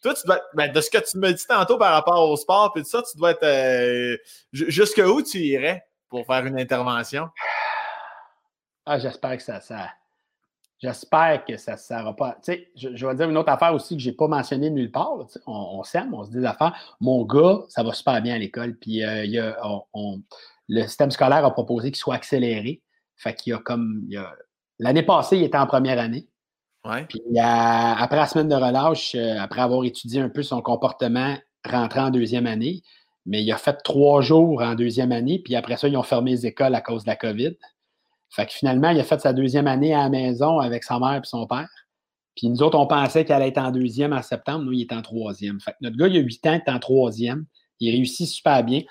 toi, 0.02 0.14
tu 0.14 0.26
dois. 0.26 0.40
Ben, 0.54 0.70
de 0.70 0.80
ce 0.80 0.90
que 0.90 0.98
tu 0.98 1.18
me 1.18 1.32
dis 1.32 1.46
tantôt 1.46 1.78
par 1.78 1.92
rapport 1.92 2.28
au 2.28 2.36
sport, 2.36 2.72
puis 2.72 2.82
tout 2.82 2.88
ça, 2.88 3.02
tu 3.02 3.16
dois 3.18 3.32
être. 3.32 3.42
Euh, 3.42 4.16
jusque 4.52 5.02
où 5.04 5.22
tu 5.22 5.38
irais 5.38 5.86
pour 6.08 6.26
faire 6.26 6.46
une 6.46 6.58
intervention? 6.58 7.28
Ah, 8.86 8.98
j'espère 8.98 9.36
que 9.36 9.42
ça. 9.42 9.60
ça 9.60 9.88
J'espère 10.80 11.44
que 11.44 11.58
ça 11.58 11.72
ne 11.72 11.76
sert 11.76 12.16
pas. 12.16 12.38
Tu 12.42 12.52
sais, 12.52 12.70
je, 12.74 13.06
vais 13.06 13.14
dire 13.14 13.28
une 13.28 13.36
autre 13.36 13.52
affaire 13.52 13.74
aussi 13.74 13.96
que 13.96 14.02
je 14.02 14.08
n'ai 14.08 14.16
pas 14.16 14.28
mentionné 14.28 14.70
nulle 14.70 14.90
part. 14.90 15.26
on, 15.46 15.82
s'aime, 15.82 16.14
on 16.14 16.24
se 16.24 16.30
dit 16.30 16.38
des 16.38 16.46
affaires. 16.46 16.74
Mon 17.00 17.24
gars, 17.24 17.60
ça 17.68 17.82
va 17.82 17.92
super 17.92 18.22
bien 18.22 18.34
à 18.34 18.38
l'école. 18.38 18.76
Puis 18.76 19.04
euh, 19.04 19.24
il 19.26 19.32
y 19.32 19.38
a, 19.38 19.56
le 20.68 20.82
système 20.84 21.10
scolaire 21.10 21.44
a 21.44 21.52
proposé 21.52 21.90
qu'il 21.90 21.98
soit 21.98 22.14
accéléré. 22.14 22.80
Fait 23.16 23.34
qu'il 23.34 23.50
y 23.50 23.54
a 23.54 23.58
comme. 23.58 24.08
L'année 24.78 25.02
passée, 25.02 25.36
il 25.36 25.44
était 25.44 25.58
en 25.58 25.66
première 25.66 25.98
année. 25.98 26.26
Ouais. 26.86 27.04
Puis 27.04 27.20
après 27.38 28.16
la 28.16 28.26
semaine 28.26 28.48
de 28.48 28.54
relâche, 28.54 29.14
euh, 29.14 29.36
après 29.38 29.60
avoir 29.60 29.84
étudié 29.84 30.22
un 30.22 30.30
peu 30.30 30.42
son 30.42 30.62
comportement, 30.62 31.36
rentré 31.62 32.00
en 32.00 32.08
deuxième 32.08 32.46
année, 32.46 32.82
mais 33.26 33.42
il 33.42 33.52
a 33.52 33.58
fait 33.58 33.76
trois 33.84 34.22
jours 34.22 34.62
en 34.62 34.74
deuxième 34.74 35.12
année, 35.12 35.42
puis 35.44 35.56
après 35.56 35.76
ça, 35.76 35.88
ils 35.88 35.96
ont 35.98 36.02
fermé 36.02 36.30
les 36.30 36.46
écoles 36.46 36.74
à 36.74 36.80
cause 36.80 37.04
de 37.04 37.10
la 37.10 37.16
COVID. 37.16 37.54
Fait 38.30 38.46
que 38.46 38.52
finalement, 38.52 38.90
il 38.90 39.00
a 39.00 39.04
fait 39.04 39.20
sa 39.20 39.32
deuxième 39.32 39.66
année 39.66 39.94
à 39.94 40.04
la 40.04 40.08
maison 40.08 40.60
avec 40.60 40.84
sa 40.84 40.98
mère 40.98 41.20
et 41.22 41.26
son 41.26 41.46
père. 41.46 41.68
Puis 42.36 42.48
nous 42.48 42.62
autres, 42.62 42.78
on 42.78 42.86
pensait 42.86 43.24
qu'elle 43.24 43.36
allait 43.36 43.48
être 43.48 43.58
en 43.58 43.70
deuxième 43.70 44.12
en 44.12 44.22
septembre. 44.22 44.64
Nous, 44.64 44.72
il 44.72 44.82
est 44.82 44.92
en 44.92 45.02
troisième. 45.02 45.60
Fait 45.60 45.72
que 45.72 45.76
notre 45.80 45.96
gars, 45.96 46.06
il 46.06 46.16
a 46.16 46.20
huit 46.20 46.46
ans, 46.46 46.54
il 46.54 46.62
est 46.66 46.74
en 46.74 46.78
troisième. 46.78 47.44
Il 47.80 47.90
réussit 47.90 48.28
super 48.28 48.62
bien. 48.62 48.82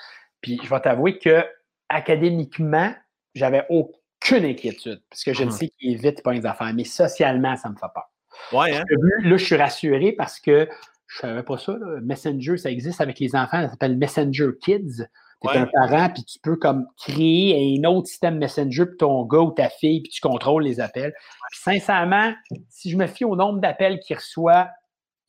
Puis 0.41 0.59
je 0.63 0.69
vais 0.69 0.79
t'avouer 0.81 1.17
que 1.17 1.45
académiquement, 1.87 2.93
j'avais 3.33 3.65
aucune 3.69 4.45
inquiétude. 4.45 5.01
Parce 5.09 5.23
que 5.23 5.33
je 5.33 5.43
le 5.43 5.51
sais 5.51 5.69
qu'il 5.69 5.93
est 5.93 5.95
vite 5.95 6.21
pas 6.21 6.33
les 6.33 6.45
affaires. 6.45 6.73
Mais 6.73 6.83
socialement, 6.83 7.55
ça 7.55 7.69
me 7.69 7.75
fait 7.75 7.87
peur. 7.93 8.09
Ouais, 8.51 8.75
hein? 8.75 8.83
Là, 9.23 9.37
je 9.37 9.43
suis 9.43 9.55
rassuré 9.55 10.11
parce 10.11 10.39
que 10.39 10.67
je 11.07 11.19
savais 11.19 11.43
pas 11.43 11.57
ça. 11.57 11.75
Messenger, 12.01 12.57
ça 12.57 12.69
existe 12.69 13.01
avec 13.01 13.19
les 13.19 13.35
enfants. 13.35 13.61
Ça 13.63 13.69
s'appelle 13.69 13.97
Messenger 13.97 14.49
Kids. 14.61 15.05
Tu 15.41 15.49
es 15.49 15.57
un 15.57 15.67
parent, 15.67 16.09
puis 16.09 16.23
tu 16.23 16.37
peux 16.39 16.57
comme 16.57 16.85
créer 16.97 17.77
un 17.77 17.89
autre 17.89 18.07
système 18.07 18.37
Messenger 18.37 18.85
pour 18.85 18.97
ton 18.97 19.25
gars 19.25 19.39
ou 19.39 19.51
ta 19.51 19.69
fille, 19.69 20.01
puis 20.01 20.11
tu 20.11 20.21
contrôles 20.21 20.63
les 20.63 20.79
appels. 20.81 21.13
Puis 21.51 21.59
sincèrement, 21.61 22.33
si 22.69 22.89
je 22.89 22.97
me 22.97 23.07
fie 23.07 23.23
au 23.23 23.35
nombre 23.35 23.59
d'appels 23.59 23.99
qu'il 23.99 24.17
reçoit, 24.17 24.69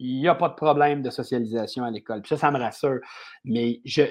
il 0.01 0.21
n'y 0.21 0.29
a 0.29 0.35
pas 0.35 0.49
de 0.49 0.55
problème 0.55 1.03
de 1.03 1.11
socialisation 1.11 1.85
à 1.85 1.91
l'école. 1.91 2.23
Puis 2.23 2.31
ça, 2.31 2.37
ça 2.37 2.51
me 2.51 2.59
rassure. 2.59 2.99
Mais 3.45 3.81
je, 3.85 4.03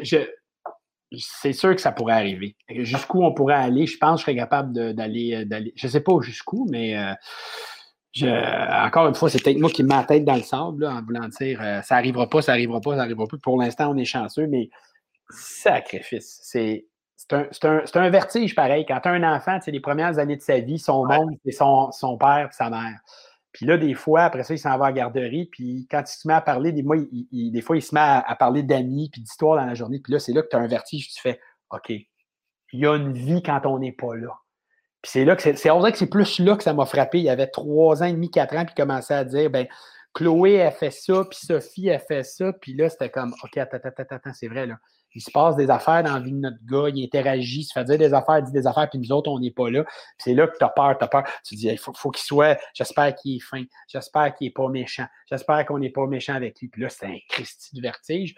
c'est 1.17 1.53
sûr 1.53 1.75
que 1.75 1.81
ça 1.81 1.91
pourrait 1.91 2.13
arriver. 2.13 2.55
Jusqu'où 2.69 3.23
on 3.23 3.33
pourrait 3.33 3.55
aller, 3.55 3.87
je 3.87 3.97
pense 3.97 4.15
que 4.15 4.19
je 4.19 4.25
serais 4.25 4.35
capable 4.35 4.93
d'aller. 4.93 5.45
Je 5.75 5.87
ne 5.87 5.91
sais 5.91 6.01
pas 6.01 6.13
jusqu'où, 6.21 6.67
mais 6.69 6.95
euh, 6.97 8.85
encore 8.85 9.07
une 9.07 9.15
fois, 9.15 9.29
c'est 9.29 9.41
peut-être 9.43 9.59
moi 9.59 9.69
qui 9.69 9.83
mets 9.83 9.95
la 9.95 10.03
tête 10.03 10.25
dans 10.25 10.35
le 10.35 10.43
sable 10.43 10.85
en 10.85 11.01
voulant 11.01 11.27
dire 11.27 11.59
euh, 11.61 11.81
ça 11.81 11.95
n'arrivera 11.95 12.29
pas, 12.29 12.41
ça 12.41 12.53
n'arrivera 12.53 12.81
pas, 12.81 12.91
ça 12.91 12.97
n'arrivera 12.97 13.27
pas. 13.27 13.37
Pour 13.41 13.59
l'instant, 13.59 13.91
on 13.91 13.97
est 13.97 14.05
chanceux, 14.05 14.47
mais 14.47 14.69
sacrifice. 15.29 16.39
C'est 16.43 16.85
un, 17.31 17.47
un, 17.63 17.83
un, 17.93 18.09
vertige 18.09 18.55
pareil. 18.55 18.85
Quand 18.87 18.99
tu 19.01 19.09
as 19.09 19.11
un 19.11 19.35
enfant, 19.35 19.59
les 19.65 19.79
premières 19.79 20.19
années 20.19 20.37
de 20.37 20.41
sa 20.41 20.59
vie, 20.59 20.79
son 20.79 21.05
monde, 21.05 21.35
c'est 21.45 21.51
son, 21.51 21.91
son, 21.91 22.17
père 22.17 22.49
et 22.51 22.55
sa 22.55 22.69
mère. 22.69 22.99
Puis 23.51 23.65
là, 23.65 23.77
des 23.77 23.93
fois, 23.93 24.23
après 24.23 24.43
ça, 24.43 24.53
il 24.53 24.59
s'en 24.59 24.77
va 24.77 24.85
à 24.85 24.89
la 24.89 24.93
garderie. 24.93 25.49
Puis 25.51 25.87
quand 25.89 26.01
il 26.01 26.11
se 26.11 26.27
met 26.27 26.33
à 26.33 26.41
parler, 26.41 26.71
des, 26.71 26.83
il, 27.31 27.51
des 27.51 27.61
fois, 27.61 27.77
il 27.77 27.81
se 27.81 27.93
met 27.93 28.01
à, 28.01 28.35
parler 28.37 28.63
d'amis 28.63 29.09
puis 29.11 29.21
d'histoires 29.21 29.57
dans 29.57 29.65
la 29.65 29.73
journée. 29.73 29.99
Puis 29.99 30.13
là, 30.13 30.19
c'est 30.19 30.33
là 30.33 30.41
que 30.41 30.49
tu 30.49 30.55
as 30.55 30.59
un 30.59 30.67
vertige. 30.67 31.09
Tu 31.13 31.21
fais 31.21 31.39
OK, 31.71 31.89
il 31.89 32.07
y 32.73 32.85
a 32.85 32.95
une 32.95 33.13
vie 33.13 33.43
quand 33.43 33.65
on 33.65 33.79
n'est 33.79 33.91
pas 33.91 34.15
là. 34.15 34.33
Puis 35.01 35.11
c'est 35.13 35.25
là 35.25 35.35
que 35.35 35.41
c'est. 35.41 35.69
On 35.71 35.79
dirait 35.79 35.91
que 35.91 35.97
c'est 35.97 36.09
plus 36.09 36.39
là 36.39 36.55
que 36.55 36.63
ça 36.63 36.73
m'a 36.73 36.85
frappé. 36.85 37.19
Il 37.19 37.25
y 37.25 37.29
avait 37.29 37.47
trois 37.47 38.03
ans 38.03 38.05
et 38.05 38.13
demi, 38.13 38.29
quatre 38.29 38.55
ans, 38.55 38.65
puis 38.65 38.73
il 38.75 38.81
commençait 38.81 39.13
à 39.13 39.23
dire 39.23 39.49
ben 39.49 39.67
Chloé 40.13 40.61
a 40.61 40.71
fait 40.71 40.91
ça, 40.91 41.23
puis 41.29 41.39
Sophie 41.39 41.89
a 41.89 41.99
fait 41.99 42.23
ça. 42.23 42.51
Puis 42.53 42.73
là, 42.73 42.89
c'était 42.89 43.09
comme 43.09 43.33
OK, 43.43 43.57
attends, 43.57 43.77
attends, 43.83 44.03
attends, 44.09 44.33
c'est 44.33 44.47
vrai, 44.47 44.65
là 44.65 44.75
il 45.15 45.21
se 45.21 45.31
passe 45.31 45.55
des 45.55 45.69
affaires 45.69 46.03
dans 46.03 46.13
la 46.13 46.19
vie 46.19 46.31
de 46.31 46.37
notre 46.37 46.63
gars, 46.65 46.89
il 46.93 47.03
interagit, 47.03 47.61
il 47.61 47.63
se 47.63 47.73
fait 47.73 47.83
dire 47.83 47.97
des 47.97 48.13
affaires, 48.13 48.39
il 48.39 48.45
dit 48.45 48.51
des 48.51 48.67
affaires, 48.67 48.89
puis 48.89 48.99
nous 48.99 49.11
autres, 49.11 49.29
on 49.29 49.39
n'est 49.39 49.51
pas 49.51 49.69
là. 49.69 49.83
C'est 50.17 50.33
là 50.33 50.47
que 50.47 50.57
tu 50.57 50.63
as 50.63 50.69
peur, 50.69 50.97
tu 50.97 51.03
as 51.03 51.07
peur. 51.07 51.23
Tu 51.43 51.55
dis, 51.55 51.67
il 51.67 51.77
faut, 51.77 51.93
faut 51.93 52.11
qu'il 52.11 52.23
soit, 52.23 52.59
j'espère 52.73 53.13
qu'il 53.15 53.37
est 53.37 53.39
fin, 53.39 53.63
j'espère 53.87 54.35
qu'il 54.35 54.47
n'est 54.47 54.53
pas 54.53 54.67
méchant, 54.69 55.05
j'espère 55.29 55.65
qu'on 55.65 55.79
n'est 55.79 55.89
pas 55.89 56.05
méchant 56.05 56.35
avec 56.35 56.59
lui. 56.59 56.67
Puis 56.67 56.81
là, 56.81 56.89
c'est 56.89 57.05
un 57.05 57.17
Christy 57.27 57.75
de 57.75 57.81
vertige. 57.81 58.35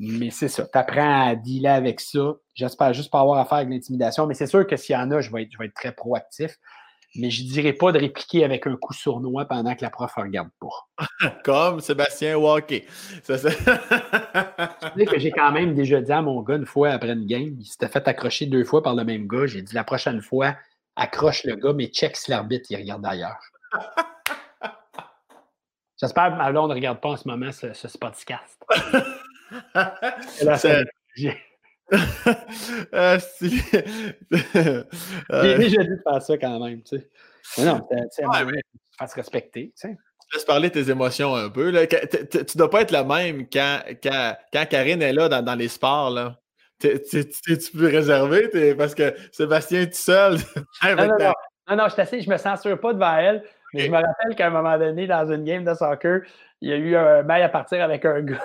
Mais 0.00 0.30
c'est 0.30 0.48
ça, 0.48 0.64
tu 0.64 0.78
apprends 0.78 1.28
à 1.28 1.34
dealer 1.34 1.72
avec 1.72 1.98
ça. 1.98 2.34
J'espère 2.54 2.92
juste 2.92 3.10
pas 3.10 3.20
avoir 3.20 3.38
affaire 3.38 3.58
avec 3.58 3.70
l'intimidation, 3.70 4.28
mais 4.28 4.34
c'est 4.34 4.46
sûr 4.46 4.64
que 4.64 4.76
s'il 4.76 4.94
y 4.94 4.96
en 4.96 5.10
a, 5.10 5.20
je 5.20 5.32
vais 5.32 5.42
être, 5.42 5.48
je 5.50 5.58
vais 5.58 5.66
être 5.66 5.74
très 5.74 5.92
proactif 5.92 6.56
mais 7.14 7.30
je 7.30 7.42
ne 7.42 7.48
dirais 7.48 7.72
pas 7.72 7.92
de 7.92 7.98
répliquer 7.98 8.44
avec 8.44 8.66
un 8.66 8.76
coup 8.76 8.92
sournois 8.92 9.46
pendant 9.46 9.74
que 9.74 9.82
la 9.82 9.90
prof 9.90 10.12
ne 10.16 10.22
regarde 10.22 10.50
pas. 10.60 10.68
Comme 11.44 11.80
Sébastien 11.80 12.36
Walker. 12.36 12.86
Ça, 13.22 13.38
ça... 13.38 13.50
tu 14.94 15.00
sais 15.00 15.06
que 15.06 15.18
j'ai 15.18 15.30
quand 15.30 15.52
même 15.52 15.74
déjà 15.74 16.00
dit 16.00 16.12
à 16.12 16.22
mon 16.22 16.42
gars 16.42 16.56
une 16.56 16.66
fois 16.66 16.90
après 16.90 17.12
une 17.12 17.26
game, 17.26 17.56
il 17.58 17.64
s'était 17.64 17.88
fait 17.88 18.06
accrocher 18.06 18.46
deux 18.46 18.64
fois 18.64 18.82
par 18.82 18.94
le 18.94 19.04
même 19.04 19.26
gars. 19.26 19.46
J'ai 19.46 19.62
dit 19.62 19.74
la 19.74 19.84
prochaine 19.84 20.20
fois, 20.20 20.54
accroche 20.96 21.44
le 21.44 21.56
gars, 21.56 21.72
mais 21.72 21.86
check 21.86 22.16
si 22.16 22.30
l'arbitre 22.30 22.66
il 22.70 22.76
regarde 22.76 23.04
ailleurs. 23.06 23.40
J'espère 26.00 26.30
que 26.30 26.36
ma 26.36 26.52
ne 26.52 26.58
regarde 26.58 27.00
pas 27.00 27.08
en 27.10 27.16
ce 27.16 27.26
moment 27.26 27.50
ce, 27.50 27.72
ce 27.72 27.98
podcast. 27.98 28.64
ah, 32.92 33.18
si. 33.18 33.50
J'ai 34.30 35.58
déjà 35.58 35.84
de 35.84 36.00
faire 36.02 36.22
ça 36.22 36.38
quand 36.38 36.60
même, 36.60 36.82
tu 36.82 36.98
sais. 36.98 37.08
Mais 37.58 37.64
non, 37.64 37.80
tu 37.80 37.96
sais, 38.10 38.26
ouais, 38.26 39.08
se 39.08 39.14
respecter, 39.14 39.72
tu 39.74 39.88
sais. 39.88 39.98
Laisse 40.34 40.44
parler 40.44 40.70
tes 40.70 40.90
émotions 40.90 41.34
un 41.34 41.48
peu. 41.48 41.70
Là. 41.70 41.86
Tu 41.86 42.58
dois 42.58 42.68
pas 42.68 42.82
être 42.82 42.90
la 42.90 43.04
même 43.04 43.48
quand, 43.48 43.80
quand, 44.02 44.36
quand 44.52 44.66
Karine 44.68 45.00
est 45.00 45.14
là 45.14 45.30
dans, 45.30 45.42
dans 45.42 45.54
les 45.54 45.68
sports. 45.68 46.10
Là. 46.10 46.36
Tu 46.80 46.98
peux 47.74 47.86
réserver 47.86 48.74
parce 48.76 48.94
que 48.94 49.14
Sébastien 49.32 49.82
est 49.82 49.90
tout 49.90 49.98
seul. 49.98 50.36
non, 50.84 50.96
non, 50.96 51.06
non, 51.06 51.32
non, 51.68 51.76
non, 51.76 51.86
je 51.88 52.20
je 52.20 52.30
me 52.30 52.36
censure 52.36 52.78
pas 52.78 52.92
devant 52.92 53.16
elle, 53.16 53.42
mais 53.74 53.86
je 53.86 53.90
me 53.90 53.96
rappelle 53.96 54.34
qu'à 54.36 54.46
un 54.46 54.50
moment 54.50 54.78
donné, 54.78 55.06
dans 55.06 55.30
une 55.30 55.44
game 55.44 55.64
de 55.64 55.74
soccer, 55.74 56.20
il 56.60 56.70
y 56.70 56.72
a 56.72 56.76
eu 56.76 56.94
un 56.94 57.22
mail 57.22 57.42
à 57.42 57.48
partir 57.48 57.82
avec 57.82 58.04
un 58.04 58.20
gars. 58.20 58.40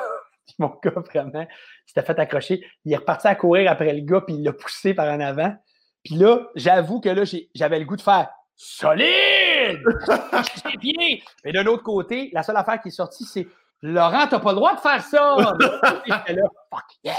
mon 0.60 0.74
gars, 0.84 0.92
vraiment, 0.92 1.42
il 1.42 1.48
s'était 1.88 2.04
fait 2.04 2.20
accrocher. 2.20 2.66
Il 2.86 2.94
est 2.94 2.98
reparti 2.98 3.28
à 3.28 3.36
courir 3.36 3.72
après 3.72 3.94
le 3.94 4.02
gars, 4.02 4.22
puis 4.22 4.36
il 4.36 4.44
l'a 4.44 4.54
poussé 4.54 4.94
par 4.94 5.08
en 5.08 5.20
avant. 5.20 5.56
Puis 6.04 6.16
là, 6.16 6.48
j'avoue 6.56 7.00
que 7.00 7.10
là, 7.10 7.24
j'avais 7.56 7.80
le 7.80 7.86
goût 7.86 7.96
de 7.96 8.02
faire 8.02 8.30
solide! 8.56 9.84
pieds! 10.80 11.24
Mais 11.44 11.52
de 11.52 11.62
l'autre 11.62 11.84
côté, 11.84 12.30
la 12.34 12.44
seule 12.44 12.58
affaire 12.58 12.82
qui 12.82 12.90
est 12.90 12.92
sortie, 12.92 13.26
c'est 13.26 13.48
Laurent, 13.82 14.28
t'as 14.28 14.40
pas 14.40 14.52
le 14.52 14.56
droit 14.56 14.76
de 14.76 14.80
faire 14.80 15.02
ça! 15.02 15.36
là, 16.08 16.50
fuck 16.70 16.86
yeah! 17.04 17.14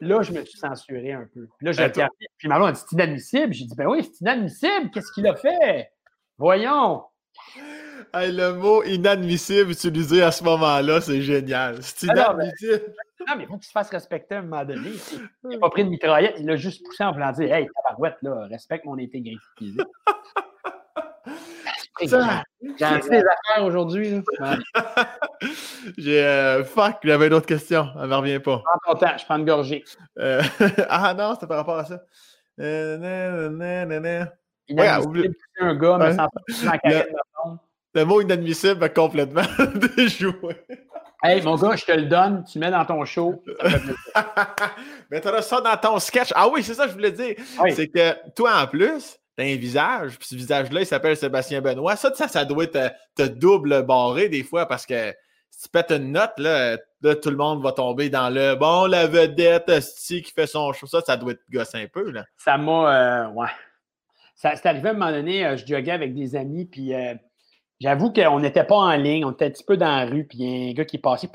Là, 0.00 0.22
je 0.22 0.32
me 0.32 0.44
suis 0.44 0.58
censuré 0.58 1.12
un 1.12 1.28
peu. 1.32 1.48
Puis 1.58 1.66
là, 1.66 1.72
j'ai 1.72 1.84
regardé. 1.84 2.26
Puis 2.38 2.48
Marlon 2.48 2.66
a 2.66 2.72
dit 2.72 2.80
c'est 2.80 2.94
inadmissible. 2.94 3.52
J'ai 3.52 3.66
dit 3.66 3.74
ben 3.76 3.86
oui, 3.86 4.02
c'est 4.02 4.22
inadmissible. 4.22 4.90
Qu'est-ce 4.90 5.12
qu'il 5.12 5.26
a 5.26 5.36
fait? 5.36 5.90
Voyons 6.38 7.02
le 8.24 8.52
mot 8.52 8.82
inadmissible 8.84 9.70
utilisé 9.70 10.22
à 10.22 10.30
ce 10.30 10.44
moment-là, 10.44 11.00
c'est 11.00 11.20
génial. 11.20 11.76
C'est 11.82 12.06
inadmissible. 12.06 12.94
non, 13.26 13.34
mais 13.36 13.44
il 13.44 13.46
faut 13.46 13.56
qu'il 13.56 13.64
se 13.64 13.72
fasse 13.72 13.90
respecter 13.90 14.36
à 14.36 14.38
un 14.38 14.42
moment 14.42 14.64
donné. 14.64 14.90
Il 15.44 15.50
n'a 15.50 15.58
pas 15.58 15.70
pris 15.70 15.84
de 15.84 15.90
mitraillette, 15.90 16.36
il 16.38 16.46
l'a 16.46 16.56
juste 16.56 16.84
poussé 16.84 17.04
en 17.04 17.12
voulant 17.12 17.32
dire 17.32 17.52
Hey, 17.52 17.68
tabarouette, 17.84 18.16
là, 18.22 18.46
respecte 18.50 18.84
mon 18.84 18.98
intégrité. 18.98 19.40
J'ai 22.00 22.08
lancé 22.08 23.08
des 23.08 23.22
affaires 23.22 23.64
aujourd'hui. 23.64 24.22
J'ai. 25.96 26.22
Euh, 26.22 26.64
fuck, 26.64 26.98
j'avais 27.02 27.28
une 27.28 27.34
autre 27.34 27.46
question. 27.46 27.88
Elle 27.94 28.02
ne 28.02 28.06
me 28.08 28.14
revient 28.16 28.38
pas. 28.38 28.62
Prends 28.82 28.92
ton 28.92 28.98
temps, 28.98 29.16
je 29.16 29.24
prends 29.24 29.38
une 29.38 29.46
gorgée. 29.46 29.82
Euh, 30.18 30.42
ah 30.88 31.14
non, 31.14 31.34
c'était 31.34 31.46
par 31.46 31.58
rapport 31.58 31.78
à 31.78 31.84
ça. 31.84 32.02
Euh, 32.60 33.50
il 34.68 34.80
a 34.80 35.00
oublié 35.00 35.30
un 35.60 35.74
gars, 35.74 35.98
mais 35.98 36.14
sans 36.14 36.28
la 36.64 36.78
le 37.96 38.04
mot 38.04 38.20
inadmissible 38.20 38.92
complètement 38.92 39.42
déjoué. 39.96 40.56
Hey, 41.22 41.42
mon 41.42 41.56
gars, 41.56 41.76
je 41.76 41.84
te 41.86 41.92
le 41.92 42.04
donne, 42.04 42.44
tu 42.44 42.58
mets 42.58 42.70
dans 42.70 42.84
ton 42.84 43.04
show. 43.06 43.42
Mais 45.10 45.20
tu 45.20 45.28
auras 45.28 45.40
ça 45.40 45.62
dans 45.62 45.76
ton 45.76 45.98
sketch. 45.98 46.30
Ah 46.34 46.46
oui, 46.48 46.62
c'est 46.62 46.74
ça 46.74 46.84
que 46.84 46.90
je 46.90 46.94
voulais 46.94 47.10
dire. 47.10 47.36
C'est 47.74 47.88
que 47.88 48.14
toi, 48.34 48.60
en 48.62 48.66
plus, 48.66 49.18
tu 49.36 49.42
as 49.42 49.46
un 49.46 49.56
visage, 49.56 50.18
puis 50.18 50.28
ce 50.28 50.34
visage-là, 50.34 50.80
il 50.80 50.86
s'appelle 50.86 51.16
Sébastien 51.16 51.62
Benoît. 51.62 51.96
Ça, 51.96 52.14
ça, 52.14 52.28
ça 52.28 52.44
doit 52.44 52.66
te, 52.66 52.88
te, 53.16 53.22
double 53.22 53.82
barré 53.82 54.28
des 54.28 54.42
fois 54.42 54.66
parce 54.66 54.84
que 54.84 55.14
si 55.50 55.62
tu 55.62 55.68
pètes 55.70 55.90
une 55.90 56.12
note, 56.12 56.34
là, 56.36 56.76
tout 57.00 57.30
le 57.30 57.36
monde 57.36 57.62
va 57.62 57.72
tomber 57.72 58.10
dans 58.10 58.28
le 58.28 58.54
bon, 58.56 58.84
la 58.84 59.06
vedette 59.06 59.72
qui 60.06 60.32
fait 60.34 60.46
son 60.46 60.74
show. 60.74 60.86
Ça, 60.86 61.00
ça 61.00 61.16
doit 61.16 61.32
te 61.32 61.40
gosser 61.50 61.78
un 61.78 61.86
peu. 61.86 62.10
Là. 62.10 62.26
Ça 62.36 62.58
m'a. 62.58 63.26
Euh, 63.26 63.28
ouais. 63.30 63.48
Ça, 64.34 64.54
c'est 64.54 64.68
arrivé 64.68 64.88
à 64.88 64.90
un 64.90 64.94
moment 64.94 65.12
donné, 65.12 65.46
euh, 65.46 65.56
je 65.56 65.66
joguais 65.66 65.92
avec 65.92 66.14
des 66.14 66.36
amis, 66.36 66.66
puis. 66.66 66.92
Euh, 66.92 67.14
J'avoue 67.80 68.12
qu'on 68.12 68.40
n'était 68.40 68.64
pas 68.64 68.76
en 68.76 68.96
ligne, 68.96 69.24
on 69.24 69.32
était 69.32 69.46
un 69.46 69.50
petit 69.50 69.64
peu 69.64 69.76
dans 69.76 69.94
la 69.94 70.06
rue, 70.06 70.24
puis 70.24 70.38
il 70.38 70.46
y 70.46 70.68
a 70.68 70.70
un 70.70 70.72
gars 70.72 70.84
qui 70.84 70.96
est 70.96 71.00
passé, 71.00 71.28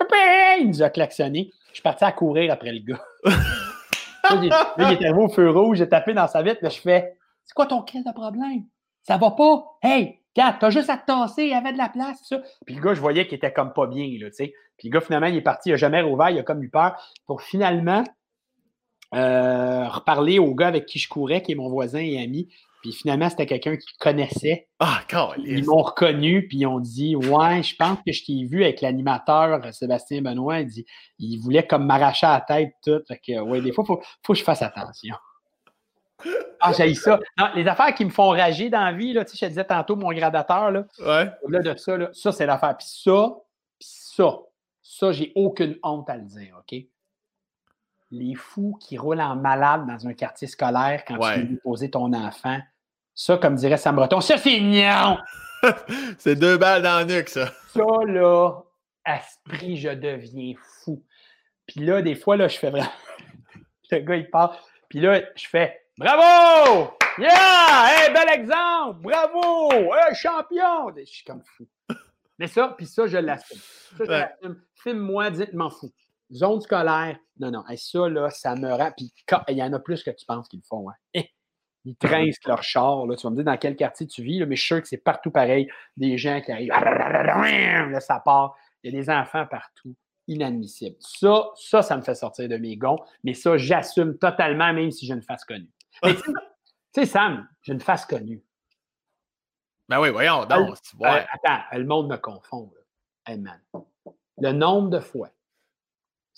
il 0.59 0.67
nous 0.67 0.81
a 0.81 0.89
klaxonné. 0.89 1.51
Je 1.69 1.75
suis 1.75 1.83
parti 1.83 2.03
à 2.03 2.11
courir 2.11 2.51
après 2.51 2.71
le 2.71 2.79
gars. 2.79 3.01
là, 3.25 4.39
il, 4.41 4.49
là, 4.49 4.73
il 4.77 4.81
est 4.81 5.05
arrivé 5.05 5.23
au 5.23 5.29
feu 5.29 5.49
rouge, 5.49 5.77
j'ai 5.77 5.87
tapé 5.87 6.13
dans 6.13 6.27
sa 6.27 6.41
vitre, 6.41 6.59
là, 6.61 6.69
je 6.69 6.79
fais 6.79 7.15
C'est 7.45 7.53
quoi 7.53 7.67
ton 7.67 7.83
quel 7.83 8.03
de 8.03 8.11
problème? 8.11 8.65
Ça 9.03 9.17
va 9.17 9.31
pas? 9.31 9.63
Hey, 9.83 10.19
Kat, 10.33 10.57
t'as 10.59 10.69
juste 10.69 10.89
à 10.89 10.97
te 10.97 11.05
tasser, 11.05 11.43
il 11.43 11.49
y 11.49 11.53
avait 11.53 11.73
de 11.73 11.77
la 11.77 11.89
place, 11.89 12.19
ça. 12.23 12.41
Puis 12.65 12.75
le 12.75 12.81
gars, 12.81 12.93
je 12.93 13.01
voyais 13.01 13.27
qu'il 13.27 13.35
était 13.35 13.53
comme 13.53 13.73
pas 13.73 13.87
bien, 13.87 14.07
là, 14.19 14.29
tu 14.29 14.37
sais. 14.37 14.53
Puis 14.77 14.89
le 14.89 14.93
gars, 14.93 15.01
finalement, 15.01 15.27
il 15.27 15.35
est 15.35 15.41
parti, 15.41 15.69
il 15.69 15.73
n'a 15.73 15.77
jamais 15.77 16.01
rouvert, 16.01 16.29
il 16.29 16.39
a 16.39 16.43
comme 16.43 16.63
eu 16.63 16.69
peur. 16.69 16.95
Pour 17.27 17.41
finalement 17.41 18.03
euh, 19.13 19.87
reparler 19.89 20.39
au 20.39 20.55
gars 20.55 20.67
avec 20.67 20.85
qui 20.85 20.97
je 20.97 21.09
courais, 21.09 21.41
qui 21.41 21.51
est 21.51 21.55
mon 21.55 21.69
voisin 21.69 21.99
et 21.99 22.23
ami. 22.23 22.47
Puis 22.81 22.93
finalement, 22.93 23.29
c'était 23.29 23.45
quelqu'un 23.45 23.77
qui 23.77 23.95
connaissait. 23.99 24.67
Ah, 24.79 25.01
quand 25.09 25.33
Ils 25.37 25.65
m'ont 25.65 25.81
reconnu, 25.81 26.47
puis 26.47 26.59
ils 26.59 26.65
ont 26.65 26.79
dit 26.79 27.15
Ouais, 27.15 27.61
je 27.61 27.75
pense 27.75 27.99
que 28.05 28.11
je 28.11 28.25
t'ai 28.25 28.45
vu 28.45 28.63
avec 28.63 28.81
l'animateur 28.81 29.61
Sébastien 29.73 30.21
Benoît. 30.21 30.61
Il 30.61 30.67
dit 30.67 30.85
Il 31.19 31.37
voulait 31.37 31.65
comme 31.65 31.85
m'arracher 31.85 32.25
à 32.25 32.33
la 32.33 32.41
tête, 32.41 32.73
tout. 32.83 33.01
Fait 33.07 33.19
que, 33.25 33.39
ouais, 33.39 33.61
des 33.61 33.71
fois, 33.71 33.83
il 33.83 33.87
faut, 33.87 34.01
faut 34.23 34.33
que 34.33 34.39
je 34.39 34.43
fasse 34.43 34.61
attention. 34.61 35.15
Ah, 36.59 36.71
j'ai 36.73 36.93
ça. 36.93 37.19
Non, 37.37 37.47
les 37.55 37.67
affaires 37.67 37.93
qui 37.93 38.05
me 38.05 38.09
font 38.09 38.29
rager 38.29 38.69
dans 38.69 38.83
la 38.83 38.93
vie, 38.93 39.13
là, 39.13 39.25
tu 39.25 39.31
sais, 39.31 39.37
je 39.37 39.45
te 39.45 39.49
disais 39.49 39.65
tantôt, 39.65 39.95
mon 39.95 40.11
gradateur, 40.11 40.71
là, 40.71 40.85
ouais. 40.99 41.31
au-delà 41.41 41.73
de 41.73 41.77
ça, 41.77 41.97
là, 41.97 42.09
ça, 42.13 42.31
c'est 42.31 42.45
l'affaire. 42.45 42.77
Puis 42.77 42.87
ça, 42.87 43.29
puis 43.79 43.89
ça, 43.89 44.39
ça, 44.81 45.11
j'ai 45.11 45.31
aucune 45.35 45.77
honte 45.83 46.09
à 46.09 46.17
le 46.17 46.23
dire, 46.23 46.59
OK? 46.59 46.79
Les 48.11 48.35
fous 48.35 48.77
qui 48.79 48.97
roulent 48.97 49.21
en 49.21 49.35
malade 49.35 49.85
dans 49.87 50.07
un 50.07 50.13
quartier 50.13 50.47
scolaire 50.47 51.03
quand 51.07 51.17
Ouais. 51.17 51.35
tu 51.41 51.47
veux 51.53 51.59
poser 51.63 51.89
ton 51.89 52.11
enfant, 52.13 52.59
ça, 53.15 53.37
comme 53.37 53.55
dirait 53.55 53.77
Sam 53.77 53.95
Breton, 53.95 54.19
ça, 54.21 54.37
c'est 54.37 54.59
mignon! 54.59 55.17
C'est 56.17 56.35
deux 56.35 56.57
balles 56.57 56.81
dans 56.81 57.07
le 57.07 57.13
nuque, 57.17 57.29
ça. 57.29 57.51
Ça, 57.67 57.81
là, 58.07 58.51
esprit, 59.05 59.77
je 59.77 59.89
deviens 59.89 60.53
fou. 60.83 61.03
Puis 61.67 61.81
là, 61.81 62.01
des 62.01 62.15
fois, 62.15 62.35
là, 62.35 62.47
je 62.47 62.57
fais 62.57 62.71
vraiment. 62.71 62.89
Le 63.91 63.99
gars, 63.99 64.15
il 64.15 64.29
part. 64.29 64.57
Puis 64.89 64.99
là, 65.01 65.21
je 65.35 65.47
fais 65.47 65.83
Bravo! 65.97 66.91
Yeah! 67.19 67.85
Hey, 67.89 68.11
bel 68.13 68.29
exemple! 68.33 69.01
Bravo! 69.01 69.71
Hey, 69.93 70.15
champion! 70.15 70.91
Je 70.97 71.03
suis 71.05 71.23
comme 71.23 71.43
fou. 71.43 71.67
Mais 72.39 72.47
ça, 72.47 72.73
puis 72.75 72.87
ça, 72.87 73.05
je 73.05 73.17
l'assume. 73.17 73.59
Ça, 73.59 74.03
je 74.05 74.09
Ouais. 74.09 74.19
l'assume. 74.19 74.61
Filme-moi, 74.81 75.29
dites-m'en 75.29 75.69
fou. 75.69 75.91
Zone 76.33 76.61
scolaire. 76.61 77.17
Non, 77.39 77.51
non. 77.51 77.63
Hey, 77.67 77.77
ça, 77.77 78.07
là, 78.09 78.29
ça 78.29 78.55
me 78.55 78.71
rend. 78.71 78.91
Puis 78.95 79.13
il 79.49 79.57
y 79.57 79.63
en 79.63 79.73
a 79.73 79.79
plus 79.79 80.03
que 80.03 80.11
tu 80.11 80.25
penses 80.25 80.47
qu'ils 80.47 80.59
le 80.59 80.65
font. 80.67 80.89
Hein. 80.89 80.93
Eh, 81.13 81.29
Ils 81.85 81.95
trincent 81.95 82.37
leur 82.45 82.63
char. 82.63 83.05
Là. 83.07 83.15
Tu 83.15 83.23
vas 83.23 83.31
me 83.31 83.35
dire 83.35 83.45
dans 83.45 83.57
quel 83.57 83.75
quartier 83.75 84.07
tu 84.07 84.21
vis, 84.23 84.39
là, 84.39 84.45
mais 84.45 84.55
je 84.55 84.61
suis 84.61 84.67
sûr 84.75 84.81
que 84.81 84.87
c'est 84.87 84.97
partout 84.97 85.31
pareil. 85.31 85.67
Des 85.97 86.17
gens 86.17 86.39
qui 86.41 86.51
arrivent. 86.51 86.69
Là, 86.71 87.99
ça 87.99 88.19
part. 88.19 88.55
Il 88.83 88.93
y 88.93 88.97
a 88.97 88.99
des 89.01 89.09
enfants 89.09 89.45
partout. 89.47 89.95
Inadmissible. 90.27 90.95
Ça, 90.99 91.49
ça, 91.55 91.81
ça 91.81 91.97
me 91.97 92.01
fait 92.03 92.15
sortir 92.15 92.47
de 92.47 92.55
mes 92.57 92.77
gonds. 92.77 92.99
Mais 93.23 93.33
ça, 93.33 93.57
j'assume 93.57 94.17
totalement, 94.17 94.71
même 94.73 94.91
si 94.91 95.05
j'ai 95.05 95.13
une 95.13 95.21
face 95.23 95.43
connue. 95.43 95.69
Mais 96.03 96.15
tu 96.15 96.21
sais- 96.95 97.05
Sam, 97.05 97.47
j'ai 97.63 97.73
une 97.73 97.81
face 97.81 98.05
connue. 98.05 98.43
Ben 99.89 99.99
oui, 99.99 100.09
voyons 100.09 100.43
Euh, 100.49 100.73
Ouais. 100.99 101.25
attends, 101.33 101.63
le 101.77 101.83
monde 101.85 102.07
me 102.09 102.15
confond. 102.17 102.71
là. 102.75 102.81
Hey, 103.33 103.37
man. 103.39 103.59
Le 104.37 104.51
nombre 104.53 104.89
de 104.89 104.99
fois. 104.99 105.29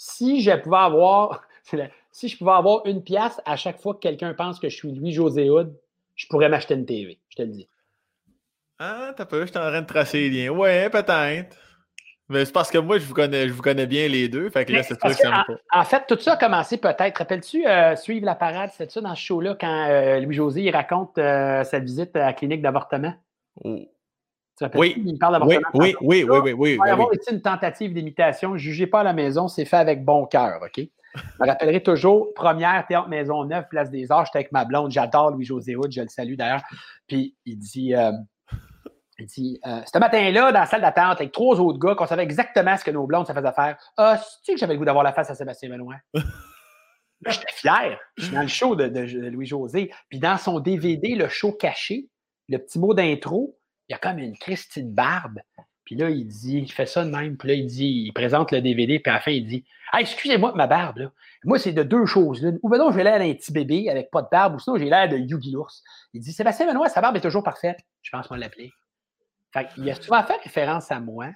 Si 0.06 0.42
je 0.42 0.52
pouvais 0.52 0.76
avoir, 0.76 1.48
si 2.12 2.28
je 2.28 2.38
pouvais 2.38 2.52
avoir 2.52 2.86
une 2.86 3.02
pièce 3.02 3.40
à 3.46 3.56
chaque 3.56 3.80
fois 3.80 3.94
que 3.94 4.00
quelqu'un 4.00 4.34
pense 4.34 4.60
que 4.60 4.68
je 4.68 4.76
suis 4.76 4.92
Louis-José 4.92 5.50
Hood, 5.50 5.74
je 6.16 6.28
pourrais 6.28 6.50
m'acheter 6.50 6.74
une 6.74 6.86
TV. 6.86 7.22
Je 7.30 7.38
te 7.38 7.42
le 7.42 7.48
dis. 7.48 7.70
Ah, 8.80 9.14
t'as 9.16 9.26
peu, 9.26 9.46
je 9.46 9.52
suis 9.52 9.58
en 9.58 9.62
train 9.62 9.82
de 9.82 9.88
tracer 9.88 10.30
les 10.30 10.44
liens. 10.44 10.52
Ouais, 10.52 10.90
peut-être. 10.90 11.56
Mais 12.28 12.44
c'est 12.44 12.52
parce 12.52 12.70
que 12.70 12.80
moi, 12.80 12.98
je 12.98 13.06
vous 13.06 13.14
connais, 13.14 13.48
je 13.48 13.54
vous 13.54 13.62
connais 13.62 13.88
bien 13.88 14.10
les 14.10 14.28
deux. 14.28 14.50
Fait 14.50 14.66
que 14.66 14.74
là, 14.74 14.84
c'est 14.84 15.00
ça 15.00 15.30
pas. 15.30 15.46
En 15.72 15.86
fait, 15.86 16.04
tout 16.06 16.20
ça 16.20 16.34
a 16.34 16.38
commencé 16.38 16.78
peut-être. 16.78 17.18
Rappelles-tu 17.20 17.66
euh, 17.66 17.96
Suivre 17.96 18.26
la 18.26 18.36
parade, 18.36 18.72
c'est 18.74 18.92
ça 18.92 19.00
dans 19.00 19.16
ce 19.16 19.22
show-là, 19.22 19.56
quand 19.58 19.88
euh, 19.90 20.20
Louis-José 20.20 20.64
il 20.64 20.72
raconte 20.72 21.18
euh, 21.18 21.64
sa 21.64 21.80
visite 21.80 22.14
à 22.18 22.26
la 22.26 22.34
clinique 22.34 22.62
d'avortement? 22.62 23.14
Oh. 23.64 23.80
Tu? 24.58 24.66
Oui, 24.76 25.02
Il 25.06 25.18
parle 25.18 25.42
Oui, 25.44 25.58
oui, 25.74 25.96
oui, 26.02 26.24
oui, 26.24 26.40
oui, 26.44 26.54
oui. 26.54 26.72
Il 26.74 26.78
va 26.80 26.88
y 26.88 26.92
avoir 26.92 27.14
ici 27.14 27.32
une 27.34 27.42
tentative 27.42 27.94
d'imitation. 27.94 28.56
Jugez 28.56 28.88
pas 28.88 29.00
à 29.00 29.04
la 29.04 29.14
maison, 29.14 29.48
c'est 29.48 29.66
fait 29.66 29.78
avec 29.78 30.06
bon 30.06 30.26
cœur, 30.28 30.60
OK? 30.64 30.78
Je 31.16 31.22
me 31.40 31.48
rappellerai 31.48 31.82
toujours, 31.84 32.34
première 32.34 32.86
Théâtre 32.88 33.08
Maisonneuve, 33.08 33.66
Place 33.70 33.92
des 33.92 34.12
Arts, 34.12 34.26
j'étais 34.26 34.40
avec 34.40 34.52
ma 34.52 34.66
blonde, 34.66 34.92
j'adore 34.92 35.30
Louis-José 35.32 35.76
Hood, 35.76 35.92
je 35.92 36.02
le 36.02 36.08
salue 36.08 36.34
d'ailleurs. 36.36 36.64
Puis 37.08 37.36
il 37.46 37.58
dit, 37.60 37.94
euh, 37.96 38.12
il 39.20 39.28
dit 39.28 39.60
euh, 39.68 39.82
ce 39.92 40.00
matin-là, 40.00 40.52
dans 40.52 40.60
la 40.60 40.66
salle 40.66 40.82
d'attente, 40.82 41.18
avec 41.20 41.32
trois 41.32 41.60
autres 41.60 41.78
gars, 41.78 41.94
qu'on 41.94 42.08
savait 42.08 42.24
exactement 42.24 42.76
ce 42.78 42.84
que 42.84 42.90
nos 42.92 43.06
blondes, 43.06 43.28
ça 43.28 43.34
faisait 43.36 43.52
faire. 43.54 43.78
Ah, 43.98 44.20
sais 44.44 44.54
que 44.54 44.60
j'avais 44.60 44.74
le 44.74 44.80
goût 44.80 44.86
d'avoir 44.86 45.04
la 45.04 45.14
face 45.14 45.30
à 45.30 45.36
Sébastien 45.36 45.70
Benoît? 45.70 45.96
J'étais 47.28 47.54
fier. 47.54 48.00
Je 48.18 48.26
suis 48.26 48.34
dans 48.34 48.42
le 48.42 48.48
show 48.48 48.76
de, 48.76 48.88
de- 48.88 49.06
de 49.22 49.28
Louis-José. 49.30 49.92
Puis 50.10 50.20
dans 50.20 50.38
son 50.38 50.60
DVD, 50.60 51.16
le 51.16 51.30
show 51.30 51.52
caché, 51.54 52.08
le 52.50 52.58
petit 52.58 52.80
mot 52.80 52.94
d'intro, 52.94 53.56
il 53.88 53.94
y 53.94 53.96
a 53.96 53.98
comme 53.98 54.20
une 54.20 54.38
Christine 54.38 54.94
barbe. 54.94 55.40
Puis 55.86 55.96
là, 55.96 56.10
il 56.10 56.26
dit, 56.26 56.60
il 56.60 56.72
fait 56.72 56.86
ça 56.86 57.04
de 57.04 57.10
même. 57.10 57.38
Puis 57.38 57.50
là, 57.50 57.54
il 57.56 57.66
dit, 57.66 58.06
il 58.08 58.14
présente 58.14 58.52
le 58.52 58.62
DVD, 58.62 59.00
puis 59.00 59.12
à 59.12 59.16
la 59.16 59.20
fin, 59.20 59.32
il 59.32 59.46
dit 59.46 59.66
Ah, 59.92 60.02
excusez-moi 60.02 60.54
ma 60.56 60.68
barbe, 60.68 60.98
là. 60.98 61.12
Moi, 61.46 61.60
c'est 61.60 61.74
de 61.74 61.84
deux 61.84 62.06
choses 62.06 62.42
l'une. 62.42 62.58
Ou 62.64 62.70
ben 62.70 62.78
non, 62.78 62.92
j'ai 62.92 63.04
l'air 63.04 63.20
d'un 63.20 63.34
petit 63.34 63.52
bébé 63.52 63.90
avec 63.90 64.10
pas 64.12 64.22
de 64.22 64.30
barbe, 64.32 64.56
ou 64.56 64.60
sinon, 64.60 64.78
j'ai 64.78 64.90
l'air 64.90 65.10
de 65.10 65.18
Yugi 65.18 65.52
l'ours. 65.52 65.84
Il 66.14 66.22
dit 66.22 66.32
Sébastien 66.32 66.68
Benoît, 66.68 66.88
sa 66.88 67.02
barbe 67.02 67.18
est 67.18 67.22
toujours 67.22 67.44
parfaite. 67.44 67.80
Je 68.02 68.10
pense 68.12 68.28
qu'on 68.28 68.36
l'appeler. 68.36 68.72
Fait 69.52 69.68
il 69.78 69.90
a 69.90 69.96
souvent 69.96 70.24
fait 70.24 70.42
référence 70.42 70.92
à 70.92 71.00
moi. 71.00 71.28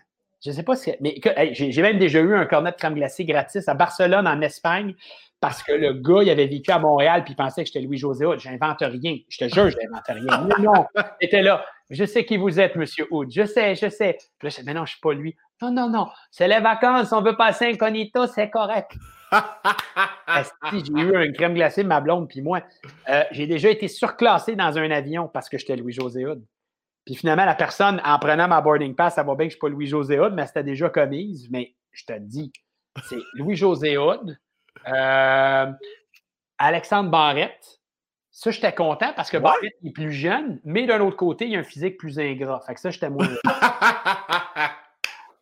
Je 0.45 0.51
sais 0.51 0.63
pas 0.63 0.75
si. 0.75 0.93
Mais 1.01 1.19
j'ai 1.51 1.81
même 1.81 1.97
déjà 1.97 2.19
eu 2.19 2.35
un 2.35 2.45
cornet 2.45 2.71
de 2.71 2.77
crème 2.77 2.93
glacée 2.93 3.25
gratis 3.25 3.67
à 3.67 3.73
Barcelone, 3.73 4.27
en 4.27 4.39
Espagne, 4.41 4.95
parce 5.39 5.61
que 5.61 5.73
le 5.73 5.93
gars, 5.93 6.23
il 6.23 6.29
avait 6.29 6.47
vécu 6.47 6.71
à 6.71 6.79
Montréal, 6.79 7.23
puis 7.23 7.33
il 7.33 7.35
pensait 7.35 7.63
que 7.63 7.67
j'étais 7.67 7.81
Louis-José. 7.81 8.25
J'invente 8.37 8.79
rien. 8.81 9.17
Je 9.29 9.37
te 9.37 9.53
jure, 9.53 9.69
je 9.69 9.77
n'invente 9.77 10.05
rien. 10.07 10.47
Mais 10.47 10.63
non, 10.63 10.85
était 11.19 11.41
là. 11.41 11.65
Je 11.89 12.03
sais 12.03 12.25
qui 12.25 12.37
vous 12.37 12.59
êtes, 12.59 12.75
Monsieur 12.75 13.07
Hood. 13.11 13.31
Je 13.31 13.45
sais, 13.45 13.75
je 13.75 13.89
sais. 13.89 14.17
Puis 14.37 14.47
là, 14.47 14.49
je 14.49 14.57
dis, 14.57 14.65
mais 14.65 14.73
non, 14.73 14.81
je 14.85 14.91
ne 14.91 14.95
suis 14.95 14.99
pas 14.99 15.13
lui. 15.13 15.35
Non, 15.61 15.71
non, 15.71 15.89
non. 15.89 16.07
C'est 16.31 16.47
les 16.47 16.59
vacances. 16.59 17.11
On 17.13 17.21
veut 17.21 17.35
passer 17.35 17.65
incognito, 17.65 18.27
c'est 18.27 18.49
correct. 18.49 18.91
J'ai 20.71 20.93
eu 20.93 21.25
une 21.25 21.33
crème 21.33 21.53
glacée, 21.53 21.83
ma 21.83 21.99
blonde, 21.99 22.27
puis 22.29 22.41
moi. 22.41 22.61
Euh, 23.09 23.23
j'ai 23.31 23.47
déjà 23.47 23.69
été 23.69 23.87
surclassé 23.87 24.55
dans 24.55 24.77
un 24.77 24.89
avion 24.91 25.27
parce 25.27 25.49
que 25.49 25.57
j'étais 25.57 25.75
Louis-José 25.75 26.25
Hood. 26.25 26.43
Puis 27.05 27.15
finalement, 27.15 27.45
la 27.45 27.55
personne, 27.55 28.01
en 28.03 28.19
prenant 28.19 28.47
ma 28.47 28.61
boarding 28.61 28.95
pass, 28.95 29.15
ça 29.15 29.23
va 29.23 29.35
bien 29.35 29.47
que 29.47 29.51
je 29.51 29.57
ne 29.57 29.59
suis 29.59 29.59
pas 29.59 29.69
Louis-José 29.69 30.19
Hood, 30.19 30.33
mais 30.33 30.45
c'était 30.45 30.63
déjà 30.63 30.89
commise. 30.89 31.47
Mais 31.49 31.73
je 31.91 32.03
te 32.05 32.17
dis, 32.19 32.51
c'est 33.03 33.19
Louis-José 33.33 33.97
Hood, 33.97 34.37
euh, 34.87 35.71
Alexandre 36.57 37.09
Barrette. 37.09 37.76
Ça, 38.39 38.51
j'étais 38.51 38.71
content 38.71 39.13
parce 39.15 39.31
que 39.31 39.37
Ouais. 39.37 39.43
Barrette 39.43 39.73
il 39.81 39.89
est 39.89 39.93
plus 39.93 40.11
jeune, 40.11 40.59
mais 40.63 40.85
d'un 40.85 40.99
autre 41.01 41.17
côté, 41.17 41.47
il 41.47 41.55
a 41.55 41.59
un 41.59 41.63
physique 41.63 41.97
plus 41.97 42.19
ingrat. 42.19 42.61
Fait 42.67 42.75
que 42.75 42.79
ça, 42.79 42.91
j'étais 42.91 43.09
moins. 43.09 43.27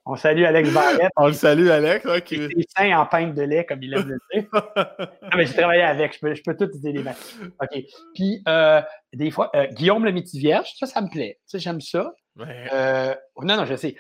On 0.06 0.16
salue 0.16 0.43
Alex 0.43 0.72
Barrette. 0.72 1.10
On 1.18 1.28
le 1.28 1.34
salue, 1.34 1.68
Alex. 1.70 2.06
hein, 2.06 2.20
qui- 2.22 2.38
Des 2.48 2.66
seins 2.78 2.96
en 2.98 3.06
pinte 3.08 3.34
de 3.34 3.41
lait, 3.41 3.66
comme 3.66 3.82
il 3.82 3.93
aime 3.96 4.08
le 4.08 4.20
dire. 4.41 4.50
Non, 5.24 5.30
mais 5.36 5.46
j'ai 5.46 5.54
travaillé 5.56 5.82
avec, 5.82 6.14
je 6.14 6.20
peux, 6.20 6.34
je 6.36 6.43
peux 6.43 6.56
tout 6.56 6.66
utiliser 6.66 6.91
les 6.93 7.02
mains. 7.04 7.16
OK. 7.62 7.84
Puis, 8.14 8.41
euh, 8.48 8.82
des 9.14 9.32
fois, 9.32 9.50
euh, 9.56 9.66
Guillaume 9.72 10.06
le 10.06 10.12
Métis-Vierge, 10.12 10.70
ça, 10.78 10.86
ça 10.86 11.02
me 11.02 11.10
plaît. 11.10 11.39
Ça, 11.48 11.58
j'aime 11.58 11.82
ça. 11.82 12.14
Ouais. 12.38 12.68
Euh, 12.72 13.16
non, 13.41 13.58
non, 13.58 13.66
je 13.66 13.76
sais. 13.76 13.96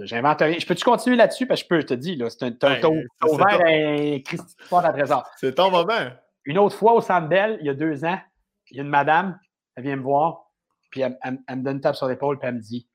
J'invente 0.00 0.40
rien. 0.40 0.56
Je 0.58 0.66
peux-tu 0.66 0.84
continuer 0.84 1.16
là-dessus? 1.16 1.46
Parce 1.46 1.60
que 1.62 1.64
je 1.64 1.68
peux, 1.68 1.80
je 1.82 1.86
te 1.86 1.94
dis, 1.94 2.16
là, 2.16 2.28
c'est 2.30 2.42
un, 2.44 2.48
Ouais, 2.50 3.30
ouvert 3.30 3.60
un 3.64 4.18
Christy 4.24 4.56
de 4.58 4.68
porte 4.68 4.84
à 4.86 4.92
trésor. 4.92 5.28
C'est 5.36 5.54
ton 5.54 5.70
moment. 5.70 6.08
Une 6.46 6.58
autre 6.58 6.76
fois 6.76 6.94
au 6.94 7.00
Centre 7.00 7.28
Bell, 7.28 7.58
il 7.60 7.66
y 7.66 7.70
a 7.70 7.74
deux 7.74 8.04
ans, 8.04 8.18
il 8.70 8.76
y 8.78 8.80
a 8.80 8.82
une 8.82 8.88
madame, 8.88 9.38
elle 9.74 9.84
vient 9.84 9.96
me 9.96 10.02
voir, 10.02 10.50
puis 10.90 11.02
elle, 11.02 11.18
elle- 11.22 11.38
elle 11.46 11.56
me 11.58 11.62
donne 11.62 11.76
une 11.76 11.80
tape 11.82 11.96
sur 11.96 12.08
l'épaule, 12.08 12.38
puis 12.38 12.48
elle 12.48 12.54
me 12.54 12.60
dit 12.60 12.88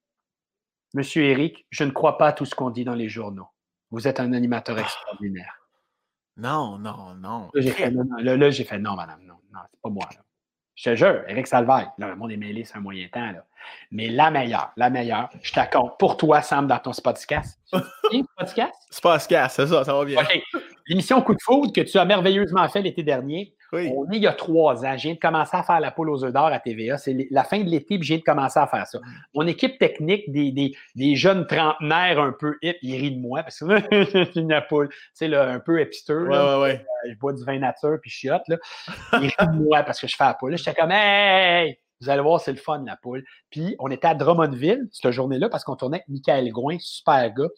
Monsieur 0.93 1.23
Eric, 1.23 1.65
je 1.69 1.83
ne 1.85 1.91
crois 1.91 2.17
pas 2.17 2.27
à 2.27 2.33
tout 2.33 2.45
ce 2.45 2.53
qu'on 2.55 2.69
dit 2.69 2.83
dans 2.83 2.95
les 2.95 3.07
journaux. 3.07 3.47
Vous 3.91 4.07
êtes 4.07 4.19
un 4.19 4.33
animateur 4.33 4.77
extraordinaire. 4.79 5.53
Non, 6.37 6.77
non, 6.77 7.13
non. 7.15 7.49
Là, 7.53 7.61
j'ai 7.61 7.71
fait, 7.71 7.91
non, 7.91 8.03
non. 8.05 8.17
Là, 8.17 8.35
là, 8.37 8.49
j'ai 8.49 8.63
fait 8.63 8.79
non, 8.79 8.95
madame, 8.95 9.21
non, 9.23 9.35
non, 9.53 9.59
c'est 9.71 9.81
pas 9.81 9.89
moi. 9.89 10.05
Là. 10.15 10.21
Je 10.75 10.89
te 10.89 10.95
jure, 10.95 11.23
Eric 11.27 11.47
Salvaille, 11.47 11.87
là, 11.97 12.07
le 12.09 12.15
monde 12.15 12.31
est 12.31 12.37
mêlé, 12.37 12.63
c'est 12.65 12.77
un 12.77 12.81
moyen 12.81 13.07
temps. 13.09 13.31
Là. 13.31 13.45
Mais 13.91 14.07
la 14.07 14.31
meilleure, 14.31 14.71
la 14.77 14.89
meilleure, 14.89 15.29
je 15.41 15.51
t'accorde 15.51 15.97
pour 15.97 16.17
toi, 16.17 16.41
Sam, 16.41 16.67
dans 16.67 16.79
ton 16.79 16.91
podcast. 17.03 17.59
Tu 18.11 18.23
podcast? 18.37 19.27
Casse, 19.29 19.55
c'est 19.55 19.67
ça, 19.67 19.83
ça 19.83 19.93
va 19.93 20.05
bien. 20.05 20.21
L'émission 20.87 21.21
Coup 21.21 21.33
de 21.33 21.41
foudre 21.41 21.71
que 21.73 21.81
tu 21.81 21.97
as 21.97 22.05
merveilleusement 22.05 22.67
fait 22.67 22.81
l'été 22.81 23.03
dernier, 23.03 23.53
Oui. 23.71 23.89
on 23.95 24.09
est 24.11 24.17
il 24.17 24.23
y 24.23 24.27
a 24.27 24.33
trois 24.33 24.85
ans. 24.85 24.97
Je 24.97 25.03
viens 25.03 25.13
de 25.13 25.19
commencer 25.19 25.55
à 25.55 25.63
faire 25.63 25.79
la 25.79 25.91
poule 25.91 26.09
aux 26.09 26.23
œufs 26.25 26.33
d'or 26.33 26.47
à 26.47 26.59
TVA. 26.59 26.97
C'est 26.97 27.27
la 27.31 27.43
fin 27.45 27.59
de 27.59 27.69
l'été, 27.69 27.97
puis 27.97 28.03
je 28.03 28.13
viens 28.13 28.17
de 28.17 28.23
commencer 28.23 28.59
à 28.59 28.67
faire 28.67 28.85
ça. 28.87 28.99
Mon 29.33 29.47
équipe 29.47 29.77
technique, 29.79 30.29
des, 30.31 30.51
des, 30.51 30.75
des 30.95 31.15
jeunes 31.15 31.47
trentenaires 31.47 32.19
un 32.19 32.33
peu 32.37 32.57
hip, 32.61 32.75
ils 32.81 32.97
rient 32.99 33.15
de 33.15 33.21
moi 33.21 33.43
parce 33.43 33.59
que 33.59 33.65
je 33.91 34.25
suis 34.31 34.41
une 34.41 34.61
poule. 34.67 34.89
Tu 34.89 34.97
sais, 35.13 35.27
là, 35.29 35.47
un 35.49 35.59
peu 35.59 35.81
hipster. 35.81 36.13
Ouais, 36.13 36.29
là. 36.29 36.59
ouais, 36.59 36.63
ouais. 36.73 36.85
je 37.09 37.15
bois 37.17 37.31
du 37.33 37.43
vin 37.45 37.59
nature 37.59 37.97
puis 38.01 38.09
je 38.11 38.15
chiotte, 38.17 38.47
là. 38.49 38.57
Il 39.13 39.27
rit 39.27 39.47
de 39.47 39.63
moi 39.63 39.83
parce 39.83 39.99
que 40.01 40.07
je 40.07 40.15
fais 40.17 40.25
la 40.25 40.33
poule. 40.33 40.51
Là, 40.51 40.57
J'étais 40.57 40.73
comme, 40.73 40.91
hey, 40.91 41.77
vous 42.01 42.09
allez 42.09 42.21
voir, 42.21 42.41
c'est 42.41 42.51
le 42.51 42.57
fun, 42.57 42.83
la 42.85 42.97
poule. 42.97 43.23
Puis 43.49 43.75
on 43.79 43.89
était 43.89 44.07
à 44.07 44.15
Drummondville 44.15 44.87
cette 44.91 45.11
journée-là 45.11 45.49
parce 45.49 45.63
qu'on 45.63 45.75
tournait 45.75 45.97
avec 45.97 46.09
Michael 46.09 46.51
Gouin, 46.51 46.77
super 46.79 47.33
gars. 47.33 47.49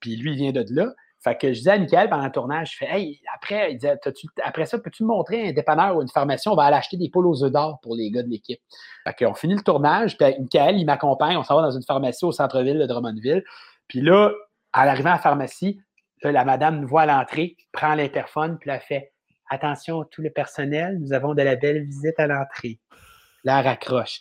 Puis 0.00 0.16
lui, 0.16 0.32
il 0.32 0.36
vient 0.36 0.52
de 0.52 0.64
là. 0.70 0.86
Fait 1.22 1.36
que 1.36 1.48
je 1.48 1.58
disais 1.58 1.72
à 1.72 1.78
Michael 1.78 2.08
pendant 2.08 2.24
le 2.24 2.32
tournage, 2.32 2.72
je 2.72 2.76
fais 2.78 2.90
Hey, 2.90 3.20
après, 3.34 3.72
il 3.72 3.76
disait, 3.76 3.98
après 4.42 4.64
ça, 4.64 4.78
peux-tu 4.78 5.02
me 5.02 5.08
montrer 5.08 5.48
un 5.48 5.52
dépanneur 5.52 5.96
ou 5.96 6.02
une 6.02 6.08
pharmacie? 6.08 6.48
On 6.48 6.54
va 6.54 6.64
aller 6.64 6.76
acheter 6.76 6.96
des 6.96 7.10
poules 7.10 7.26
aux 7.26 7.44
œufs 7.44 7.52
d'or 7.52 7.78
pour 7.82 7.94
les 7.94 8.10
gars 8.10 8.22
de 8.22 8.28
l'équipe. 8.28 8.60
Fait 9.04 9.26
qu'on 9.26 9.34
finit 9.34 9.54
le 9.54 9.60
tournage, 9.60 10.16
puis 10.16 10.34
Michael, 10.38 10.78
il 10.78 10.86
m'accompagne, 10.86 11.36
on 11.36 11.44
s'en 11.44 11.56
va 11.56 11.62
dans 11.62 11.72
une 11.72 11.82
pharmacie 11.82 12.24
au 12.24 12.32
centre-ville 12.32 12.78
de 12.78 12.86
Drummondville. 12.86 13.44
Puis 13.86 14.00
là, 14.00 14.32
à 14.72 14.86
l'arrivée 14.86 15.10
à 15.10 15.14
la 15.14 15.18
pharmacie, 15.18 15.82
la 16.22 16.46
madame 16.46 16.80
nous 16.80 16.88
voit 16.88 17.02
à 17.02 17.06
l'entrée, 17.06 17.56
prend 17.72 17.94
l'interphone, 17.94 18.56
puis 18.58 18.70
elle 18.70 18.80
fait 18.80 19.12
Attention, 19.52 20.04
tout 20.04 20.22
le 20.22 20.30
personnel, 20.30 21.00
nous 21.00 21.12
avons 21.12 21.34
de 21.34 21.42
la 21.42 21.56
belle 21.56 21.84
visite 21.84 22.18
à 22.20 22.28
l'entrée. 22.28 22.78
Là, 23.44 23.60
elle 23.60 23.66
raccroche. 23.66 24.20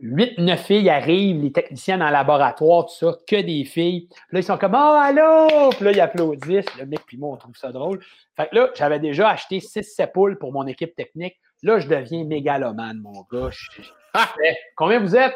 Huit, 0.00 0.38
neuf 0.38 0.66
filles 0.66 0.88
arrivent, 0.90 1.42
les 1.42 1.50
techniciens 1.50 1.98
dans 1.98 2.06
le 2.06 2.12
laboratoire, 2.12 2.86
tout 2.86 2.94
ça, 2.94 3.16
que 3.26 3.40
des 3.40 3.64
filles. 3.64 4.08
là, 4.30 4.38
ils 4.38 4.44
sont 4.44 4.56
comme 4.56 4.74
Oh, 4.74 4.96
allô! 4.96 5.70
Puis 5.70 5.84
là, 5.84 5.90
ils 5.90 6.00
applaudissent. 6.00 6.72
Le 6.78 6.86
mec, 6.86 7.00
puis 7.04 7.18
moi, 7.18 7.30
on 7.32 7.36
trouve 7.36 7.56
ça 7.56 7.72
drôle. 7.72 8.00
Fait 8.36 8.48
que 8.48 8.54
là, 8.54 8.70
j'avais 8.76 9.00
déjà 9.00 9.30
acheté 9.30 9.58
6-7 9.58 10.12
poules 10.12 10.38
pour 10.38 10.52
mon 10.52 10.66
équipe 10.68 10.94
technique. 10.94 11.36
Là, 11.64 11.80
je 11.80 11.88
deviens 11.88 12.24
mégalomane, 12.24 13.00
mon 13.00 13.26
gars. 13.32 13.50
Combien 14.76 15.00
vous 15.00 15.16
êtes? 15.16 15.34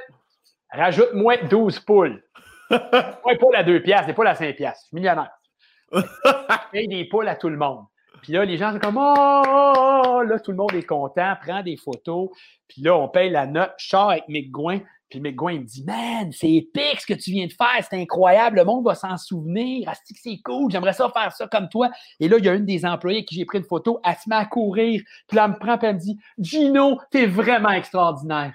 Rajoute-moi 0.71 1.39
12 1.49 1.81
poules. 1.81 2.23
Moi, 2.71 3.37
poules 3.39 3.57
à 3.57 3.65
2 3.65 3.83
piastres, 3.83 4.07
des 4.07 4.15
poules 4.15 4.29
à 4.29 4.35
5 4.35 4.57
piastres. 4.57 4.85
Je 4.85 4.87
suis 4.87 4.95
millionnaire. 4.95 5.31
Je 5.93 6.71
paye 6.71 6.89
des 6.89 7.05
poules 7.05 7.29
à 7.29 7.37
tout 7.37 7.51
le 7.51 7.59
monde. 7.59 7.85
Puis 8.23 8.33
là, 8.33 8.45
les 8.45 8.57
gens 8.57 8.73
sont 8.73 8.79
comme 8.79 8.99
oh, 8.99 9.43
oh, 9.45 10.23
là, 10.23 10.39
tout 10.39 10.53
le 10.53 10.57
monde 10.57 10.75
est 10.75 10.87
content, 10.87 11.35
prend 11.45 11.61
des 11.63 11.77
photos. 11.77 12.31
Puis 12.69 12.81
là, 12.81 12.97
on 12.97 13.09
paye 13.09 13.31
la 13.31 13.47
note. 13.47 13.73
Je 13.79 13.89
sors 13.89 14.11
avec 14.11 14.29
Mick 14.29 14.51
Gouin. 14.53 14.79
Puis 15.11 15.21
Mick 15.21 15.35
Gouin, 15.35 15.53
il 15.53 15.61
me 15.61 15.67
dit 15.67 15.85
Man, 15.85 16.31
c'est 16.33 16.51
épique 16.51 17.01
ce 17.01 17.07
que 17.07 17.15
tu 17.15 17.33
viens 17.33 17.47
de 17.47 17.53
faire, 17.53 17.85
c'est 17.87 18.01
incroyable, 18.01 18.57
le 18.57 18.65
monde 18.65 18.85
va 18.85 18.95
s'en 18.95 19.19
souvenir. 19.19 19.89
Asti 19.89 20.15
c'est 20.15 20.39
cool, 20.43 20.71
j'aimerais 20.71 20.95
ça 20.95 21.11
faire 21.11 21.33
ça 21.33 21.47
comme 21.49 21.69
toi. 21.69 21.91
Et 22.19 22.29
là, 22.29 22.39
il 22.39 22.45
y 22.45 22.49
a 22.49 22.55
une 22.55 22.65
des 22.65 22.87
employés 22.87 23.25
qui 23.25 23.35
j'ai 23.35 23.45
pris 23.45 23.59
une 23.59 23.65
photo, 23.65 24.01
elle 24.05 24.15
se 24.15 24.29
met 24.29 24.37
à 24.37 24.47
courir. 24.47 25.03
Puis 25.27 25.37
là, 25.37 25.45
elle 25.45 25.51
me 25.51 25.59
prend, 25.59 25.77
puis 25.77 25.89
elle 25.89 25.97
me 25.97 26.01
dit 26.01 26.19
Gino, 26.39 26.99
t'es 27.11 27.27
vraiment 27.27 27.71
extraordinaire. 27.71 28.55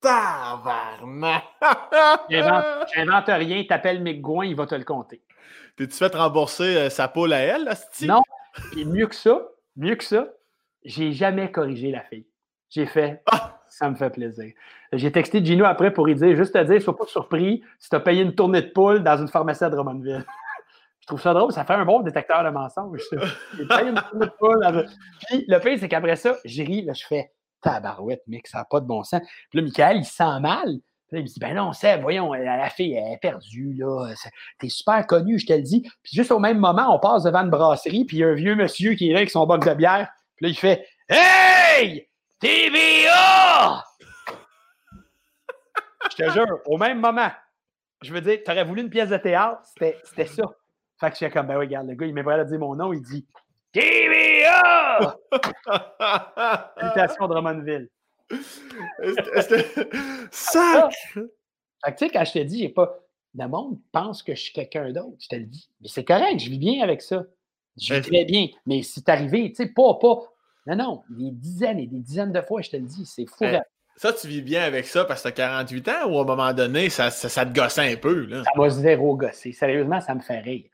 Tabarnak! 0.00 1.44
J'invente 2.30 3.26
rien, 3.26 3.64
t'appelles 3.64 4.02
Mick 4.02 4.22
Gouin, 4.22 4.46
il 4.46 4.56
va 4.56 4.66
te 4.66 4.74
le 4.74 4.84
compter. 4.84 5.20
T'es-tu 5.76 5.96
fait 5.96 6.14
rembourser 6.14 6.76
euh, 6.76 6.90
sa 6.90 7.08
poule 7.08 7.32
à 7.32 7.38
elle, 7.40 7.64
là, 7.64 7.74
Non. 8.02 8.22
Et 8.76 8.84
mieux 8.84 9.06
que 9.06 9.14
ça, 9.14 9.42
mieux 9.76 9.94
que 9.94 10.04
ça, 10.04 10.28
j'ai 10.84 11.12
jamais 11.12 11.50
corrigé 11.50 11.90
la 11.90 12.02
fille. 12.02 12.26
J'ai 12.68 12.86
fait 12.86 13.22
ah! 13.30 13.60
ça 13.68 13.88
me 13.88 13.94
fait 13.94 14.10
plaisir. 14.10 14.52
J'ai 14.92 15.12
texté 15.12 15.44
Gino 15.44 15.64
après 15.64 15.92
pour 15.92 16.06
lui 16.06 16.14
dire, 16.14 16.36
juste 16.36 16.52
te 16.52 16.62
dire, 16.62 16.82
sois 16.82 16.96
pas 16.96 17.06
surpris 17.06 17.62
si 17.78 17.88
tu 17.88 17.96
as 17.96 18.00
payé 18.00 18.22
une 18.22 18.34
tournée 18.34 18.62
de 18.62 18.68
poule 18.68 19.02
dans 19.02 19.16
une 19.16 19.28
pharmacie 19.28 19.64
à 19.64 19.70
Drummondville. 19.70 20.24
je 21.00 21.06
trouve 21.06 21.20
ça 21.20 21.32
drôle, 21.32 21.52
ça 21.52 21.64
fait 21.64 21.74
un 21.74 21.84
bon 21.84 22.00
détecteur 22.00 22.44
de 22.44 22.50
mensonges. 22.50 23.02
J'ai 23.56 23.66
payé 23.66 23.90
une 23.90 24.00
tournée 24.10 24.26
de 24.26 24.32
poule. 24.38 24.88
Puis 25.28 25.44
le 25.48 25.58
pire, 25.60 25.78
c'est 25.78 25.88
qu'après 25.88 26.16
ça, 26.16 26.36
j'ai 26.44 26.64
ri, 26.64 26.82
là, 26.82 26.92
je 26.92 27.06
fais 27.06 27.32
tabarouette, 27.62 28.22
mec, 28.26 28.46
ça 28.46 28.58
n'a 28.58 28.64
pas 28.64 28.80
de 28.80 28.86
bon 28.86 29.02
sens. 29.02 29.20
Puis 29.50 29.58
là, 29.58 29.62
Michael, 29.62 29.96
il 29.98 30.04
sent 30.04 30.40
mal 30.40 30.80
il 31.12 31.22
me 31.22 31.26
dit, 31.26 31.40
ben 31.40 31.54
non, 31.54 31.72
Seb, 31.72 32.02
voyons, 32.02 32.32
la 32.32 32.70
fille 32.70 32.94
elle 32.94 33.14
est 33.14 33.18
perdue, 33.18 33.74
là. 33.74 34.12
T'es 34.58 34.68
super 34.68 35.06
connu, 35.06 35.38
je 35.38 35.46
te 35.46 35.52
le 35.52 35.62
dis. 35.62 35.82
Puis 36.02 36.12
juste 36.14 36.30
au 36.30 36.38
même 36.38 36.58
moment, 36.58 36.94
on 36.94 36.98
passe 36.98 37.24
devant 37.24 37.40
une 37.40 37.50
brasserie, 37.50 38.04
puis 38.04 38.18
il 38.18 38.20
y 38.20 38.24
a 38.24 38.28
un 38.28 38.34
vieux 38.34 38.54
monsieur 38.54 38.94
qui 38.94 39.10
est 39.10 39.12
là 39.12 39.18
avec 39.18 39.30
son 39.30 39.46
box 39.46 39.66
de 39.66 39.74
bière. 39.74 40.08
Puis 40.36 40.46
là, 40.46 40.50
il 40.50 40.56
fait 40.56 40.86
Hey! 41.08 42.06
TVA! 42.38 43.84
je 46.10 46.24
te 46.24 46.30
jure, 46.30 46.60
au 46.66 46.78
même 46.78 47.00
moment, 47.00 47.30
je 48.02 48.12
veux 48.12 48.20
dire, 48.20 48.38
t'aurais 48.44 48.64
voulu 48.64 48.82
une 48.82 48.90
pièce 48.90 49.10
de 49.10 49.16
théâtre, 49.16 49.60
c'était 49.64 50.26
ça. 50.26 50.44
Fait 50.98 51.08
que 51.08 51.12
je 51.12 51.24
suis 51.24 51.30
comme, 51.30 51.46
ben 51.46 51.58
oui, 51.58 51.66
regarde, 51.66 51.88
le 51.88 51.94
gars, 51.94 52.06
il 52.06 52.14
m'a 52.14 52.32
à 52.32 52.44
dire 52.44 52.58
mon 52.58 52.74
nom, 52.74 52.92
il 52.92 53.02
dit 53.02 53.26
TVA! 53.72 55.16
De 58.30 58.36
Drummondville. 59.14 60.28
Ça! 60.30 60.88
tu 61.14 61.92
sais, 61.96 62.08
quand 62.10 62.24
je 62.24 62.32
te 62.32 62.38
dis, 62.40 62.60
j'ai 62.60 62.68
pas. 62.68 62.98
Le 63.34 63.46
monde 63.46 63.78
pense 63.92 64.22
que 64.22 64.34
je 64.34 64.40
suis 64.40 64.52
quelqu'un 64.52 64.90
d'autre, 64.92 65.16
je 65.20 65.28
te 65.28 65.36
le 65.36 65.44
dis. 65.44 65.68
Mais 65.80 65.88
c'est 65.88 66.04
correct, 66.04 66.40
je 66.40 66.50
vis 66.50 66.58
bien 66.58 66.82
avec 66.82 67.00
ça. 67.00 67.24
Je 67.80 67.94
vis 67.94 68.02
très 68.02 68.24
bien. 68.24 68.48
Mais 68.66 68.82
c'est 68.82 69.08
arrivé, 69.08 69.50
tu 69.50 69.56
sais, 69.56 69.68
pas, 69.68 69.94
pas. 69.94 70.18
Non, 70.66 70.76
non, 70.76 71.02
des 71.08 71.30
dizaines 71.30 71.78
et 71.78 71.86
des 71.86 72.00
dizaines 72.00 72.32
de 72.32 72.42
fois, 72.42 72.60
je 72.60 72.70
te 72.70 72.76
le 72.76 72.82
dis, 72.82 73.06
c'est 73.06 73.26
fou. 73.26 73.44
ça, 73.96 74.12
tu 74.12 74.26
vis 74.26 74.42
bien 74.42 74.62
avec 74.62 74.86
ça 74.86 75.04
parce 75.04 75.22
que 75.22 75.28
tu 75.28 75.40
as 75.40 75.46
48 75.46 75.88
ans 75.88 76.10
ou 76.10 76.18
à 76.18 76.22
un 76.22 76.24
moment 76.24 76.52
donné, 76.52 76.90
ça, 76.90 77.10
ça, 77.10 77.46
te 77.46 77.52
gossait 77.52 77.92
un 77.92 77.96
peu? 77.96 78.26
Là? 78.26 78.42
Ça 78.44 78.50
m'a 78.56 78.68
zéro 78.68 79.16
gosser. 79.16 79.52
Sérieusement, 79.52 80.00
ça 80.00 80.14
me 80.14 80.20
fait 80.20 80.40
rire. 80.40 80.64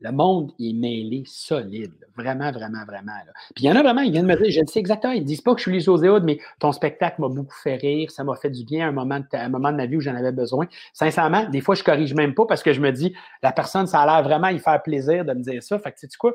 Le 0.00 0.12
monde 0.12 0.52
est 0.60 0.74
mêlé 0.74 1.24
solide. 1.26 1.94
Vraiment, 2.16 2.52
vraiment, 2.52 2.84
vraiment. 2.84 3.12
Puis 3.54 3.64
il 3.64 3.66
y 3.66 3.70
en 3.70 3.76
a 3.76 3.82
vraiment, 3.82 4.02
ils 4.02 4.12
viennent 4.12 4.26
me 4.26 4.36
dire, 4.36 4.50
je 4.50 4.60
ne 4.60 4.66
sais 4.66 4.78
exactement, 4.78 5.14
ils 5.14 5.22
ne 5.22 5.26
disent 5.26 5.40
pas 5.40 5.54
que 5.54 5.58
je 5.58 5.62
suis 5.62 5.72
Lise 5.72 5.88
Oséoud, 5.88 6.22
mais 6.22 6.38
ton 6.60 6.72
spectacle 6.72 7.20
m'a 7.20 7.28
beaucoup 7.28 7.54
fait 7.62 7.76
rire, 7.76 8.10
ça 8.10 8.22
m'a 8.22 8.36
fait 8.36 8.50
du 8.50 8.64
bien 8.64 8.86
à 8.86 8.88
un 8.90 8.92
moment 8.92 9.20
de, 9.20 9.26
un 9.32 9.48
moment 9.48 9.72
de 9.72 9.76
ma 9.76 9.86
vie 9.86 9.96
où 9.96 10.00
j'en 10.02 10.14
avais 10.14 10.32
besoin. 10.32 10.66
Sincèrement, 10.92 11.48
des 11.48 11.62
fois, 11.62 11.74
je 11.74 11.80
ne 11.80 11.86
corrige 11.86 12.12
même 12.12 12.34
pas 12.34 12.44
parce 12.46 12.62
que 12.62 12.74
je 12.74 12.80
me 12.80 12.90
dis, 12.92 13.14
la 13.42 13.52
personne, 13.52 13.86
ça 13.86 14.00
a 14.00 14.06
l'air 14.06 14.22
vraiment 14.22 14.48
y 14.48 14.58
faire 14.58 14.82
plaisir 14.82 15.24
de 15.24 15.32
me 15.32 15.40
dire 15.40 15.62
ça. 15.62 15.78
Fait 15.78 15.92
que, 15.92 16.00
sais-tu 16.00 16.18
quoi? 16.18 16.34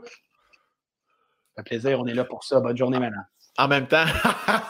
Ça 1.55 1.61
fait 1.63 1.69
plaisir, 1.69 1.99
on 1.99 2.07
est 2.07 2.15
là 2.15 2.25
pour 2.25 2.43
ça. 2.43 2.59
Bonne 2.61 2.77
journée 2.77 2.99
maintenant. 2.99 3.23
En 3.57 3.67
même 3.67 3.85
temps, 3.85 4.05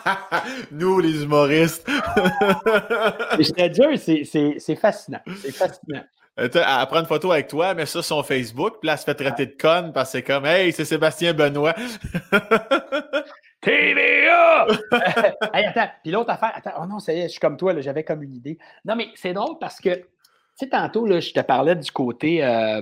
nous, 0.72 1.00
les 1.00 1.24
humoristes. 1.24 1.88
je 1.88 3.52
te 3.52 3.68
dis, 3.68 4.60
c'est 4.60 4.76
fascinant. 4.76 5.22
C'est 5.38 5.54
fascinant. 5.54 6.04
Euh, 6.40 6.48
elle 6.54 6.88
prend 6.88 7.00
une 7.00 7.06
photo 7.06 7.32
avec 7.32 7.48
toi, 7.48 7.74
met 7.74 7.86
ça 7.86 8.02
sur 8.02 8.04
son 8.04 8.24
Facebook, 8.24 8.80
puis 8.80 8.88
là, 8.88 8.94
elle 8.94 9.00
se 9.00 9.04
fait 9.04 9.16
traiter 9.16 9.46
de 9.48 9.56
conne 9.56 9.92
parce 9.92 10.12
que 10.12 10.20
c'est 10.20 10.24
comme 10.24 10.46
Hey, 10.46 10.72
c'est 10.72 10.86
Sébastien 10.86 11.34
Benoît. 11.34 11.76
TVA! 13.62 14.68
hey, 15.54 15.66
attends, 15.66 15.90
puis 16.02 16.12
l'autre 16.12 16.32
affaire, 16.32 16.52
attends, 16.56 16.82
oh 16.82 16.86
non, 16.88 17.00
ça 17.00 17.14
y 17.14 17.20
est, 17.20 17.24
je 17.24 17.34
suis 17.34 17.40
comme 17.40 17.58
toi, 17.58 17.80
j'avais 17.82 18.04
comme 18.04 18.24
une 18.24 18.34
idée. 18.34 18.58
Non, 18.86 18.96
mais 18.96 19.10
c'est 19.16 19.34
drôle 19.34 19.58
parce 19.60 19.80
que, 19.80 19.94
tu 19.94 20.06
sais, 20.56 20.70
tantôt, 20.70 21.06
là, 21.06 21.20
je 21.20 21.32
te 21.32 21.42
parlais 21.42 21.76
du 21.76 21.92
côté 21.92 22.44
euh, 22.44 22.82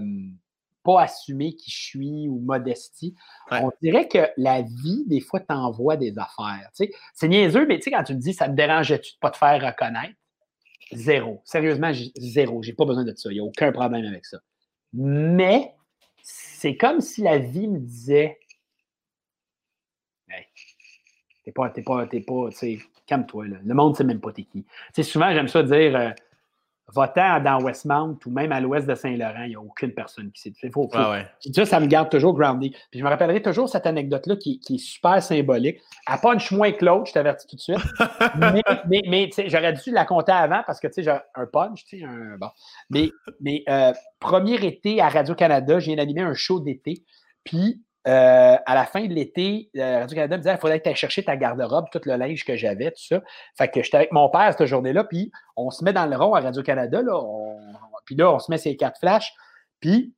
pas 0.84 1.02
assumé 1.02 1.56
qui 1.56 1.72
je 1.72 1.78
suis 1.78 2.30
ou 2.30 2.39
modestie. 2.39 3.16
On 3.52 3.72
dirait 3.82 4.08
que 4.08 4.30
la 4.38 4.62
vie, 4.62 5.04
des 5.08 5.20
fois, 5.22 5.39
t'envoie 5.39 5.97
des 5.97 6.14
affaires. 6.18 6.70
Tu 6.76 6.86
sais, 6.86 6.91
c'est 7.14 7.28
niaiseux, 7.28 7.66
mais 7.66 7.78
tu 7.78 7.86
sais, 7.86 7.91
quand 7.91 8.04
tu 8.04 8.14
me 8.14 8.20
dis 8.20 8.34
ça 8.34 8.47
me 8.47 8.56
dérangeait-tu 8.56 9.14
de 9.14 9.20
pas 9.20 9.32
te 9.32 9.38
faire 9.38 9.62
reconnaître? 9.62 10.14
Zéro. 10.94 11.42
Sérieusement, 11.46 11.92
zéro. 12.18 12.64
J'ai 12.64 12.74
pas 12.74 12.86
besoin 12.86 13.04
de 13.04 13.14
ça. 13.16 13.30
Il 13.32 13.36
n'y 13.36 13.40
a 13.40 13.44
aucun 13.44 13.72
problème 13.72 14.06
avec 14.06 14.26
ça. 14.26 14.40
Mais 14.94 15.74
c'est 16.24 16.78
comme 16.78 17.02
si 17.02 17.22
la 17.22 17.38
vie 17.38 17.68
me 17.68 17.80
disait 17.80 18.40
Hey, 20.30 20.46
t'es 21.44 21.52
pas, 21.52 21.70
t'es 21.70 21.82
pas, 21.82 22.06
t'es 22.08 22.22
pas, 22.22 22.50
tu 22.52 22.58
sais, 22.58 22.80
calme-toi, 23.08 23.48
là. 23.48 23.58
Le 23.64 23.74
monde 23.74 23.94
ne 23.94 23.98
sait 23.98 24.04
même 24.04 24.20
pas 24.20 24.32
t'es 24.32 24.44
qui. 24.44 24.64
Tu 24.64 24.70
sais, 24.94 25.04
souvent, 25.04 25.34
j'aime 25.34 25.48
ça 25.48 25.64
dire 25.64 25.96
euh, 25.96 26.10
votant 26.94 27.40
dans 27.40 27.62
Westmount 27.62 28.18
ou 28.26 28.32
même 28.32 28.52
à 28.52 28.60
l'ouest 28.60 28.88
de 28.88 28.96
Saint-Laurent, 28.96 29.44
il 29.44 29.50
n'y 29.50 29.56
a 29.56 29.60
aucune 29.60 29.94
personne 29.94 30.32
qui 30.32 30.42
sait. 30.42 30.54
Il 30.64 30.72
faut, 30.72 30.90
ah 30.94 31.22
Ça, 31.54 31.66
ça 31.66 31.80
me 31.80 31.88
garde 31.88 32.10
toujours 32.10 32.34
grounded. 32.34 32.72
Puis 32.92 33.00
je 33.00 33.04
me 33.04 33.10
rappellerai 33.10 33.42
toujours 33.42 33.70
cette 33.70 33.86
anecdote-là 33.86 34.36
qui, 34.38 34.60
est 34.70 34.78
super 34.78 35.22
symbolique. 35.22 35.80
Elle 36.08 36.20
punch 36.20 36.52
moins 36.52 36.72
que 36.72 36.86
l'autre, 36.86 37.08
je 37.08 37.14
t'avertis 37.14 37.48
tout 37.48 37.56
de 37.56 37.62
suite. 37.62 37.78
mais 38.88 39.02
mais, 39.08 39.30
j'aurais 39.48 39.74
dû 39.74 39.92
la 39.92 40.06
compter 40.06 40.32
avant 40.32 40.62
parce 40.66 40.80
que 40.80 40.88
tu 40.88 40.94
sais, 40.96 41.04
j'ai 41.04 41.18
un 41.36 41.46
punch, 41.46 41.86
tu 41.86 42.00
sais, 42.00 42.06
un. 42.06 42.38
Bon. 42.38 42.50
Mais, 42.90 43.12
mais 43.40 43.64
euh, 43.70 43.94
premier 44.20 44.56
été 44.66 45.02
à 45.02 45.10
Radio-Canada, 45.10 45.80
j'ai 45.80 45.98
animé 46.00 46.22
un 46.22 46.34
show 46.34 46.60
d'été. 46.60 47.04
Puis 47.44 47.82
euh, 48.10 48.57
à 48.66 48.76
la 48.76 48.86
fin 48.86 49.05
de 49.05 49.14
l'été, 49.14 49.70
euh, 49.78 49.99
Radio-Canada 49.99 50.38
me 50.38 50.41
disait 50.41 50.55
il 50.55 50.60
faudrait 50.60 50.80
que 50.80 50.84
tu 50.84 50.89
ailles 50.89 50.95
chercher 50.95 51.24
ta 51.24 51.38
garde-robe, 51.38 51.86
tout 51.91 52.01
le 52.05 52.16
linge 52.16 52.43
que 52.43 52.55
j'avais, 52.55 52.89
tout 52.91 53.03
ça. 53.03 53.22
Fait 53.55 53.70
que 53.70 53.84
j'étais 53.84 53.97
avec 53.97 54.12
mon 54.12 54.30
père 54.30 54.53
cette 54.57 54.66
journée-là, 54.66 55.03
puis 55.03 55.32
on 55.55 55.70
se 55.70 55.84
met 55.84 55.93
dans 55.93 56.07
le 56.07 56.16
rond 56.18 56.34
à 56.34 56.39
Radio-Canada, 56.41 57.03
là, 57.03 57.22
puis 58.05 58.16
là, 58.16 58.34
on 58.34 58.39
se 58.39 58.49
met 58.49 58.57
ces 58.57 58.76
quatre 58.76 58.99
flashs, 58.99 59.32
puis 59.80 60.16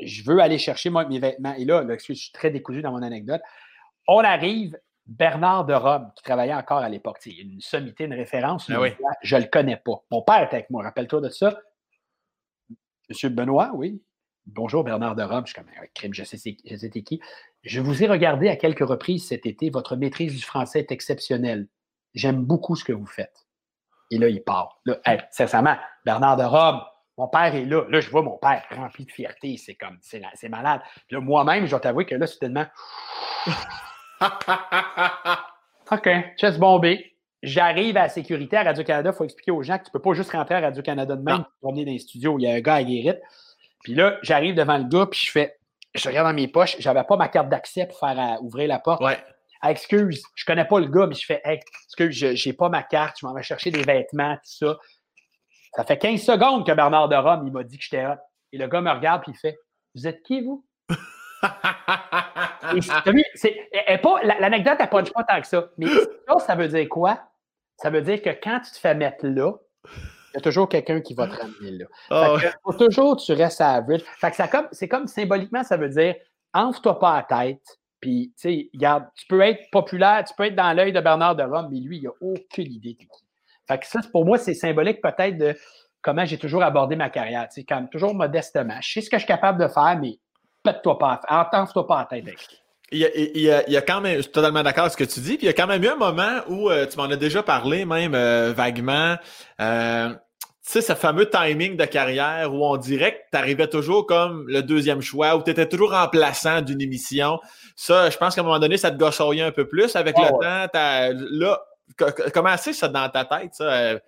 je 0.00 0.24
veux 0.24 0.40
aller 0.40 0.58
chercher 0.58 0.90
moi, 0.90 1.04
mes 1.04 1.20
vêtements. 1.20 1.54
Et 1.54 1.64
là, 1.64 1.84
je 1.88 2.12
suis 2.12 2.32
très 2.32 2.50
décousu 2.50 2.82
dans 2.82 2.90
mon 2.90 3.02
anecdote. 3.02 3.42
On 4.08 4.20
arrive, 4.20 4.76
Bernard 5.06 5.66
de 5.66 5.74
Rome, 5.74 6.10
qui 6.16 6.22
travaillait 6.24 6.54
encore 6.54 6.78
à 6.78 6.88
l'époque, 6.88 7.18
une 7.26 7.60
sommité, 7.60 8.04
une 8.04 8.14
référence, 8.14 8.70
ah 8.70 8.80
je 9.22 9.36
ne 9.36 9.42
le 9.42 9.46
connais 9.46 9.76
pas. 9.76 10.02
Mon 10.10 10.22
père 10.22 10.42
était 10.42 10.56
avec 10.56 10.70
moi, 10.70 10.82
rappelle-toi 10.82 11.20
de 11.20 11.28
ça. 11.28 11.58
Monsieur 13.08 13.28
Benoît, 13.28 13.70
oui. 13.74 14.02
Bonjour 14.54 14.82
Bernard 14.82 15.14
de 15.14 15.22
Rome, 15.22 15.42
je 15.44 15.52
suis 15.52 15.60
comme 15.60 15.70
un 15.78 15.86
crime, 15.94 16.14
je 16.14 16.24
sais, 16.24 16.38
c'était 16.38 17.02
qui. 17.02 17.20
Je 17.64 17.82
vous 17.82 18.02
ai 18.02 18.06
regardé 18.06 18.48
à 18.48 18.56
quelques 18.56 18.86
reprises 18.86 19.28
cet 19.28 19.44
été. 19.44 19.68
Votre 19.68 19.94
maîtrise 19.94 20.34
du 20.34 20.42
français 20.42 20.78
est 20.78 20.90
exceptionnelle. 20.90 21.68
J'aime 22.14 22.44
beaucoup 22.44 22.74
ce 22.74 22.82
que 22.82 22.94
vous 22.94 23.06
faites. 23.06 23.46
Et 24.10 24.16
là, 24.16 24.30
il 24.30 24.42
part. 24.42 24.80
Là, 24.86 24.98
sincèrement, 25.30 25.76
Bernard 26.06 26.38
de 26.38 26.44
Rome, 26.44 26.80
mon 27.18 27.28
père 27.28 27.54
est 27.54 27.66
là. 27.66 27.84
Là, 27.90 28.00
je 28.00 28.08
vois 28.08 28.22
mon 28.22 28.38
père 28.38 28.64
rempli 28.70 29.04
de 29.04 29.10
fierté. 29.10 29.58
C'est 29.58 29.74
comme, 29.74 29.98
c'est 30.00 30.48
malade. 30.48 30.80
Puis 31.06 31.16
là, 31.16 31.20
moi-même, 31.20 31.66
je 31.66 31.70
dois 31.70 31.80
t'avouer 31.80 32.06
que 32.06 32.14
là, 32.14 32.26
soudainement. 32.26 32.64
OK, 35.92 36.08
chest 36.38 36.58
bombé. 36.58 37.16
J'arrive 37.42 37.98
à 37.98 38.04
la 38.04 38.08
sécurité 38.08 38.56
à 38.56 38.62
Radio-Canada. 38.62 39.10
Il 39.12 39.16
faut 39.16 39.24
expliquer 39.24 39.50
aux 39.50 39.62
gens 39.62 39.76
que 39.76 39.84
tu 39.84 39.90
ne 39.90 39.92
peux 39.92 40.02
pas 40.02 40.14
juste 40.14 40.32
rentrer 40.32 40.54
à 40.54 40.60
Radio-Canada 40.60 41.16
de 41.16 41.22
même 41.22 41.44
pour 41.60 41.72
venir 41.72 41.84
dans 41.84 41.92
les 41.92 41.98
studios. 41.98 42.38
Il 42.38 42.44
y 42.44 42.50
a 42.50 42.54
un 42.54 42.60
gars 42.60 42.76
à 42.76 42.82
guérite. 42.82 43.20
Puis 43.82 43.94
là, 43.94 44.18
j'arrive 44.22 44.54
devant 44.54 44.78
le 44.78 44.84
gars, 44.84 45.06
puis 45.06 45.20
je 45.24 45.30
fais, 45.30 45.56
je 45.94 46.08
regarde 46.08 46.28
dans 46.28 46.34
mes 46.34 46.48
poches, 46.48 46.76
j'avais 46.78 47.04
pas 47.04 47.16
ma 47.16 47.28
carte 47.28 47.48
d'accès 47.48 47.86
pour 47.86 47.98
faire 47.98 48.38
ouvrir 48.42 48.68
la 48.68 48.78
porte. 48.78 49.02
Ouais. 49.02 49.18
excuse, 49.64 50.22
je 50.34 50.44
connais 50.44 50.64
pas 50.64 50.80
le 50.80 50.88
gars, 50.88 51.06
mais 51.06 51.14
je 51.14 51.24
fais, 51.24 51.40
hey, 51.44 51.60
excuse, 51.86 52.34
j'ai 52.34 52.52
pas 52.52 52.68
ma 52.68 52.82
carte, 52.82 53.16
je 53.20 53.26
m'en 53.26 53.34
vais 53.34 53.42
chercher 53.42 53.70
des 53.70 53.82
vêtements, 53.82 54.34
tout 54.36 54.66
ça. 54.66 54.78
Ça 55.74 55.84
fait 55.84 55.98
15 55.98 56.20
secondes 56.22 56.66
que 56.66 56.72
Bernard 56.72 57.08
de 57.08 57.16
Rome, 57.16 57.46
il 57.46 57.52
m'a 57.52 57.62
dit 57.62 57.78
que 57.78 57.84
j'étais 57.84 58.06
hot. 58.06 58.16
Et 58.52 58.58
le 58.58 58.66
gars 58.66 58.80
me 58.80 58.90
regarde, 58.90 59.22
puis 59.22 59.32
il 59.32 59.38
fait, 59.38 59.58
vous 59.94 60.06
êtes 60.06 60.22
qui, 60.22 60.40
vous? 60.40 60.64
L'anecdote, 64.22 64.76
elle 64.80 64.88
punch 64.88 65.12
pas 65.12 65.24
tant 65.24 65.40
que 65.40 65.46
ça. 65.46 65.68
Mais 65.76 65.86
ça, 65.86 66.38
ça 66.38 66.54
veut 66.54 66.68
dire 66.68 66.88
quoi? 66.88 67.20
Ça 67.76 67.90
veut 67.90 68.02
dire 68.02 68.20
que 68.22 68.30
quand 68.30 68.60
tu 68.60 68.72
te 68.72 68.78
fais 68.78 68.94
mettre 68.94 69.26
là, 69.26 69.52
il 70.32 70.34
y 70.34 70.38
a 70.38 70.40
toujours 70.40 70.68
quelqu'un 70.68 71.00
qui 71.00 71.14
va 71.14 71.26
te 71.26 71.36
ramener 71.36 71.78
là. 71.78 71.86
Ah 72.10 72.36
faut 72.62 72.72
toujours 72.72 73.16
tu 73.16 73.32
restes 73.32 73.60
à 73.60 73.72
average. 73.72 74.02
Fait 74.18 74.30
que 74.30 74.36
c'est 74.72 74.88
comme 74.88 75.06
symboliquement, 75.06 75.62
ça 75.64 75.76
veut 75.76 75.88
dire 75.88 76.14
enfle-toi 76.52 76.98
pas 76.98 77.16
la 77.16 77.44
tête. 77.44 77.78
Puis, 78.00 78.32
tu 78.36 78.42
sais, 78.42 78.70
regarde, 78.74 79.06
tu 79.16 79.26
peux 79.26 79.40
être 79.40 79.70
populaire, 79.72 80.22
tu 80.24 80.32
peux 80.36 80.44
être 80.44 80.54
dans 80.54 80.72
l'œil 80.72 80.92
de 80.92 81.00
Bernard 81.00 81.34
de 81.34 81.42
Rome, 81.42 81.68
mais 81.70 81.80
lui, 81.80 81.98
il 81.98 82.04
n'a 82.04 82.10
aucune 82.20 82.72
idée 82.72 82.94
de 82.94 82.98
qui. 82.98 83.08
Fait 83.66 83.78
que 83.78 83.86
ça, 83.86 84.00
pour 84.12 84.24
moi, 84.24 84.38
c'est 84.38 84.54
symbolique 84.54 85.00
peut-être 85.02 85.36
de 85.36 85.56
comment 86.00 86.24
j'ai 86.24 86.38
toujours 86.38 86.62
abordé 86.62 86.94
ma 86.94 87.10
carrière. 87.10 87.48
Tu 87.48 87.60
sais, 87.60 87.64
quand 87.64 87.84
toujours 87.90 88.14
modestement. 88.14 88.80
Je 88.80 88.92
sais 88.92 89.00
ce 89.00 89.10
que 89.10 89.16
je 89.16 89.22
suis 89.22 89.26
capable 89.26 89.60
de 89.60 89.66
faire, 89.66 89.98
mais 90.00 90.18
pète-toi 90.62 90.96
pas, 90.96 91.20
enfle-toi 91.28 91.86
pas 91.86 92.06
la 92.10 92.22
tête 92.22 92.36
il 92.90 92.98
y, 92.98 93.04
a, 93.04 93.66
il, 93.66 93.72
y 93.72 93.76
a, 93.76 93.82
quand 93.82 94.00
même, 94.00 94.16
je 94.16 94.22
suis 94.22 94.30
totalement 94.32 94.62
d'accord 94.62 94.84
avec 94.84 94.92
ce 94.92 94.96
que 94.96 95.04
tu 95.04 95.20
dis, 95.20 95.36
puis 95.36 95.46
il 95.46 95.46
y 95.46 95.50
a 95.50 95.52
quand 95.52 95.66
même 95.66 95.82
eu 95.84 95.88
un 95.88 95.96
moment 95.96 96.40
où 96.48 96.70
euh, 96.70 96.86
tu 96.86 96.96
m'en 96.96 97.04
as 97.04 97.16
déjà 97.16 97.42
parlé, 97.42 97.84
même 97.84 98.14
euh, 98.14 98.52
vaguement. 98.56 99.16
Euh, 99.60 100.08
tu 100.10 100.72
sais, 100.72 100.80
ce 100.80 100.94
fameux 100.94 101.28
timing 101.28 101.76
de 101.76 101.84
carrière 101.84 102.52
où 102.52 102.64
on 102.64 102.76
dirait 102.76 103.12
que 103.12 103.18
tu 103.32 103.38
arrivais 103.38 103.68
toujours 103.68 104.06
comme 104.06 104.46
le 104.48 104.62
deuxième 104.62 105.02
choix, 105.02 105.36
où 105.36 105.42
tu 105.42 105.50
étais 105.50 105.68
toujours 105.68 105.92
remplaçant 105.92 106.62
d'une 106.62 106.80
émission. 106.80 107.38
Ça, 107.76 108.08
je 108.10 108.16
pense 108.16 108.34
qu'à 108.34 108.40
un 108.40 108.44
moment 108.44 108.58
donné, 108.58 108.76
ça 108.76 108.90
te 108.90 108.96
gossoyait 108.96 109.42
un 109.42 109.52
peu 109.52 109.66
plus. 109.66 109.94
Avec 109.96 110.16
le 110.18 110.28
temps, 110.28 111.18
là, 111.30 111.60
comment 112.32 112.56
c'est 112.56 112.72
ça 112.72 112.88
dans 112.88 113.08
ta 113.08 113.24
tête, 113.24 113.54
ça? 113.54 113.98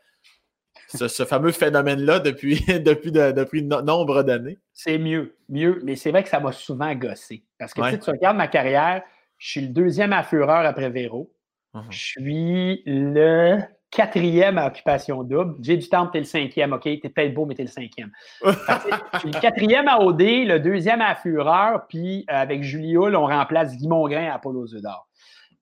Ce, 0.97 1.25
fameux 1.25 1.53
phénomène-là 1.53 2.21
depuis, 2.21 2.61
depuis, 2.85 3.12
depuis 3.12 3.62
nombre 3.62 4.23
d'années? 4.23 4.59
C'est 4.73 4.99
mieux, 4.99 5.37
mieux, 5.49 5.81
mais 5.85 5.97
c'est 5.97 6.11
vrai 6.11 6.23
que 6.23 6.29
ça 6.29 6.41
m'a 6.41 6.53
souvent 6.53 6.95
gossé. 6.95 7.45
Parce 7.59 7.75
que 7.75 7.89
si 7.91 7.99
tu 7.99 8.11
regardes 8.11 8.37
ma 8.37 8.49
carrière, 8.49 9.03
je 9.39 9.51
suis 9.51 9.61
le 9.61 9.69
deuxième 9.69 10.12
à 10.12 10.23
Fureur 10.23 10.67
après 10.67 10.91
Véro. 10.91 11.33
Uh-huh. 11.75 11.83
Je 11.91 11.99
suis 11.99 12.83
le 12.87 13.59
quatrième 13.91 14.59
à 14.59 14.69
Occupation 14.69 15.23
Double. 15.23 15.57
J'ai 15.62 15.77
du 15.77 15.89
temps, 15.89 16.07
t'es 16.07 16.21
le 16.21 16.25
cinquième, 16.25 16.73
OK? 16.73 16.83
T'es 16.83 17.09
peut-être 17.09 17.35
beau, 17.35 17.47
mais 17.47 17.55
t'es 17.55 17.65
le 17.65 17.69
cinquième. 17.69 18.11
je 18.45 19.19
suis 19.19 19.31
le 19.31 19.41
quatrième 19.41 19.89
à 19.89 20.01
OD, 20.01 20.21
le 20.21 20.59
deuxième 20.59 21.01
à 21.01 21.15
Fureur, 21.15 21.87
puis 21.89 22.25
euh, 22.31 22.35
avec 22.35 22.62
Julie 22.62 22.97
Hull, 22.97 23.17
on 23.17 23.27
remplace 23.27 23.77
Guy 23.77 23.89
Mongrain 23.89 24.29
à 24.31 24.35
Apollo 24.35 24.67
d'Or. 24.81 25.09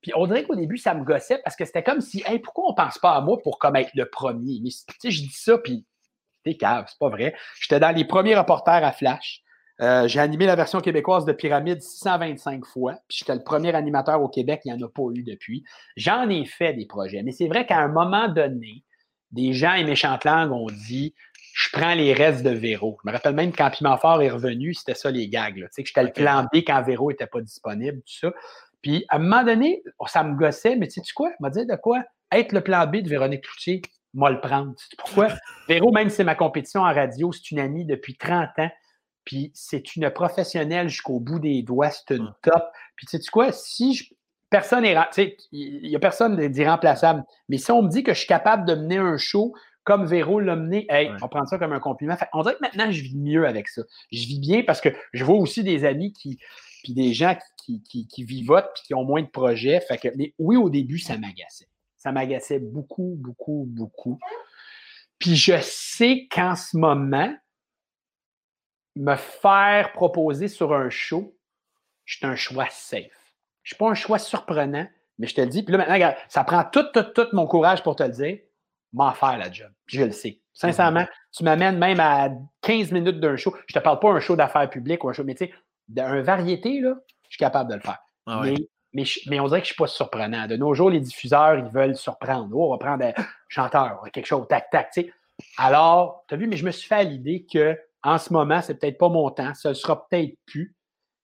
Puis 0.08 0.14
on 0.16 0.26
dirait 0.26 0.44
qu'au 0.44 0.56
début, 0.56 0.78
ça 0.78 0.94
me 0.94 1.04
gossait 1.04 1.38
parce 1.44 1.54
que 1.54 1.66
c'était 1.66 1.82
comme 1.82 2.00
si, 2.00 2.22
hey, 2.24 2.38
pourquoi 2.38 2.70
on 2.70 2.74
pense 2.74 2.96
pas 2.96 3.12
à 3.12 3.20
moi 3.20 3.36
pour 3.42 3.58
comme 3.58 3.76
être 3.76 3.90
le 3.94 4.08
premier? 4.08 4.58
Mais 4.62 4.70
tu 4.70 4.94
sais, 5.00 5.10
je 5.10 5.20
dis 5.20 5.34
ça, 5.34 5.58
puis 5.58 5.84
t'es 6.44 6.54
cave, 6.54 6.86
c'est 6.88 6.98
pas 6.98 7.10
vrai. 7.10 7.34
J'étais 7.60 7.78
dans 7.78 7.94
les 7.94 8.06
premiers 8.06 8.34
reporters 8.34 8.82
à 8.82 8.92
Flash. 8.92 9.42
Euh, 9.82 10.08
j'ai 10.08 10.18
animé 10.18 10.46
la 10.46 10.56
version 10.56 10.80
québécoise 10.80 11.26
de 11.26 11.32
Pyramide 11.32 11.82
625 11.82 12.64
fois, 12.64 12.94
puis 13.06 13.18
j'étais 13.18 13.34
le 13.34 13.44
premier 13.44 13.74
animateur 13.74 14.22
au 14.22 14.28
Québec, 14.30 14.62
il 14.64 14.72
n'y 14.72 14.82
en 14.82 14.86
a 14.86 14.88
pas 14.88 15.02
eu 15.14 15.22
depuis. 15.22 15.62
J'en 15.98 16.30
ai 16.30 16.46
fait 16.46 16.72
des 16.72 16.86
projets, 16.86 17.22
mais 17.22 17.32
c'est 17.32 17.46
vrai 17.46 17.66
qu'à 17.66 17.78
un 17.78 17.88
moment 17.88 18.28
donné, 18.28 18.84
des 19.30 19.52
gens 19.52 19.74
et 19.74 19.84
méchantes 19.84 20.24
langues 20.24 20.52
ont 20.52 20.70
dit 20.88 21.14
je 21.52 21.68
prends 21.72 21.94
les 21.94 22.14
restes 22.14 22.44
de 22.44 22.50
Véro. 22.50 22.98
Je 23.02 23.10
me 23.10 23.12
rappelle 23.12 23.34
même 23.34 23.52
quand 23.52 23.68
Piment 23.70 23.98
Fort 23.98 24.22
est 24.22 24.30
revenu, 24.30 24.74
c'était 24.74 24.94
ça 24.94 25.10
les 25.10 25.28
gags. 25.28 25.56
Tu 25.56 25.66
sais, 25.72 25.82
que 25.82 25.88
j'étais 25.88 26.04
le 26.04 26.12
plan 26.12 26.44
B 26.52 26.58
quand 26.58 26.80
Véro 26.82 27.10
n'était 27.10 27.26
pas 27.26 27.40
disponible, 27.40 27.98
tout 27.98 28.28
ça. 28.28 28.32
Puis, 28.82 29.04
à 29.08 29.16
un 29.16 29.18
moment 29.18 29.44
donné, 29.44 29.82
ça 30.06 30.22
me 30.22 30.36
gossait, 30.36 30.76
mais 30.76 30.88
tu 30.88 31.00
sais 31.00 31.12
quoi? 31.14 31.30
Il 31.30 31.42
m'a 31.42 31.50
dit 31.50 31.66
de 31.66 31.76
quoi? 31.76 32.02
Être 32.32 32.52
le 32.52 32.60
plan 32.60 32.86
B 32.86 32.96
de 32.96 33.08
Véronique 33.08 33.44
Cloutier, 33.44 33.82
moi 34.14 34.30
le 34.30 34.40
prendre. 34.40 34.74
Tu 34.76 34.96
pourquoi? 34.96 35.28
Véro, 35.68 35.90
même 35.92 36.10
si 36.10 36.16
c'est 36.16 36.24
ma 36.24 36.34
compétition 36.34 36.82
en 36.82 36.92
radio, 36.92 37.32
c'est 37.32 37.50
une 37.50 37.60
amie 37.60 37.84
depuis 37.84 38.16
30 38.16 38.50
ans. 38.58 38.70
Puis, 39.24 39.50
c'est 39.54 39.96
une 39.96 40.10
professionnelle 40.10 40.88
jusqu'au 40.88 41.20
bout 41.20 41.38
des 41.38 41.62
doigts. 41.62 41.90
C'est 41.90 42.16
une 42.16 42.32
top. 42.42 42.64
Puis, 42.96 43.06
tu 43.06 43.18
sais 43.18 43.30
quoi? 43.30 43.52
Si 43.52 43.94
je, 43.94 44.04
personne 44.50 44.84
est. 44.84 44.94
Tu 44.94 45.02
sais, 45.12 45.36
il 45.52 45.88
n'y 45.88 45.96
a 45.96 45.98
personne 45.98 46.48
d'irremplaçable. 46.48 47.24
Mais 47.48 47.58
si 47.58 47.70
on 47.70 47.82
me 47.82 47.88
dit 47.88 48.02
que 48.02 48.14
je 48.14 48.18
suis 48.18 48.28
capable 48.28 48.66
de 48.66 48.74
mener 48.74 48.98
un 48.98 49.16
show 49.16 49.54
comme 49.84 50.04
Véro 50.04 50.38
l'a 50.38 50.54
mené, 50.54 50.86
hey, 50.90 51.10
on 51.22 51.28
prend 51.28 51.46
ça 51.46 51.58
comme 51.58 51.72
un 51.72 51.80
compliment. 51.80 52.14
on 52.34 52.42
dirait 52.42 52.56
que 52.56 52.60
maintenant, 52.60 52.90
je 52.90 53.02
vis 53.02 53.16
mieux 53.16 53.46
avec 53.46 53.68
ça. 53.68 53.82
Je 54.12 54.26
vis 54.26 54.38
bien 54.38 54.62
parce 54.62 54.82
que 54.82 54.90
je 55.14 55.24
vois 55.24 55.36
aussi 55.36 55.64
des 55.64 55.86
amis 55.86 56.12
qui, 56.12 56.38
puis 56.82 56.94
des 56.94 57.12
gens 57.12 57.36
qui, 57.56 57.82
qui, 57.82 58.06
qui, 58.06 58.24
vivotent 58.24 58.70
puis 58.74 58.82
qui 58.84 58.94
ont 58.94 59.04
moins 59.04 59.22
de 59.22 59.28
projets. 59.28 59.80
Fait 59.80 59.98
que, 59.98 60.08
mais 60.16 60.34
oui, 60.38 60.56
au 60.56 60.70
début, 60.70 60.98
ça 60.98 61.18
m'agaçait. 61.18 61.68
Ça 61.96 62.12
m'agaçait 62.12 62.58
beaucoup, 62.58 63.16
beaucoup, 63.18 63.66
beaucoup. 63.68 64.18
Puis 65.18 65.36
je 65.36 65.60
sais 65.60 66.28
qu'en 66.30 66.54
ce 66.54 66.76
moment, 66.76 67.34
me 68.96 69.16
faire 69.16 69.92
proposer 69.92 70.48
sur 70.48 70.72
un 70.72 70.90
show, 70.90 71.36
c'est 72.06 72.24
un 72.24 72.36
choix 72.36 72.68
safe. 72.70 73.02
Je 73.62 73.74
ne 73.74 73.74
suis 73.74 73.76
pas 73.76 73.90
un 73.90 73.94
choix 73.94 74.18
surprenant, 74.18 74.88
mais 75.18 75.26
je 75.26 75.34
te 75.34 75.40
le 75.40 75.48
dis. 75.48 75.62
Puis 75.62 75.72
là, 75.72 75.78
maintenant, 75.78 76.14
ça 76.28 76.44
prend 76.44 76.64
tout, 76.64 76.84
tout, 76.94 77.02
tout 77.02 77.26
mon 77.32 77.46
courage 77.46 77.82
pour 77.82 77.96
te 77.96 78.02
le 78.02 78.10
dire. 78.10 78.38
M'en 78.94 79.12
faire 79.12 79.36
la 79.36 79.52
job. 79.52 79.70
Je 79.86 80.02
le 80.02 80.12
sais. 80.12 80.40
Sincèrement, 80.54 81.06
tu 81.30 81.44
m'amènes 81.44 81.76
même 81.76 82.00
à 82.00 82.30
15 82.62 82.90
minutes 82.90 83.20
d'un 83.20 83.36
show. 83.36 83.54
Je 83.66 83.76
ne 83.76 83.80
te 83.80 83.84
parle 83.84 84.00
pas 84.00 84.14
d'un 84.14 84.20
show 84.20 84.34
d'affaires 84.34 84.70
publiques 84.70 85.04
ou 85.04 85.10
un 85.10 85.12
show, 85.12 85.24
mais 85.24 85.34
tu 85.34 85.44
sais, 85.44 85.52
d'un 85.88 86.22
variété, 86.22 86.80
là, 86.80 86.94
je 87.24 87.30
suis 87.30 87.38
capable 87.38 87.70
de 87.70 87.76
le 87.76 87.80
faire. 87.80 87.98
Ah 88.26 88.42
mais, 88.92 89.04
mais, 89.26 89.40
on 89.40 89.46
dirait 89.48 89.60
que 89.60 89.66
je 89.66 89.72
ne 89.72 89.74
suis 89.74 89.82
pas 89.82 89.86
surprenant. 89.86 90.46
De 90.46 90.56
nos 90.56 90.74
jours, 90.74 90.90
les 90.90 91.00
diffuseurs, 91.00 91.58
ils 91.58 91.72
veulent 91.72 91.96
surprendre. 91.96 92.48
Oh, 92.52 92.68
on 92.68 92.70
va 92.72 92.78
prendre 92.78 93.04
un 93.04 93.12
chanteur, 93.48 94.02
quelque 94.12 94.26
chose, 94.26 94.46
tac, 94.48 94.70
tac. 94.70 94.90
Tu 94.92 95.02
sais. 95.02 95.12
Alors, 95.56 96.24
tu 96.28 96.34
as 96.34 96.36
vu, 96.36 96.46
mais 96.46 96.56
je 96.56 96.64
me 96.64 96.70
suis 96.70 96.88
fait 96.88 96.96
à 96.96 97.02
l'idée 97.04 97.46
que 97.50 97.78
en 98.02 98.18
ce 98.18 98.32
moment, 98.32 98.62
c'est 98.62 98.78
peut-être 98.78 98.98
pas 98.98 99.08
mon 99.08 99.30
temps, 99.30 99.54
ça 99.54 99.70
ne 99.70 99.74
sera 99.74 100.06
peut-être 100.08 100.34
plus. 100.46 100.74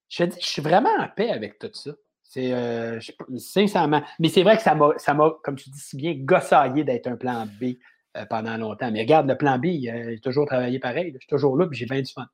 Je 0.08 0.24
dis, 0.24 0.38
je 0.40 0.46
suis 0.46 0.62
vraiment 0.62 0.94
en 0.98 1.08
paix 1.08 1.30
avec 1.30 1.58
tout 1.58 1.70
ça. 1.72 1.92
C'est 2.22 2.52
euh, 2.52 3.00
sincèrement. 3.36 4.02
Mais 4.18 4.28
c'est 4.28 4.42
vrai 4.42 4.56
que 4.56 4.62
ça 4.62 4.74
m'a, 4.74 5.30
comme 5.42 5.56
tu 5.56 5.70
dis 5.70 5.78
si 5.78 5.96
bien, 5.96 6.14
gossaillé 6.16 6.84
d'être 6.84 7.06
un 7.06 7.16
plan 7.16 7.46
B 7.60 7.74
euh, 8.16 8.26
pendant 8.26 8.56
longtemps. 8.56 8.90
Mais 8.90 9.00
regarde, 9.00 9.28
le 9.28 9.36
plan 9.36 9.58
B, 9.58 9.66
j'ai 9.82 10.20
toujours 10.22 10.46
travaillé 10.46 10.78
pareil. 10.78 11.12
Je 11.14 11.18
suis 11.18 11.28
toujours 11.28 11.56
là, 11.56 11.66
puis 11.66 11.78
j'ai 11.78 11.86
bien 11.86 12.00
du 12.00 12.12
fun. 12.12 12.26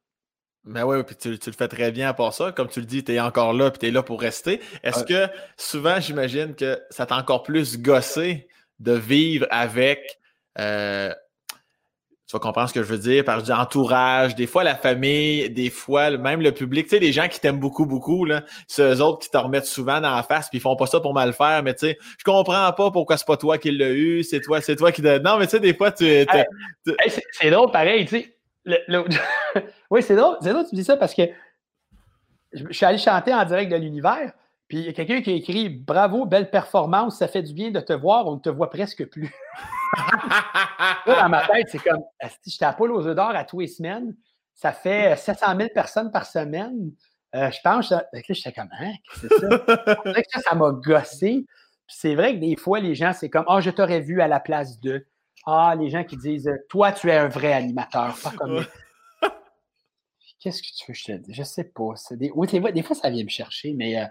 Ben 0.65 0.85
oui, 0.85 1.03
puis 1.05 1.17
tu, 1.17 1.31
le 1.31 1.53
fais 1.57 1.69
très 1.69 1.91
bien 1.91 2.09
à 2.09 2.15
part 2.15 2.35
ça. 2.35 2.53
Comme 2.53 2.69
tu 2.69 2.81
le 2.81 2.87
dis, 2.87 3.03
tu 3.03 3.15
es 3.15 3.21
encore 3.21 3.55
là, 3.55 3.71
puis 3.71 3.79
tu 3.79 3.87
es 3.87 3.91
là 3.91 4.03
pour 4.03 4.21
rester. 4.21 4.61
Est-ce 4.83 5.05
que 5.05 5.27
souvent, 5.57 6.01
j'imagine 6.01 6.55
que 6.55 6.79
ça 6.91 7.07
t'a 7.07 7.17
encore 7.17 7.43
plus 7.43 7.79
gossé 7.79 8.47
de 8.79 8.93
vivre 8.93 9.47
avec, 9.51 10.19
euh, 10.59 11.13
tu 12.27 12.33
vas 12.33 12.39
comprendre 12.39 12.69
ce 12.69 12.75
que 12.75 12.83
je 12.83 12.89
veux 12.89 12.99
dire, 12.99 13.25
par 13.25 13.43
entourage, 13.51 14.35
des 14.35 14.47
fois 14.47 14.63
la 14.63 14.77
famille, 14.77 15.49
des 15.51 15.71
fois 15.71 16.11
même 16.17 16.41
le 16.43 16.53
public, 16.53 16.85
tu 16.85 16.91
sais, 16.91 17.01
des 17.01 17.13
gens 17.13 17.27
qui 17.29 17.41
t'aiment 17.41 17.59
beaucoup, 17.59 17.87
beaucoup, 17.87 18.25
là, 18.25 18.45
c'est 18.69 18.83
eux 18.83 19.03
autres 19.03 19.19
qui 19.21 19.31
te 19.31 19.39
remettent 19.39 19.67
souvent 19.67 20.01
dans 20.01 20.15
la 20.15 20.23
face, 20.23 20.49
puis 20.49 20.59
ils 20.59 20.63
font 20.63 20.77
pas 20.77 20.87
ça 20.87 21.01
pour 21.01 21.15
mal 21.15 21.33
faire, 21.33 21.63
mais 21.63 21.75
tu 21.75 21.89
sais, 21.89 21.99
je 22.19 22.25
comprends 22.25 22.73
pas 22.73 22.91
pourquoi 22.91 23.17
c'est 23.17 23.27
pas 23.27 23.37
toi 23.37 23.59
qui 23.59 23.73
l'as 23.73 23.91
eu, 23.91 24.23
c'est 24.23 24.41
toi, 24.41 24.61
c'est 24.61 24.77
toi 24.77 24.93
qui... 24.93 25.03
Non, 25.03 25.39
mais 25.39 25.47
tu 25.47 25.53
sais, 25.53 25.61
des 25.61 25.75
fois, 25.75 25.91
tu... 25.91 26.27
c'est 27.33 27.51
drôle, 27.51 27.71
pareil, 27.71 28.05
tu 28.05 28.21
sais, 28.21 28.37
oui, 29.91 30.03
c'est 30.03 30.17
drôle, 30.17 30.37
c'est 30.41 30.51
drôle 30.51 30.65
que 30.65 30.71
tu 30.71 30.77
dis 30.77 30.85
ça 30.85 30.97
parce 30.97 31.15
que 31.15 31.23
je, 32.53 32.73
suis 32.73 32.87
allé 32.87 32.99
chanter 32.99 33.33
en 33.33 33.45
direct 33.45 33.71
de 33.71 33.77
l'univers, 33.77 34.33
puis 34.69 34.79
il 34.79 34.87
y 34.87 34.89
a 34.89 34.93
quelqu'un 34.93 35.23
qui 35.23 35.31
a 35.31 35.35
écrit 35.35 35.69
Bravo, 35.69 36.27
belle 36.27 36.51
performance, 36.51 37.19
ça 37.19 37.29
fait 37.29 37.43
du 37.43 37.55
bien 37.55 37.71
de 37.71 37.81
te 37.81 37.93
voir, 37.93 38.27
on 38.27 38.35
ne 38.35 38.41
te 38.41 38.51
voit 38.51 38.71
presque 38.71 39.05
plus. 39.07 39.33
dans 41.07 41.29
ma 41.29 41.47
tête, 41.47 41.69
c'est 41.71 41.79
comme 41.79 42.03
j'étais 42.47 42.65
à 42.65 42.73
Paul 42.73 42.93
aux 42.93 43.07
œufs 43.07 43.17
d'or 43.17 43.31
à 43.31 43.45
tous 43.45 43.61
les 43.61 43.67
semaines, 43.67 44.15
ça 44.55 44.73
fait 44.73 45.17
700 45.17 45.57
000 45.57 45.69
personnes 45.75 46.11
par 46.11 46.27
semaine. 46.27 46.93
Euh, 47.35 47.51
je 47.51 47.59
pense, 47.63 47.95
j'étais 48.29 48.53
comme, 48.53 48.69
hein, 48.79 48.93
c'est 49.21 49.29
ça? 49.29 49.49
ça, 50.33 50.41
ça 50.41 50.55
m'a 50.55 50.73
gossé. 50.73 51.47
c'est 51.87 52.15
vrai 52.15 52.35
que 52.35 52.41
des 52.41 52.57
fois, 52.57 52.81
les 52.81 52.95
gens, 52.95 53.13
c'est 53.13 53.31
comme, 53.31 53.45
oh, 53.49 53.61
je 53.61 53.71
t'aurais 53.71 54.01
vu 54.01 54.21
à 54.21 54.29
la 54.29 54.41
place 54.41 54.81
de. 54.81 55.07
Ah, 55.47 55.75
les 55.79 55.91
gens 55.91 56.05
qui 56.05 56.17
disent 56.17 56.51
Toi, 56.69 56.93
tu 56.93 57.09
es 57.09 57.17
un 57.17 57.29
vrai 57.29 57.53
animateur, 57.53 58.17
pas 58.23 58.31
comme. 58.31 58.65
Qu'est-ce 60.41 60.63
que 60.63 60.69
tu 60.69 60.85
veux 60.89 60.95
que 60.95 60.99
je 60.99 61.05
te 61.05 61.13
dise? 61.13 61.35
Je 61.35 61.43
sais 61.43 61.65
pas. 61.65 61.95
Des... 62.13 62.31
Oui, 62.35 62.49
des 62.49 62.83
fois, 62.83 62.97
ça 62.97 63.11
vient 63.11 63.25
me 63.25 63.29
chercher, 63.29 63.75
mais 63.75 64.01
euh, 64.01 64.07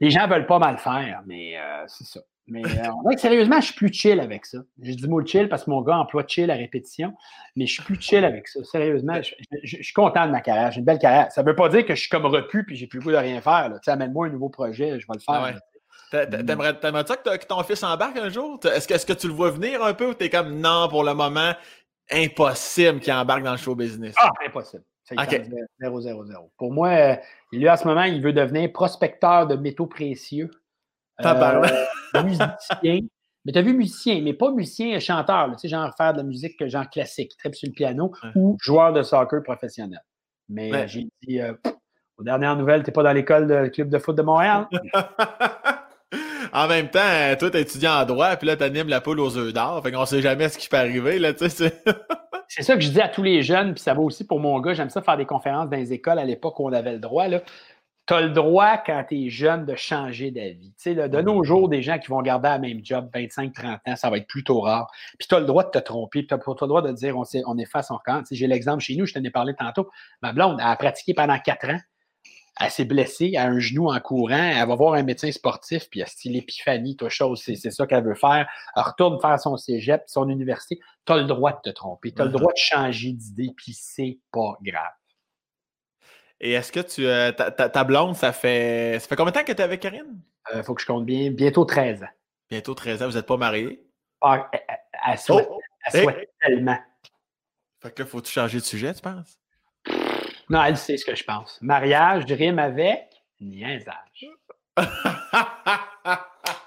les 0.00 0.10
gens 0.10 0.28
veulent 0.28 0.46
pas 0.46 0.60
mal 0.60 0.78
faire, 0.78 1.22
mais 1.26 1.58
euh, 1.58 1.84
c'est 1.88 2.04
ça. 2.04 2.20
Mais 2.46 2.62
euh, 2.62 3.16
sérieusement, 3.16 3.58
je 3.60 3.66
suis 3.66 3.74
plus 3.74 3.92
chill 3.92 4.20
avec 4.20 4.44
ça. 4.44 4.58
Je 4.80 4.92
dis 4.92 5.02
le 5.02 5.08
mot 5.08 5.24
chill 5.24 5.48
parce 5.48 5.64
que 5.64 5.70
mon 5.70 5.80
gars 5.80 5.96
emploie 5.96 6.24
chill 6.26 6.50
à 6.50 6.54
répétition, 6.54 7.14
mais 7.56 7.66
je 7.66 7.72
suis 7.72 7.82
plus 7.82 7.98
chill 7.98 8.24
avec 8.24 8.48
ça. 8.48 8.62
Sérieusement, 8.64 9.18
je, 9.62 9.76
suis 9.82 9.94
content 9.94 10.26
de 10.26 10.30
ma 10.30 10.42
carrière. 10.42 10.70
J'ai 10.70 10.80
une 10.80 10.84
belle 10.84 10.98
carrière. 10.98 11.32
Ça 11.32 11.42
ne 11.42 11.48
veut 11.48 11.56
pas 11.56 11.70
dire 11.70 11.86
que 11.86 11.94
je 11.94 12.00
suis 12.00 12.10
comme 12.10 12.26
repu 12.26 12.64
puis 12.64 12.76
j'ai 12.76 12.86
plus 12.86 12.98
le 12.98 13.04
goût 13.04 13.12
de 13.12 13.16
rien 13.16 13.40
faire. 13.40 13.72
Tu 13.82 13.88
amène-moi 13.88 14.26
un 14.26 14.30
nouveau 14.30 14.50
projet, 14.50 15.00
je 15.00 15.06
vais 15.06 15.14
le 15.14 15.20
faire. 15.20 15.42
T'aimerais, 15.42 15.60
ça 16.14 17.16
que, 17.16 17.46
ton 17.46 17.62
fils 17.62 17.82
embarque 17.82 18.16
un 18.16 18.28
jour? 18.28 18.58
Est-ce 18.64 19.06
que, 19.06 19.12
tu 19.12 19.28
le 19.28 19.34
vois 19.34 19.50
venir 19.50 19.82
un 19.82 19.94
peu 19.94 20.10
ou 20.10 20.14
t'es 20.14 20.30
comme 20.30 20.60
non 20.60 20.88
pour 20.88 21.04
le 21.04 21.14
moment, 21.14 21.52
impossible 22.10 23.00
qu'il 23.00 23.12
embarque 23.12 23.42
dans 23.42 23.52
le 23.52 23.58
show 23.58 23.74
business? 23.74 24.14
Ah, 24.18 24.30
impossible. 24.46 24.84
Ça, 25.04 25.14
il 25.14 25.66
0, 25.80 26.00
0, 26.00 26.24
0. 26.24 26.50
Pour 26.56 26.72
moi, 26.72 26.88
euh, 26.88 27.16
lui, 27.52 27.68
à 27.68 27.76
ce 27.76 27.86
moment, 27.86 28.04
il 28.04 28.22
veut 28.22 28.32
devenir 28.32 28.72
prospecteur 28.72 29.46
de 29.46 29.54
métaux 29.54 29.86
précieux. 29.86 30.50
Euh, 31.22 31.62
musicien. 32.24 33.00
Mais 33.44 33.52
tu 33.52 33.58
as 33.58 33.62
vu 33.62 33.74
musicien, 33.74 34.22
mais 34.22 34.32
pas 34.32 34.50
musicien 34.50 34.98
chanteur, 34.98 35.50
tu 35.52 35.58
sais, 35.58 35.68
genre 35.68 35.94
faire 35.94 36.14
de 36.14 36.18
la 36.18 36.24
musique 36.24 36.66
genre 36.66 36.88
classique, 36.88 37.36
très 37.36 37.52
sur 37.52 37.68
le 37.68 37.74
piano, 37.74 38.10
ou 38.34 38.56
joueur 38.58 38.94
de 38.94 39.02
soccer 39.02 39.42
professionnel. 39.42 40.00
Mais 40.48 40.88
j'ai 40.88 41.06
dit, 41.22 41.40
euh, 41.40 41.52
aux 42.16 42.22
dernières 42.22 42.56
nouvelles, 42.56 42.82
tu 42.82 42.90
n'es 42.90 42.94
pas 42.94 43.02
dans 43.02 43.12
l'école 43.12 43.64
du 43.64 43.70
club 43.70 43.90
de 43.90 43.98
foot 43.98 44.16
de 44.16 44.22
Montréal. 44.22 44.66
en 46.54 46.68
même 46.68 46.88
temps, 46.88 47.00
euh, 47.02 47.34
toi, 47.34 47.50
tu 47.50 47.56
es 47.56 47.62
étudiant 47.62 48.00
en 48.00 48.04
droit, 48.04 48.36
puis 48.36 48.46
là, 48.46 48.56
tu 48.56 48.62
animes 48.62 48.88
la 48.88 49.00
poule 49.00 49.18
aux 49.18 49.36
œufs 49.36 49.52
d'or. 49.52 49.82
Fait 49.82 49.90
qu'on 49.90 50.06
sait 50.06 50.22
jamais 50.22 50.48
ce 50.48 50.56
qui 50.56 50.68
peut 50.68 50.76
arriver, 50.76 51.18
là, 51.18 51.34
tu 51.34 51.50
sais. 51.50 51.82
c'est 52.48 52.62
ça 52.62 52.76
que 52.76 52.80
je 52.80 52.90
dis 52.90 53.00
à 53.00 53.08
tous 53.08 53.24
les 53.24 53.42
jeunes, 53.42 53.74
puis 53.74 53.82
ça 53.82 53.92
va 53.92 54.00
aussi 54.00 54.24
pour 54.24 54.38
mon 54.38 54.60
gars. 54.60 54.72
J'aime 54.72 54.88
ça 54.88 55.02
faire 55.02 55.16
des 55.16 55.26
conférences 55.26 55.68
dans 55.68 55.76
les 55.76 55.92
écoles 55.92 56.20
à 56.20 56.24
l'époque 56.24 56.60
où 56.60 56.68
on 56.68 56.72
avait 56.72 56.92
le 56.92 57.00
droit. 57.00 57.26
Tu 58.06 58.14
as 58.14 58.20
le 58.20 58.30
droit, 58.30 58.76
quand 58.76 59.04
tu 59.08 59.24
es 59.24 59.30
jeune, 59.30 59.64
de 59.66 59.74
changer 59.74 60.30
d'avis. 60.30 60.72
Tu 60.78 60.94
sais, 60.94 61.08
de 61.08 61.20
nos 61.22 61.42
jours, 61.42 61.68
des 61.68 61.82
gens 61.82 61.98
qui 61.98 62.08
vont 62.08 62.22
garder 62.22 62.50
la 62.50 62.58
même 62.60 62.84
job 62.84 63.08
25-30 63.12 63.78
ans, 63.86 63.96
ça 63.96 64.08
va 64.08 64.18
être 64.18 64.28
plutôt 64.28 64.60
rare. 64.60 64.88
Puis 65.18 65.26
tu 65.26 65.34
as 65.34 65.40
le 65.40 65.46
droit 65.46 65.64
de 65.64 65.70
te 65.70 65.78
tromper, 65.78 66.24
tu 66.24 66.34
as, 66.34 66.36
le 66.36 66.66
droit 66.68 66.82
de 66.82 66.92
dire 66.92 67.18
on, 67.18 67.24
on 67.46 67.58
est 67.58 67.64
face 67.68 67.90
en 67.90 67.98
camp. 67.98 68.20
Tu 68.20 68.26
sais, 68.26 68.34
J'ai 68.36 68.46
l'exemple 68.46 68.80
chez 68.80 68.94
nous, 68.94 69.06
je 69.06 69.14
t'en 69.14 69.24
ai 69.24 69.30
parlé 69.30 69.54
tantôt. 69.54 69.90
Ma 70.22 70.32
blonde 70.32 70.58
a 70.60 70.76
pratiqué 70.76 71.14
pendant 71.14 71.38
4 71.38 71.70
ans 71.70 71.80
elle 72.60 72.70
s'est 72.70 72.84
blessée 72.84 73.34
à 73.36 73.46
un 73.46 73.58
genou 73.58 73.90
en 73.90 73.98
courant, 74.00 74.36
elle 74.36 74.68
va 74.68 74.74
voir 74.74 74.94
un 74.94 75.02
médecin 75.02 75.30
sportif, 75.32 75.90
puis 75.90 76.00
elle 76.00 76.06
style 76.06 76.32
l'épiphanie, 76.32 76.96
toi, 76.96 77.08
chose, 77.08 77.42
c'est 77.42 77.70
ça 77.70 77.86
qu'elle 77.86 78.04
veut 78.04 78.14
faire. 78.14 78.48
Elle 78.76 78.82
retourne 78.82 79.20
faire 79.20 79.38
son 79.40 79.56
cégep, 79.56 80.04
son 80.06 80.28
université. 80.28 80.78
Tu 81.04 81.12
as 81.12 81.16
le 81.16 81.24
droit 81.24 81.52
de 81.52 81.70
te 81.70 81.70
tromper, 81.70 82.12
tu 82.12 82.22
as 82.22 82.24
le 82.24 82.30
mm-hmm. 82.30 82.34
droit 82.34 82.52
de 82.52 82.58
changer 82.58 83.12
d'idée, 83.12 83.52
puis 83.56 83.72
c'est 83.74 84.18
pas 84.30 84.56
grave. 84.62 84.92
Et 86.40 86.52
est-ce 86.52 86.72
que 86.72 86.80
tu. 86.80 87.06
Euh, 87.06 87.32
ta, 87.32 87.84
blonde, 87.84 88.16
ça 88.16 88.32
fait. 88.32 88.98
Ça 89.00 89.08
fait 89.08 89.16
combien 89.16 89.30
de 89.30 89.38
temps 89.38 89.44
que 89.44 89.52
tu 89.52 89.58
es 89.58 89.62
avec 89.62 89.80
Karine? 89.80 90.20
Il 90.52 90.58
euh, 90.58 90.62
faut 90.62 90.74
que 90.74 90.82
je 90.82 90.86
compte 90.86 91.06
bien. 91.06 91.30
Bientôt 91.30 91.64
13 91.64 92.02
ans. 92.02 92.08
Bientôt 92.50 92.74
13 92.74 93.02
ans, 93.02 93.06
vous 93.08 93.14
n'êtes 93.14 93.26
pas 93.26 93.36
mariés? 93.36 93.82
Ah, 94.20 94.50
elle, 95.06 95.18
souhaite, 95.18 95.48
elle 95.86 96.02
souhaite 96.02 96.30
tellement. 96.40 96.78
Fait 97.80 97.92
que 97.92 98.02
là, 98.02 98.08
faut-tu 98.08 98.30
changer 98.30 98.58
de 98.58 98.64
sujet, 98.64 98.92
tu 98.92 99.00
penses? 99.00 99.38
Non, 100.50 100.62
elle 100.62 100.76
sait 100.76 100.96
ce 100.96 101.04
que 101.04 101.14
je 101.14 101.24
pense. 101.24 101.58
Mariage 101.62 102.24
rime 102.30 102.58
avec 102.58 103.08
niaisage. 103.40 104.28
Ah 104.76 104.86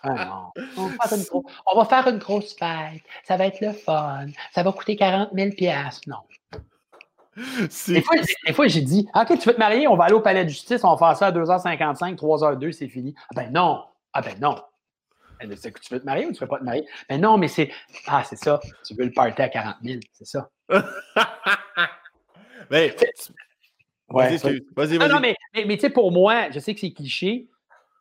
on, 0.76 1.78
va 1.78 1.86
faire 1.86 2.08
une 2.08 2.18
grosse 2.18 2.56
fête. 2.58 3.02
Ça 3.24 3.38
va 3.38 3.48
être 3.48 3.62
le 3.62 3.74
fun. 3.74 4.28
Ça 4.54 4.64
va 4.64 4.72
coûter 4.72 4.96
40 4.96 5.30
000 5.34 5.50
Non. 6.08 6.18
Des 7.88 8.02
fois, 8.54 8.68
j'ai 8.68 8.82
dit 8.82 9.08
OK, 9.14 9.28
tu 9.40 9.48
veux 9.48 9.54
te 9.54 9.60
marier, 9.60 9.88
on 9.88 9.96
va 9.96 10.06
aller 10.06 10.14
au 10.14 10.22
palais 10.22 10.44
de 10.44 10.50
justice, 10.50 10.84
on 10.84 10.96
va 10.96 11.08
faire 11.08 11.18
ça 11.18 11.28
à 11.28 11.32
2h55, 11.32 12.16
3h02, 12.16 12.72
c'est 12.72 12.88
fini. 12.88 13.14
Ah 13.30 13.34
ben 13.36 13.52
non. 13.52 13.84
Ah 14.14 14.22
ben 14.22 14.40
non. 14.40 14.56
Ben, 15.40 15.56
tu 15.56 15.94
veux 15.94 16.00
te 16.00 16.06
marier 16.06 16.26
ou 16.26 16.32
tu 16.32 16.38
ne 16.38 16.40
veux 16.40 16.48
pas 16.48 16.58
te 16.58 16.64
marier? 16.64 16.88
Ben 17.08 17.22
non, 17.22 17.38
mais 17.38 17.48
c'est. 17.48 17.72
Ah, 18.08 18.24
c'est 18.24 18.38
ça. 18.38 18.60
Tu 18.84 18.96
veux 18.96 19.06
le 19.06 19.12
party 19.12 19.40
à 19.40 19.50
40 19.50 19.76
000, 19.84 20.00
c'est 20.14 20.26
ça. 20.26 20.50
mais 22.72 22.96
vas-y, 24.10 24.38
vas-y. 24.76 24.98
Non, 24.98 25.08
non, 25.08 25.20
mais, 25.20 25.36
mais, 25.54 25.76
tu 25.76 25.82
sais, 25.82 25.90
pour 25.90 26.12
moi, 26.12 26.50
je 26.52 26.60
sais 26.60 26.74
que 26.74 26.80
c'est 26.80 26.92
cliché. 26.92 27.48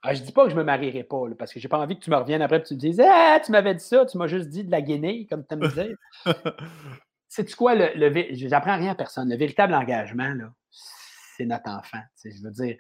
Je 0.05 0.11
ah, 0.11 0.15
je 0.15 0.23
dis 0.23 0.33
pas 0.33 0.45
que 0.45 0.51
je 0.51 0.57
me 0.57 0.63
marierai 0.63 1.03
pas, 1.03 1.23
parce 1.37 1.53
que 1.53 1.59
j'ai 1.59 1.69
pas 1.69 1.79
envie 1.79 1.99
que 1.99 2.05
tu 2.05 2.11
me 2.11 2.17
reviennes 2.17 2.43
après 2.43 2.59
et 2.59 2.63
que 2.63 2.69
tu 2.69 2.75
me 2.75 2.79
dises 2.79 3.01
Ah, 3.05 3.41
tu 3.45 3.51
m'avais 3.51 3.75
dit 3.75 3.85
ça, 3.85 4.07
tu 4.07 4.17
m'as 4.19 4.29
juste 4.29 4.49
dit 4.49 4.63
de 4.63 4.71
la 4.71 4.81
guinée, 4.81 5.27
comme 5.29 5.45
tu 5.45 5.55
aimes 5.55 5.69
dire. 5.69 5.97
C'est 7.29 7.55
quoi 7.55 7.75
le, 7.75 7.91
le 7.97 8.27
j'apprends 8.49 8.79
rien 8.79 8.93
à 8.93 8.95
personne. 8.95 9.29
Le 9.29 9.37
véritable 9.37 9.75
engagement, 9.75 10.33
c'est 11.37 11.45
notre 11.45 11.69
enfant. 11.69 12.01
Je 12.25 12.43
veux 12.43 12.51
dire, 12.51 12.77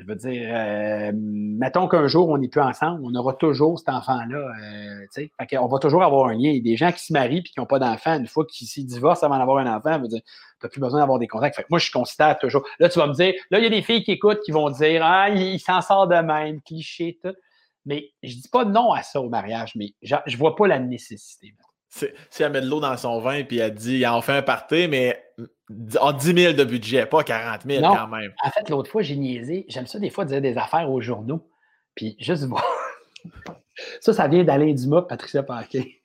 je 0.00 0.06
veux 0.06 0.16
dire, 0.16 0.50
euh, 0.52 1.12
mettons 1.14 1.88
qu'un 1.88 2.08
jour, 2.08 2.28
on 2.28 2.38
n'est 2.38 2.48
plus 2.48 2.60
ensemble, 2.60 3.00
on 3.04 3.14
aura 3.14 3.34
toujours 3.34 3.78
cet 3.78 3.88
enfant-là. 3.88 4.38
Euh, 4.38 5.58
on 5.58 5.66
va 5.66 5.78
toujours 5.78 6.02
avoir 6.02 6.28
un 6.28 6.34
lien. 6.34 6.58
Des 6.62 6.76
gens 6.76 6.90
qui 6.92 7.04
se 7.04 7.12
marient 7.12 7.38
et 7.38 7.42
qui 7.42 7.58
n'ont 7.58 7.66
pas 7.66 7.78
d'enfant, 7.78 8.18
une 8.18 8.26
fois 8.26 8.44
qu'ils 8.46 8.66
se 8.66 8.80
divorcent 8.80 9.26
avant 9.26 9.38
d'avoir 9.38 9.58
un 9.58 9.76
enfant, 9.76 10.00
tu 10.08 10.16
n'as 10.16 10.68
plus 10.68 10.80
besoin 10.80 11.00
d'avoir 11.00 11.18
des 11.18 11.28
contacts. 11.28 11.64
moi, 11.68 11.78
je 11.78 11.90
considère 11.90 12.38
toujours. 12.38 12.64
Là, 12.78 12.88
tu 12.88 12.98
vas 12.98 13.06
me 13.06 13.14
dire, 13.14 13.34
là, 13.50 13.58
il 13.58 13.64
y 13.64 13.66
a 13.66 13.70
des 13.70 13.82
filles 13.82 14.02
qui 14.02 14.12
écoutent 14.12 14.40
qui 14.44 14.52
vont 14.52 14.70
dire 14.70 15.02
Ah, 15.04 15.28
il, 15.28 15.58
s'en 15.60 15.80
sort 15.80 16.08
de 16.08 16.16
même, 16.16 16.60
cliché, 16.62 17.18
tout. 17.22 17.34
Mais 17.86 18.10
je 18.22 18.34
dis 18.34 18.48
pas 18.50 18.64
non 18.64 18.92
à 18.92 19.02
ça 19.02 19.20
au 19.20 19.28
mariage, 19.28 19.72
mais 19.74 19.94
je 20.02 20.14
ne 20.14 20.36
vois 20.36 20.54
pas 20.54 20.66
la 20.66 20.78
nécessité. 20.78 21.54
Si 21.88 22.42
elle 22.42 22.52
met 22.52 22.60
de 22.60 22.66
l'eau 22.66 22.78
dans 22.78 22.96
son 22.96 23.20
vin 23.20 23.42
puis 23.42 23.58
elle 23.58 23.74
dit, 23.74 24.06
en 24.06 24.22
fait 24.22 24.32
un 24.32 24.42
party, 24.42 24.86
mais 24.86 25.20
en 26.00 26.12
10 26.12 26.34
000 26.34 26.52
de 26.54 26.64
budget, 26.64 27.06
pas 27.06 27.22
40 27.22 27.62
000 27.66 27.82
quand 27.82 28.08
même. 28.08 28.32
En 28.44 28.50
fait, 28.50 28.68
l'autre 28.68 28.90
fois, 28.90 29.02
j'ai 29.02 29.16
niaisé. 29.16 29.66
J'aime 29.68 29.86
ça 29.86 29.98
des 29.98 30.10
fois 30.10 30.24
dire 30.24 30.40
des 30.40 30.56
affaires 30.56 30.90
aux 30.90 31.00
journaux. 31.00 31.46
Puis 31.94 32.16
juste 32.18 32.44
voir. 32.44 32.64
ça, 34.00 34.12
ça 34.12 34.28
vient 34.28 34.44
d'Alain 34.44 34.72
Dumas, 34.72 35.02
Patricia 35.02 35.42
Paquet. 35.42 36.00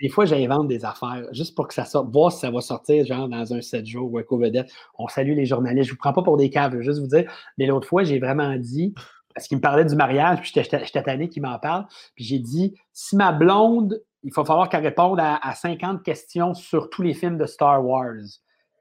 Des 0.00 0.08
fois, 0.08 0.24
j'invente 0.24 0.68
des 0.68 0.84
affaires 0.84 1.24
juste 1.32 1.54
pour 1.54 1.68
que 1.68 1.74
ça 1.74 1.84
sorte, 1.84 2.10
voir 2.12 2.32
si 2.32 2.40
ça 2.40 2.50
va 2.50 2.60
sortir 2.60 3.04
genre 3.04 3.28
dans 3.28 3.52
un 3.52 3.60
7 3.60 3.84
jours 3.86 4.12
ou 4.12 4.18
un 4.18 4.22
co-vedette. 4.22 4.70
On 4.98 5.08
salue 5.08 5.34
les 5.34 5.46
journalistes. 5.46 5.88
Je 5.88 5.92
ne 5.92 5.94
vous 5.94 5.98
prends 5.98 6.12
pas 6.12 6.22
pour 6.22 6.36
des 6.36 6.50
caves, 6.50 6.72
je 6.72 6.76
veux 6.76 6.82
juste 6.82 7.00
vous 7.00 7.08
dire. 7.08 7.30
Mais 7.58 7.66
l'autre 7.66 7.88
fois, 7.88 8.04
j'ai 8.04 8.18
vraiment 8.18 8.56
dit, 8.56 8.94
parce 9.34 9.48
qu'il 9.48 9.56
me 9.56 9.62
parlait 9.62 9.84
du 9.84 9.96
mariage, 9.96 10.40
puis 10.40 10.52
j'étais 10.54 11.02
tanné 11.02 11.28
qu'il 11.28 11.42
m'en 11.42 11.58
parle. 11.58 11.86
Puis 12.14 12.24
j'ai 12.24 12.38
dit, 12.38 12.74
si 12.92 13.16
ma 13.16 13.32
blonde 13.32 14.00
il 14.24 14.32
va 14.32 14.44
falloir 14.44 14.68
qu'elle 14.68 14.82
réponde 14.82 15.20
à, 15.20 15.54
50 15.54 16.02
questions 16.02 16.54
sur 16.54 16.88
tous 16.90 17.02
les 17.02 17.14
films 17.14 17.36
de 17.36 17.46
Star 17.46 17.84
Wars. 17.84 18.24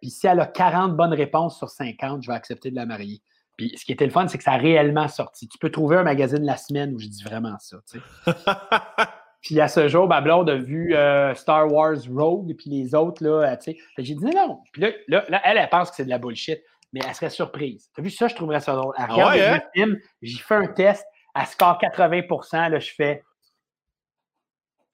Puis 0.02 0.10
si 0.10 0.26
elle 0.26 0.40
a 0.40 0.46
40 0.46 0.96
bonnes 0.96 1.14
réponses 1.14 1.58
sur 1.58 1.70
50, 1.70 2.24
je 2.24 2.28
vais 2.30 2.36
accepter 2.36 2.72
de 2.72 2.76
la 2.76 2.86
marier. 2.86 3.22
Puis 3.58 3.74
ce 3.78 3.86
qui 3.86 3.92
était 3.92 4.06
le 4.06 4.12
fun, 4.12 4.28
c'est 4.28 4.38
que 4.38 4.44
ça 4.44 4.54
a 4.54 4.58
réellement 4.58 5.08
sorti. 5.08 5.48
Tu 5.48 5.58
peux 5.58 5.70
trouver 5.70 5.98
un 5.98 6.04
magazine 6.04 6.44
la 6.44 6.58
semaine 6.58 6.94
où 6.96 7.00
je 7.00 7.08
dis 7.08 7.24
vraiment 7.24 7.58
ça. 7.60 7.78
puis 9.42 9.60
à 9.60 9.68
ce 9.68 9.88
jour, 9.90 10.08
ma 10.08 10.22
blonde 10.22 10.50
a 10.50 10.56
vu 10.56 10.96
euh, 10.96 11.36
Star 11.36 11.72
Wars 11.72 11.98
Rogue, 12.10 12.56
puis 12.58 12.70
les 12.70 12.96
autres, 12.96 13.24
là, 13.24 13.56
tu 13.58 13.74
sais. 13.74 13.78
J'ai 13.98 14.16
dit 14.16 14.26
non. 14.26 14.62
Puis 14.72 14.82
là, 14.82 14.90
là, 15.08 15.42
elle, 15.44 15.58
elle 15.58 15.70
pense 15.70 15.92
que 15.92 15.98
c'est 15.98 16.06
de 16.06 16.10
la 16.10 16.18
bullshit, 16.18 16.64
mais 16.94 17.02
elle 17.06 17.14
serait 17.14 17.30
surprise. 17.30 17.90
Tu 17.94 18.02
as 18.02 18.04
vu 18.04 18.10
ça, 18.10 18.28
je 18.28 18.36
trouverais 18.36 18.62
ça 18.62 18.74
drôle. 18.76 18.96
Elle 18.98 19.06
ah 19.10 19.14
regarde 19.14 19.62
ah 19.62 19.70
film, 19.76 20.00
j'y 20.22 20.40
fais 20.40 20.56
un 20.56 20.68
test, 20.68 21.06
elle 21.36 21.46
score 21.46 21.80
80% 21.80 22.70
là, 22.70 22.80
je 22.80 22.92
fais 22.92 23.24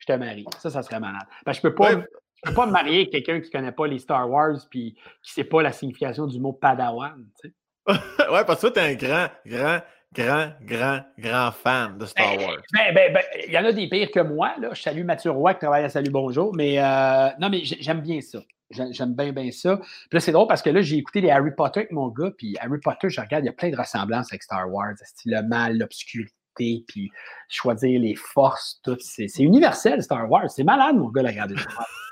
te 0.09 0.17
marie. 0.17 0.45
Ça, 0.59 0.69
ça 0.69 0.81
serait 0.83 0.99
malade. 0.99 1.25
je 1.47 1.61
peux 1.61 1.75
pas. 1.75 1.95
peux 2.43 2.53
pas 2.53 2.65
me 2.65 2.71
marier 2.71 3.01
avec 3.01 3.11
quelqu'un 3.11 3.39
qui 3.39 3.47
ne 3.47 3.51
connaît 3.51 3.71
pas 3.71 3.87
les 3.87 3.99
Star 3.99 4.29
Wars 4.29 4.57
puis 4.69 4.97
qui 5.23 5.33
sait 5.33 5.43
pas 5.43 5.61
la 5.61 5.71
signification 5.71 6.25
du 6.25 6.39
mot 6.39 6.53
Padawan. 6.53 7.25
Tu 7.41 7.53
ouais, 7.89 8.45
parce 8.45 8.61
que 8.61 8.67
toi, 8.67 8.71
tu 8.71 8.79
es 8.79 8.83
un 8.83 8.93
grand, 8.93 9.27
grand, 9.45 9.79
grand, 10.13 10.51
grand, 10.61 11.01
grand 11.17 11.51
fan 11.51 11.97
de 11.97 12.05
Star 12.05 12.37
ben, 12.37 12.45
Wars. 12.45 12.57
Ben, 12.73 12.93
ben, 12.93 13.13
ben, 13.13 13.23
il 13.47 13.53
y 13.53 13.57
en 13.57 13.65
a 13.65 13.71
des 13.71 13.87
pires 13.87 14.11
que 14.11 14.19
moi. 14.19 14.53
Là. 14.59 14.69
Je 14.73 14.81
salue 14.81 15.03
Mathieu 15.03 15.31
Roy 15.31 15.53
qui 15.53 15.61
travaille 15.61 15.85
à 15.85 15.89
Salut 15.89 16.11
Bonjour. 16.11 16.53
Mais 16.55 16.79
euh, 16.79 17.29
non, 17.39 17.49
mais 17.49 17.61
j'aime 17.63 18.01
bien 18.01 18.21
ça. 18.21 18.39
J'aime 18.69 19.15
bien, 19.15 19.31
bien 19.31 19.49
ça. 19.49 19.77
Puis 19.77 20.09
là, 20.11 20.19
c'est 20.19 20.31
drôle 20.31 20.47
parce 20.47 20.61
que 20.61 20.69
là, 20.69 20.81
j'ai 20.81 20.97
écouté 20.97 21.21
les 21.21 21.31
Harry 21.31 21.49
Potter 21.57 21.79
avec 21.79 21.91
mon 21.91 22.09
gars. 22.09 22.29
Puis 22.37 22.55
Harry 22.59 22.79
Potter, 22.79 23.09
je 23.09 23.19
regarde, 23.19 23.43
il 23.43 23.47
y 23.47 23.49
a 23.49 23.53
plein 23.53 23.69
de 23.69 23.77
ressemblances 23.77 24.31
avec 24.31 24.43
Star 24.43 24.71
Wars. 24.71 24.93
Le 25.25 25.41
mal, 25.41 25.79
l'obscurité 25.79 26.38
puis 26.87 27.11
choisir 27.47 27.99
les 27.99 28.15
forces, 28.15 28.79
tout. 28.83 28.97
C'est 28.99 29.27
universel, 29.39 30.01
Star 30.03 30.29
Wars. 30.29 30.49
C'est 30.49 30.63
malade, 30.63 30.95
mon 30.95 31.09
gars, 31.09 31.23
la 31.23 31.29
regarder. 31.29 31.55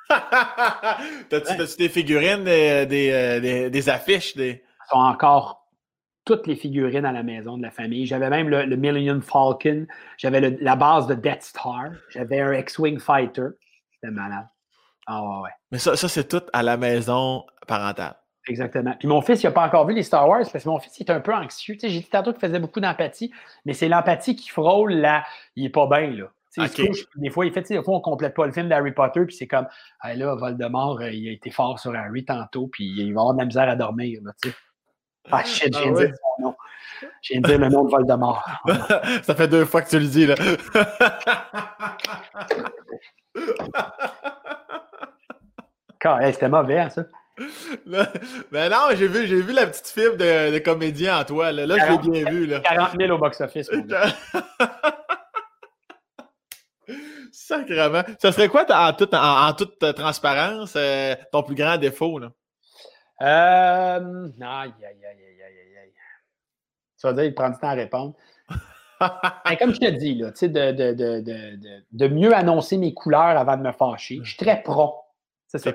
T'as-tu 1.30 1.78
des 1.78 1.90
figurines, 1.90 2.44
des, 2.44 2.86
des, 2.86 3.70
des, 3.70 3.90
affiches? 3.90 4.36
Des... 4.36 4.64
sont 4.90 4.98
encore 4.98 5.68
toutes 6.26 6.48
les 6.48 6.56
figurines 6.56 7.06
à 7.06 7.12
la 7.12 7.24
maison 7.24 7.58
de 7.58 7.64
la 7.64 7.72
famille. 7.72 8.06
J'avais 8.06 8.30
même 8.30 8.50
le, 8.50 8.76
Million 8.76 9.22
Falcon. 9.22 9.88
J'avais 10.18 10.42
la 10.42 10.76
base 10.76 11.08
de 11.08 11.16
Death 11.16 11.42
Star. 11.42 11.92
J'avais 12.10 12.42
un 12.42 12.54
X-Wing 12.54 13.00
Fighter. 13.00 13.48
C'était 13.94 14.14
malade. 14.14 14.48
Ah 15.08 15.24
ouais, 15.24 15.44
ouais. 15.44 15.50
Mais 15.72 15.78
ça, 15.78 15.96
ça 15.96 16.10
c'est 16.10 16.28
tout 16.28 16.44
à 16.52 16.64
la 16.64 16.76
maison 16.76 17.46
parentale. 17.66 18.16
Exactement. 18.48 18.94
Puis 18.98 19.08
mon 19.08 19.22
fils, 19.22 19.44
il 19.44 19.48
n'a 19.48 19.52
pas 19.52 19.66
encore 19.66 19.86
vu 19.86 19.94
les 19.94 20.04
Star 20.04 20.28
Wars 20.28 20.44
parce 20.52 20.64
que 20.64 20.70
mon 20.70 20.80
fils, 20.80 20.98
il 21.00 21.06
est 21.06 21.12
un 21.12 21.20
peu 21.20 21.34
anxieux. 21.34 21.76
Tu 21.76 21.82
sais, 21.82 21.90
j'ai 21.90 22.00
dit 22.00 22.10
tantôt 22.10 22.32
qu'il 22.32 22.42
faisait 22.42 22.60
beaucoup 22.60 22.80
d'empathie, 22.80 23.32
mais 23.66 23.74
c'est 23.74 23.90
l'empathie 23.90 24.36
qui 24.36 24.50
frôle 24.50 24.94
là. 24.94 25.24
Il 25.56 25.64
n'est 25.64 25.70
pas 25.70 25.88
bien, 25.88 26.12
là. 26.12 26.32
des 27.16 27.30
fois, 27.30 27.46
il 27.46 27.52
fait, 27.52 27.62
des 27.68 27.84
fois, 27.84 27.96
on 27.96 27.98
ne 27.98 28.04
complète 28.04 28.34
pas 28.34 28.46
le 28.46 28.52
film 28.52 28.70
d'Harry 28.70 28.92
Potter, 28.92 29.26
puis 29.26 29.36
c'est 29.36 29.48
comme, 29.48 29.68
ah, 30.00 30.14
là, 30.14 30.36
Voldemort, 30.36 31.02
euh, 31.02 31.12
il 31.12 31.28
a 31.30 31.32
été 31.32 31.52
fort 31.52 31.80
sur 31.80 31.94
Harry 31.96 32.26
tantôt, 32.26 32.68
puis 32.68 32.86
il 32.86 33.14
va 33.14 33.22
avoir 33.22 33.34
de 33.34 33.40
la 33.40 33.46
misère 33.46 33.70
à 33.70 33.76
dormir, 33.76 34.22
là, 34.24 34.32
tu 34.42 34.50
sais. 34.50 34.56
Ah 35.30 35.44
shit, 35.44 35.76
j'ai 35.78 35.90
ah, 35.90 35.92
ouais. 35.92 36.14
son 36.38 36.44
nom. 36.44 36.56
J'ai 37.22 37.40
dit 37.40 37.58
le 37.58 37.68
nom 37.68 37.84
de 37.84 37.90
Voldemort. 37.90 38.46
Ça 39.24 39.36
fait 39.36 39.50
deux 39.50 39.66
fois 39.66 39.82
que 39.82 39.90
tu 39.90 40.00
le 40.00 40.08
dis, 40.08 40.26
là. 40.26 40.36
C'était 46.32 46.48
mauvais, 46.48 46.80
hein, 46.80 46.90
ça 46.90 47.04
mais 48.52 48.70
non, 48.70 48.88
j'ai 48.96 49.08
vu, 49.08 49.28
j'ai 49.28 49.42
vu 49.42 49.54
la 49.54 49.68
petite 49.68 49.88
fibre 49.88 50.18
de, 50.18 50.58
comédien 50.60 51.20
en 51.20 51.24
toi. 51.24 51.52
Là, 51.52 51.66
là 51.66 51.76
je 51.78 51.92
l'ai 51.92 51.98
bien 52.22 52.32
vu. 52.32 52.48
Là. 52.48 52.62
40 52.62 52.92
000 53.00 53.14
au 53.14 53.18
box-office. 53.18 53.70
Sacrement. 57.32 58.04
Ça 58.20 58.32
serait 58.32 58.50
quoi, 58.50 58.66
en 58.70 58.94
toute, 58.94 59.14
en, 59.14 59.54
toute 59.54 59.78
transparence, 59.96 60.74
euh, 60.76 61.16
ton 61.32 61.44
plus 61.44 61.56
grand 61.56 61.78
défaut? 61.78 62.18
Là? 62.20 62.32
Euh, 63.22 64.28
aïe, 64.42 64.42
aïe, 64.42 64.74
aïe, 64.84 65.06
aïe, 65.06 65.44
aïe, 65.44 65.78
aïe. 65.82 65.94
Ça 66.96 67.10
veut 67.10 67.14
dire 67.14 67.24
qu'il 67.26 67.36
prend 67.36 67.50
du 67.50 67.58
temps 67.58 67.70
à 67.70 67.74
répondre. 67.74 68.16
Ben, 69.00 69.56
comme 69.58 69.76
je 69.76 69.80
te 69.80 69.92
dis, 69.92 70.16
là, 70.16 70.32
de, 70.32 70.48
de, 70.48 70.94
de, 70.94 71.22
de, 71.22 71.84
de 71.92 72.08
mieux 72.08 72.34
annoncer 72.36 72.80
mes 72.80 72.96
couleurs 72.96 73.38
avant 73.38 73.56
de 73.56 73.62
me 73.62 73.72
fâcher. 73.72 74.20
Je 74.24 74.30
suis 74.30 74.38
très 74.38 74.64
prompt. 74.64 74.96
C'est 75.46 75.60
ça, 75.60 75.72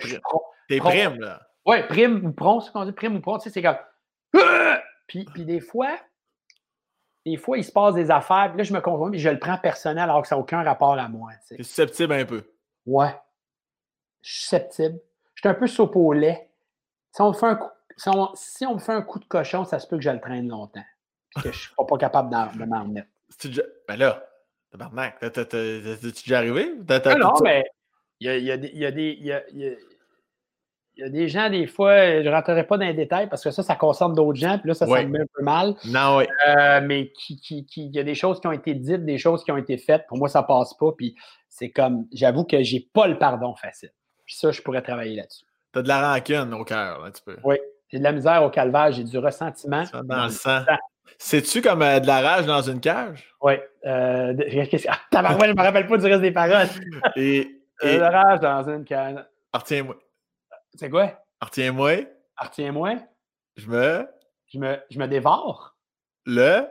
T'es 0.68 0.78
prime, 0.78 1.20
là. 1.20 1.40
Oui, 1.66 1.82
prime 1.88 2.24
ou 2.26 2.32
prompt, 2.32 2.60
c'est 2.60 2.72
qu'on 2.72 2.84
dit 2.84 2.92
prime 2.92 3.16
ou 3.16 3.20
prompt. 3.20 3.38
Tu 3.38 3.44
sais, 3.44 3.50
c'est 3.50 3.62
comme. 3.62 3.76
Puis, 5.06 5.24
puis 5.26 5.44
des 5.44 5.60
fois, 5.60 5.98
des 7.24 7.36
fois, 7.36 7.58
il 7.58 7.64
se 7.64 7.72
passe 7.72 7.94
des 7.94 8.10
affaires, 8.10 8.48
puis 8.48 8.58
là, 8.58 8.64
je 8.64 8.72
me 8.72 8.80
convainc, 8.80 9.10
mais 9.10 9.18
je 9.18 9.28
le 9.28 9.38
prends 9.38 9.58
personnel 9.58 10.04
alors 10.04 10.22
que 10.22 10.28
ça 10.28 10.36
n'a 10.36 10.40
aucun 10.40 10.62
rapport 10.62 10.98
à 10.98 11.08
moi. 11.08 11.32
Tu 11.46 11.54
es 11.54 11.62
susceptible 11.62 12.14
un 12.14 12.24
peu. 12.24 12.42
Ouais. 12.86 13.14
Je 14.22 14.32
suis 14.32 14.42
susceptible. 14.42 14.98
Je 15.34 15.40
suis 15.42 15.48
un 15.48 15.54
peu 15.54 15.66
soupe 15.66 15.96
au 15.96 16.12
lait. 16.12 16.48
Si 17.12 17.20
on, 17.20 17.28
me 17.28 17.34
fait 17.34 17.46
un 17.46 17.56
coup, 17.56 17.68
si, 17.96 18.66
on, 18.66 18.74
me 18.74 18.78
fait 18.78 18.92
un 18.92 19.02
coup 19.02 19.18
de 19.18 19.24
cochon, 19.26 19.64
ça 19.64 19.78
se 19.78 19.86
peut 19.86 19.96
que 19.96 20.02
je 20.02 20.10
le 20.10 20.20
traîne 20.20 20.48
longtemps. 20.48 20.84
Puis 21.30 21.42
que 21.42 21.52
je 21.52 21.58
ne 21.58 21.60
suis 21.60 21.74
pas 21.76 21.98
capable 21.98 22.30
de 22.30 22.64
m'en 22.64 22.82
remettre. 22.84 23.08
Ben 23.88 23.96
là, 23.96 24.24
tabarnak, 24.70 25.18
t'es-tu 25.20 26.10
déjà 26.10 26.38
arrivé? 26.38 26.74
non, 27.18 27.32
mais 27.42 27.64
il 28.20 28.26
y 28.26 28.30
a, 28.30 28.36
y, 28.36 28.50
a 28.50 28.56
y, 28.56 28.84
a 28.84 28.90
des, 28.90 29.18
il 29.52 29.78
y 31.02 31.06
a 31.06 31.08
des 31.08 31.28
gens, 31.28 31.50
des 31.50 31.66
fois, 31.66 32.22
je 32.22 32.28
ne 32.28 32.34
rentrerai 32.34 32.66
pas 32.66 32.78
dans 32.78 32.86
les 32.86 32.94
détails 32.94 33.28
parce 33.28 33.42
que 33.42 33.50
ça, 33.50 33.62
ça 33.62 33.74
concerne 33.74 34.14
d'autres 34.14 34.38
gens, 34.38 34.58
puis 34.58 34.68
là, 34.68 34.74
ça, 34.74 34.86
ça 34.86 35.02
me 35.02 35.08
met 35.08 35.20
un 35.20 35.26
peu 35.34 35.42
mal. 35.42 35.74
Non, 35.86 36.18
oui. 36.18 36.24
Euh, 36.46 36.80
mais 36.82 37.10
qui, 37.12 37.36
qui, 37.40 37.66
qui, 37.66 37.86
il 37.86 37.94
y 37.94 37.98
a 37.98 38.04
des 38.04 38.14
choses 38.14 38.40
qui 38.40 38.46
ont 38.46 38.52
été 38.52 38.74
dites, 38.74 39.04
des 39.04 39.18
choses 39.18 39.44
qui 39.44 39.50
ont 39.50 39.56
été 39.56 39.76
faites. 39.78 40.06
Pour 40.06 40.18
moi, 40.18 40.28
ça 40.28 40.42
ne 40.42 40.46
passe 40.46 40.74
pas. 40.74 40.92
Puis 40.96 41.16
c'est 41.48 41.70
comme, 41.70 42.06
j'avoue 42.12 42.44
que 42.44 42.62
je 42.62 42.74
n'ai 42.74 42.88
pas 42.92 43.06
le 43.06 43.18
pardon 43.18 43.54
facile. 43.54 43.90
Puis 44.24 44.36
ça, 44.36 44.50
je 44.50 44.62
pourrais 44.62 44.82
travailler 44.82 45.16
là-dessus. 45.16 45.44
Tu 45.72 45.78
as 45.78 45.82
de 45.82 45.88
la 45.88 46.12
rancune 46.12 46.54
au 46.54 46.64
cœur, 46.64 47.04
un 47.04 47.10
petit 47.10 47.22
peu. 47.24 47.36
Oui. 47.44 47.56
J'ai 47.88 47.98
de 47.98 48.04
la 48.04 48.12
misère 48.12 48.42
au 48.42 48.50
calvaire, 48.50 48.90
j'ai 48.92 49.04
du 49.04 49.18
ressentiment. 49.18 49.84
dans, 50.04 50.24
le 50.24 50.30
sang. 50.30 50.60
C'est-tu 51.18 51.60
comme 51.60 51.82
euh, 51.82 52.00
de 52.00 52.06
la 52.06 52.20
rage 52.20 52.46
dans 52.46 52.62
une 52.62 52.80
cage? 52.80 53.34
Oui. 53.42 53.54
Euh, 53.84 54.34
ah, 54.34 54.34
je 54.34 55.46
ne 55.46 55.52
me 55.52 55.62
rappelle 55.62 55.86
pas 55.86 55.98
du 55.98 56.06
reste 56.06 56.22
des 56.22 56.32
paroles. 56.32 56.68
Et, 57.16 57.60
de 57.82 57.98
la 57.98 58.10
rage 58.10 58.40
dans 58.40 58.68
une 58.68 58.84
cage. 58.84 59.18
Retiens-moi. 59.52 59.96
C'est 60.74 60.90
quoi? 60.90 61.12
Retiens-moi. 61.40 62.06
Retiens-moi. 62.38 62.94
Je 63.56 63.68
me. 63.68 64.06
Je 64.52 64.58
me, 64.58 64.78
je 64.90 64.98
me 64.98 65.06
dévore. 65.06 65.76
Le. 66.26 66.66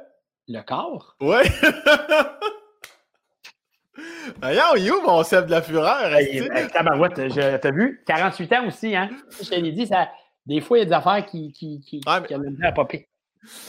Le 0.48 0.61
corps? 0.61 1.15
Ouais. 1.19 1.44
Voyons, 4.41 4.76
you, 4.76 5.02
mon 5.02 5.23
chef 5.23 5.45
de 5.45 5.52
la 5.52 5.61
fureur. 5.61 6.11
t'as 7.60 7.72
vu? 7.72 8.03
48 8.06 8.53
ans 8.53 8.68
aussi, 8.68 8.95
hein? 8.95 9.10
Je 9.41 9.49
te 9.49 9.56
l'ai 9.56 9.72
dit, 9.72 9.88
ça, 9.88 10.10
des 10.45 10.61
fois, 10.61 10.78
il 10.78 10.82
y 10.82 10.84
a 10.84 10.86
des 10.86 10.94
affaires 10.94 11.26
qui, 11.26 11.52
qui, 11.52 11.82
qui, 11.82 12.02
ouais, 12.07 12.28
qui 12.28 12.36
mais... 12.36 12.68
à 12.68 12.72
popper. 12.72 13.07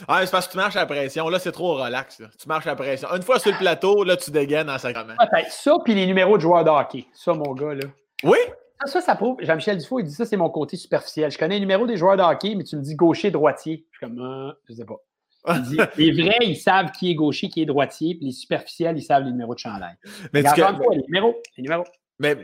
Ah, 0.06 0.24
c'est 0.24 0.30
parce 0.30 0.46
que 0.46 0.52
tu 0.52 0.59
marches 0.59 0.76
à 0.76 0.80
la 0.80 0.86
pression. 0.86 1.28
Là, 1.28 1.38
c'est 1.38 1.52
trop 1.52 1.76
relax. 1.76 2.20
Là. 2.20 2.28
Tu 2.38 2.46
marches 2.46 2.66
à 2.66 2.70
la 2.70 2.76
pression. 2.76 3.09
Une 3.14 3.22
fois 3.22 3.38
sur 3.38 3.52
le 3.52 3.59
plateau, 3.59 4.04
là, 4.04 4.16
tu 4.16 4.30
dégaines 4.30 4.68
en 4.68 4.78
sacrement. 4.78 5.14
ça, 5.48 5.74
puis 5.84 5.94
les 5.94 6.06
numéros 6.06 6.36
de 6.36 6.42
joueurs 6.42 6.64
de 6.64 6.70
hockey. 6.70 7.06
Ça, 7.14 7.32
mon 7.32 7.54
gars, 7.54 7.74
là. 7.74 7.88
Oui? 8.24 8.38
Ça, 8.86 9.00
ça 9.00 9.14
prouve. 9.14 9.36
Jean-Michel 9.40 9.78
Dufault, 9.78 10.00
il 10.00 10.06
dit 10.06 10.14
ça, 10.14 10.24
c'est 10.24 10.36
mon 10.36 10.50
côté 10.50 10.76
superficiel. 10.76 11.30
Je 11.30 11.38
connais 11.38 11.54
le 11.54 11.60
numéro 11.60 11.86
des 11.86 11.96
joueurs 11.96 12.16
de 12.16 12.22
hockey, 12.22 12.54
mais 12.54 12.64
tu 12.64 12.76
me 12.76 12.82
dis 12.82 12.94
gaucher, 12.94 13.30
droitier. 13.30 13.86
Je 13.90 13.98
suis 13.98 14.06
comme, 14.06 14.20
euh, 14.20 14.52
je 14.68 14.74
sais 14.74 14.84
pas. 14.84 14.96
Il 15.54 15.62
dit, 15.62 15.76
les 15.96 16.22
vrais, 16.22 16.38
ils 16.42 16.56
savent 16.56 16.90
qui 16.92 17.10
est 17.10 17.14
gaucher, 17.14 17.48
qui 17.48 17.62
est 17.62 17.66
droitier, 17.66 18.14
puis 18.14 18.26
les 18.26 18.32
superficiels, 18.32 18.96
ils 18.96 19.02
savent 19.02 19.24
les 19.24 19.30
numéros 19.30 19.54
de 19.54 19.59
chandail. 19.59 19.94
Mais 20.32 20.42
tu 20.42 20.50
que... 20.50 20.94
les 20.94 21.02
numéros, 21.02 21.36
les 21.56 21.62
numéros. 21.62 21.84
Mais 22.18 22.36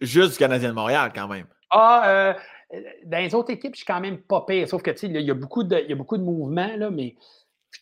juste 0.00 0.32
du 0.32 0.38
Canadien 0.38 0.70
de 0.70 0.74
Montréal, 0.74 1.12
quand 1.14 1.28
même. 1.28 1.46
Ah, 1.70 2.02
euh, 2.06 2.34
dans 3.04 3.18
les 3.18 3.34
autres 3.34 3.50
équipes, 3.50 3.74
je 3.74 3.78
suis 3.78 3.86
quand 3.86 4.00
même 4.00 4.18
pas 4.18 4.44
pire. 4.46 4.68
Sauf 4.68 4.82
que, 4.82 4.90
tu 4.90 4.98
sais, 4.98 5.06
il 5.06 5.20
y, 5.20 5.30
a 5.30 5.34
beaucoup 5.34 5.62
de, 5.62 5.76
il 5.76 5.90
y 5.90 5.92
a 5.92 5.96
beaucoup 5.96 6.16
de 6.16 6.22
mouvements, 6.22 6.76
là, 6.76 6.90
mais 6.90 7.14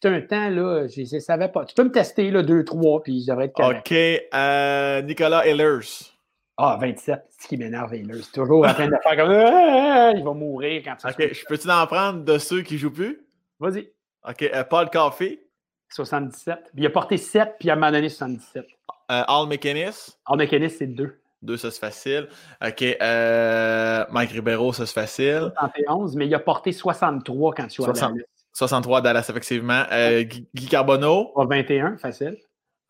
tout 0.00 0.08
un 0.08 0.20
temps, 0.20 0.48
là, 0.48 0.86
je 0.88 1.14
ne 1.14 1.20
savais 1.20 1.48
pas. 1.48 1.64
Tu 1.64 1.74
peux 1.74 1.84
me 1.84 1.92
tester, 1.92 2.30
là, 2.30 2.42
deux, 2.42 2.64
trois, 2.64 3.02
puis 3.02 3.22
je 3.22 3.30
devrais 3.30 3.46
être 3.46 3.54
correct. 3.54 3.86
OK. 3.90 3.96
Euh, 4.34 5.02
Nicolas 5.02 5.46
Ehlers. 5.46 6.11
Ah, 6.56 6.76
27, 6.80 7.24
c'est 7.28 7.42
ce 7.42 7.48
qui 7.48 7.56
m'énerve, 7.56 7.92
C'est 7.92 8.32
toujours 8.32 8.66
en 8.66 8.74
train 8.74 8.86
de 8.86 8.96
faire 9.02 9.16
comme 9.16 9.30
ah, 9.30 10.12
il 10.14 10.22
va 10.22 10.32
mourir 10.32 10.82
quand 10.84 10.96
tu 10.96 11.06
Ok, 11.06 11.32
je 11.32 11.44
peux-tu 11.46 11.70
en 11.70 11.86
prendre 11.86 12.24
de 12.24 12.38
ceux 12.38 12.62
qui 12.62 12.78
jouent 12.78 12.92
plus? 12.92 13.26
Vas-y. 13.58 13.90
OK, 14.28 14.42
euh, 14.42 14.64
Paul 14.64 14.90
Coffey. 14.90 15.40
77. 15.88 16.70
il 16.74 16.86
a 16.86 16.90
porté 16.90 17.16
7, 17.16 17.56
puis 17.58 17.68
il 17.68 17.70
a 17.70 17.76
m'a 17.76 17.90
donné 17.90 18.08
77. 18.08 18.64
Euh, 19.10 19.22
Al 19.26 19.46
McInnes. 19.46 19.92
Al 20.26 20.38
McInnes, 20.38 20.68
c'est 20.68 20.86
2. 20.86 21.18
2, 21.42 21.56
ça 21.56 21.70
c'est 21.70 21.80
facile. 21.80 22.28
OK, 22.64 22.82
euh, 22.82 24.04
Mike 24.10 24.30
Ribeiro, 24.30 24.72
ça 24.72 24.86
c'est 24.86 24.94
facile. 24.94 25.52
71, 25.58 26.16
mais 26.16 26.26
il 26.26 26.34
a 26.34 26.38
porté 26.38 26.72
63 26.72 27.54
quand 27.54 27.66
tu 27.66 27.82
as 27.82 27.84
60, 27.86 28.18
63 28.52 28.98
à 28.98 29.00
Dallas, 29.00 29.26
effectivement. 29.28 29.82
Euh, 29.90 30.22
Guy 30.22 30.66
Carbonneau. 30.68 31.32
21, 31.36 31.96
facile. 31.98 32.36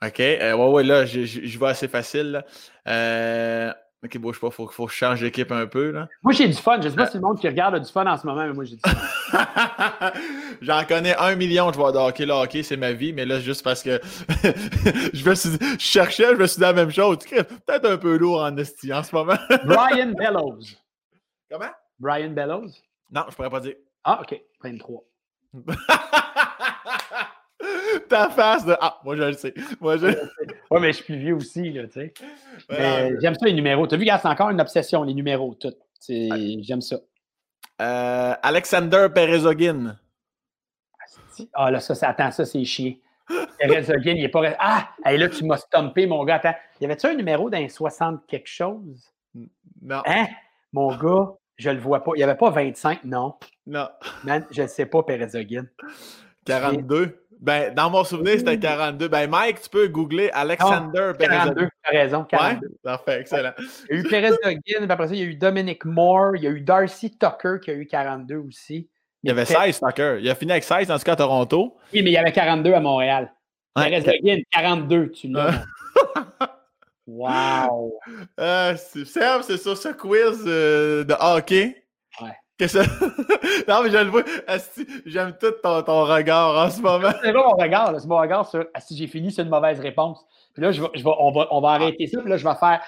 OK. 0.04 0.20
Euh, 0.20 0.54
ouais, 0.54 0.68
ouais, 0.68 0.82
là, 0.82 1.04
je 1.04 1.58
vais 1.58 1.66
assez 1.66 1.86
facile. 1.86 2.44
Euh, 2.88 3.72
ok, 4.04 4.12
sais 4.12 4.18
pas, 4.18 4.50
faut, 4.50 4.68
faut 4.68 4.86
que 4.86 4.92
je 4.92 4.96
change 4.96 5.20
d'équipe 5.20 5.52
un 5.52 5.66
peu. 5.66 5.92
Là. 5.92 6.08
Moi, 6.22 6.32
j'ai 6.32 6.48
du 6.48 6.54
fun. 6.54 6.80
Je 6.80 6.88
sais 6.88 6.96
pas 6.96 7.06
si 7.06 7.18
le 7.18 7.22
monde 7.22 7.38
qui 7.38 7.46
regarde 7.46 7.76
a 7.76 7.78
du 7.78 7.90
fun 7.90 8.04
en 8.06 8.16
ce 8.16 8.26
moment, 8.26 8.44
mais 8.44 8.52
moi, 8.52 8.64
j'ai 8.64 8.76
du 8.76 8.82
fun. 8.84 10.12
J'en 10.60 10.84
connais 10.84 11.16
un 11.16 11.36
million 11.36 11.68
de 11.68 11.74
joueurs 11.74 11.92
de 11.92 11.98
hockey. 11.98 12.26
Le 12.26 12.32
hockey, 12.32 12.64
c'est 12.64 12.76
ma 12.76 12.92
vie, 12.92 13.12
mais 13.12 13.24
là, 13.24 13.38
juste 13.38 13.62
parce 13.62 13.82
que 13.82 14.00
je, 15.12 15.28
me 15.28 15.34
suis... 15.36 15.50
je 15.50 15.78
cherchais, 15.78 16.30
je 16.30 16.36
me 16.36 16.46
suis 16.46 16.56
dit 16.56 16.62
la 16.62 16.72
même 16.72 16.90
chose. 16.90 17.18
Peut-être 17.18 17.88
un 17.88 17.96
peu 17.96 18.16
lourd 18.16 18.42
en 18.42 18.56
esti 18.56 18.92
en 18.92 19.04
ce 19.04 19.14
moment. 19.14 19.36
Brian 19.64 20.12
Bellows. 20.18 20.64
Comment? 21.48 21.70
Brian 22.00 22.30
Bellows? 22.30 22.70
Non, 23.10 23.22
je 23.30 23.36
pourrais 23.36 23.50
pas 23.50 23.60
dire. 23.60 23.74
Ah, 24.02 24.20
OK. 24.20 24.40
23. 24.64 25.04
Ta 28.09 28.31
face 28.31 28.64
de 28.64 28.77
Ah, 28.81 29.01
moi 29.05 29.16
je 29.16 29.23
le 29.23 29.32
sais. 29.32 29.55
Moi, 29.81 29.97
je... 29.97 30.06
ouais, 30.06 30.81
mais 30.81 30.89
je 30.89 30.97
suis 30.97 31.05
plus 31.05 31.19
vieux 31.19 31.35
aussi, 31.35 31.70
là, 31.73 31.86
tu 31.86 31.93
sais. 31.93 32.14
j'aime 33.20 33.35
ça 33.35 33.47
les 33.47 33.52
numéros. 33.52 33.86
Tu 33.86 33.94
as 33.94 33.98
vu, 33.98 34.06
c'est 34.06 34.28
encore 34.28 34.51
une 34.51 34.60
obsession, 34.60 35.02
les 35.02 35.14
numéros, 35.14 35.55
tout. 35.55 35.74
J'aime 36.09 36.81
ça. 36.81 36.97
Euh, 37.81 38.35
Alexander 38.43 39.09
Perezogin. 39.12 39.97
Ah, 41.55 41.70
là, 41.70 41.81
ça, 41.81 41.94
attends, 42.09 42.31
ça, 42.31 42.44
c'est 42.44 42.64
chier. 42.64 43.01
Perezogin, 43.59 44.12
il 44.12 44.24
est 44.24 44.28
pas. 44.28 44.43
Ah! 44.59 44.89
Hey, 45.05 45.19
là, 45.19 45.28
tu 45.28 45.44
m'as 45.44 45.56
stompé, 45.56 46.06
mon 46.06 46.24
gars. 46.24 46.36
Attends, 46.36 46.55
y 46.81 46.85
avait-tu 46.85 47.06
un 47.06 47.14
numéro 47.14 47.51
d'un 47.51 47.69
60 47.69 48.27
quelque 48.27 48.48
chose? 48.48 49.12
Non. 49.81 50.02
Hein? 50.06 50.27
Mon 50.73 50.94
gars, 50.97 51.32
je 51.56 51.70
le 51.70 51.78
vois 51.78 52.05
pas. 52.05 52.12
Il 52.14 52.19
n'y 52.19 52.24
avait 52.24 52.36
pas 52.36 52.51
25, 52.51 53.05
non. 53.05 53.35
Non. 53.66 53.89
Man, 54.24 54.47
je 54.51 54.62
ne 54.62 54.66
sais 54.66 54.86
pas, 54.86 55.02
Perezogin. 55.02 55.66
42. 56.44 57.21
Ben, 57.43 57.74
dans 57.74 57.90
mon 57.90 58.05
souvenir, 58.05 58.39
c'était 58.39 58.56
42. 58.56 59.09
Ben, 59.09 59.28
Mike, 59.28 59.62
tu 59.62 59.69
peux 59.69 59.89
googler 59.89 60.31
Alexander 60.32 61.10
oh, 61.12 61.19
42, 61.19 61.66
tu 61.66 61.70
as 61.82 61.90
raison. 61.90 62.23
42. 62.23 62.69
Ouais? 62.69 62.73
Parfait, 62.85 63.20
excellent. 63.20 63.51
Il 63.90 63.97
y 63.97 63.98
a 63.98 64.01
eu 64.01 64.02
Perez 64.05 64.31
Duggan, 64.44 64.89
après 64.89 65.09
ça, 65.09 65.14
il 65.14 65.20
y 65.20 65.23
a 65.24 65.27
eu 65.27 65.35
Dominic 65.35 65.85
Moore, 65.85 66.36
il 66.36 66.44
y 66.44 66.47
a 66.47 66.51
eu 66.51 66.60
Darcy 66.60 67.10
Tucker 67.10 67.56
qui 67.60 67.73
a 67.73 67.74
eu 67.74 67.85
42 67.85 68.36
aussi. 68.36 68.89
Il 69.24 69.28
y 69.28 69.31
avait 69.32 69.44
16 69.44 69.81
Tucker. 69.81 70.19
Il 70.20 70.31
a 70.31 70.36
fini 70.36 70.52
avec 70.52 70.62
16 70.62 70.86
dans 70.86 70.98
ce 70.98 71.05
cas 71.05 71.14
à 71.14 71.16
Toronto. 71.16 71.77
Oui, 71.93 72.02
mais 72.02 72.10
il 72.10 72.14
y 72.14 72.16
avait 72.16 72.31
42 72.31 72.74
à 72.74 72.81
Montréal. 72.81 73.32
Ouais. 73.77 73.90
Perez 73.90 74.02
Duggan, 74.02 74.43
42, 74.52 75.10
tu 75.10 75.27
l'as. 75.27 75.64
wow! 77.09 77.98
Euh, 78.39 78.77
c'est 78.77 79.05
c'est 79.05 79.56
sur 79.56 79.77
ce 79.77 79.89
quiz 79.89 80.44
euh, 80.47 81.02
de 81.02 81.14
hockey. 81.19 81.85
Ouais. 82.20 82.36
non, 83.68 83.82
mais 83.82 83.90
je 83.90 83.98
le 83.98 84.10
vois. 84.10 84.22
J'aime 85.06 85.36
tout 85.40 85.52
ton, 85.62 85.82
ton, 85.82 86.05
regard 86.05 86.66
en 86.66 86.70
ce 86.70 86.80
moment. 86.80 87.10
C'est 87.22 87.32
pas 87.32 87.47
mon 87.47 87.56
regard, 87.56 88.01
c'est 88.01 88.09
mon 88.09 88.18
regard 88.18 88.48
sur 88.48 88.64
si 88.78 88.97
j'ai 88.97 89.06
fini, 89.06 89.32
c'est 89.32 89.43
une 89.43 89.48
mauvaise 89.48 89.80
réponse. 89.80 90.24
Puis 90.55 90.62
là, 90.62 90.70
je 90.70 90.82
vais, 90.82 90.89
je 90.94 91.02
vais, 91.02 91.10
on, 91.18 91.32
va, 91.32 91.48
on 91.51 91.60
va 91.60 91.70
arrêter 91.70 92.06
ça, 92.06 92.20
puis 92.20 92.30
là, 92.30 92.36
je 92.36 92.47
vais 92.47 92.55
faire 92.55 92.80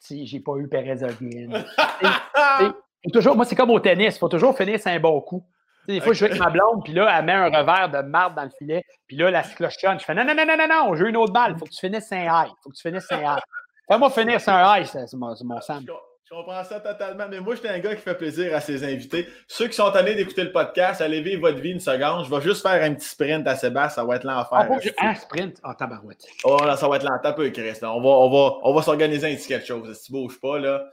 si 0.00 0.26
j'ai 0.26 0.40
pas 0.40 0.52
eu 0.56 0.68
Perez 0.68 0.98
toujours, 3.12 3.36
Moi, 3.36 3.44
c'est 3.44 3.56
comme 3.56 3.70
au 3.70 3.80
tennis, 3.80 4.16
il 4.16 4.18
faut 4.18 4.28
toujours 4.28 4.56
finir 4.56 4.80
sur 4.80 4.90
un 4.90 5.00
bon 5.00 5.20
coup. 5.20 5.44
des 5.86 6.00
fois, 6.00 6.12
je 6.12 6.20
joue 6.20 6.24
avec 6.26 6.38
ma 6.38 6.50
blonde, 6.50 6.84
puis 6.84 6.92
là, 6.92 7.18
elle 7.18 7.24
met 7.24 7.32
un 7.32 7.46
revers 7.46 7.90
de 7.90 8.08
marde 8.08 8.34
dans 8.34 8.44
le 8.44 8.50
filet, 8.58 8.84
puis 9.06 9.16
là, 9.16 9.30
la 9.30 9.42
cloche 9.42 9.76
Je 9.80 10.04
fais 10.04 10.14
non, 10.14 10.24
non, 10.24 10.34
non, 10.34 10.46
non, 10.46 10.56
non, 10.56 10.68
non, 10.68 10.94
j'ai 10.94 11.08
une 11.08 11.16
autre 11.16 11.32
balle, 11.32 11.54
il 11.56 11.58
faut 11.58 11.64
que 11.64 11.70
tu 11.70 11.80
finisses 11.80 12.12
un 12.12 12.24
high. 12.24 12.48
Il 12.48 12.62
faut 12.62 12.70
que 12.70 12.76
tu 12.76 12.82
finisses 12.82 13.10
un 13.10 13.20
high. 13.20 13.42
Fais-moi 13.90 14.10
finir 14.10 14.40
sur 14.40 14.52
un 14.52 14.78
high, 14.78 14.84
c'est 14.84 15.12
mon, 15.14 15.34
mon 15.44 15.60
Sam. 15.60 15.84
Je 16.30 16.36
comprends 16.36 16.62
ça 16.62 16.78
totalement, 16.78 17.24
mais 17.26 17.40
moi, 17.40 17.54
j'étais 17.54 17.70
un 17.70 17.78
gars 17.78 17.94
qui 17.94 18.02
fait 18.02 18.14
plaisir 18.14 18.54
à 18.54 18.60
ses 18.60 18.84
invités. 18.84 19.26
Ceux 19.46 19.66
qui 19.66 19.72
sont 19.72 19.88
allés 19.88 20.14
d'écouter 20.14 20.44
le 20.44 20.52
podcast, 20.52 21.00
allez 21.00 21.22
vivre 21.22 21.40
votre 21.40 21.58
vie 21.58 21.70
une 21.70 21.80
seconde. 21.80 22.26
Je 22.26 22.30
vais 22.30 22.42
juste 22.42 22.60
faire 22.60 22.82
un 22.82 22.92
petit 22.92 23.08
sprint 23.08 23.48
à 23.48 23.56
Sébastien, 23.56 24.02
ça 24.02 24.04
va 24.04 24.16
être 24.16 24.24
l'enfer. 24.24 24.68
Ah, 24.98 25.08
un 25.08 25.14
sprint? 25.14 25.58
Ah, 25.62 25.70
oh, 25.70 25.74
tabarouette. 25.78 26.26
Oh, 26.44 26.58
là, 26.62 26.76
ça 26.76 26.86
va 26.86 26.96
être 26.96 27.04
lent. 27.04 27.18
un 27.24 27.32
peu, 27.32 27.48
Chris. 27.48 27.78
On 27.80 28.02
va, 28.02 28.10
on 28.10 28.28
va, 28.28 28.58
on 28.62 28.74
va 28.74 28.82
s'organiser 28.82 29.32
un 29.32 29.36
petit 29.36 29.48
quelque 29.48 29.66
chose. 29.66 29.90
Si 29.96 30.04
tu 30.04 30.12
bouges 30.12 30.38
pas, 30.38 30.58
là, 30.58 30.84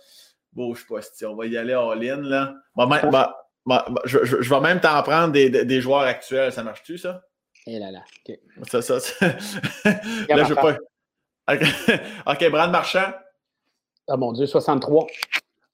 bouge 0.53 0.87
pas. 0.87 1.01
Si 1.01 1.25
on 1.25 1.35
va 1.35 1.47
y 1.47 1.57
aller 1.57 1.73
all-in, 1.73 2.21
là. 2.21 2.53
je, 4.05 4.23
je, 4.23 4.41
je, 4.41 4.49
vais 4.49 4.61
même 4.61 4.79
t'en 4.79 5.03
prendre 5.03 5.33
des, 5.33 5.49
des, 5.49 5.81
joueurs 5.81 6.03
actuels. 6.03 6.53
Ça 6.53 6.63
marche-tu, 6.63 6.97
ça? 6.97 7.21
Eh 7.67 7.77
là 7.77 7.91
là, 7.91 7.99
OK. 8.25 8.37
Ça, 8.69 8.81
ça, 8.81 9.01
ça. 9.01 9.25
là, 9.25 10.43
je 10.45 10.53
veux 10.53 10.55
pas... 10.55 10.77
OK, 12.31 12.49
Brad 12.51 12.71
Marchand. 12.71 13.11
Ah 14.07 14.17
mon 14.17 14.33
Dieu, 14.33 14.45
63. 14.45 15.07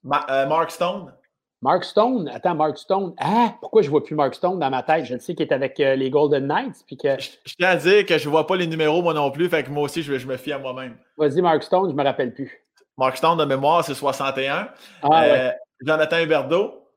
Euh, 0.05 0.47
Mark 0.47 0.71
Stone. 0.71 1.13
Mark 1.61 1.83
Stone, 1.83 2.27
attends, 2.29 2.55
Mark 2.55 2.77
Stone. 2.77 3.13
Ah, 3.19 3.53
pourquoi 3.61 3.83
je 3.83 3.87
ne 3.87 3.91
vois 3.91 4.03
plus 4.03 4.15
Mark 4.15 4.33
Stone 4.33 4.57
dans 4.57 4.69
ma 4.71 4.81
tête? 4.81 5.05
Je 5.05 5.13
le 5.13 5.19
sais 5.19 5.35
qu'il 5.35 5.45
est 5.45 5.53
avec 5.53 5.79
euh, 5.79 5.95
les 5.95 6.09
Golden 6.09 6.47
Knights. 6.47 6.83
Puis 6.87 6.97
que... 6.97 7.19
Je, 7.19 7.55
tiens 7.55 7.69
à 7.69 7.75
dire 7.75 8.05
que 8.05 8.17
je 8.17 8.25
ne 8.25 8.31
vois 8.31 8.47
pas 8.47 8.55
les 8.55 8.65
numéros, 8.65 9.03
moi 9.03 9.13
non 9.13 9.29
plus. 9.29 9.47
Fait 9.47 9.63
que 9.63 9.69
moi 9.69 9.83
aussi, 9.83 10.01
je, 10.01 10.17
je 10.17 10.25
me 10.25 10.37
fie 10.37 10.53
à 10.53 10.57
moi-même. 10.57 10.97
Vas-y, 11.17 11.41
Mark 11.41 11.61
Stone, 11.61 11.89
je 11.89 11.93
ne 11.93 11.97
me 11.97 12.03
rappelle 12.03 12.33
plus. 12.33 12.65
Mark 12.97 13.15
Stone, 13.15 13.37
de 13.37 13.45
mémoire, 13.45 13.83
c'est 13.83 13.93
61. 13.93 14.69
Ah, 15.03 15.23
euh, 15.23 15.51
Jonathan 15.81 16.17
Huberdeau. 16.19 16.87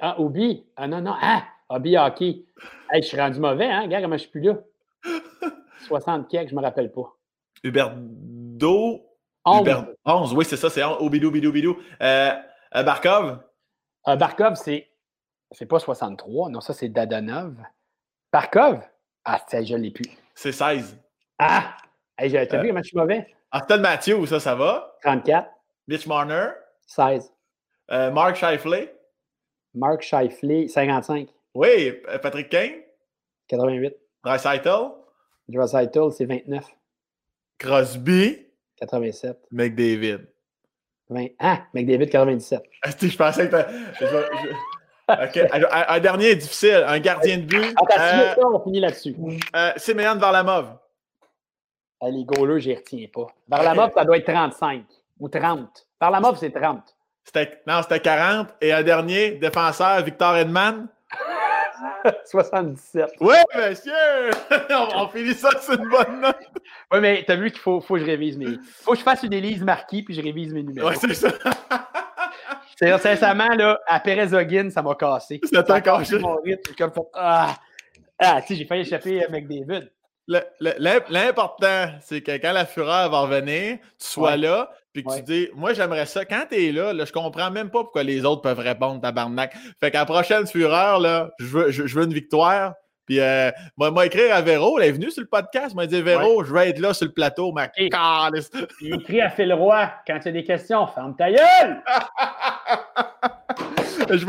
Ah, 0.00 0.18
Obi. 0.18 0.64
Ah, 0.76 0.86
non, 0.86 1.02
non. 1.02 1.14
Ah, 1.20 1.42
Obi 1.68 1.98
Hockey. 1.98 2.44
Hey, 2.90 3.02
je 3.02 3.08
suis 3.08 3.20
rendu 3.20 3.40
mauvais, 3.40 3.66
hein? 3.66 3.82
Regarde 3.82 4.04
comment 4.04 4.16
je 4.16 4.22
suis 4.22 4.30
plus 4.30 4.40
là. 4.40 4.54
60 5.86 6.28
quelques, 6.28 6.48
je 6.48 6.54
ne 6.54 6.60
me 6.60 6.64
rappelle 6.64 6.90
pas. 6.90 7.14
Huberdeau. 7.62 9.02
11. 9.44 9.86
11, 10.04 10.34
oui, 10.34 10.44
c'est 10.44 10.56
ça, 10.56 10.70
c'est 10.70 10.82
11. 10.82 10.98
Obidou, 11.00 11.30
bidou, 11.30 11.52
bidou. 11.52 11.78
Euh, 12.00 12.32
euh, 12.74 12.82
Barkov? 12.82 13.38
Euh, 14.08 14.16
Barkov, 14.16 14.54
c'est. 14.54 14.88
C'est 15.50 15.66
pas 15.66 15.78
63, 15.78 16.48
non, 16.50 16.60
ça 16.60 16.72
c'est 16.72 16.88
Dadonov. 16.88 17.54
Barkov? 18.32 18.80
Ah, 19.24 19.40
je 19.52 19.74
ne 19.74 19.78
l'ai 19.78 19.90
plus. 19.90 20.10
C'est 20.34 20.50
16. 20.50 20.98
Ah! 21.38 21.76
Hey, 22.18 22.32
T'as 22.48 22.60
vu 22.60 22.68
comment 22.68 22.82
je 22.82 22.88
suis 22.88 22.96
mauvais? 22.96 23.26
Aston 23.52 23.78
Matthew, 23.78 24.26
ça, 24.26 24.40
ça 24.40 24.54
va? 24.54 24.96
34. 25.02 25.48
Mitch 25.86 26.06
Marner? 26.06 26.48
16. 26.86 27.32
Mark 27.88 28.36
Shifley? 28.36 28.92
Mark 29.74 30.02
Shifley, 30.02 30.66
55. 30.66 31.28
Oui, 31.54 31.92
Patrick 32.20 32.48
Kane? 32.48 32.82
88. 33.48 33.94
Dreisaitl? 34.24 34.90
Dreisaitl, 35.48 36.10
c'est 36.10 36.24
29. 36.24 36.64
Crosby? 37.58 38.43
87. 38.86 39.38
McDavid. 39.50 40.26
20... 41.10 41.28
Ah, 41.38 41.62
McDavid, 41.74 42.08
97. 42.08 42.62
je 43.02 43.16
pensais 43.16 43.48
que 43.48 43.56
OK. 45.08 45.38
Un, 45.88 46.00
dernier 46.00 46.34
difficile. 46.34 46.84
Un 46.86 46.98
gardien 46.98 47.38
de 47.38 47.42
but. 47.42 47.74
Attends, 47.76 48.00
euh, 48.00 48.34
on 48.54 48.60
finit 48.60 48.80
là-dessus. 48.80 49.14
Euh, 49.54 49.72
Simeon 49.76 50.16
Varlamov. 50.16 50.76
Ah, 52.00 52.08
les 52.10 52.24
goalers, 52.24 52.60
je 52.60 52.68
les 52.70 52.76
retiens 52.76 53.06
pas. 53.12 53.26
Varlamov, 53.48 53.92
ça 53.94 54.04
doit 54.04 54.16
être 54.16 54.32
35 54.32 54.84
ou 55.20 55.28
30. 55.28 55.86
Varlamov, 56.00 56.38
c'est 56.38 56.50
30. 56.50 56.82
Non, 57.66 57.82
c'était 57.82 58.00
40. 58.00 58.48
Et 58.60 58.72
un 58.72 58.82
dernier, 58.82 59.32
défenseur, 59.32 60.02
Victor 60.02 60.36
Edman. 60.36 60.88
77. 62.24 63.14
Oui, 63.20 63.36
monsieur! 63.54 64.30
on, 64.94 65.08
finit 65.08 65.34
ça 65.34 65.50
sur 65.60 65.74
une 65.74 65.88
bonne 65.88 66.20
note. 66.20 66.36
Oui, 66.92 67.00
mais 67.00 67.24
tu 67.24 67.32
as 67.32 67.36
vu 67.36 67.50
qu'il 67.50 67.60
faut, 67.60 67.80
faut 67.80 67.94
que 67.94 68.00
je 68.00 68.06
révise 68.06 68.36
mes. 68.36 68.58
faut 68.82 68.92
que 68.92 68.98
je 68.98 69.02
fasse 69.02 69.22
une 69.22 69.32
élise 69.32 69.62
marquée 69.62 70.02
puis 70.02 70.14
je 70.14 70.22
révise 70.22 70.52
mes 70.52 70.62
numéros. 70.62 70.88
Oui, 70.88 70.96
c'est 71.00 71.14
ça. 71.14 71.28
c'est 72.76 72.98
sincèrement, 72.98 73.54
là, 73.54 73.80
à 73.86 74.00
Perez 74.00 74.34
Hoggin, 74.34 74.70
ça 74.70 74.82
m'a 74.82 74.94
cassé. 74.94 75.40
Ça 75.52 75.62
t'a 75.62 75.80
cassé. 75.80 76.18
Mon 76.18 76.36
rythme, 76.36 76.74
comme 76.76 76.92
Ah, 77.14 77.54
ah 78.18 78.40
tu 78.40 78.48
sais, 78.48 78.54
j'ai 78.56 78.66
failli 78.66 78.82
échapper 78.82 79.24
avec 79.24 79.48
David. 79.48 79.90
L'important, 81.08 81.86
c'est 82.00 82.22
que 82.22 82.32
quand 82.38 82.52
la 82.52 82.64
fureur 82.64 83.10
va 83.10 83.20
revenir, 83.20 83.78
tu 83.98 84.06
sois 84.06 84.36
là, 84.36 84.70
puis 84.94 85.02
que 85.02 85.16
tu 85.16 85.22
dis, 85.22 85.48
moi 85.54 85.74
j'aimerais 85.74 86.06
ça. 86.06 86.24
Quand 86.24 86.44
tu 86.48 86.56
es 86.56 86.72
là, 86.72 86.92
là, 86.92 87.04
je 87.04 87.12
comprends 87.12 87.50
même 87.50 87.68
pas 87.68 87.82
pourquoi 87.82 88.04
les 88.04 88.24
autres 88.24 88.42
peuvent 88.42 88.60
répondre, 88.60 89.00
tabarnak. 89.00 89.52
Fait 89.80 89.90
qu'à 89.90 89.98
la 89.98 90.04
prochaine 90.06 90.46
fureur, 90.46 91.00
là, 91.00 91.30
je 91.40 91.44
veux, 91.46 91.70
je, 91.72 91.82
veux 91.82 92.04
une 92.04 92.14
victoire. 92.14 92.74
Puis, 93.04 93.20
euh, 93.20 93.50
moi, 93.76 94.06
écrire 94.06 94.34
à 94.34 94.40
Véro, 94.40 94.78
elle 94.78 94.88
est 94.88 94.92
venue 94.92 95.10
sur 95.10 95.20
le 95.20 95.28
podcast, 95.28 95.74
m'a 95.74 95.86
dit 95.86 96.00
Véro, 96.00 96.44
je 96.44 96.54
vais 96.54 96.70
être 96.70 96.78
là 96.78 96.94
sur 96.94 97.06
le 97.06 97.12
plateau, 97.12 97.52
ma 97.52 97.68
Il 97.76 98.94
écrit 98.94 99.20
à 99.20 99.30
Phil 99.30 99.52
Roy 99.52 99.90
quand 100.06 100.20
tu 100.20 100.28
as 100.28 100.32
des 100.32 100.44
questions, 100.44 100.86
ferme 100.86 101.14
ta 101.16 101.30
gueule! 101.30 101.82
je, 104.10 104.24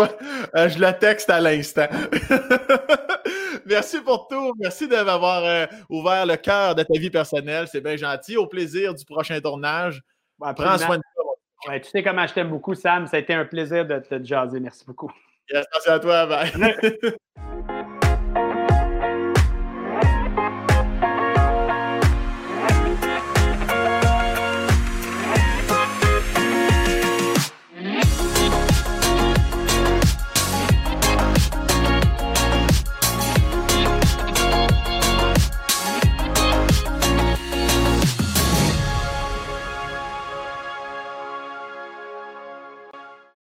euh, 0.57 0.67
je 0.67 0.79
le 0.79 0.91
texte 0.97 1.29
à 1.29 1.39
l'instant. 1.39 1.87
Merci 3.67 4.01
pour 4.01 4.27
tout. 4.27 4.53
Merci 4.59 4.87
de 4.87 4.95
m'avoir 4.95 5.43
euh, 5.43 5.65
ouvert 5.89 6.25
le 6.25 6.35
cœur 6.35 6.75
de 6.75 6.83
ta 6.83 6.99
vie 6.99 7.09
personnelle. 7.09 7.67
C'est 7.71 7.81
bien 7.81 7.95
gentil. 7.95 8.35
Au 8.37 8.47
plaisir 8.47 8.93
du 8.93 9.05
prochain 9.05 9.39
tournage. 9.39 10.01
Prends 10.39 10.77
soin 10.77 10.97
de 10.97 11.03
toi. 11.15 11.79
tu 11.79 11.89
sais 11.89 12.03
comment 12.03 12.27
je 12.27 12.33
t'aime 12.33 12.49
beaucoup, 12.49 12.75
Sam. 12.75 13.07
Ça 13.07 13.17
a 13.17 13.19
été 13.19 13.33
un 13.33 13.45
plaisir 13.45 13.85
de 13.85 13.99
te 13.99 14.23
jaser. 14.23 14.59
Merci 14.59 14.85
beaucoup. 14.85 15.11
merci 15.51 15.89
à 15.89 15.99
toi. 15.99 16.25
Bye. 16.25 17.71